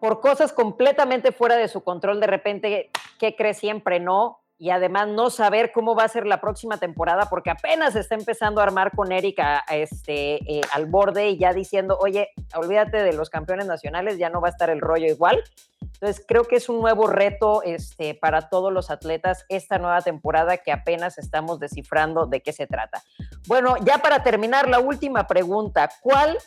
por 0.00 0.20
cosas 0.20 0.52
completamente 0.52 1.32
fuera 1.32 1.56
de 1.56 1.68
su 1.68 1.82
control, 1.82 2.20
de 2.20 2.26
repente, 2.26 2.90
¿qué 3.18 3.34
cree 3.34 3.54
siempre? 3.54 4.00
No. 4.00 4.40
Y 4.56 4.70
además 4.70 5.08
no 5.08 5.30
saber 5.30 5.72
cómo 5.72 5.96
va 5.96 6.04
a 6.04 6.08
ser 6.08 6.26
la 6.26 6.40
próxima 6.40 6.78
temporada, 6.78 7.28
porque 7.28 7.50
apenas 7.50 7.96
está 7.96 8.14
empezando 8.14 8.60
a 8.60 8.64
armar 8.64 8.92
con 8.94 9.10
Erika 9.10 9.64
este, 9.68 10.34
eh, 10.50 10.60
al 10.72 10.86
borde 10.86 11.30
y 11.30 11.38
ya 11.38 11.52
diciendo, 11.52 11.98
oye, 12.00 12.28
olvídate 12.54 13.02
de 13.02 13.14
los 13.14 13.30
campeones 13.30 13.66
nacionales, 13.66 14.16
ya 14.16 14.30
no 14.30 14.40
va 14.40 14.48
a 14.48 14.50
estar 14.50 14.70
el 14.70 14.80
rollo 14.80 15.06
igual. 15.06 15.42
Entonces, 15.80 16.24
creo 16.26 16.44
que 16.44 16.56
es 16.56 16.68
un 16.68 16.80
nuevo 16.80 17.06
reto 17.06 17.62
este, 17.62 18.14
para 18.14 18.48
todos 18.48 18.72
los 18.72 18.90
atletas 18.90 19.44
esta 19.48 19.78
nueva 19.78 20.02
temporada 20.02 20.58
que 20.58 20.72
apenas 20.72 21.18
estamos 21.18 21.58
descifrando 21.60 22.26
de 22.26 22.40
qué 22.40 22.52
se 22.52 22.66
trata. 22.66 23.02
Bueno, 23.46 23.76
ya 23.84 23.98
para 23.98 24.22
terminar, 24.22 24.68
la 24.68 24.80
última 24.80 25.26
pregunta. 25.26 25.88
¿Cuál 26.00 26.38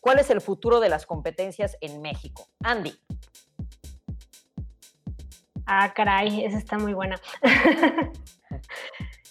¿Cuál 0.00 0.18
es 0.18 0.30
el 0.30 0.40
futuro 0.40 0.80
de 0.80 0.88
las 0.88 1.06
competencias 1.06 1.76
en 1.80 2.00
México? 2.00 2.48
Andy. 2.62 2.94
Ah, 5.66 5.92
caray, 5.94 6.44
esa 6.44 6.58
está 6.58 6.78
muy 6.78 6.94
buena. 6.94 7.20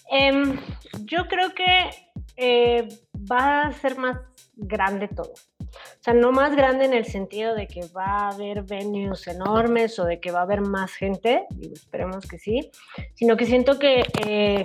Em, 0.08 0.60
yo 1.00 1.26
creo 1.26 1.52
que 1.52 1.90
eh, 2.36 2.86
va 3.30 3.62
a 3.62 3.72
ser 3.72 3.98
más 3.98 4.18
grande 4.54 5.08
todo. 5.08 5.32
O 5.32 6.02
sea, 6.02 6.14
no 6.14 6.30
más 6.30 6.54
grande 6.54 6.84
en 6.84 6.94
el 6.94 7.04
sentido 7.04 7.54
de 7.54 7.66
que 7.66 7.88
va 7.88 8.04
a 8.04 8.28
haber 8.28 8.62
venues 8.62 9.26
enormes 9.26 9.98
o 9.98 10.04
de 10.04 10.20
que 10.20 10.30
va 10.30 10.40
a 10.40 10.42
haber 10.42 10.60
más 10.60 10.92
gente, 10.92 11.46
esperemos 11.60 12.26
que 12.26 12.38
sí, 12.38 12.70
sino 13.14 13.36
que 13.36 13.46
siento 13.46 13.78
que 13.78 14.04
eh, 14.24 14.64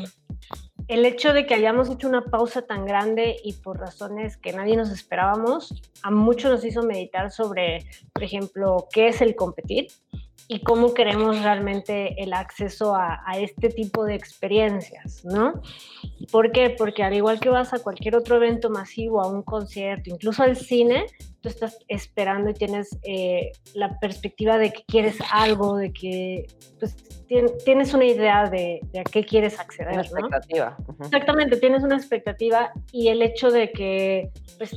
el 0.91 1.05
hecho 1.05 1.31
de 1.31 1.45
que 1.45 1.53
hayamos 1.53 1.89
hecho 1.89 2.09
una 2.09 2.25
pausa 2.25 2.63
tan 2.63 2.85
grande 2.85 3.37
y 3.45 3.53
por 3.53 3.79
razones 3.79 4.35
que 4.35 4.51
nadie 4.51 4.75
nos 4.75 4.91
esperábamos, 4.91 5.73
a 6.03 6.11
muchos 6.11 6.51
nos 6.51 6.65
hizo 6.65 6.83
meditar 6.83 7.31
sobre, 7.31 7.85
por 8.11 8.23
ejemplo, 8.23 8.89
qué 8.91 9.07
es 9.07 9.21
el 9.21 9.37
competir 9.37 9.87
y 10.49 10.63
cómo 10.63 10.93
queremos 10.93 11.41
realmente 11.43 12.21
el 12.21 12.33
acceso 12.33 12.93
a, 12.93 13.23
este 13.37 13.69
tipo 13.69 14.03
de 14.03 14.15
experiencias, 14.15 15.23
¿no? 15.23 15.61
¿Por 16.29 16.51
qué? 16.51 16.75
Porque 16.77 17.03
al 17.03 17.13
igual 17.13 17.39
que 17.39 17.47
vas 17.47 17.73
a 17.73 17.79
cualquier 17.79 18.17
otro 18.17 18.35
evento 18.35 18.69
masivo, 18.69 19.21
a 19.21 19.29
un 19.29 19.43
concierto, 19.43 20.09
incluso 20.09 20.43
al 20.43 20.57
cine, 20.57 21.05
tú 21.41 21.49
estás 21.49 21.77
esperando 21.87 22.51
y 22.51 22.53
tienes 22.53 22.97
eh, 23.03 23.51
la 23.73 23.99
perspectiva 23.99 24.57
de 24.57 24.71
que 24.71 24.83
quieres 24.87 25.17
algo, 25.31 25.75
de 25.75 25.91
que 25.91 26.45
pues, 26.79 26.95
tienes 27.65 27.93
una 27.93 28.05
idea 28.05 28.49
de, 28.49 28.79
a 28.99 29.03
qué 29.03 29.25
quieres 29.25 29.59
acceder. 29.59 29.93
Una 29.93 30.01
expectativa. 30.01 30.77
Exactamente, 30.99 31.57
tienes 31.57 31.83
una 31.83 31.97
expectativa 31.97 32.71
y 32.91 33.07
el 33.07 33.21
hecho 33.21 33.51
de 33.51 33.71
que 33.71 34.29
pues, 34.57 34.75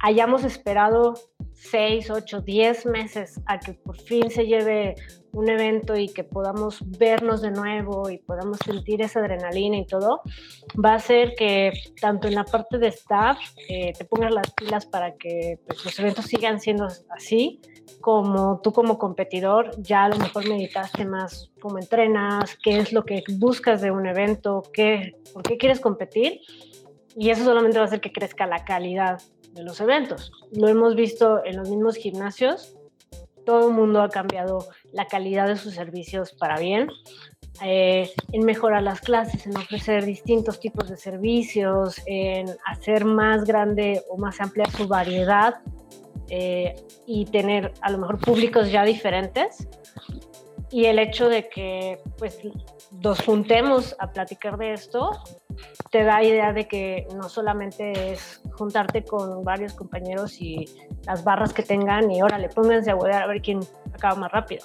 hayamos 0.00 0.44
esperado 0.44 1.14
seis, 1.54 2.10
ocho, 2.10 2.40
diez 2.40 2.84
meses 2.84 3.40
a 3.46 3.58
que 3.58 3.72
por 3.72 3.98
fin 3.98 4.30
se 4.30 4.46
lleve 4.46 4.94
un 5.32 5.48
evento 5.48 5.96
y 5.96 6.08
que 6.08 6.24
podamos 6.24 6.78
vernos 6.98 7.40
de 7.40 7.50
nuevo 7.50 8.10
y 8.10 8.18
podamos 8.18 8.58
sentir 8.64 9.02
esa 9.02 9.20
adrenalina 9.20 9.78
y 9.78 9.86
todo, 9.86 10.20
va 10.82 10.94
a 10.94 10.98
ser 10.98 11.34
que 11.34 11.72
tanto 12.00 12.28
en 12.28 12.34
la 12.34 12.44
parte 12.44 12.78
de 12.78 12.88
staff 12.88 13.38
eh, 13.68 13.92
te 13.96 14.04
pongas 14.04 14.32
las 14.32 14.52
pilas 14.52 14.86
para 14.86 15.14
que 15.14 15.58
pues, 15.66 15.84
los 15.84 15.98
eventos 15.98 16.26
sigan 16.26 16.60
siendo 16.60 16.86
así, 17.10 17.60
como 18.00 18.60
tú 18.62 18.72
como 18.72 18.98
competidor 18.98 19.70
ya 19.80 20.04
a 20.04 20.08
lo 20.08 20.16
mejor 20.16 20.48
meditaste 20.48 21.04
más 21.04 21.50
cómo 21.60 21.78
entrenas, 21.78 22.56
qué 22.62 22.78
es 22.78 22.92
lo 22.92 23.04
que 23.04 23.22
buscas 23.36 23.80
de 23.80 23.90
un 23.90 24.06
evento, 24.06 24.62
qué, 24.72 25.16
por 25.32 25.42
qué 25.42 25.56
quieres 25.56 25.80
competir. 25.80 26.40
Y 27.16 27.30
eso 27.30 27.44
solamente 27.44 27.78
va 27.78 27.84
a 27.84 27.86
hacer 27.86 28.00
que 28.00 28.12
crezca 28.12 28.46
la 28.46 28.64
calidad 28.64 29.20
de 29.52 29.62
los 29.62 29.80
eventos. 29.80 30.32
Lo 30.52 30.68
hemos 30.68 30.94
visto 30.94 31.44
en 31.44 31.56
los 31.56 31.68
mismos 31.68 31.96
gimnasios. 31.96 32.74
Todo 33.44 33.68
el 33.68 33.74
mundo 33.74 34.02
ha 34.02 34.08
cambiado 34.08 34.66
la 34.92 35.06
calidad 35.06 35.48
de 35.48 35.56
sus 35.56 35.74
servicios 35.74 36.32
para 36.32 36.58
bien, 36.58 36.88
eh, 37.62 38.10
en 38.32 38.44
mejorar 38.44 38.82
las 38.82 39.00
clases, 39.00 39.46
en 39.46 39.56
ofrecer 39.56 40.04
distintos 40.04 40.58
tipos 40.58 40.88
de 40.88 40.96
servicios, 40.96 42.00
en 42.06 42.48
hacer 42.66 43.04
más 43.04 43.44
grande 43.44 44.02
o 44.08 44.16
más 44.16 44.40
amplia 44.40 44.64
su 44.70 44.88
variedad 44.88 45.60
eh, 46.28 46.74
y 47.06 47.26
tener 47.26 47.72
a 47.82 47.90
lo 47.90 47.98
mejor 47.98 48.18
públicos 48.18 48.70
ya 48.70 48.84
diferentes. 48.84 49.68
Y 50.72 50.86
el 50.86 50.98
hecho 50.98 51.28
de 51.28 51.48
que 51.48 52.00
pues 52.18 52.40
nos 52.90 53.20
juntemos 53.20 53.94
a 53.98 54.10
platicar 54.10 54.56
de 54.56 54.72
esto 54.72 55.10
te 55.90 56.02
da 56.02 56.22
idea 56.22 56.52
de 56.52 56.66
que 56.66 57.06
no 57.14 57.28
solamente 57.28 58.12
es 58.12 58.40
juntarte 58.52 59.04
con 59.04 59.44
varios 59.44 59.74
compañeros 59.74 60.40
y 60.40 60.64
las 61.06 61.22
barras 61.24 61.52
que 61.52 61.62
tengan 61.62 62.10
y 62.10 62.22
órale, 62.22 62.48
pónganse 62.48 62.90
a 62.90 62.96
huear 62.96 63.22
a 63.22 63.26
ver 63.26 63.42
quién 63.42 63.60
acaba 63.92 64.14
más 64.14 64.32
rápido, 64.32 64.64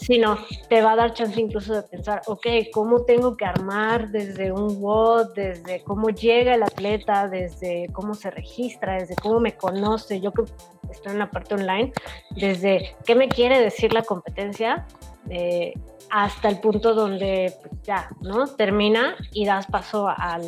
sino 0.00 0.38
te 0.68 0.80
va 0.80 0.92
a 0.92 0.96
dar 0.96 1.12
chance 1.12 1.38
incluso 1.38 1.74
de 1.74 1.82
pensar, 1.82 2.22
ok, 2.26 2.46
¿cómo 2.72 3.04
tengo 3.04 3.36
que 3.36 3.44
armar 3.44 4.10
desde 4.10 4.50
un 4.50 4.80
WOD, 4.80 5.34
desde 5.34 5.82
cómo 5.84 6.08
llega 6.08 6.54
el 6.54 6.62
atleta, 6.62 7.28
desde 7.28 7.88
cómo 7.92 8.14
se 8.14 8.30
registra, 8.30 8.94
desde 8.94 9.14
cómo 9.16 9.40
me 9.40 9.56
conoce? 9.56 10.20
Yo 10.20 10.32
que 10.32 10.44
estoy 10.90 11.12
en 11.12 11.18
la 11.18 11.30
parte 11.30 11.54
online, 11.54 11.92
desde 12.30 12.96
qué 13.04 13.14
me 13.14 13.28
quiere 13.28 13.60
decir 13.60 13.92
la 13.92 14.02
competencia. 14.02 14.86
Eh, 15.28 15.74
hasta 16.10 16.48
el 16.48 16.58
punto 16.58 16.94
donde 16.94 17.54
pues, 17.60 17.82
ya, 17.82 18.08
¿no? 18.20 18.46
Termina 18.48 19.16
y 19.32 19.44
das 19.44 19.66
paso 19.66 20.08
a 20.08 20.40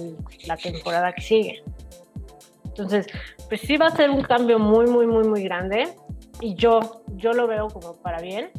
la 0.46 0.57
temporada 0.57 1.12
que 1.12 1.20
sigue. 1.20 1.62
Entonces, 2.64 3.07
pues 3.48 3.61
sí 3.61 3.76
va 3.76 3.86
a 3.86 3.96
ser 3.96 4.11
un 4.11 4.22
cambio 4.22 4.59
muy, 4.59 4.86
muy, 4.86 5.07
muy, 5.07 5.28
muy 5.28 5.42
grande 5.44 5.94
y 6.40 6.55
yo, 6.55 7.03
yo 7.16 7.32
lo 7.32 7.46
veo 7.46 7.68
como 7.68 7.94
para 7.96 8.20
bien. 8.20 8.50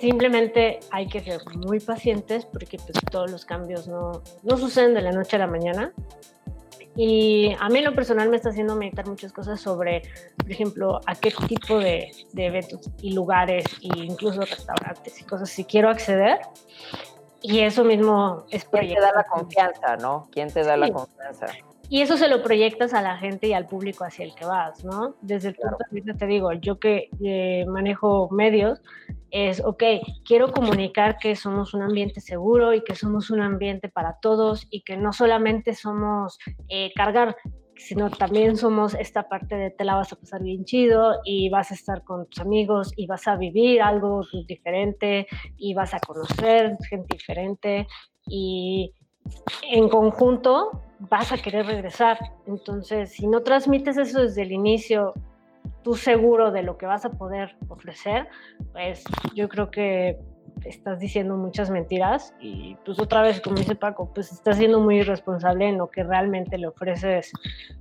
Simplemente 0.00 0.80
hay 0.90 1.08
que 1.08 1.20
ser 1.20 1.40
muy 1.66 1.80
pacientes 1.80 2.44
porque 2.44 2.78
pues, 2.78 2.92
todos 3.10 3.30
los 3.30 3.44
cambios 3.44 3.88
no, 3.88 4.22
no 4.42 4.56
suceden 4.56 4.94
de 4.94 5.02
la 5.02 5.12
noche 5.12 5.36
a 5.36 5.40
la 5.40 5.46
mañana. 5.46 5.92
Y 6.94 7.54
a 7.60 7.68
mí 7.68 7.78
en 7.78 7.84
lo 7.84 7.94
personal 7.94 8.30
me 8.30 8.36
está 8.36 8.48
haciendo 8.48 8.74
meditar 8.74 9.06
muchas 9.06 9.32
cosas 9.32 9.60
sobre, 9.60 10.02
por 10.38 10.50
ejemplo, 10.50 11.00
a 11.06 11.14
qué 11.14 11.30
tipo 11.46 11.78
de, 11.78 12.10
de 12.32 12.46
eventos 12.46 12.90
y 13.02 13.12
lugares 13.12 13.64
e 13.82 13.98
incluso 13.98 14.40
restaurantes 14.40 15.20
y 15.20 15.24
cosas 15.24 15.50
si 15.50 15.64
quiero 15.64 15.90
acceder. 15.90 16.40
Y 17.42 17.60
eso 17.60 17.84
mismo 17.84 18.46
es 18.50 18.64
¿Quién 18.64 18.94
te 18.94 19.00
da 19.00 19.12
la 19.14 19.24
confianza, 19.24 19.96
no? 19.96 20.28
¿Quién 20.32 20.50
te 20.50 20.62
da 20.62 20.76
la 20.76 20.90
confianza? 20.90 21.46
Y 21.88 22.00
eso 22.00 22.16
se 22.16 22.28
lo 22.28 22.42
proyectas 22.42 22.94
a 22.94 23.02
la 23.02 23.16
gente 23.16 23.46
y 23.46 23.52
al 23.52 23.66
público 23.66 24.04
hacia 24.04 24.24
el 24.24 24.34
que 24.34 24.44
vas, 24.44 24.84
¿no? 24.84 25.14
Desde 25.20 25.48
el 25.50 25.54
punto 25.54 25.76
de 25.78 25.94
vista, 26.00 26.14
te 26.14 26.26
digo, 26.26 26.52
yo 26.54 26.80
que 26.80 27.08
eh, 27.22 27.64
manejo 27.66 28.28
medios, 28.30 28.80
es, 29.30 29.62
ok, 29.64 29.82
quiero 30.24 30.52
comunicar 30.52 31.18
que 31.18 31.36
somos 31.36 31.74
un 31.74 31.82
ambiente 31.82 32.20
seguro 32.20 32.74
y 32.74 32.82
que 32.82 32.94
somos 32.94 33.30
un 33.30 33.40
ambiente 33.40 33.88
para 33.88 34.18
todos 34.20 34.66
y 34.70 34.82
que 34.82 34.96
no 34.96 35.12
solamente 35.12 35.74
somos 35.74 36.38
eh, 36.68 36.92
cargar, 36.94 37.36
sino 37.76 38.10
también 38.10 38.56
somos 38.56 38.94
esta 38.94 39.28
parte 39.28 39.54
de 39.56 39.70
te 39.70 39.84
la 39.84 39.96
vas 39.96 40.12
a 40.12 40.16
pasar 40.16 40.42
bien 40.42 40.64
chido 40.64 41.20
y 41.24 41.50
vas 41.50 41.70
a 41.70 41.74
estar 41.74 42.04
con 42.04 42.26
tus 42.26 42.40
amigos 42.40 42.92
y 42.96 43.06
vas 43.06 43.26
a 43.28 43.36
vivir 43.36 43.82
algo 43.82 44.24
diferente 44.46 45.26
y 45.56 45.74
vas 45.74 45.92
a 45.92 46.00
conocer 46.00 46.76
gente 46.88 47.08
diferente 47.12 47.86
y 48.26 48.94
en 49.70 49.88
conjunto 49.88 50.82
vas 50.98 51.32
a 51.32 51.38
querer 51.38 51.66
regresar. 51.66 52.18
Entonces, 52.46 53.12
si 53.12 53.26
no 53.26 53.42
transmites 53.42 53.96
eso 53.96 54.22
desde 54.22 54.42
el 54.42 54.52
inicio, 54.52 55.12
tú 55.86 55.94
seguro 55.94 56.50
de 56.50 56.64
lo 56.64 56.76
que 56.78 56.84
vas 56.84 57.04
a 57.04 57.10
poder 57.10 57.54
ofrecer, 57.68 58.26
pues 58.72 59.04
yo 59.36 59.48
creo 59.48 59.70
que 59.70 60.18
estás 60.64 60.98
diciendo 60.98 61.36
muchas 61.36 61.70
mentiras 61.70 62.34
y 62.40 62.76
pues 62.84 62.98
otra 62.98 63.22
vez, 63.22 63.40
como 63.40 63.54
dice 63.54 63.76
Paco, 63.76 64.10
pues 64.12 64.32
estás 64.32 64.56
siendo 64.56 64.80
muy 64.80 64.96
irresponsable 64.96 65.68
en 65.68 65.78
lo 65.78 65.88
que 65.88 66.02
realmente 66.02 66.58
le 66.58 66.66
ofreces 66.66 67.30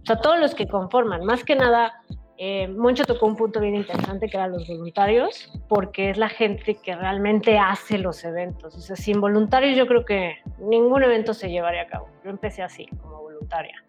o 0.04 0.06
sea, 0.06 0.18
a 0.18 0.22
todos 0.22 0.40
los 0.40 0.54
que 0.54 0.68
conforman. 0.68 1.26
Más 1.26 1.44
que 1.44 1.56
nada, 1.56 1.94
eh, 2.38 2.68
Moncho 2.68 3.06
tocó 3.06 3.26
un 3.26 3.36
punto 3.36 3.60
bien 3.60 3.74
interesante 3.74 4.28
que 4.28 4.38
eran 4.38 4.52
los 4.52 4.68
voluntarios, 4.68 5.52
porque 5.68 6.12
es 6.12 6.20
la 6.20 6.30
gente 6.30 6.76
que 6.76 6.96
realmente 6.96 7.58
hace 7.58 7.98
los 7.98 8.24
eventos. 8.24 8.76
O 8.76 8.82
sea, 8.82 8.96
sin 8.96 9.20
voluntarios 9.20 9.76
yo 9.76 9.88
creo 9.88 10.06
que 10.06 10.36
ningún 10.60 11.02
evento 11.02 11.34
se 11.34 11.50
llevaría 11.50 11.82
a 11.82 11.88
cabo. 11.88 12.08
Yo 12.24 12.30
empecé 12.30 12.62
así, 12.62 12.86
como 13.02 13.24
voluntaria. 13.24 13.84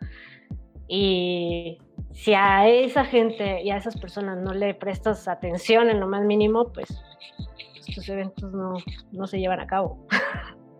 Y 0.88 1.76
si 2.16 2.32
a 2.32 2.66
esa 2.66 3.04
gente 3.04 3.62
y 3.62 3.70
a 3.70 3.76
esas 3.76 3.96
personas 3.98 4.38
no 4.38 4.54
le 4.54 4.74
prestas 4.74 5.28
atención 5.28 5.90
en 5.90 6.00
lo 6.00 6.08
más 6.08 6.24
mínimo, 6.24 6.72
pues 6.72 6.88
estos 7.86 8.08
eventos 8.08 8.50
no, 8.52 8.74
no 9.12 9.26
se 9.26 9.38
llevan 9.38 9.60
a 9.60 9.66
cabo. 9.66 10.06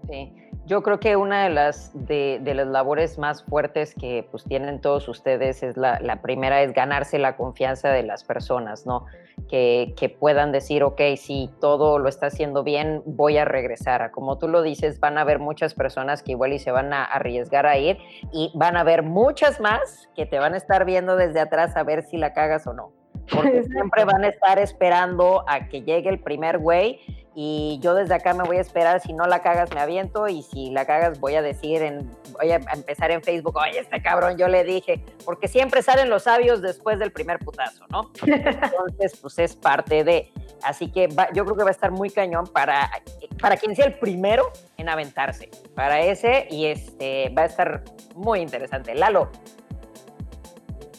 Sí. 0.09 0.32
Yo 0.66 0.82
creo 0.82 0.98
que 0.98 1.14
una 1.14 1.44
de 1.44 1.50
las, 1.50 1.92
de, 1.94 2.40
las 2.42 2.66
labores 2.66 3.18
más 3.18 3.44
fuertes 3.44 3.94
que 3.94 4.26
pues 4.32 4.42
tienen 4.42 4.80
todos 4.80 5.08
ustedes 5.08 5.62
es 5.62 5.76
la, 5.76 6.00
la, 6.00 6.22
primera 6.22 6.60
es 6.62 6.72
ganarse 6.72 7.20
la 7.20 7.36
confianza 7.36 7.90
de 7.90 8.02
las 8.02 8.24
personas, 8.24 8.84
¿no? 8.84 9.06
Que, 9.48 9.94
que, 9.96 10.08
puedan 10.08 10.50
decir, 10.50 10.82
ok, 10.82 11.00
si 11.16 11.48
todo 11.60 12.00
lo 12.00 12.08
está 12.08 12.26
haciendo 12.26 12.64
bien, 12.64 13.00
voy 13.06 13.38
a 13.38 13.44
regresar. 13.44 14.10
Como 14.10 14.38
tú 14.38 14.48
lo 14.48 14.62
dices, 14.62 14.98
van 14.98 15.18
a 15.18 15.20
haber 15.20 15.38
muchas 15.38 15.72
personas 15.72 16.24
que 16.24 16.32
igual 16.32 16.52
y 16.52 16.58
se 16.58 16.72
van 16.72 16.92
a 16.92 17.04
arriesgar 17.04 17.66
a 17.66 17.78
ir 17.78 17.98
y 18.32 18.50
van 18.56 18.76
a 18.76 18.80
haber 18.80 19.04
muchas 19.04 19.60
más 19.60 20.08
que 20.16 20.26
te 20.26 20.40
van 20.40 20.54
a 20.54 20.56
estar 20.56 20.84
viendo 20.84 21.14
desde 21.14 21.38
atrás 21.38 21.76
a 21.76 21.84
ver 21.84 22.02
si 22.02 22.16
la 22.16 22.32
cagas 22.32 22.66
o 22.66 22.72
no. 22.72 22.90
Porque 23.32 23.62
siempre 23.70 24.04
van 24.04 24.24
a 24.24 24.28
estar 24.28 24.58
esperando 24.58 25.44
a 25.46 25.68
que 25.68 25.82
llegue 25.82 26.08
el 26.08 26.18
primer 26.18 26.58
güey 26.58 27.00
y 27.39 27.78
yo 27.82 27.95
desde 27.95 28.14
acá 28.14 28.32
me 28.32 28.45
voy 28.45 28.57
a 28.57 28.62
esperar, 28.62 28.99
si 29.03 29.12
no 29.12 29.26
la 29.26 29.43
cagas 29.43 29.70
me 29.74 29.80
aviento 29.80 30.26
y 30.26 30.43
si 30.43 30.70
la 30.70 30.87
cagas 30.87 31.20
voy 31.20 31.34
a 31.34 31.43
decir, 31.43 31.82
en, 31.82 32.11
voy 32.32 32.51
a 32.51 32.57
empezar 32.57 33.11
en 33.11 33.22
Facebook, 33.22 33.59
oye, 33.59 33.78
este 33.78 34.01
cabrón, 34.01 34.39
yo 34.39 34.49
le 34.49 34.64
dije, 34.64 35.05
porque 35.22 35.47
siempre 35.47 35.82
salen 35.82 36.09
los 36.09 36.22
sabios 36.22 36.62
después 36.62 36.99
del 36.99 37.12
primer 37.12 37.39
putazo, 37.39 37.84
¿no? 37.91 38.11
Entonces, 38.26 39.18
pues 39.20 39.39
es 39.39 39.55
parte 39.55 40.03
de, 40.03 40.32
así 40.62 40.91
que 40.91 41.11
yo 41.34 41.45
creo 41.45 41.57
que 41.59 41.62
va 41.62 41.68
a 41.68 41.72
estar 41.72 41.91
muy 41.91 42.09
cañón 42.09 42.47
para, 42.47 42.91
para 43.39 43.59
quien 43.59 43.76
sea 43.76 43.84
el 43.84 43.99
primero 43.99 44.51
en 44.78 44.89
aventarse, 44.89 45.51
para 45.74 46.01
ese 46.01 46.49
y 46.51 46.64
este 46.64 47.28
va 47.37 47.43
a 47.43 47.47
estar 47.47 47.84
muy 48.14 48.41
interesante. 48.41 48.95
Lalo, 48.95 49.30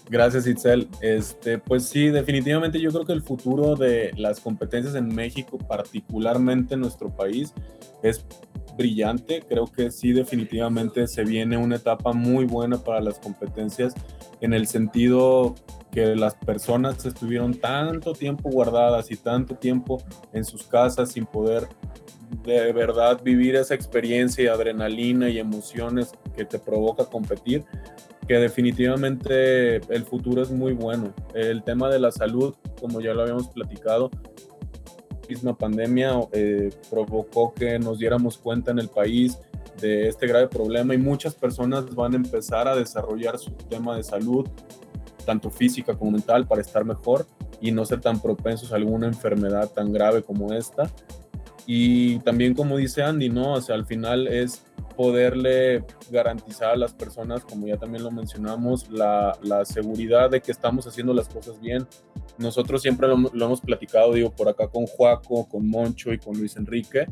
Gracias, 0.09 0.47
Itzel. 0.47 0.87
Este, 1.01 1.57
pues 1.57 1.83
sí, 1.85 2.09
definitivamente 2.09 2.79
yo 2.79 2.91
creo 2.91 3.05
que 3.05 3.13
el 3.13 3.21
futuro 3.21 3.75
de 3.75 4.11
las 4.15 4.39
competencias 4.39 4.95
en 4.95 5.13
México, 5.13 5.57
particularmente 5.57 6.75
en 6.75 6.81
nuestro 6.81 7.09
país, 7.09 7.53
es 8.03 8.25
brillante. 8.77 9.43
Creo 9.47 9.65
que 9.65 9.91
sí, 9.91 10.13
definitivamente 10.13 11.07
se 11.07 11.23
viene 11.23 11.57
una 11.57 11.75
etapa 11.75 12.13
muy 12.13 12.45
buena 12.45 12.77
para 12.77 13.01
las 13.01 13.19
competencias 13.19 13.93
en 14.39 14.53
el 14.53 14.67
sentido 14.67 15.55
que 15.91 16.15
las 16.15 16.35
personas 16.35 17.05
estuvieron 17.05 17.55
tanto 17.55 18.13
tiempo 18.13 18.49
guardadas 18.49 19.11
y 19.11 19.15
tanto 19.15 19.55
tiempo 19.55 20.01
en 20.31 20.45
sus 20.45 20.63
casas 20.63 21.11
sin 21.11 21.25
poder 21.25 21.67
de 22.43 22.71
verdad 22.73 23.21
vivir 23.23 23.55
esa 23.55 23.73
experiencia 23.73 24.43
y 24.43 24.47
adrenalina 24.47 25.29
y 25.29 25.39
emociones 25.39 26.11
que 26.35 26.45
te 26.45 26.59
provoca 26.59 27.05
competir, 27.05 27.65
que 28.27 28.35
definitivamente 28.35 29.77
el 29.77 30.03
futuro 30.03 30.41
es 30.41 30.51
muy 30.51 30.73
bueno. 30.73 31.13
El 31.33 31.63
tema 31.63 31.89
de 31.89 31.99
la 31.99 32.11
salud, 32.11 32.55
como 32.79 32.99
ya 32.99 33.13
lo 33.13 33.21
habíamos 33.21 33.47
platicado, 33.47 34.11
la 35.09 35.27
misma 35.29 35.57
pandemia 35.57 36.11
eh, 36.33 36.69
provocó 36.89 37.53
que 37.53 37.79
nos 37.79 37.99
diéramos 37.99 38.37
cuenta 38.37 38.71
en 38.71 38.79
el 38.79 38.89
país 38.89 39.37
de 39.79 40.09
este 40.09 40.27
grave 40.27 40.47
problema 40.47 40.93
y 40.93 40.97
muchas 40.97 41.35
personas 41.35 41.93
van 41.95 42.13
a 42.13 42.17
empezar 42.17 42.67
a 42.67 42.75
desarrollar 42.75 43.37
su 43.37 43.51
tema 43.51 43.95
de 43.95 44.03
salud, 44.03 44.47
tanto 45.25 45.49
física 45.49 45.95
como 45.95 46.11
mental, 46.11 46.47
para 46.47 46.61
estar 46.61 46.83
mejor 46.83 47.25
y 47.61 47.71
no 47.71 47.85
ser 47.85 48.01
tan 48.01 48.21
propensos 48.21 48.71
a 48.71 48.75
alguna 48.75 49.07
enfermedad 49.07 49.69
tan 49.69 49.93
grave 49.93 50.21
como 50.21 50.53
esta. 50.53 50.91
Y 51.65 52.19
también 52.19 52.53
como 52.53 52.77
dice 52.77 53.03
Andy, 53.03 53.29
¿no? 53.29 53.53
O 53.53 53.61
sea, 53.61 53.75
al 53.75 53.85
final 53.85 54.27
es 54.27 54.63
poderle 54.95 55.83
garantizar 56.09 56.71
a 56.71 56.75
las 56.75 56.93
personas, 56.93 57.43
como 57.43 57.67
ya 57.67 57.77
también 57.77 58.03
lo 58.03 58.11
mencionamos, 58.11 58.89
la, 58.89 59.37
la 59.43 59.63
seguridad 59.63 60.29
de 60.29 60.41
que 60.41 60.51
estamos 60.51 60.87
haciendo 60.87 61.13
las 61.13 61.29
cosas 61.29 61.59
bien. 61.61 61.87
Nosotros 62.37 62.81
siempre 62.81 63.07
lo, 63.07 63.15
hemos 63.15 63.61
platicado, 63.61 64.13
digo, 64.13 64.31
por 64.31 64.47
acá 64.49 64.67
con 64.67 64.85
Juaco, 64.85 65.47
con 65.47 65.67
Moncho 65.67 66.13
y 66.13 66.19
con 66.19 66.37
Luis 66.37 66.55
Enrique, 66.55 67.07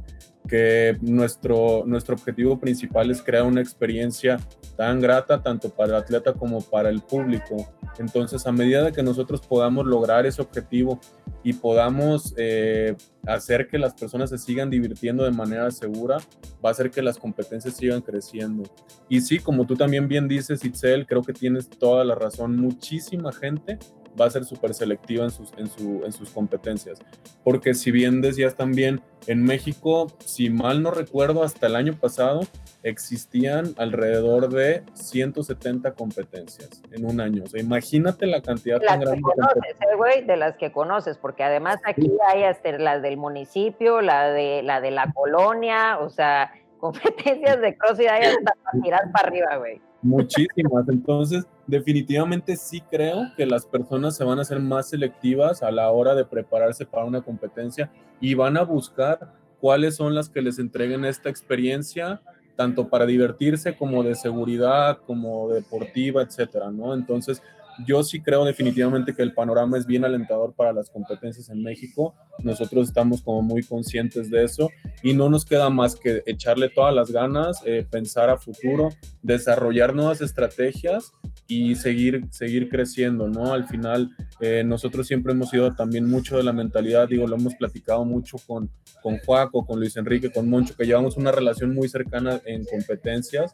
que 0.47 0.97
nuestro, 1.01 1.83
nuestro 1.85 2.15
objetivo 2.15 2.59
principal 2.59 3.09
es 3.09 3.21
crear 3.21 3.43
una 3.43 3.61
experiencia 3.61 4.39
tan 4.77 4.99
grata 4.99 5.41
tanto 5.41 5.69
para 5.69 5.89
el 5.89 6.03
atleta 6.03 6.33
como 6.33 6.61
para 6.61 6.89
el 6.89 7.01
público. 7.01 7.55
Entonces, 7.97 8.45
a 8.45 8.51
medida 8.51 8.83
de 8.83 8.91
que 8.91 9.01
nosotros 9.01 9.41
podamos 9.41 9.85
lograr 9.85 10.25
ese 10.25 10.41
objetivo 10.41 10.99
y 11.43 11.53
podamos 11.53 12.33
eh, 12.37 12.95
hacer 13.25 13.67
que 13.67 13.79
las 13.79 13.93
personas 13.93 14.29
se 14.29 14.37
sigan 14.37 14.69
divirtiendo 14.69 15.23
de 15.23 15.31
manera 15.31 15.71
segura, 15.71 16.17
va 16.63 16.69
a 16.69 16.71
hacer 16.71 16.91
que 16.91 17.01
las 17.01 17.17
competencias 17.17 17.54
sigan 17.61 18.01
creciendo. 18.01 18.63
Y 19.09 19.21
sí, 19.21 19.39
como 19.39 19.65
tú 19.65 19.75
también 19.75 20.07
bien 20.07 20.27
dices, 20.27 20.63
Itzel, 20.63 21.05
creo 21.05 21.21
que 21.21 21.33
tienes 21.33 21.69
toda 21.69 22.03
la 22.03 22.15
razón. 22.15 22.57
Muchísima 22.57 23.31
gente 23.31 23.79
va 24.19 24.25
a 24.25 24.29
ser 24.29 24.45
súper 24.45 24.73
selectiva 24.73 25.25
en 25.25 25.31
sus, 25.31 25.51
en, 25.57 25.67
su, 25.67 26.03
en 26.05 26.11
sus 26.11 26.29
competencias. 26.29 26.99
Porque 27.43 27.73
si 27.73 27.91
bien 27.91 28.21
decías 28.21 28.55
también, 28.55 29.01
en 29.27 29.43
México, 29.43 30.07
si 30.23 30.49
mal 30.49 30.81
no 30.81 30.91
recuerdo, 30.91 31.43
hasta 31.43 31.67
el 31.67 31.75
año 31.75 31.93
pasado 31.93 32.41
existían 32.83 33.73
alrededor 33.77 34.49
de 34.49 34.83
170 34.93 35.93
competencias 35.93 36.81
en 36.91 37.05
un 37.05 37.19
año. 37.19 37.43
O 37.43 37.47
sea, 37.47 37.59
imagínate 37.59 38.27
la 38.27 38.41
cantidad 38.41 38.79
tan 38.79 38.99
grande. 38.99 39.21
Conoces, 39.21 39.75
eh, 39.81 39.95
güey, 39.97 40.25
de 40.25 40.37
las 40.37 40.55
que 40.57 40.71
conoces, 40.71 41.17
porque 41.17 41.43
además 41.43 41.79
aquí 41.85 42.11
hay 42.29 42.43
hasta 42.43 42.71
las 42.73 43.01
del 43.01 43.17
municipio, 43.17 44.01
la 44.01 44.29
de 44.29 44.61
la 44.61 44.81
de 44.81 44.91
la 44.91 45.11
colonia, 45.13 45.97
o 45.99 46.09
sea, 46.09 46.51
competencias 46.91 47.61
de 47.61 47.77
crossfit 47.77 48.07
hay 48.07 48.23
hasta 48.23 48.53
para 48.63 48.81
tirar 48.83 49.11
para 49.11 49.27
arriba, 49.27 49.57
güey. 49.57 49.81
Muchísimas. 50.01 50.87
Entonces, 50.87 51.45
definitivamente 51.65 52.55
sí 52.57 52.81
creo 52.91 53.23
que 53.35 53.45
las 53.45 53.65
personas 53.65 54.15
se 54.15 54.23
van 54.23 54.39
a 54.39 54.45
ser 54.45 54.59
más 54.59 54.89
selectivas 54.89 55.63
a 55.63 55.71
la 55.71 55.89
hora 55.89 56.13
de 56.13 56.25
prepararse 56.25 56.85
para 56.85 57.05
una 57.05 57.21
competencia 57.21 57.91
y 58.21 58.35
van 58.35 58.57
a 58.57 58.63
buscar 58.63 59.33
cuáles 59.59 59.95
son 59.95 60.13
las 60.13 60.29
que 60.29 60.41
les 60.41 60.59
entreguen 60.59 61.05
esta 61.05 61.29
experiencia 61.29 62.21
tanto 62.55 62.87
para 62.87 63.05
divertirse 63.05 63.75
como 63.75 64.03
de 64.03 64.15
seguridad, 64.15 64.99
como 65.05 65.49
deportiva, 65.49 66.21
etcétera, 66.21 66.71
¿no? 66.71 66.93
Entonces, 66.93 67.41
yo 67.85 68.03
sí 68.03 68.21
creo 68.21 68.45
definitivamente 68.45 69.13
que 69.13 69.21
el 69.21 69.33
panorama 69.33 69.77
es 69.77 69.85
bien 69.85 70.05
alentador 70.05 70.53
para 70.53 70.73
las 70.73 70.89
competencias 70.89 71.49
en 71.49 71.63
México. 71.63 72.15
Nosotros 72.43 72.87
estamos 72.87 73.21
como 73.21 73.41
muy 73.41 73.63
conscientes 73.63 74.29
de 74.29 74.43
eso 74.43 74.69
y 75.03 75.13
no 75.13 75.29
nos 75.29 75.45
queda 75.45 75.69
más 75.69 75.95
que 75.95 76.23
echarle 76.25 76.69
todas 76.69 76.93
las 76.93 77.11
ganas, 77.11 77.61
eh, 77.65 77.85
pensar 77.89 78.29
a 78.29 78.37
futuro, 78.37 78.89
desarrollar 79.21 79.93
nuevas 79.93 80.21
estrategias 80.21 81.11
y 81.47 81.75
seguir, 81.75 82.25
seguir 82.31 82.69
creciendo, 82.69 83.27
¿no? 83.27 83.53
Al 83.53 83.67
final, 83.67 84.09
eh, 84.39 84.63
nosotros 84.65 85.07
siempre 85.07 85.33
hemos 85.33 85.49
sido 85.49 85.75
también 85.75 86.09
mucho 86.09 86.37
de 86.37 86.43
la 86.43 86.53
mentalidad, 86.53 87.07
digo, 87.07 87.27
lo 87.27 87.35
hemos 87.35 87.55
platicado 87.55 88.03
mucho 88.03 88.37
con, 88.47 88.69
con 89.01 89.19
Juaco, 89.19 89.65
con 89.65 89.79
Luis 89.79 89.95
Enrique, 89.97 90.31
con 90.31 90.49
Moncho, 90.49 90.75
que 90.75 90.85
llevamos 90.85 91.17
una 91.17 91.31
relación 91.31 91.73
muy 91.75 91.87
cercana 91.87 92.41
en 92.45 92.65
competencias, 92.65 93.51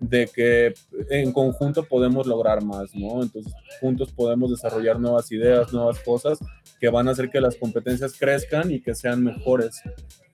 de 0.00 0.28
que 0.34 0.74
en 1.10 1.32
conjunto 1.32 1.84
podemos 1.84 2.26
lograr 2.26 2.64
más, 2.64 2.94
¿no? 2.94 3.22
Entonces, 3.22 3.52
juntos 3.80 4.12
podemos 4.12 4.50
desarrollar 4.50 4.98
nuevas 4.98 5.30
ideas, 5.32 5.72
nuevas 5.72 5.98
cosas 6.00 6.38
que 6.80 6.88
van 6.88 7.08
a 7.08 7.12
hacer 7.12 7.30
que 7.30 7.40
las 7.40 7.56
competencias 7.56 8.14
crezcan 8.18 8.70
y 8.70 8.80
que 8.80 8.94
sean 8.94 9.22
mejores. 9.22 9.80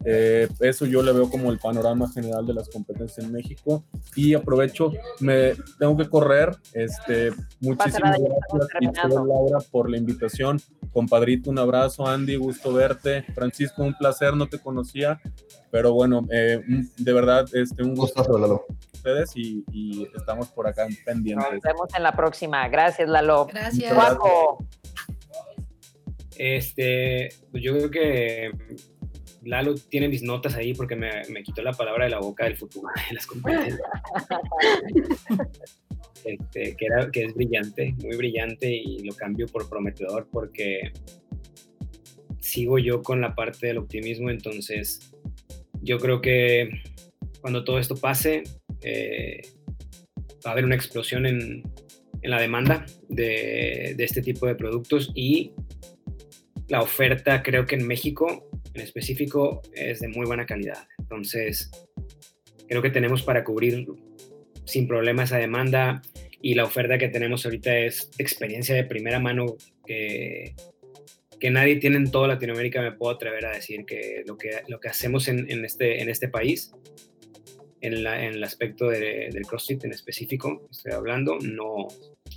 Eh, 0.04 0.48
eso 0.60 0.86
yo 0.86 1.02
le 1.02 1.12
veo 1.12 1.28
como 1.28 1.50
el 1.50 1.58
panorama 1.58 2.10
general 2.10 2.46
de 2.46 2.54
las 2.54 2.68
competencias 2.68 3.24
en 3.24 3.32
México. 3.32 3.84
Y 4.16 4.34
aprovecho, 4.34 4.92
me 5.20 5.54
tengo 5.78 5.96
que 5.96 6.08
correr. 6.08 6.56
Este, 6.72 7.32
muchísimas 7.60 8.18
gracias, 8.18 9.10
Laura, 9.10 9.58
por 9.70 9.90
la 9.90 9.98
invitación. 9.98 10.60
Compadrito, 10.92 11.50
un 11.50 11.58
abrazo. 11.58 12.06
Andy, 12.06 12.36
gusto 12.36 12.72
verte. 12.72 13.24
Francisco, 13.34 13.82
un 13.82 13.94
placer, 13.94 14.34
no 14.34 14.48
te 14.48 14.58
conocía. 14.58 15.20
Pero 15.70 15.92
bueno, 15.92 16.26
eh, 16.32 16.60
de 16.96 17.12
verdad, 17.12 17.46
este, 17.52 17.82
un 17.82 17.94
gusto. 17.94 18.20
Lalo. 18.38 18.66
Ustedes 18.94 19.34
y, 19.34 19.64
y, 19.72 20.06
estamos 20.14 20.48
por 20.48 20.66
acá 20.66 20.86
pendientes. 21.04 21.52
Nos 21.52 21.62
vemos 21.62 21.88
en 21.96 22.02
la 22.02 22.12
próxima. 22.12 22.68
Gracias, 22.68 23.08
Lalo. 23.08 23.46
Gracias. 23.46 23.94
Este, 26.36 27.28
pues 27.50 27.62
yo 27.62 27.72
creo 27.74 27.90
que 27.90 28.50
Lalo 29.42 29.74
tiene 29.74 30.08
mis 30.08 30.22
notas 30.22 30.54
ahí 30.54 30.74
porque 30.74 30.96
me, 30.96 31.10
me, 31.30 31.42
quitó 31.42 31.62
la 31.62 31.72
palabra 31.72 32.04
de 32.04 32.10
la 32.10 32.20
boca 32.20 32.44
del 32.44 32.56
futuro 32.56 32.88
de 33.08 33.14
las 33.14 33.26
competencias. 33.26 33.80
este, 36.24 36.76
que, 36.76 36.86
era, 36.86 37.10
que 37.10 37.24
es 37.24 37.34
brillante, 37.34 37.94
muy 38.02 38.16
brillante 38.16 38.70
y 38.70 39.02
lo 39.04 39.14
cambio 39.14 39.46
por 39.46 39.68
prometedor 39.68 40.28
porque 40.30 40.92
sigo 42.40 42.78
yo 42.78 43.02
con 43.02 43.20
la 43.20 43.34
parte 43.34 43.68
del 43.68 43.78
optimismo, 43.78 44.30
entonces 44.30 45.12
yo 45.82 45.98
creo 45.98 46.20
que 46.20 46.70
cuando 47.40 47.64
todo 47.64 47.78
esto 47.78 47.96
pase 47.96 48.42
eh, 48.82 49.40
va 50.44 50.50
a 50.50 50.52
haber 50.52 50.64
una 50.64 50.74
explosión 50.74 51.26
en, 51.26 51.62
en 52.22 52.30
la 52.30 52.40
demanda 52.40 52.84
de, 53.08 53.94
de 53.96 54.04
este 54.04 54.20
tipo 54.20 54.46
de 54.46 54.54
productos 54.54 55.10
y 55.14 55.52
la 56.68 56.82
oferta 56.82 57.42
creo 57.42 57.66
que 57.66 57.76
en 57.76 57.86
México 57.86 58.49
en 58.74 58.80
específico 58.80 59.62
es 59.74 60.00
de 60.00 60.08
muy 60.08 60.26
buena 60.26 60.46
calidad. 60.46 60.86
Entonces, 60.98 61.70
creo 62.68 62.82
que 62.82 62.90
tenemos 62.90 63.22
para 63.22 63.44
cubrir 63.44 63.86
sin 64.64 64.86
problema 64.86 65.24
esa 65.24 65.38
demanda 65.38 66.02
y 66.40 66.54
la 66.54 66.64
oferta 66.64 66.98
que 66.98 67.08
tenemos 67.08 67.44
ahorita 67.44 67.76
es 67.78 68.10
experiencia 68.18 68.74
de 68.74 68.84
primera 68.84 69.18
mano 69.18 69.56
que, 69.84 70.54
que 71.38 71.50
nadie 71.50 71.76
tiene 71.76 71.96
en 71.96 72.10
toda 72.10 72.28
Latinoamérica, 72.28 72.80
me 72.80 72.92
puedo 72.92 73.14
atrever 73.14 73.46
a 73.46 73.52
decir 73.52 73.84
que 73.84 74.22
lo 74.26 74.38
que, 74.38 74.62
lo 74.68 74.78
que 74.78 74.88
hacemos 74.88 75.28
en, 75.28 75.64
este, 75.64 76.02
en 76.02 76.08
este 76.08 76.28
país, 76.28 76.72
en, 77.80 78.04
la, 78.04 78.24
en 78.24 78.34
el 78.34 78.44
aspecto 78.44 78.88
de, 78.88 79.30
del 79.32 79.46
CrossFit 79.46 79.84
en 79.84 79.92
específico, 79.92 80.68
estoy 80.70 80.92
hablando, 80.92 81.38
no, 81.42 81.88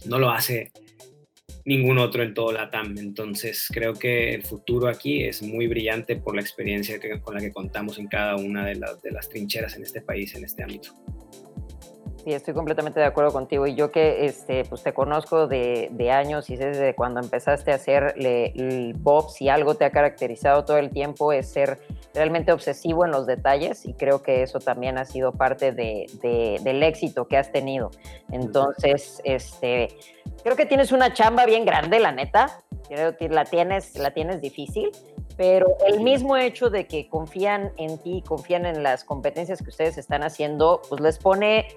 no 0.05 0.19
lo 0.19 0.29
hace 0.29 0.71
ningún 1.65 1.97
otro 1.97 2.23
en 2.23 2.33
todo 2.33 2.51
la 2.51 2.69
TAM. 2.69 2.97
Entonces 2.97 3.69
creo 3.71 3.93
que 3.93 4.33
el 4.33 4.43
futuro 4.43 4.87
aquí 4.87 5.23
es 5.23 5.41
muy 5.41 5.67
brillante 5.67 6.15
por 6.15 6.35
la 6.35 6.41
experiencia 6.41 6.99
que, 6.99 7.21
con 7.21 7.35
la 7.35 7.41
que 7.41 7.51
contamos 7.51 7.97
en 7.99 8.07
cada 8.07 8.35
una 8.35 8.65
de, 8.65 8.75
las 8.75 9.01
de 9.01 9.11
las 9.11 9.29
trincheras 9.29 9.75
en 9.75 9.83
este 9.83 10.01
país, 10.01 10.35
en 10.35 10.43
este 10.43 10.63
ámbito. 10.63 10.91
Sí, 12.23 12.31
estoy 12.31 12.53
completamente 12.53 13.01
de 13.01 13.05
acuerdo 13.05 13.33
contigo. 13.33 13.67
Y 13.67 13.75
yo 13.75 13.91
que 13.91 14.25
este, 14.25 14.63
pues 14.63 14.81
te 14.81 14.93
conozco 14.93 15.47
de, 15.47 15.89
de 15.91 16.11
años 16.11 16.49
y 16.49 16.55
desde 16.55 16.95
cuando 16.95 17.19
empezaste 17.19 17.73
a 17.73 17.75
hacer 17.75 18.13
el 18.15 18.93
Bob, 18.97 19.29
si 19.29 19.49
algo 19.49 19.75
te 19.75 19.83
ha 19.83 19.91
caracterizado 19.91 20.63
todo 20.63 20.77
el 20.77 20.89
tiempo 20.89 21.33
es 21.33 21.49
ser 21.49 21.79
realmente 22.13 22.53
obsesivo 22.53 23.03
en 23.03 23.11
los 23.11 23.27
detalles 23.27 23.85
y 23.85 23.93
creo 23.93 24.21
que 24.21 24.41
eso 24.41 24.59
también 24.59 24.97
ha 24.97 25.03
sido 25.03 25.33
parte 25.33 25.73
de, 25.73 26.05
de, 26.21 26.59
del 26.63 26.81
éxito 26.83 27.27
que 27.27 27.35
has 27.35 27.51
tenido. 27.51 27.91
Entonces, 28.31 29.19
este, 29.25 29.89
creo 30.41 30.55
que 30.55 30.65
tienes 30.65 30.91
una 30.91 31.13
chamba 31.13 31.45
bien 31.45 31.65
grande, 31.65 31.99
la 31.99 32.11
neta. 32.11 32.63
Creo 32.87 33.15
que 33.17 33.29
la 33.29 33.45
tienes, 33.45 33.97
la 33.97 34.11
tienes 34.11 34.41
difícil 34.41 34.91
pero 35.37 35.77
el 35.87 36.01
mismo 36.01 36.37
hecho 36.37 36.69
de 36.69 36.87
que 36.87 37.09
confían 37.09 37.71
en 37.77 37.97
ti, 37.97 38.23
confían 38.27 38.65
en 38.65 38.83
las 38.83 39.03
competencias 39.03 39.61
que 39.61 39.69
ustedes 39.69 39.97
están 39.97 40.23
haciendo, 40.23 40.81
pues 40.89 41.01
les 41.01 41.17
pone 41.17 41.67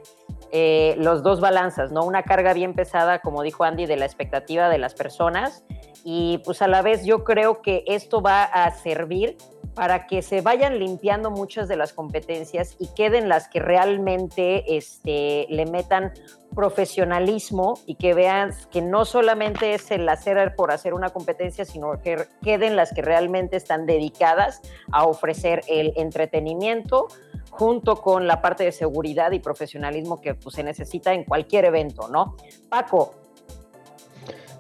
eh, 0.53 0.95
los 0.99 1.23
dos 1.23 1.41
balanzas, 1.41 1.91
¿no? 1.91 2.05
Una 2.05 2.23
carga 2.23 2.53
bien 2.53 2.75
pesada, 2.75 3.21
como 3.21 3.43
dijo 3.43 3.65
Andy, 3.65 3.87
de 3.87 3.97
la 3.97 4.05
expectativa 4.05 4.69
de 4.69 4.79
las 4.79 4.95
personas 4.95 5.65
y 6.05 6.39
pues 6.45 6.63
a 6.63 6.69
la 6.69 6.83
vez 6.83 7.05
yo 7.05 7.25
creo 7.25 7.63
que 7.63 7.85
esto 7.87 8.21
va 8.21 8.45
a 8.45 8.71
servir 8.73 9.37
para 9.75 10.07
que 10.07 10.23
se 10.23 10.41
vayan 10.41 10.79
limpiando 10.79 11.31
muchas 11.31 11.69
de 11.69 11.77
las 11.77 11.93
competencias 11.93 12.77
y 12.79 12.89
queden 12.95 13.29
las 13.29 13.49
que 13.49 13.61
realmente 13.61 14.77
este, 14.77 15.47
le 15.51 15.67
metan 15.67 16.13
profesionalismo 16.57 17.79
y 17.85 17.97
que 17.97 18.15
vean 18.15 18.53
que 18.73 18.81
no 18.81 19.05
solamente 19.05 19.75
es 19.75 19.91
el 19.91 20.09
hacer 20.09 20.57
por 20.57 20.73
hacer 20.73 20.95
una 20.95 21.11
competencia, 21.11 21.67
sino 21.67 22.01
que 22.03 22.27
queden 22.43 22.75
las 22.75 22.93
que 22.95 23.03
realmente 23.03 23.57
están 23.57 23.85
dedicadas 23.85 24.63
a 24.91 25.05
ofrecer 25.05 25.61
el 25.69 25.93
entretenimiento 25.97 27.09
junto 27.51 27.97
con 27.97 28.27
la 28.27 28.41
parte 28.41 28.65
de 28.65 28.73
seguridad 28.73 29.33
y 29.33 29.39
profesionalismo 29.39 30.21
que 30.21 30.35
pues, 30.35 30.55
se 30.55 30.65
necesita 30.65 31.13
en 31.13 31.25
cualquier 31.25 31.67
evento, 31.67 32.09
¿no? 32.09 32.37
Paco. 32.71 33.15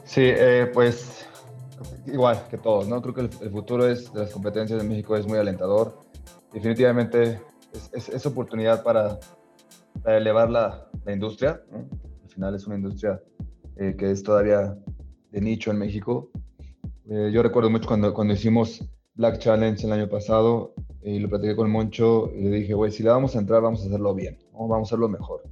Sí, 0.05 0.23
eh, 0.23 0.70
pues 0.73 1.27
igual 2.06 2.47
que 2.48 2.59
todos, 2.59 2.86
¿no? 2.86 3.01
Creo 3.01 3.14
que 3.14 3.20
el, 3.23 3.51
futuro 3.51 3.89
es, 3.89 4.12
de 4.12 4.20
las 4.20 4.31
competencias 4.31 4.81
de 4.81 4.86
México 4.86 5.16
es 5.16 5.27
muy 5.27 5.39
alentador. 5.39 5.98
Definitivamente 6.52 7.40
es, 7.93 8.09
es, 8.10 8.27
oportunidad 8.27 8.82
para, 8.82 9.18
elevar 10.07 10.51
la, 10.51 10.89
la 11.05 11.12
industria. 11.12 11.61
Al 11.73 12.31
final 12.31 12.55
es 12.55 12.66
una 12.66 12.77
industria 12.77 13.20
eh, 13.77 13.95
que 13.99 14.11
es 14.11 14.23
todavía 14.23 14.77
de 15.31 15.41
nicho 15.41 15.70
en 15.70 15.78
México. 15.78 16.31
Eh, 17.09 17.31
yo 17.33 17.43
recuerdo 17.43 17.70
mucho 17.70 17.89
cuando, 17.89 18.12
cuando 18.15 18.35
hicimos 18.35 18.85
Black 19.15 19.39
Challenge 19.39 19.87
el 19.87 19.93
año 19.93 20.09
pasado 20.09 20.74
y 21.03 21.19
lo 21.19 21.28
platiqué 21.28 21.55
con 21.55 21.70
Moncho 21.70 22.31
y 22.35 22.45
le 22.45 22.51
dije, 22.51 22.74
güey, 22.74 22.91
si 22.91 23.03
le 23.03 23.11
vamos 23.11 23.37
a 23.37 23.39
entrar, 23.39 23.62
vamos 23.62 23.83
a 23.83 23.87
hacerlo 23.87 24.15
bien, 24.15 24.39
vamos 24.53 24.78
a 24.78 24.83
hacerlo 24.83 25.09
mejor. 25.09 25.43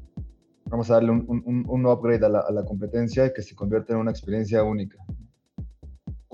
Vamos 0.66 0.90
a 0.90 0.94
darle 0.94 1.10
un, 1.12 1.26
un, 1.28 1.64
un 1.68 1.86
upgrade 1.86 2.24
a 2.24 2.28
la, 2.28 2.64
competencia 2.64 3.26
y 3.26 3.32
que 3.32 3.42
se 3.42 3.54
convierta 3.54 3.92
en 3.92 4.00
una 4.00 4.10
experiencia 4.10 4.62
única 4.64 4.98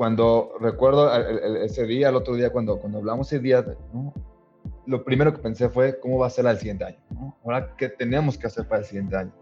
cuando 0.01 0.53
recuerdo 0.59 1.15
ese 1.63 1.85
día, 1.85 2.09
el 2.09 2.17
otro 2.17 2.35
día, 2.35 2.49
cuando, 2.51 2.79
cuando 2.79 2.97
hablamos 3.01 3.31
ese 3.31 3.39
día, 3.39 3.63
lo 4.91 5.05
primero 5.05 5.33
que 5.33 5.39
pensé 5.39 5.69
fue 5.69 5.99
cómo 6.01 6.19
va 6.19 6.27
a 6.27 6.31
ser 6.31 6.47
el 6.47 6.59
siguiente 6.59 6.85
año. 6.85 6.99
¿no? 7.11 7.37
Ahora, 7.45 7.75
¿qué 7.77 7.89
tenemos 7.89 8.37
que 8.37 8.49
hacer 8.49 8.67
para 8.67 8.81
el 8.81 8.87
siguiente 8.87 9.17
año? 9.17 9.33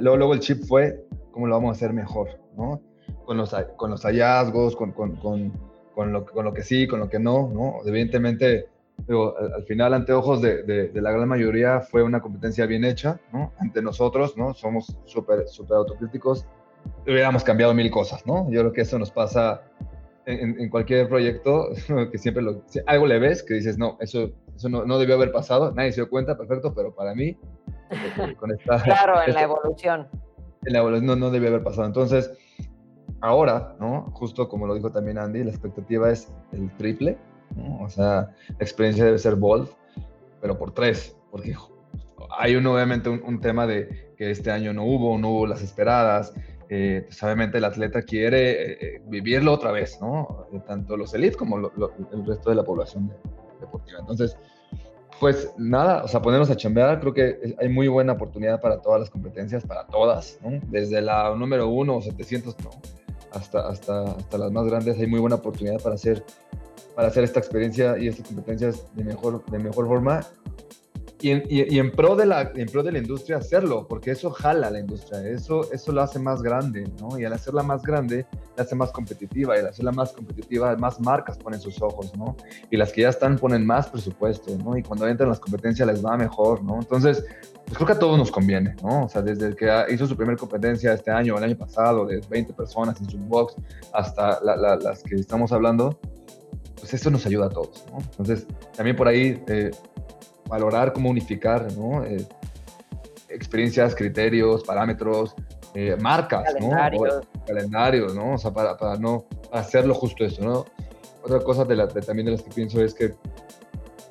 luego, 0.00 0.16
luego 0.16 0.32
el 0.32 0.40
chip 0.40 0.64
fue 0.64 1.04
cómo 1.30 1.46
lo 1.46 1.54
vamos 1.54 1.68
a 1.68 1.72
hacer 1.72 1.92
mejor, 1.92 2.40
¿no? 2.56 2.80
Con 3.26 3.36
los, 3.36 3.54
con 3.76 3.90
los 3.90 4.02
hallazgos, 4.02 4.74
con, 4.74 4.92
con, 4.92 5.16
con, 5.16 5.52
con, 5.94 6.12
lo, 6.12 6.24
con 6.24 6.46
lo 6.46 6.54
que 6.54 6.62
sí, 6.62 6.86
con 6.86 7.00
lo 7.00 7.10
que 7.10 7.18
no, 7.18 7.50
¿no? 7.52 7.80
Evidentemente, 7.84 8.68
pero 9.06 9.36
al, 9.38 9.64
final, 9.64 9.92
ante 9.92 10.14
ojos 10.14 10.40
de, 10.40 10.62
de, 10.62 11.00
la 11.02 11.10
gran 11.10 11.28
mayoría, 11.28 11.80
fue 11.80 12.02
una 12.02 12.22
competencia 12.22 12.64
bien 12.64 12.84
hecha, 12.84 13.20
¿no? 13.32 13.52
Ante 13.58 13.82
nosotros, 13.82 14.38
¿no? 14.38 14.54
Somos 14.54 14.96
súper, 15.04 15.46
súper 15.48 15.76
autocríticos 15.76 16.46
hubiéramos 17.06 17.44
cambiado 17.44 17.74
mil 17.74 17.90
cosas, 17.90 18.26
¿no? 18.26 18.50
Yo 18.50 18.60
creo 18.60 18.72
que 18.72 18.82
eso 18.82 18.98
nos 18.98 19.10
pasa 19.10 19.62
en, 20.28 20.60
en 20.60 20.68
cualquier 20.68 21.08
proyecto, 21.08 21.70
que 22.12 22.18
siempre 22.18 22.42
lo, 22.42 22.62
algo 22.86 23.06
le 23.06 23.18
ves 23.18 23.42
que 23.42 23.54
dices, 23.54 23.78
no, 23.78 23.96
eso, 24.00 24.30
eso 24.54 24.68
no, 24.68 24.84
no, 24.84 24.98
debió 24.98 25.14
haber 25.14 25.32
pasado, 25.32 25.72
nadie 25.72 25.92
se 25.92 26.02
dio 26.02 26.10
cuenta, 26.10 26.36
perfecto, 26.36 26.74
pero 26.74 26.94
para 26.94 27.14
mí, 27.14 27.36
con 28.38 28.50
esta, 28.50 28.82
claro, 28.84 29.22
en 29.26 29.34
la 29.34 29.42
evolución. 29.42 30.08
En 30.66 30.72
la 30.72 30.80
evolución 30.80 31.06
no, 31.06 31.16
no 31.16 31.30
debió 31.30 31.48
haber 31.48 31.62
pasado. 31.62 31.86
Entonces, 31.86 32.30
ahora, 33.20 33.74
¿no? 33.80 34.10
Justo 34.12 34.48
como 34.48 34.66
lo 34.66 34.74
dijo 34.74 34.90
también 34.90 35.18
Andy, 35.18 35.44
la 35.44 35.50
expectativa 35.50 36.10
es 36.10 36.30
el 36.52 36.70
triple, 36.76 37.16
¿no? 37.56 37.80
O 37.80 37.88
sea, 37.88 38.30
la 38.48 38.60
experiencia 38.60 39.04
debe 39.04 39.18
ser 39.18 39.36
bold, 39.36 39.68
pero 40.42 40.58
por 40.58 40.72
tres, 40.72 41.16
porque 41.30 41.54
hay 42.36 42.54
un, 42.56 42.66
obviamente 42.66 43.08
un, 43.08 43.22
un 43.24 43.40
tema 43.40 43.66
de 43.66 44.12
que 44.18 44.30
este 44.30 44.50
año 44.50 44.74
no 44.74 44.84
hubo, 44.84 45.16
no 45.16 45.30
hubo 45.30 45.46
las 45.46 45.62
esperadas. 45.62 46.34
Eh, 46.70 47.06
pues 47.06 47.22
el 47.22 47.64
atleta 47.64 48.02
quiere 48.02 48.50
eh, 48.50 48.78
eh, 48.80 49.02
vivirlo 49.06 49.52
otra 49.52 49.72
vez, 49.72 49.98
¿no? 50.02 50.48
Tanto 50.66 50.98
los 50.98 51.14
elites 51.14 51.36
como 51.36 51.56
el 51.56 52.26
resto 52.26 52.50
de 52.50 52.56
la 52.56 52.62
población 52.62 53.10
deportiva. 53.58 54.00
Entonces, 54.00 54.36
pues 55.18 55.50
nada, 55.56 56.04
o 56.04 56.08
sea, 56.08 56.20
ponernos 56.20 56.50
a 56.50 56.56
chambear, 56.56 57.00
creo 57.00 57.14
que 57.14 57.56
hay 57.58 57.68
muy 57.70 57.88
buena 57.88 58.12
oportunidad 58.12 58.60
para 58.60 58.82
todas 58.82 59.00
las 59.00 59.08
competencias, 59.08 59.64
para 59.64 59.86
todas, 59.86 60.38
¿no? 60.42 60.60
Desde 60.68 61.00
la 61.00 61.34
número 61.34 61.68
uno 61.68 61.96
o 61.96 62.02
700, 62.02 62.54
¿no? 62.62 62.70
Hasta, 63.32 63.66
hasta, 63.66 64.02
hasta 64.04 64.38
las 64.38 64.52
más 64.52 64.66
grandes, 64.66 64.98
hay 64.98 65.06
muy 65.06 65.20
buena 65.20 65.36
oportunidad 65.36 65.80
para 65.80 65.94
hacer, 65.94 66.22
para 66.94 67.08
hacer 67.08 67.24
esta 67.24 67.40
experiencia 67.40 67.96
y 67.98 68.08
estas 68.08 68.26
competencias 68.26 68.94
de 68.94 69.04
mejor, 69.04 69.42
de 69.46 69.58
mejor 69.58 69.86
forma 69.86 70.20
y 71.20 71.30
en, 71.30 71.42
y, 71.48 71.78
en, 71.78 71.90
pro 71.90 72.14
de 72.14 72.26
la, 72.26 72.52
en 72.54 72.68
pro 72.68 72.84
de 72.84 72.92
la 72.92 72.98
industria 72.98 73.38
hacerlo, 73.38 73.88
porque 73.88 74.12
eso 74.12 74.30
jala 74.30 74.68
a 74.68 74.70
la 74.70 74.78
industria, 74.78 75.26
eso, 75.28 75.70
eso 75.72 75.90
lo 75.90 76.00
hace 76.00 76.20
más 76.20 76.42
grande, 76.42 76.88
¿no? 77.00 77.18
Y 77.18 77.24
al 77.24 77.32
hacerla 77.32 77.64
más 77.64 77.82
grande, 77.82 78.24
la 78.56 78.62
hace 78.62 78.76
más 78.76 78.92
competitiva, 78.92 79.56
y 79.56 79.60
al 79.60 79.66
hacerla 79.66 79.90
más 79.90 80.12
competitiva, 80.12 80.76
más 80.76 81.00
marcas 81.00 81.36
ponen 81.36 81.60
sus 81.60 81.82
ojos, 81.82 82.16
¿no? 82.16 82.36
Y 82.70 82.76
las 82.76 82.92
que 82.92 83.02
ya 83.02 83.08
están 83.08 83.36
ponen 83.36 83.66
más 83.66 83.88
presupuesto, 83.88 84.56
¿no? 84.58 84.76
Y 84.76 84.82
cuando 84.84 85.08
entran 85.08 85.28
las 85.28 85.40
competencias 85.40 85.88
les 85.88 86.04
va 86.04 86.16
mejor, 86.16 86.62
¿no? 86.62 86.76
Entonces, 86.78 87.24
pues 87.64 87.76
creo 87.76 87.86
que 87.88 87.92
a 87.94 87.98
todos 87.98 88.16
nos 88.16 88.30
conviene, 88.30 88.76
¿no? 88.82 89.06
O 89.06 89.08
sea, 89.08 89.20
desde 89.20 89.48
el 89.48 89.56
que 89.56 89.68
hizo 89.90 90.06
su 90.06 90.16
primera 90.16 90.38
competencia 90.38 90.92
este 90.92 91.10
año 91.10 91.36
el 91.36 91.42
año 91.42 91.56
pasado, 91.56 92.06
de 92.06 92.20
20 92.30 92.52
personas 92.52 93.00
en 93.00 93.10
su 93.10 93.18
box, 93.18 93.56
hasta 93.92 94.38
las 94.40 95.02
que 95.02 95.16
estamos 95.16 95.50
hablando, 95.50 95.98
pues 96.78 96.94
eso 96.94 97.10
nos 97.10 97.26
ayuda 97.26 97.46
a 97.46 97.50
todos, 97.50 97.84
¿no? 97.90 97.98
Entonces, 97.98 98.46
también 98.76 98.94
por 98.94 99.08
ahí... 99.08 99.42
Eh, 99.48 99.72
valorar 100.48 100.92
cómo 100.92 101.10
unificar, 101.10 101.72
¿no? 101.72 102.04
Eh, 102.04 102.26
experiencias, 103.28 103.94
criterios, 103.94 104.64
parámetros, 104.64 105.34
eh, 105.74 105.96
marcas, 106.00 106.44
calendarios. 106.44 107.14
¿no? 107.14 107.44
calendarios, 107.46 108.14
¿no? 108.14 108.34
O 108.34 108.38
sea, 108.38 108.52
para, 108.52 108.76
para, 108.76 108.96
no 108.96 109.26
hacerlo 109.52 109.94
justo 109.94 110.24
eso, 110.24 110.42
¿no? 110.42 110.64
Otra 111.22 111.40
cosa 111.40 111.64
de, 111.64 111.76
la, 111.76 111.88
también 111.88 112.26
de 112.26 112.32
las 112.32 112.42
que 112.42 112.50
pienso 112.50 112.82
es 112.82 112.94
que 112.94 113.14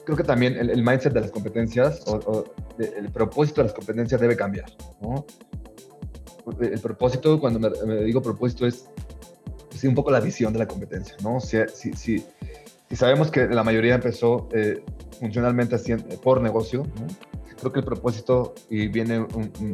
creo 0.05 0.15
que 0.15 0.23
también 0.23 0.55
el, 0.57 0.83
mindset 0.83 1.13
de 1.13 1.21
las 1.21 1.31
competencias 1.31 2.03
o, 2.07 2.45
el 2.77 3.11
propósito 3.11 3.61
de 3.61 3.67
las 3.67 3.73
competencias 3.73 4.21
debe 4.21 4.37
cambiar, 4.37 4.69
¿no? 5.01 5.25
El 6.61 6.79
propósito, 6.79 7.39
cuando 7.39 7.59
me, 7.59 7.95
digo 8.03 8.21
propósito, 8.21 8.65
es 8.65 8.87
sí, 9.71 9.87
un 9.87 9.95
poco 9.95 10.11
la 10.11 10.19
visión 10.19 10.53
de 10.53 10.59
la 10.59 10.67
competencia, 10.67 11.15
¿no? 11.21 11.41
Si, 11.41 11.57
si, 11.73 11.91
si, 11.93 12.23
si 12.89 12.95
sabemos 12.95 13.29
que 13.29 13.47
la 13.47 13.63
mayoría 13.63 13.95
empezó 13.95 14.47
eh, 14.53 14.81
funcionalmente 15.19 15.77
por 16.23 16.41
negocio, 16.41 16.83
creo 17.59 17.71
que 17.71 17.79
el 17.79 17.85
propósito 17.85 18.53
y 18.69 18.87
viene 18.87 19.25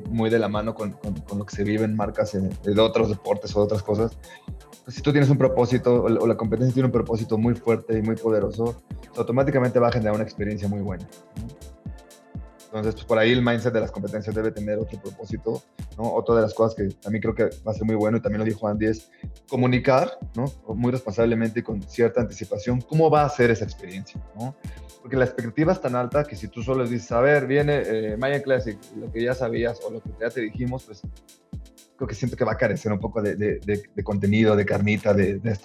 muy 0.09 0.29
de 0.29 0.39
la 0.39 0.47
mano 0.47 0.73
con, 0.73 0.93
con, 0.93 1.37
lo 1.37 1.45
que 1.45 1.55
se 1.55 1.63
vive 1.63 1.83
en 1.83 1.95
marcas 1.95 2.31
de 2.31 2.81
otros 2.81 3.09
deportes 3.09 3.55
o 3.55 3.59
de 3.59 3.65
otras 3.65 3.83
cosas. 3.83 4.17
Pues 4.83 4.95
si 4.95 5.01
tú 5.01 5.11
tienes 5.11 5.29
un 5.29 5.37
propósito 5.37 6.03
o 6.03 6.27
la 6.27 6.35
competencia 6.35 6.73
tiene 6.73 6.87
un 6.87 6.91
propósito 6.91 7.37
muy 7.37 7.55
fuerte 7.55 7.97
y 7.97 8.01
muy 8.01 8.15
poderoso, 8.15 8.81
automáticamente 9.15 9.79
va 9.79 9.87
a 9.87 9.91
generar 9.91 10.15
una 10.15 10.23
experiencia 10.23 10.67
muy 10.67 10.81
buena. 10.81 11.07
Entonces, 12.73 12.95
pues 12.95 13.05
por 13.05 13.19
ahí 13.19 13.31
el 13.31 13.43
mindset 13.43 13.71
de 13.71 13.81
las 13.81 13.91
competencias 13.91 14.33
debe 14.33 14.49
tener 14.49 14.79
otro 14.79 14.99
propósito, 14.99 15.61
¿no? 15.95 16.11
Otra 16.11 16.33
de 16.33 16.41
las 16.41 16.55
cosas 16.55 16.73
que 16.75 17.09
mí 17.11 17.19
creo 17.19 17.35
que 17.35 17.43
va 17.65 17.71
a 17.71 17.73
ser 17.75 17.85
muy 17.85 17.93
bueno, 17.95 18.17
y 18.17 18.19
también 18.19 18.39
lo 18.39 18.45
dijo 18.45 18.67
Andy, 18.67 18.87
es 18.87 19.11
comunicar, 19.47 20.17
¿no? 20.35 20.45
Muy 20.73 20.91
responsablemente 20.91 21.59
y 21.59 21.63
con 21.63 21.83
cierta 21.83 22.21
anticipación 22.21 22.81
cómo 22.81 23.11
va 23.11 23.25
a 23.25 23.29
ser 23.29 23.51
esa 23.51 23.63
experiencia, 23.63 24.19
¿no? 24.39 24.55
Porque 25.03 25.17
la 25.17 25.25
expectativa 25.25 25.73
es 25.73 25.81
tan 25.81 25.95
alta 25.95 26.23
que 26.23 26.37
si 26.37 26.47
tú 26.47 26.63
solo 26.63 26.87
dices, 26.87 27.11
a 27.11 27.19
ver, 27.19 27.45
viene 27.45 27.83
eh, 27.85 28.17
Mayan 28.17 28.41
Classic, 28.41 28.77
lo 28.95 29.11
que 29.11 29.21
ya 29.21 29.35
sabías 29.35 29.81
o 29.85 29.91
lo 29.91 30.01
que 30.01 30.09
ya 30.17 30.29
te 30.29 30.39
dijimos, 30.39 30.85
pues 30.85 31.01
creo 31.97 32.07
que 32.07 32.15
siento 32.15 32.37
que 32.37 32.45
va 32.45 32.53
a 32.53 32.57
carecer 32.57 32.89
un 32.89 32.99
poco 32.99 33.21
de, 33.21 33.35
de, 33.35 34.03
contenido, 34.03 34.55
de 34.55 34.65
carnita, 34.65 35.13
de, 35.13 35.39
de, 35.39 35.57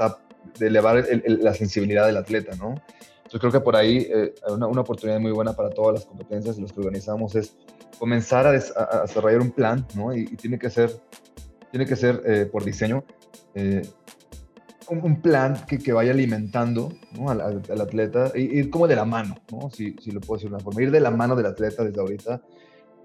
de 0.59 0.67
elevar 0.67 1.07
la 1.25 1.55
sensibilidad 1.55 2.07
del 2.07 2.17
atleta, 2.17 2.57
¿no? 2.57 2.75
Yo 3.31 3.39
creo 3.39 3.53
que 3.53 3.61
por 3.61 3.77
ahí 3.77 4.09
eh, 4.11 4.35
una, 4.49 4.67
una, 4.67 4.81
oportunidad 4.81 5.21
muy 5.21 5.31
buena 5.31 5.53
para 5.53 5.71
todas 5.71 5.95
las 5.95 6.07
competencias 6.07 6.59
y 6.59 6.63
los 6.63 6.73
que 6.73 6.81
organizamos 6.81 7.37
es 7.37 7.55
comenzar 7.99 8.45
a, 8.45 8.53
desarrollar 8.53 9.41
un 9.41 9.53
plan, 9.53 9.87
¿no? 9.95 10.13
Y, 10.13 10.25
tiene 10.37 10.59
que 10.59 10.69
ser, 10.69 10.91
tiene 11.71 11.87
que 11.87 11.95
ser 11.95 12.23
eh, 12.27 12.47
por 12.47 12.65
diseño, 12.65 13.05
eh, 13.55 13.83
un, 14.91 15.21
plan 15.21 15.57
que, 15.67 15.79
que, 15.79 15.93
vaya 15.93 16.13
alimentando 16.13 16.93
¿no? 17.13 17.31
al, 17.31 17.41
al, 17.41 17.81
atleta, 17.81 18.33
ir 18.35 18.71
como 18.71 18.87
de 18.87 18.97
la 18.97 19.05
mano, 19.05 19.37
¿no? 19.53 19.71
Si, 19.71 19.95
si 20.01 20.11
lo 20.11 20.21
puedo 20.21 20.39
decir 20.39 20.51
de 20.51 20.57
una 20.57 20.65
forma, 20.65 20.83
ir 20.83 20.91
de 20.91 21.01
la 21.01 21.11
mano 21.11 21.37
del 21.37 21.47
atleta 21.47 21.85
desde 21.85 22.01
ahorita, 22.01 22.41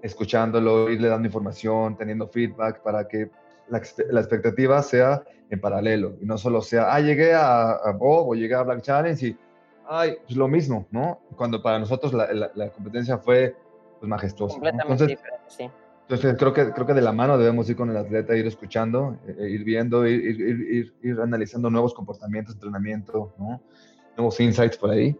escuchándolo, 0.02 0.90
irle 0.90 1.08
dando 1.08 1.26
información, 1.26 1.96
teniendo 1.96 2.28
feedback 2.28 2.82
para 2.82 3.06
que 3.06 3.30
la, 3.68 3.82
la, 4.10 4.20
expectativa 4.20 4.82
sea 4.82 5.22
en 5.50 5.60
paralelo 5.60 6.16
y 6.20 6.26
no 6.26 6.36
solo 6.36 6.60
sea, 6.60 6.92
ah, 6.94 7.00
llegué 7.00 7.34
a, 7.34 7.72
a 7.72 7.92
Bob 7.92 8.28
o 8.28 8.34
llegué 8.34 8.54
a 8.54 8.62
Black 8.62 8.82
Challenge 8.82 9.26
y 9.26 9.36
Ay, 9.86 10.16
pues 10.24 10.36
lo 10.36 10.48
mismo, 10.48 10.86
¿no? 10.90 11.20
Cuando 11.36 11.62
para 11.62 11.78
nosotros 11.78 12.12
la, 12.14 12.50
la, 12.54 12.70
competencia 12.70 13.18
fue 13.18 13.54
pues, 13.98 14.08
majestuosa. 14.08 14.54
Completamente 14.54 15.06
diferente, 15.06 15.44
sí. 15.48 15.70
Entonces 16.08 16.36
creo 16.38 16.52
que, 16.52 16.70
creo 16.72 16.86
que 16.86 16.92
de 16.92 17.00
la 17.00 17.12
mano 17.12 17.38
debemos 17.38 17.68
ir 17.70 17.76
con 17.76 17.90
el 17.90 17.96
atleta, 17.96 18.36
ir 18.36 18.46
escuchando, 18.46 19.16
eh, 19.26 19.48
ir 19.48 19.64
viendo, 19.64 20.06
ir, 20.06 20.20
ir, 20.22 20.40
ir, 20.40 20.94
ir, 21.02 21.20
analizando 21.20 21.70
nuevos 21.70 21.94
comportamientos, 21.94 22.54
entrenamiento, 22.54 23.32
¿no? 23.38 23.62
nuevos 24.16 24.38
insights 24.38 24.76
por 24.76 24.90
ahí. 24.90 25.16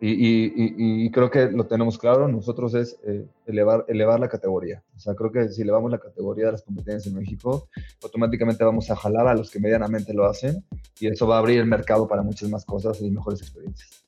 Y, 0.00 1.06
y, 1.06 1.10
creo 1.12 1.30
que 1.30 1.50
lo 1.50 1.64
tenemos 1.64 1.96
claro, 1.96 2.28
nosotros 2.28 2.74
es 2.74 2.98
eh, 3.04 3.26
elevar, 3.46 3.86
elevar 3.88 4.20
la 4.20 4.28
categoría. 4.28 4.82
O 4.94 4.98
sea, 4.98 5.14
creo 5.14 5.32
que 5.32 5.48
si 5.48 5.62
elevamos 5.62 5.90
la 5.90 5.98
categoría 5.98 6.46
de 6.46 6.52
las 6.52 6.62
competencias 6.62 7.06
en 7.06 7.18
México, 7.18 7.68
automáticamente 8.02 8.64
vamos 8.64 8.90
a 8.90 8.96
jalar 8.96 9.28
a 9.28 9.34
los 9.34 9.50
que 9.50 9.60
medianamente 9.60 10.12
lo 10.12 10.26
hacen 10.26 10.62
y 11.00 11.06
eso 11.06 11.26
va 11.26 11.36
a 11.36 11.38
abrir 11.38 11.58
el 11.58 11.66
mercado 11.66 12.06
para 12.06 12.20
muchas 12.20 12.50
más 12.50 12.66
cosas 12.66 13.00
y 13.00 13.10
mejores 13.10 13.40
experiencias 13.40 14.03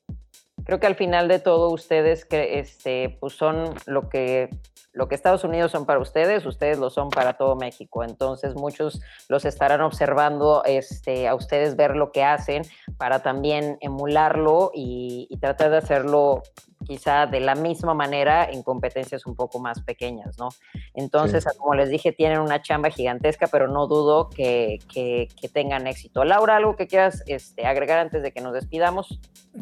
creo 0.67 0.81
que 0.81 0.87
al 0.87 0.95
final 0.95 1.29
de 1.29 1.39
todo 1.39 1.69
ustedes 1.69 2.25
que 2.25 2.59
este, 2.59 3.17
pues 3.21 3.33
son 3.33 3.73
lo 3.85 4.09
que 4.09 4.49
lo 4.91 5.07
que 5.07 5.15
Estados 5.15 5.43
Unidos 5.43 5.71
son 5.71 5.85
para 5.85 5.99
ustedes, 5.99 6.45
ustedes 6.45 6.79
lo 6.79 6.89
son 6.89 7.09
para 7.09 7.33
todo 7.33 7.55
México. 7.55 8.03
Entonces 8.03 8.55
muchos 8.55 8.99
los 9.29 9.45
estarán 9.45 9.81
observando 9.81 10.63
este, 10.65 11.27
a 11.27 11.35
ustedes 11.35 11.75
ver 11.75 11.95
lo 11.95 12.11
que 12.11 12.23
hacen 12.23 12.63
para 12.97 13.21
también 13.21 13.77
emularlo 13.79 14.71
y, 14.73 15.27
y 15.29 15.37
tratar 15.37 15.69
de 15.69 15.77
hacerlo 15.77 16.41
quizá 16.87 17.25
de 17.25 17.41
la 17.41 17.53
misma 17.53 17.93
manera 17.93 18.49
en 18.49 18.63
competencias 18.63 19.25
un 19.25 19.35
poco 19.35 19.59
más 19.59 19.81
pequeñas, 19.81 20.37
¿no? 20.37 20.47
Entonces, 20.93 21.43
como 21.57 21.75
les 21.75 21.89
dije, 21.89 22.13
tienen 22.13 22.39
una 22.39 22.61
chamba 22.61 22.89
gigantesca, 22.89 23.47
pero 23.47 23.67
no 23.67 23.87
dudo 23.87 24.29
que, 24.29 24.79
que, 24.93 25.27
tengan 25.49 25.87
éxito. 25.87 26.23
Laura, 26.23 26.57
¿algo 26.57 26.75
que 26.75 26.87
quieras 26.87 27.23
este, 27.27 27.65
agregar 27.65 27.99
antes 27.99 28.21
de 28.23 28.31
que 28.31 28.39
nos 28.39 28.53
despidamos? 28.53 29.19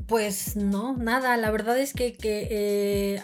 Pues 0.07 0.55
no, 0.55 0.95
nada, 0.97 1.35
la 1.37 1.49
verdad 1.49 1.79
es 1.79 1.93
que, 1.93 2.13
que 2.13 2.47
eh, 2.51 3.21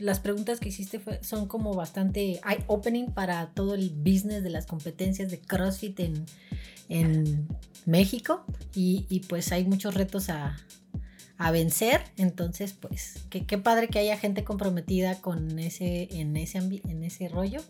las 0.00 0.18
preguntas 0.18 0.58
que 0.58 0.70
hiciste 0.70 1.00
son 1.22 1.46
como 1.46 1.74
bastante 1.74 2.40
eye-opening 2.44 3.12
para 3.12 3.50
todo 3.50 3.74
el 3.74 3.90
business 3.90 4.42
de 4.42 4.50
las 4.50 4.66
competencias 4.66 5.30
de 5.30 5.40
CrossFit 5.40 6.00
en, 6.00 6.26
en 6.88 7.48
México 7.84 8.44
y, 8.74 9.06
y 9.08 9.20
pues 9.20 9.52
hay 9.52 9.64
muchos 9.64 9.94
retos 9.94 10.30
a, 10.30 10.56
a 11.38 11.50
vencer. 11.50 12.02
Entonces, 12.16 12.72
pues, 12.72 13.24
qué, 13.30 13.46
qué 13.46 13.58
padre 13.58 13.88
que 13.88 13.98
haya 13.98 14.16
gente 14.16 14.44
comprometida 14.44 15.20
con 15.20 15.58
ese, 15.58 16.08
en 16.10 16.36
ese, 16.36 16.58
en 16.58 17.04
ese 17.04 17.28
rollo. 17.28 17.60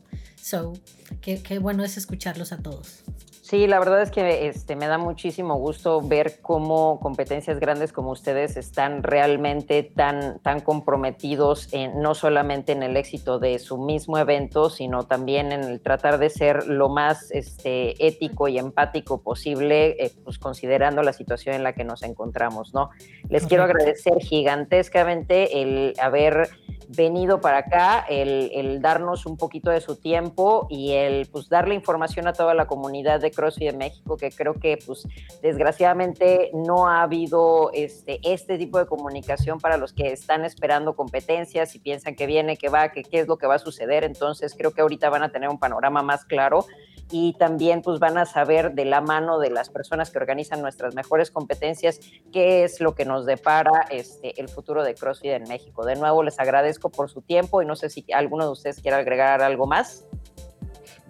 So, 0.41 0.75
qué 1.21 1.59
bueno 1.59 1.85
es 1.85 1.97
escucharlos 1.97 2.53
a 2.53 2.59
todos. 2.59 3.03
Sí, 3.49 3.69
la 3.69 3.79
verdad 3.79 4.03
es 4.03 4.11
que 4.11 4.49
este, 4.49 4.75
me 4.75 4.89
da 4.89 4.99
muchísimo 4.99 5.55
gusto 5.55 6.01
ver 6.03 6.41
cómo 6.43 6.99
competencias 6.99 7.61
grandes 7.61 7.93
como 7.93 8.11
ustedes 8.11 8.57
están 8.57 9.05
realmente 9.05 9.85
tan, 9.85 10.41
tan 10.41 10.59
comprometidos 10.59 11.73
en, 11.73 12.01
no 12.03 12.17
solamente 12.17 12.73
en 12.73 12.83
el 12.83 12.97
éxito 12.97 13.39
de 13.39 13.61
su 13.61 13.79
mismo 13.79 14.19
evento, 14.19 14.69
sino 14.69 15.05
también 15.05 15.53
en 15.53 15.63
el 15.63 15.81
tratar 15.81 16.19
de 16.19 16.29
ser 16.29 16.67
lo 16.67 16.89
más 16.89 17.31
este, 17.31 18.05
ético 18.05 18.49
y 18.49 18.59
empático 18.59 19.23
posible, 19.23 19.91
eh, 20.05 20.11
pues 20.25 20.41
considerando 20.41 21.05
la 21.05 21.13
situación 21.13 21.55
en 21.55 21.63
la 21.63 21.73
que 21.73 21.85
nos 21.85 22.03
encontramos, 22.03 22.75
¿no? 22.75 22.91
Les 23.29 23.47
quiero 23.47 23.63
agradecer 23.63 24.19
gigantescamente 24.19 25.63
el 25.63 25.95
haber 26.01 26.49
venido 26.89 27.41
para 27.41 27.59
acá, 27.59 28.05
el, 28.09 28.51
el, 28.55 28.81
darnos 28.81 29.27
un 29.27 29.37
poquito 29.37 29.71
de 29.71 29.81
su 29.81 29.97
tiempo 29.97 30.67
y 30.71 30.93
el 30.93 31.27
pues 31.27 31.49
darle 31.49 31.75
información 31.75 32.27
a 32.29 32.33
toda 32.33 32.55
la 32.55 32.67
comunidad 32.67 33.21
de 33.21 33.31
CrossFit 33.37 33.71
de 33.71 33.77
México, 33.77 34.17
que 34.17 34.31
creo 34.31 34.55
que 34.55 34.79
pues 34.85 35.07
desgraciadamente 35.43 36.51
no 36.55 36.89
ha 36.89 37.03
habido 37.03 37.71
este, 37.73 38.19
este 38.25 38.59
tipo 38.59 38.79
de 38.79 38.87
comunicación 38.87 39.61
para 39.61 39.77
los 39.77 39.93
que 39.93 40.13
están 40.13 40.45
esperando 40.45 40.97
competencias 40.97 41.75
y 41.75 41.79
piensan 41.79 42.17
que 42.17 42.27
viene, 42.27 42.57
que 42.57 42.69
va, 42.69 42.89
que 42.89 43.05
qué 43.05 43.21
es 43.21 43.29
lo 43.29 43.37
que 43.37 43.47
va 43.47 43.57
a 43.57 43.59
suceder. 43.59 44.03
Entonces 44.03 44.55
creo 44.57 44.73
que 44.73 44.81
ahorita 44.81 45.11
van 45.11 45.23
a 45.23 45.31
tener 45.31 45.49
un 45.49 45.59
panorama 45.59 46.03
más 46.03 46.25
claro 46.25 46.65
y 47.11 47.35
también 47.35 47.83
pues 47.83 48.01
van 48.01 48.19
a 48.19 48.25
saber 48.25 48.73
de 48.73 48.85
la 48.85 49.01
mano 49.01 49.39
de 49.39 49.51
las 49.51 49.71
personas 49.71 50.11
que 50.11 50.19
organizan 50.19 50.61
nuestras 50.61 50.95
mejores 50.95 51.31
competencias 51.31 52.01
qué 52.33 52.65
es 52.65 52.81
lo 52.81 52.95
que 52.95 53.05
nos 53.05 53.27
depara 53.27 53.87
este, 53.91 54.41
el 54.41 54.49
futuro 54.49 54.83
de 54.83 54.95
CrossFit 54.95 55.33
en 55.33 55.45
México. 55.45 55.85
De 55.85 55.95
nuevo 55.97 56.23
les 56.23 56.39
agradezco 56.41 56.91
por 56.91 57.11
su 57.11 57.23
tiempo 57.23 57.63
y 57.63 57.67
no 57.67 57.77
sé 57.77 57.91
si 57.91 58.05
alguno 58.13 58.45
de 58.45 58.51
ustedes 58.51 58.81
quiere 58.81 58.97
agregar 58.97 59.43
algo 59.43 59.67
más. 59.67 60.05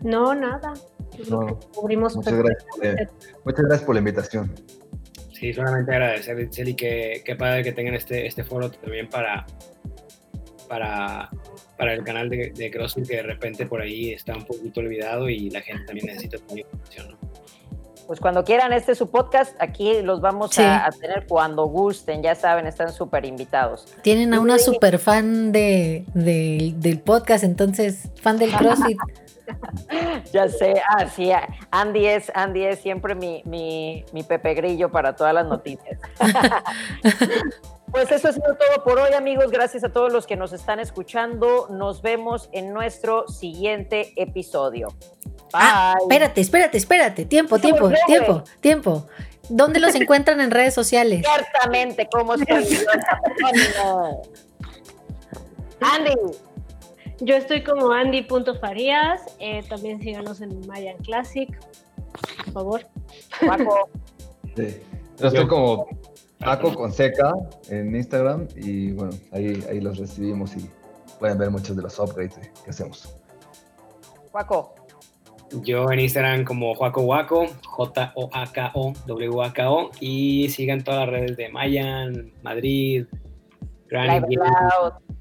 No, 0.02 0.34
nada. 0.34 0.74
No, 1.28 1.58
muchas, 1.74 2.34
gracias 2.34 2.64
por, 2.64 2.84
muchas 3.44 3.64
gracias 3.64 3.82
por 3.82 3.94
la 3.94 3.98
invitación. 3.98 4.54
Sí, 5.32 5.52
solamente 5.52 5.92
agradecer, 5.92 6.40
Itzel, 6.40 6.68
y 6.68 6.74
que, 6.74 7.22
qué 7.24 7.36
padre 7.36 7.62
que 7.62 7.72
tengan 7.72 7.94
este, 7.94 8.26
este 8.26 8.42
foro 8.42 8.70
también 8.70 9.08
para, 9.08 9.44
para, 10.68 11.28
para 11.76 11.92
el 11.92 12.04
canal 12.04 12.30
de, 12.30 12.52
de 12.54 12.70
CrossFit, 12.70 13.06
que 13.06 13.16
de 13.16 13.22
repente 13.22 13.66
por 13.66 13.82
ahí 13.82 14.12
está 14.12 14.34
un 14.34 14.44
poquito 14.44 14.80
olvidado 14.80 15.28
y 15.28 15.50
la 15.50 15.60
gente 15.60 15.84
también 15.84 16.06
necesita 16.06 16.38
tener 16.38 16.64
información, 16.64 17.10
¿no? 17.10 17.26
Pues 18.06 18.20
cuando 18.20 18.44
quieran, 18.44 18.72
este 18.72 18.92
es 18.92 18.98
su 18.98 19.10
podcast, 19.10 19.56
aquí 19.58 20.00
los 20.00 20.20
vamos 20.20 20.56
a, 20.60 20.88
tener 21.00 21.26
cuando 21.26 21.66
gusten, 21.66 22.22
ya 22.22 22.36
saben, 22.36 22.66
están 22.66 22.92
súper 22.92 23.24
invitados. 23.24 23.86
Tienen 24.02 24.32
a 24.32 24.38
una 24.38 24.58
súper 24.60 24.98
fan 25.00 25.50
de, 25.50 26.04
del 26.14 27.00
podcast, 27.00 27.42
entonces, 27.42 28.08
fan 28.22 28.38
del 28.38 28.52
CrossFit. 28.56 28.98
ya 30.32 30.48
sé, 30.48 30.82
ah, 30.88 31.06
sí, 31.08 31.30
Andy 31.70 32.06
es, 32.06 32.32
Andy 32.34 32.64
es 32.64 32.80
siempre 32.80 33.14
mi, 33.14 33.42
mi, 33.44 34.04
mi 34.12 34.22
Pepe 34.22 34.54
Grillo 34.54 34.90
para 34.90 35.14
todas 35.14 35.34
las 35.34 35.46
noticias. 35.46 35.98
Pues 37.88 38.10
eso 38.10 38.28
ha 38.28 38.32
sido 38.32 38.54
todo 38.56 38.84
por 38.84 38.98
hoy, 38.98 39.14
amigos. 39.14 39.50
Gracias 39.50 39.84
a 39.84 39.88
todos 39.90 40.12
los 40.12 40.26
que 40.26 40.36
nos 40.36 40.52
están 40.52 40.80
escuchando. 40.80 41.68
Nos 41.70 42.02
vemos 42.02 42.50
en 42.52 42.74
nuestro 42.74 43.28
siguiente 43.28 44.12
episodio. 44.16 44.88
Ah, 45.52 45.94
espérate, 46.00 46.40
espérate, 46.40 46.76
espérate. 46.76 47.24
Tiempo, 47.24 47.58
tiempo, 47.58 47.90
tiempo, 48.06 48.42
tiempo. 48.60 49.06
¿Dónde 49.48 49.78
los 49.80 49.94
encuentran 49.94 50.40
en 50.40 50.50
redes 50.50 50.74
sociales? 50.74 51.24
Ciertamente, 51.24 52.08
¿cómo 52.10 52.36
se 52.36 52.44
Andy. 55.80 56.12
Yo 57.20 57.36
estoy 57.36 57.62
como 57.62 57.92
Andy.farías. 57.92 59.36
Eh, 59.38 59.62
también 59.68 60.00
síganos 60.00 60.40
en 60.40 60.66
Mayan 60.66 60.96
Classic, 60.98 61.48
por 62.44 62.52
favor. 62.52 62.86
Paco. 63.46 63.88
Sí. 64.56 64.80
Yo 65.18 65.28
estoy 65.28 65.46
como 65.46 65.86
Paco 66.38 66.74
con 66.74 66.92
seca 66.92 67.32
en 67.70 67.96
Instagram 67.96 68.46
y 68.56 68.92
bueno, 68.92 69.12
ahí, 69.32 69.64
ahí 69.70 69.80
los 69.80 69.98
recibimos 69.98 70.56
y 70.56 70.68
pueden 71.18 71.38
ver 71.38 71.50
muchos 71.50 71.74
de 71.74 71.82
los 71.82 71.98
upgrades 71.98 72.38
que 72.64 72.70
hacemos. 72.70 73.16
Paco. 74.32 74.74
Yo 75.62 75.90
en 75.92 76.00
Instagram 76.00 76.44
como 76.44 76.74
Joaco 76.74 77.02
Waco, 77.02 77.46
J-O-A-K-O, 77.64 78.92
W-A-K-O, 79.06 79.90
y 80.00 80.48
sigan 80.48 80.82
todas 80.82 81.00
las 81.00 81.08
redes 81.10 81.36
de 81.36 81.48
Mayan, 81.50 82.32
Madrid, 82.42 83.06
Granny, 83.88 84.36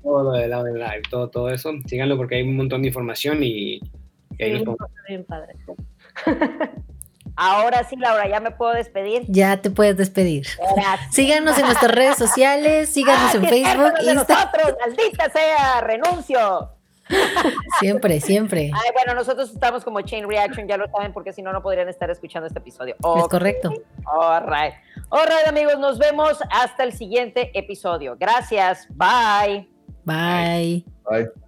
todo 0.03 0.23
lo 0.23 0.31
de 0.31 0.47
lado 0.47 0.65
live, 0.67 1.01
todo, 1.09 1.29
todo 1.29 1.49
eso. 1.49 1.71
Síganlo 1.85 2.17
porque 2.17 2.35
hay 2.35 2.43
un 2.43 2.55
montón 2.55 2.81
de 2.81 2.89
información 2.89 3.43
y, 3.43 3.81
ahí 4.39 4.63
nos 4.63 4.77
bien 5.07 5.23
padre. 5.25 5.55
Ahora 7.37 7.83
sí, 7.83 7.97
Laura, 7.97 8.29
ya 8.29 8.39
me 8.39 8.51
puedo 8.51 8.73
despedir. 8.73 9.23
Ya 9.27 9.61
te 9.61 9.69
puedes 9.69 9.97
despedir. 9.97 10.45
Síganos 11.11 11.57
en 11.57 11.65
nuestras 11.65 11.91
redes 11.91 12.17
sociales, 12.17 12.89
síganos 12.89 13.35
en 13.35 13.45
Facebook, 13.45 13.91
Instagram. 14.01 14.75
maldita 14.79 15.29
sea, 15.31 15.81
renuncio. 15.81 16.74
Siempre, 17.79 18.19
siempre. 18.19 18.71
Ay, 18.73 18.91
bueno, 18.93 19.13
nosotros 19.13 19.51
estamos 19.51 19.83
como 19.83 20.01
Chain 20.01 20.27
Reaction, 20.27 20.67
ya 20.67 20.77
lo 20.77 20.87
saben, 20.87 21.13
porque 21.13 21.33
si 21.33 21.41
no, 21.41 21.51
no 21.51 21.61
podrían 21.61 21.89
estar 21.89 22.09
escuchando 22.09 22.47
este 22.47 22.59
episodio. 22.59 22.95
Es 23.17 23.27
correcto. 23.27 23.71
All 24.05 24.43
right. 24.47 24.73
All 25.09 25.25
right, 25.25 25.47
amigos, 25.47 25.77
nos 25.77 25.99
vemos 25.99 26.39
hasta 26.51 26.83
el 26.83 26.93
siguiente 26.93 27.51
episodio. 27.53 28.15
Gracias. 28.19 28.87
Bye. 28.89 29.67
Bye. 30.03 30.85
Bye. 31.09 31.44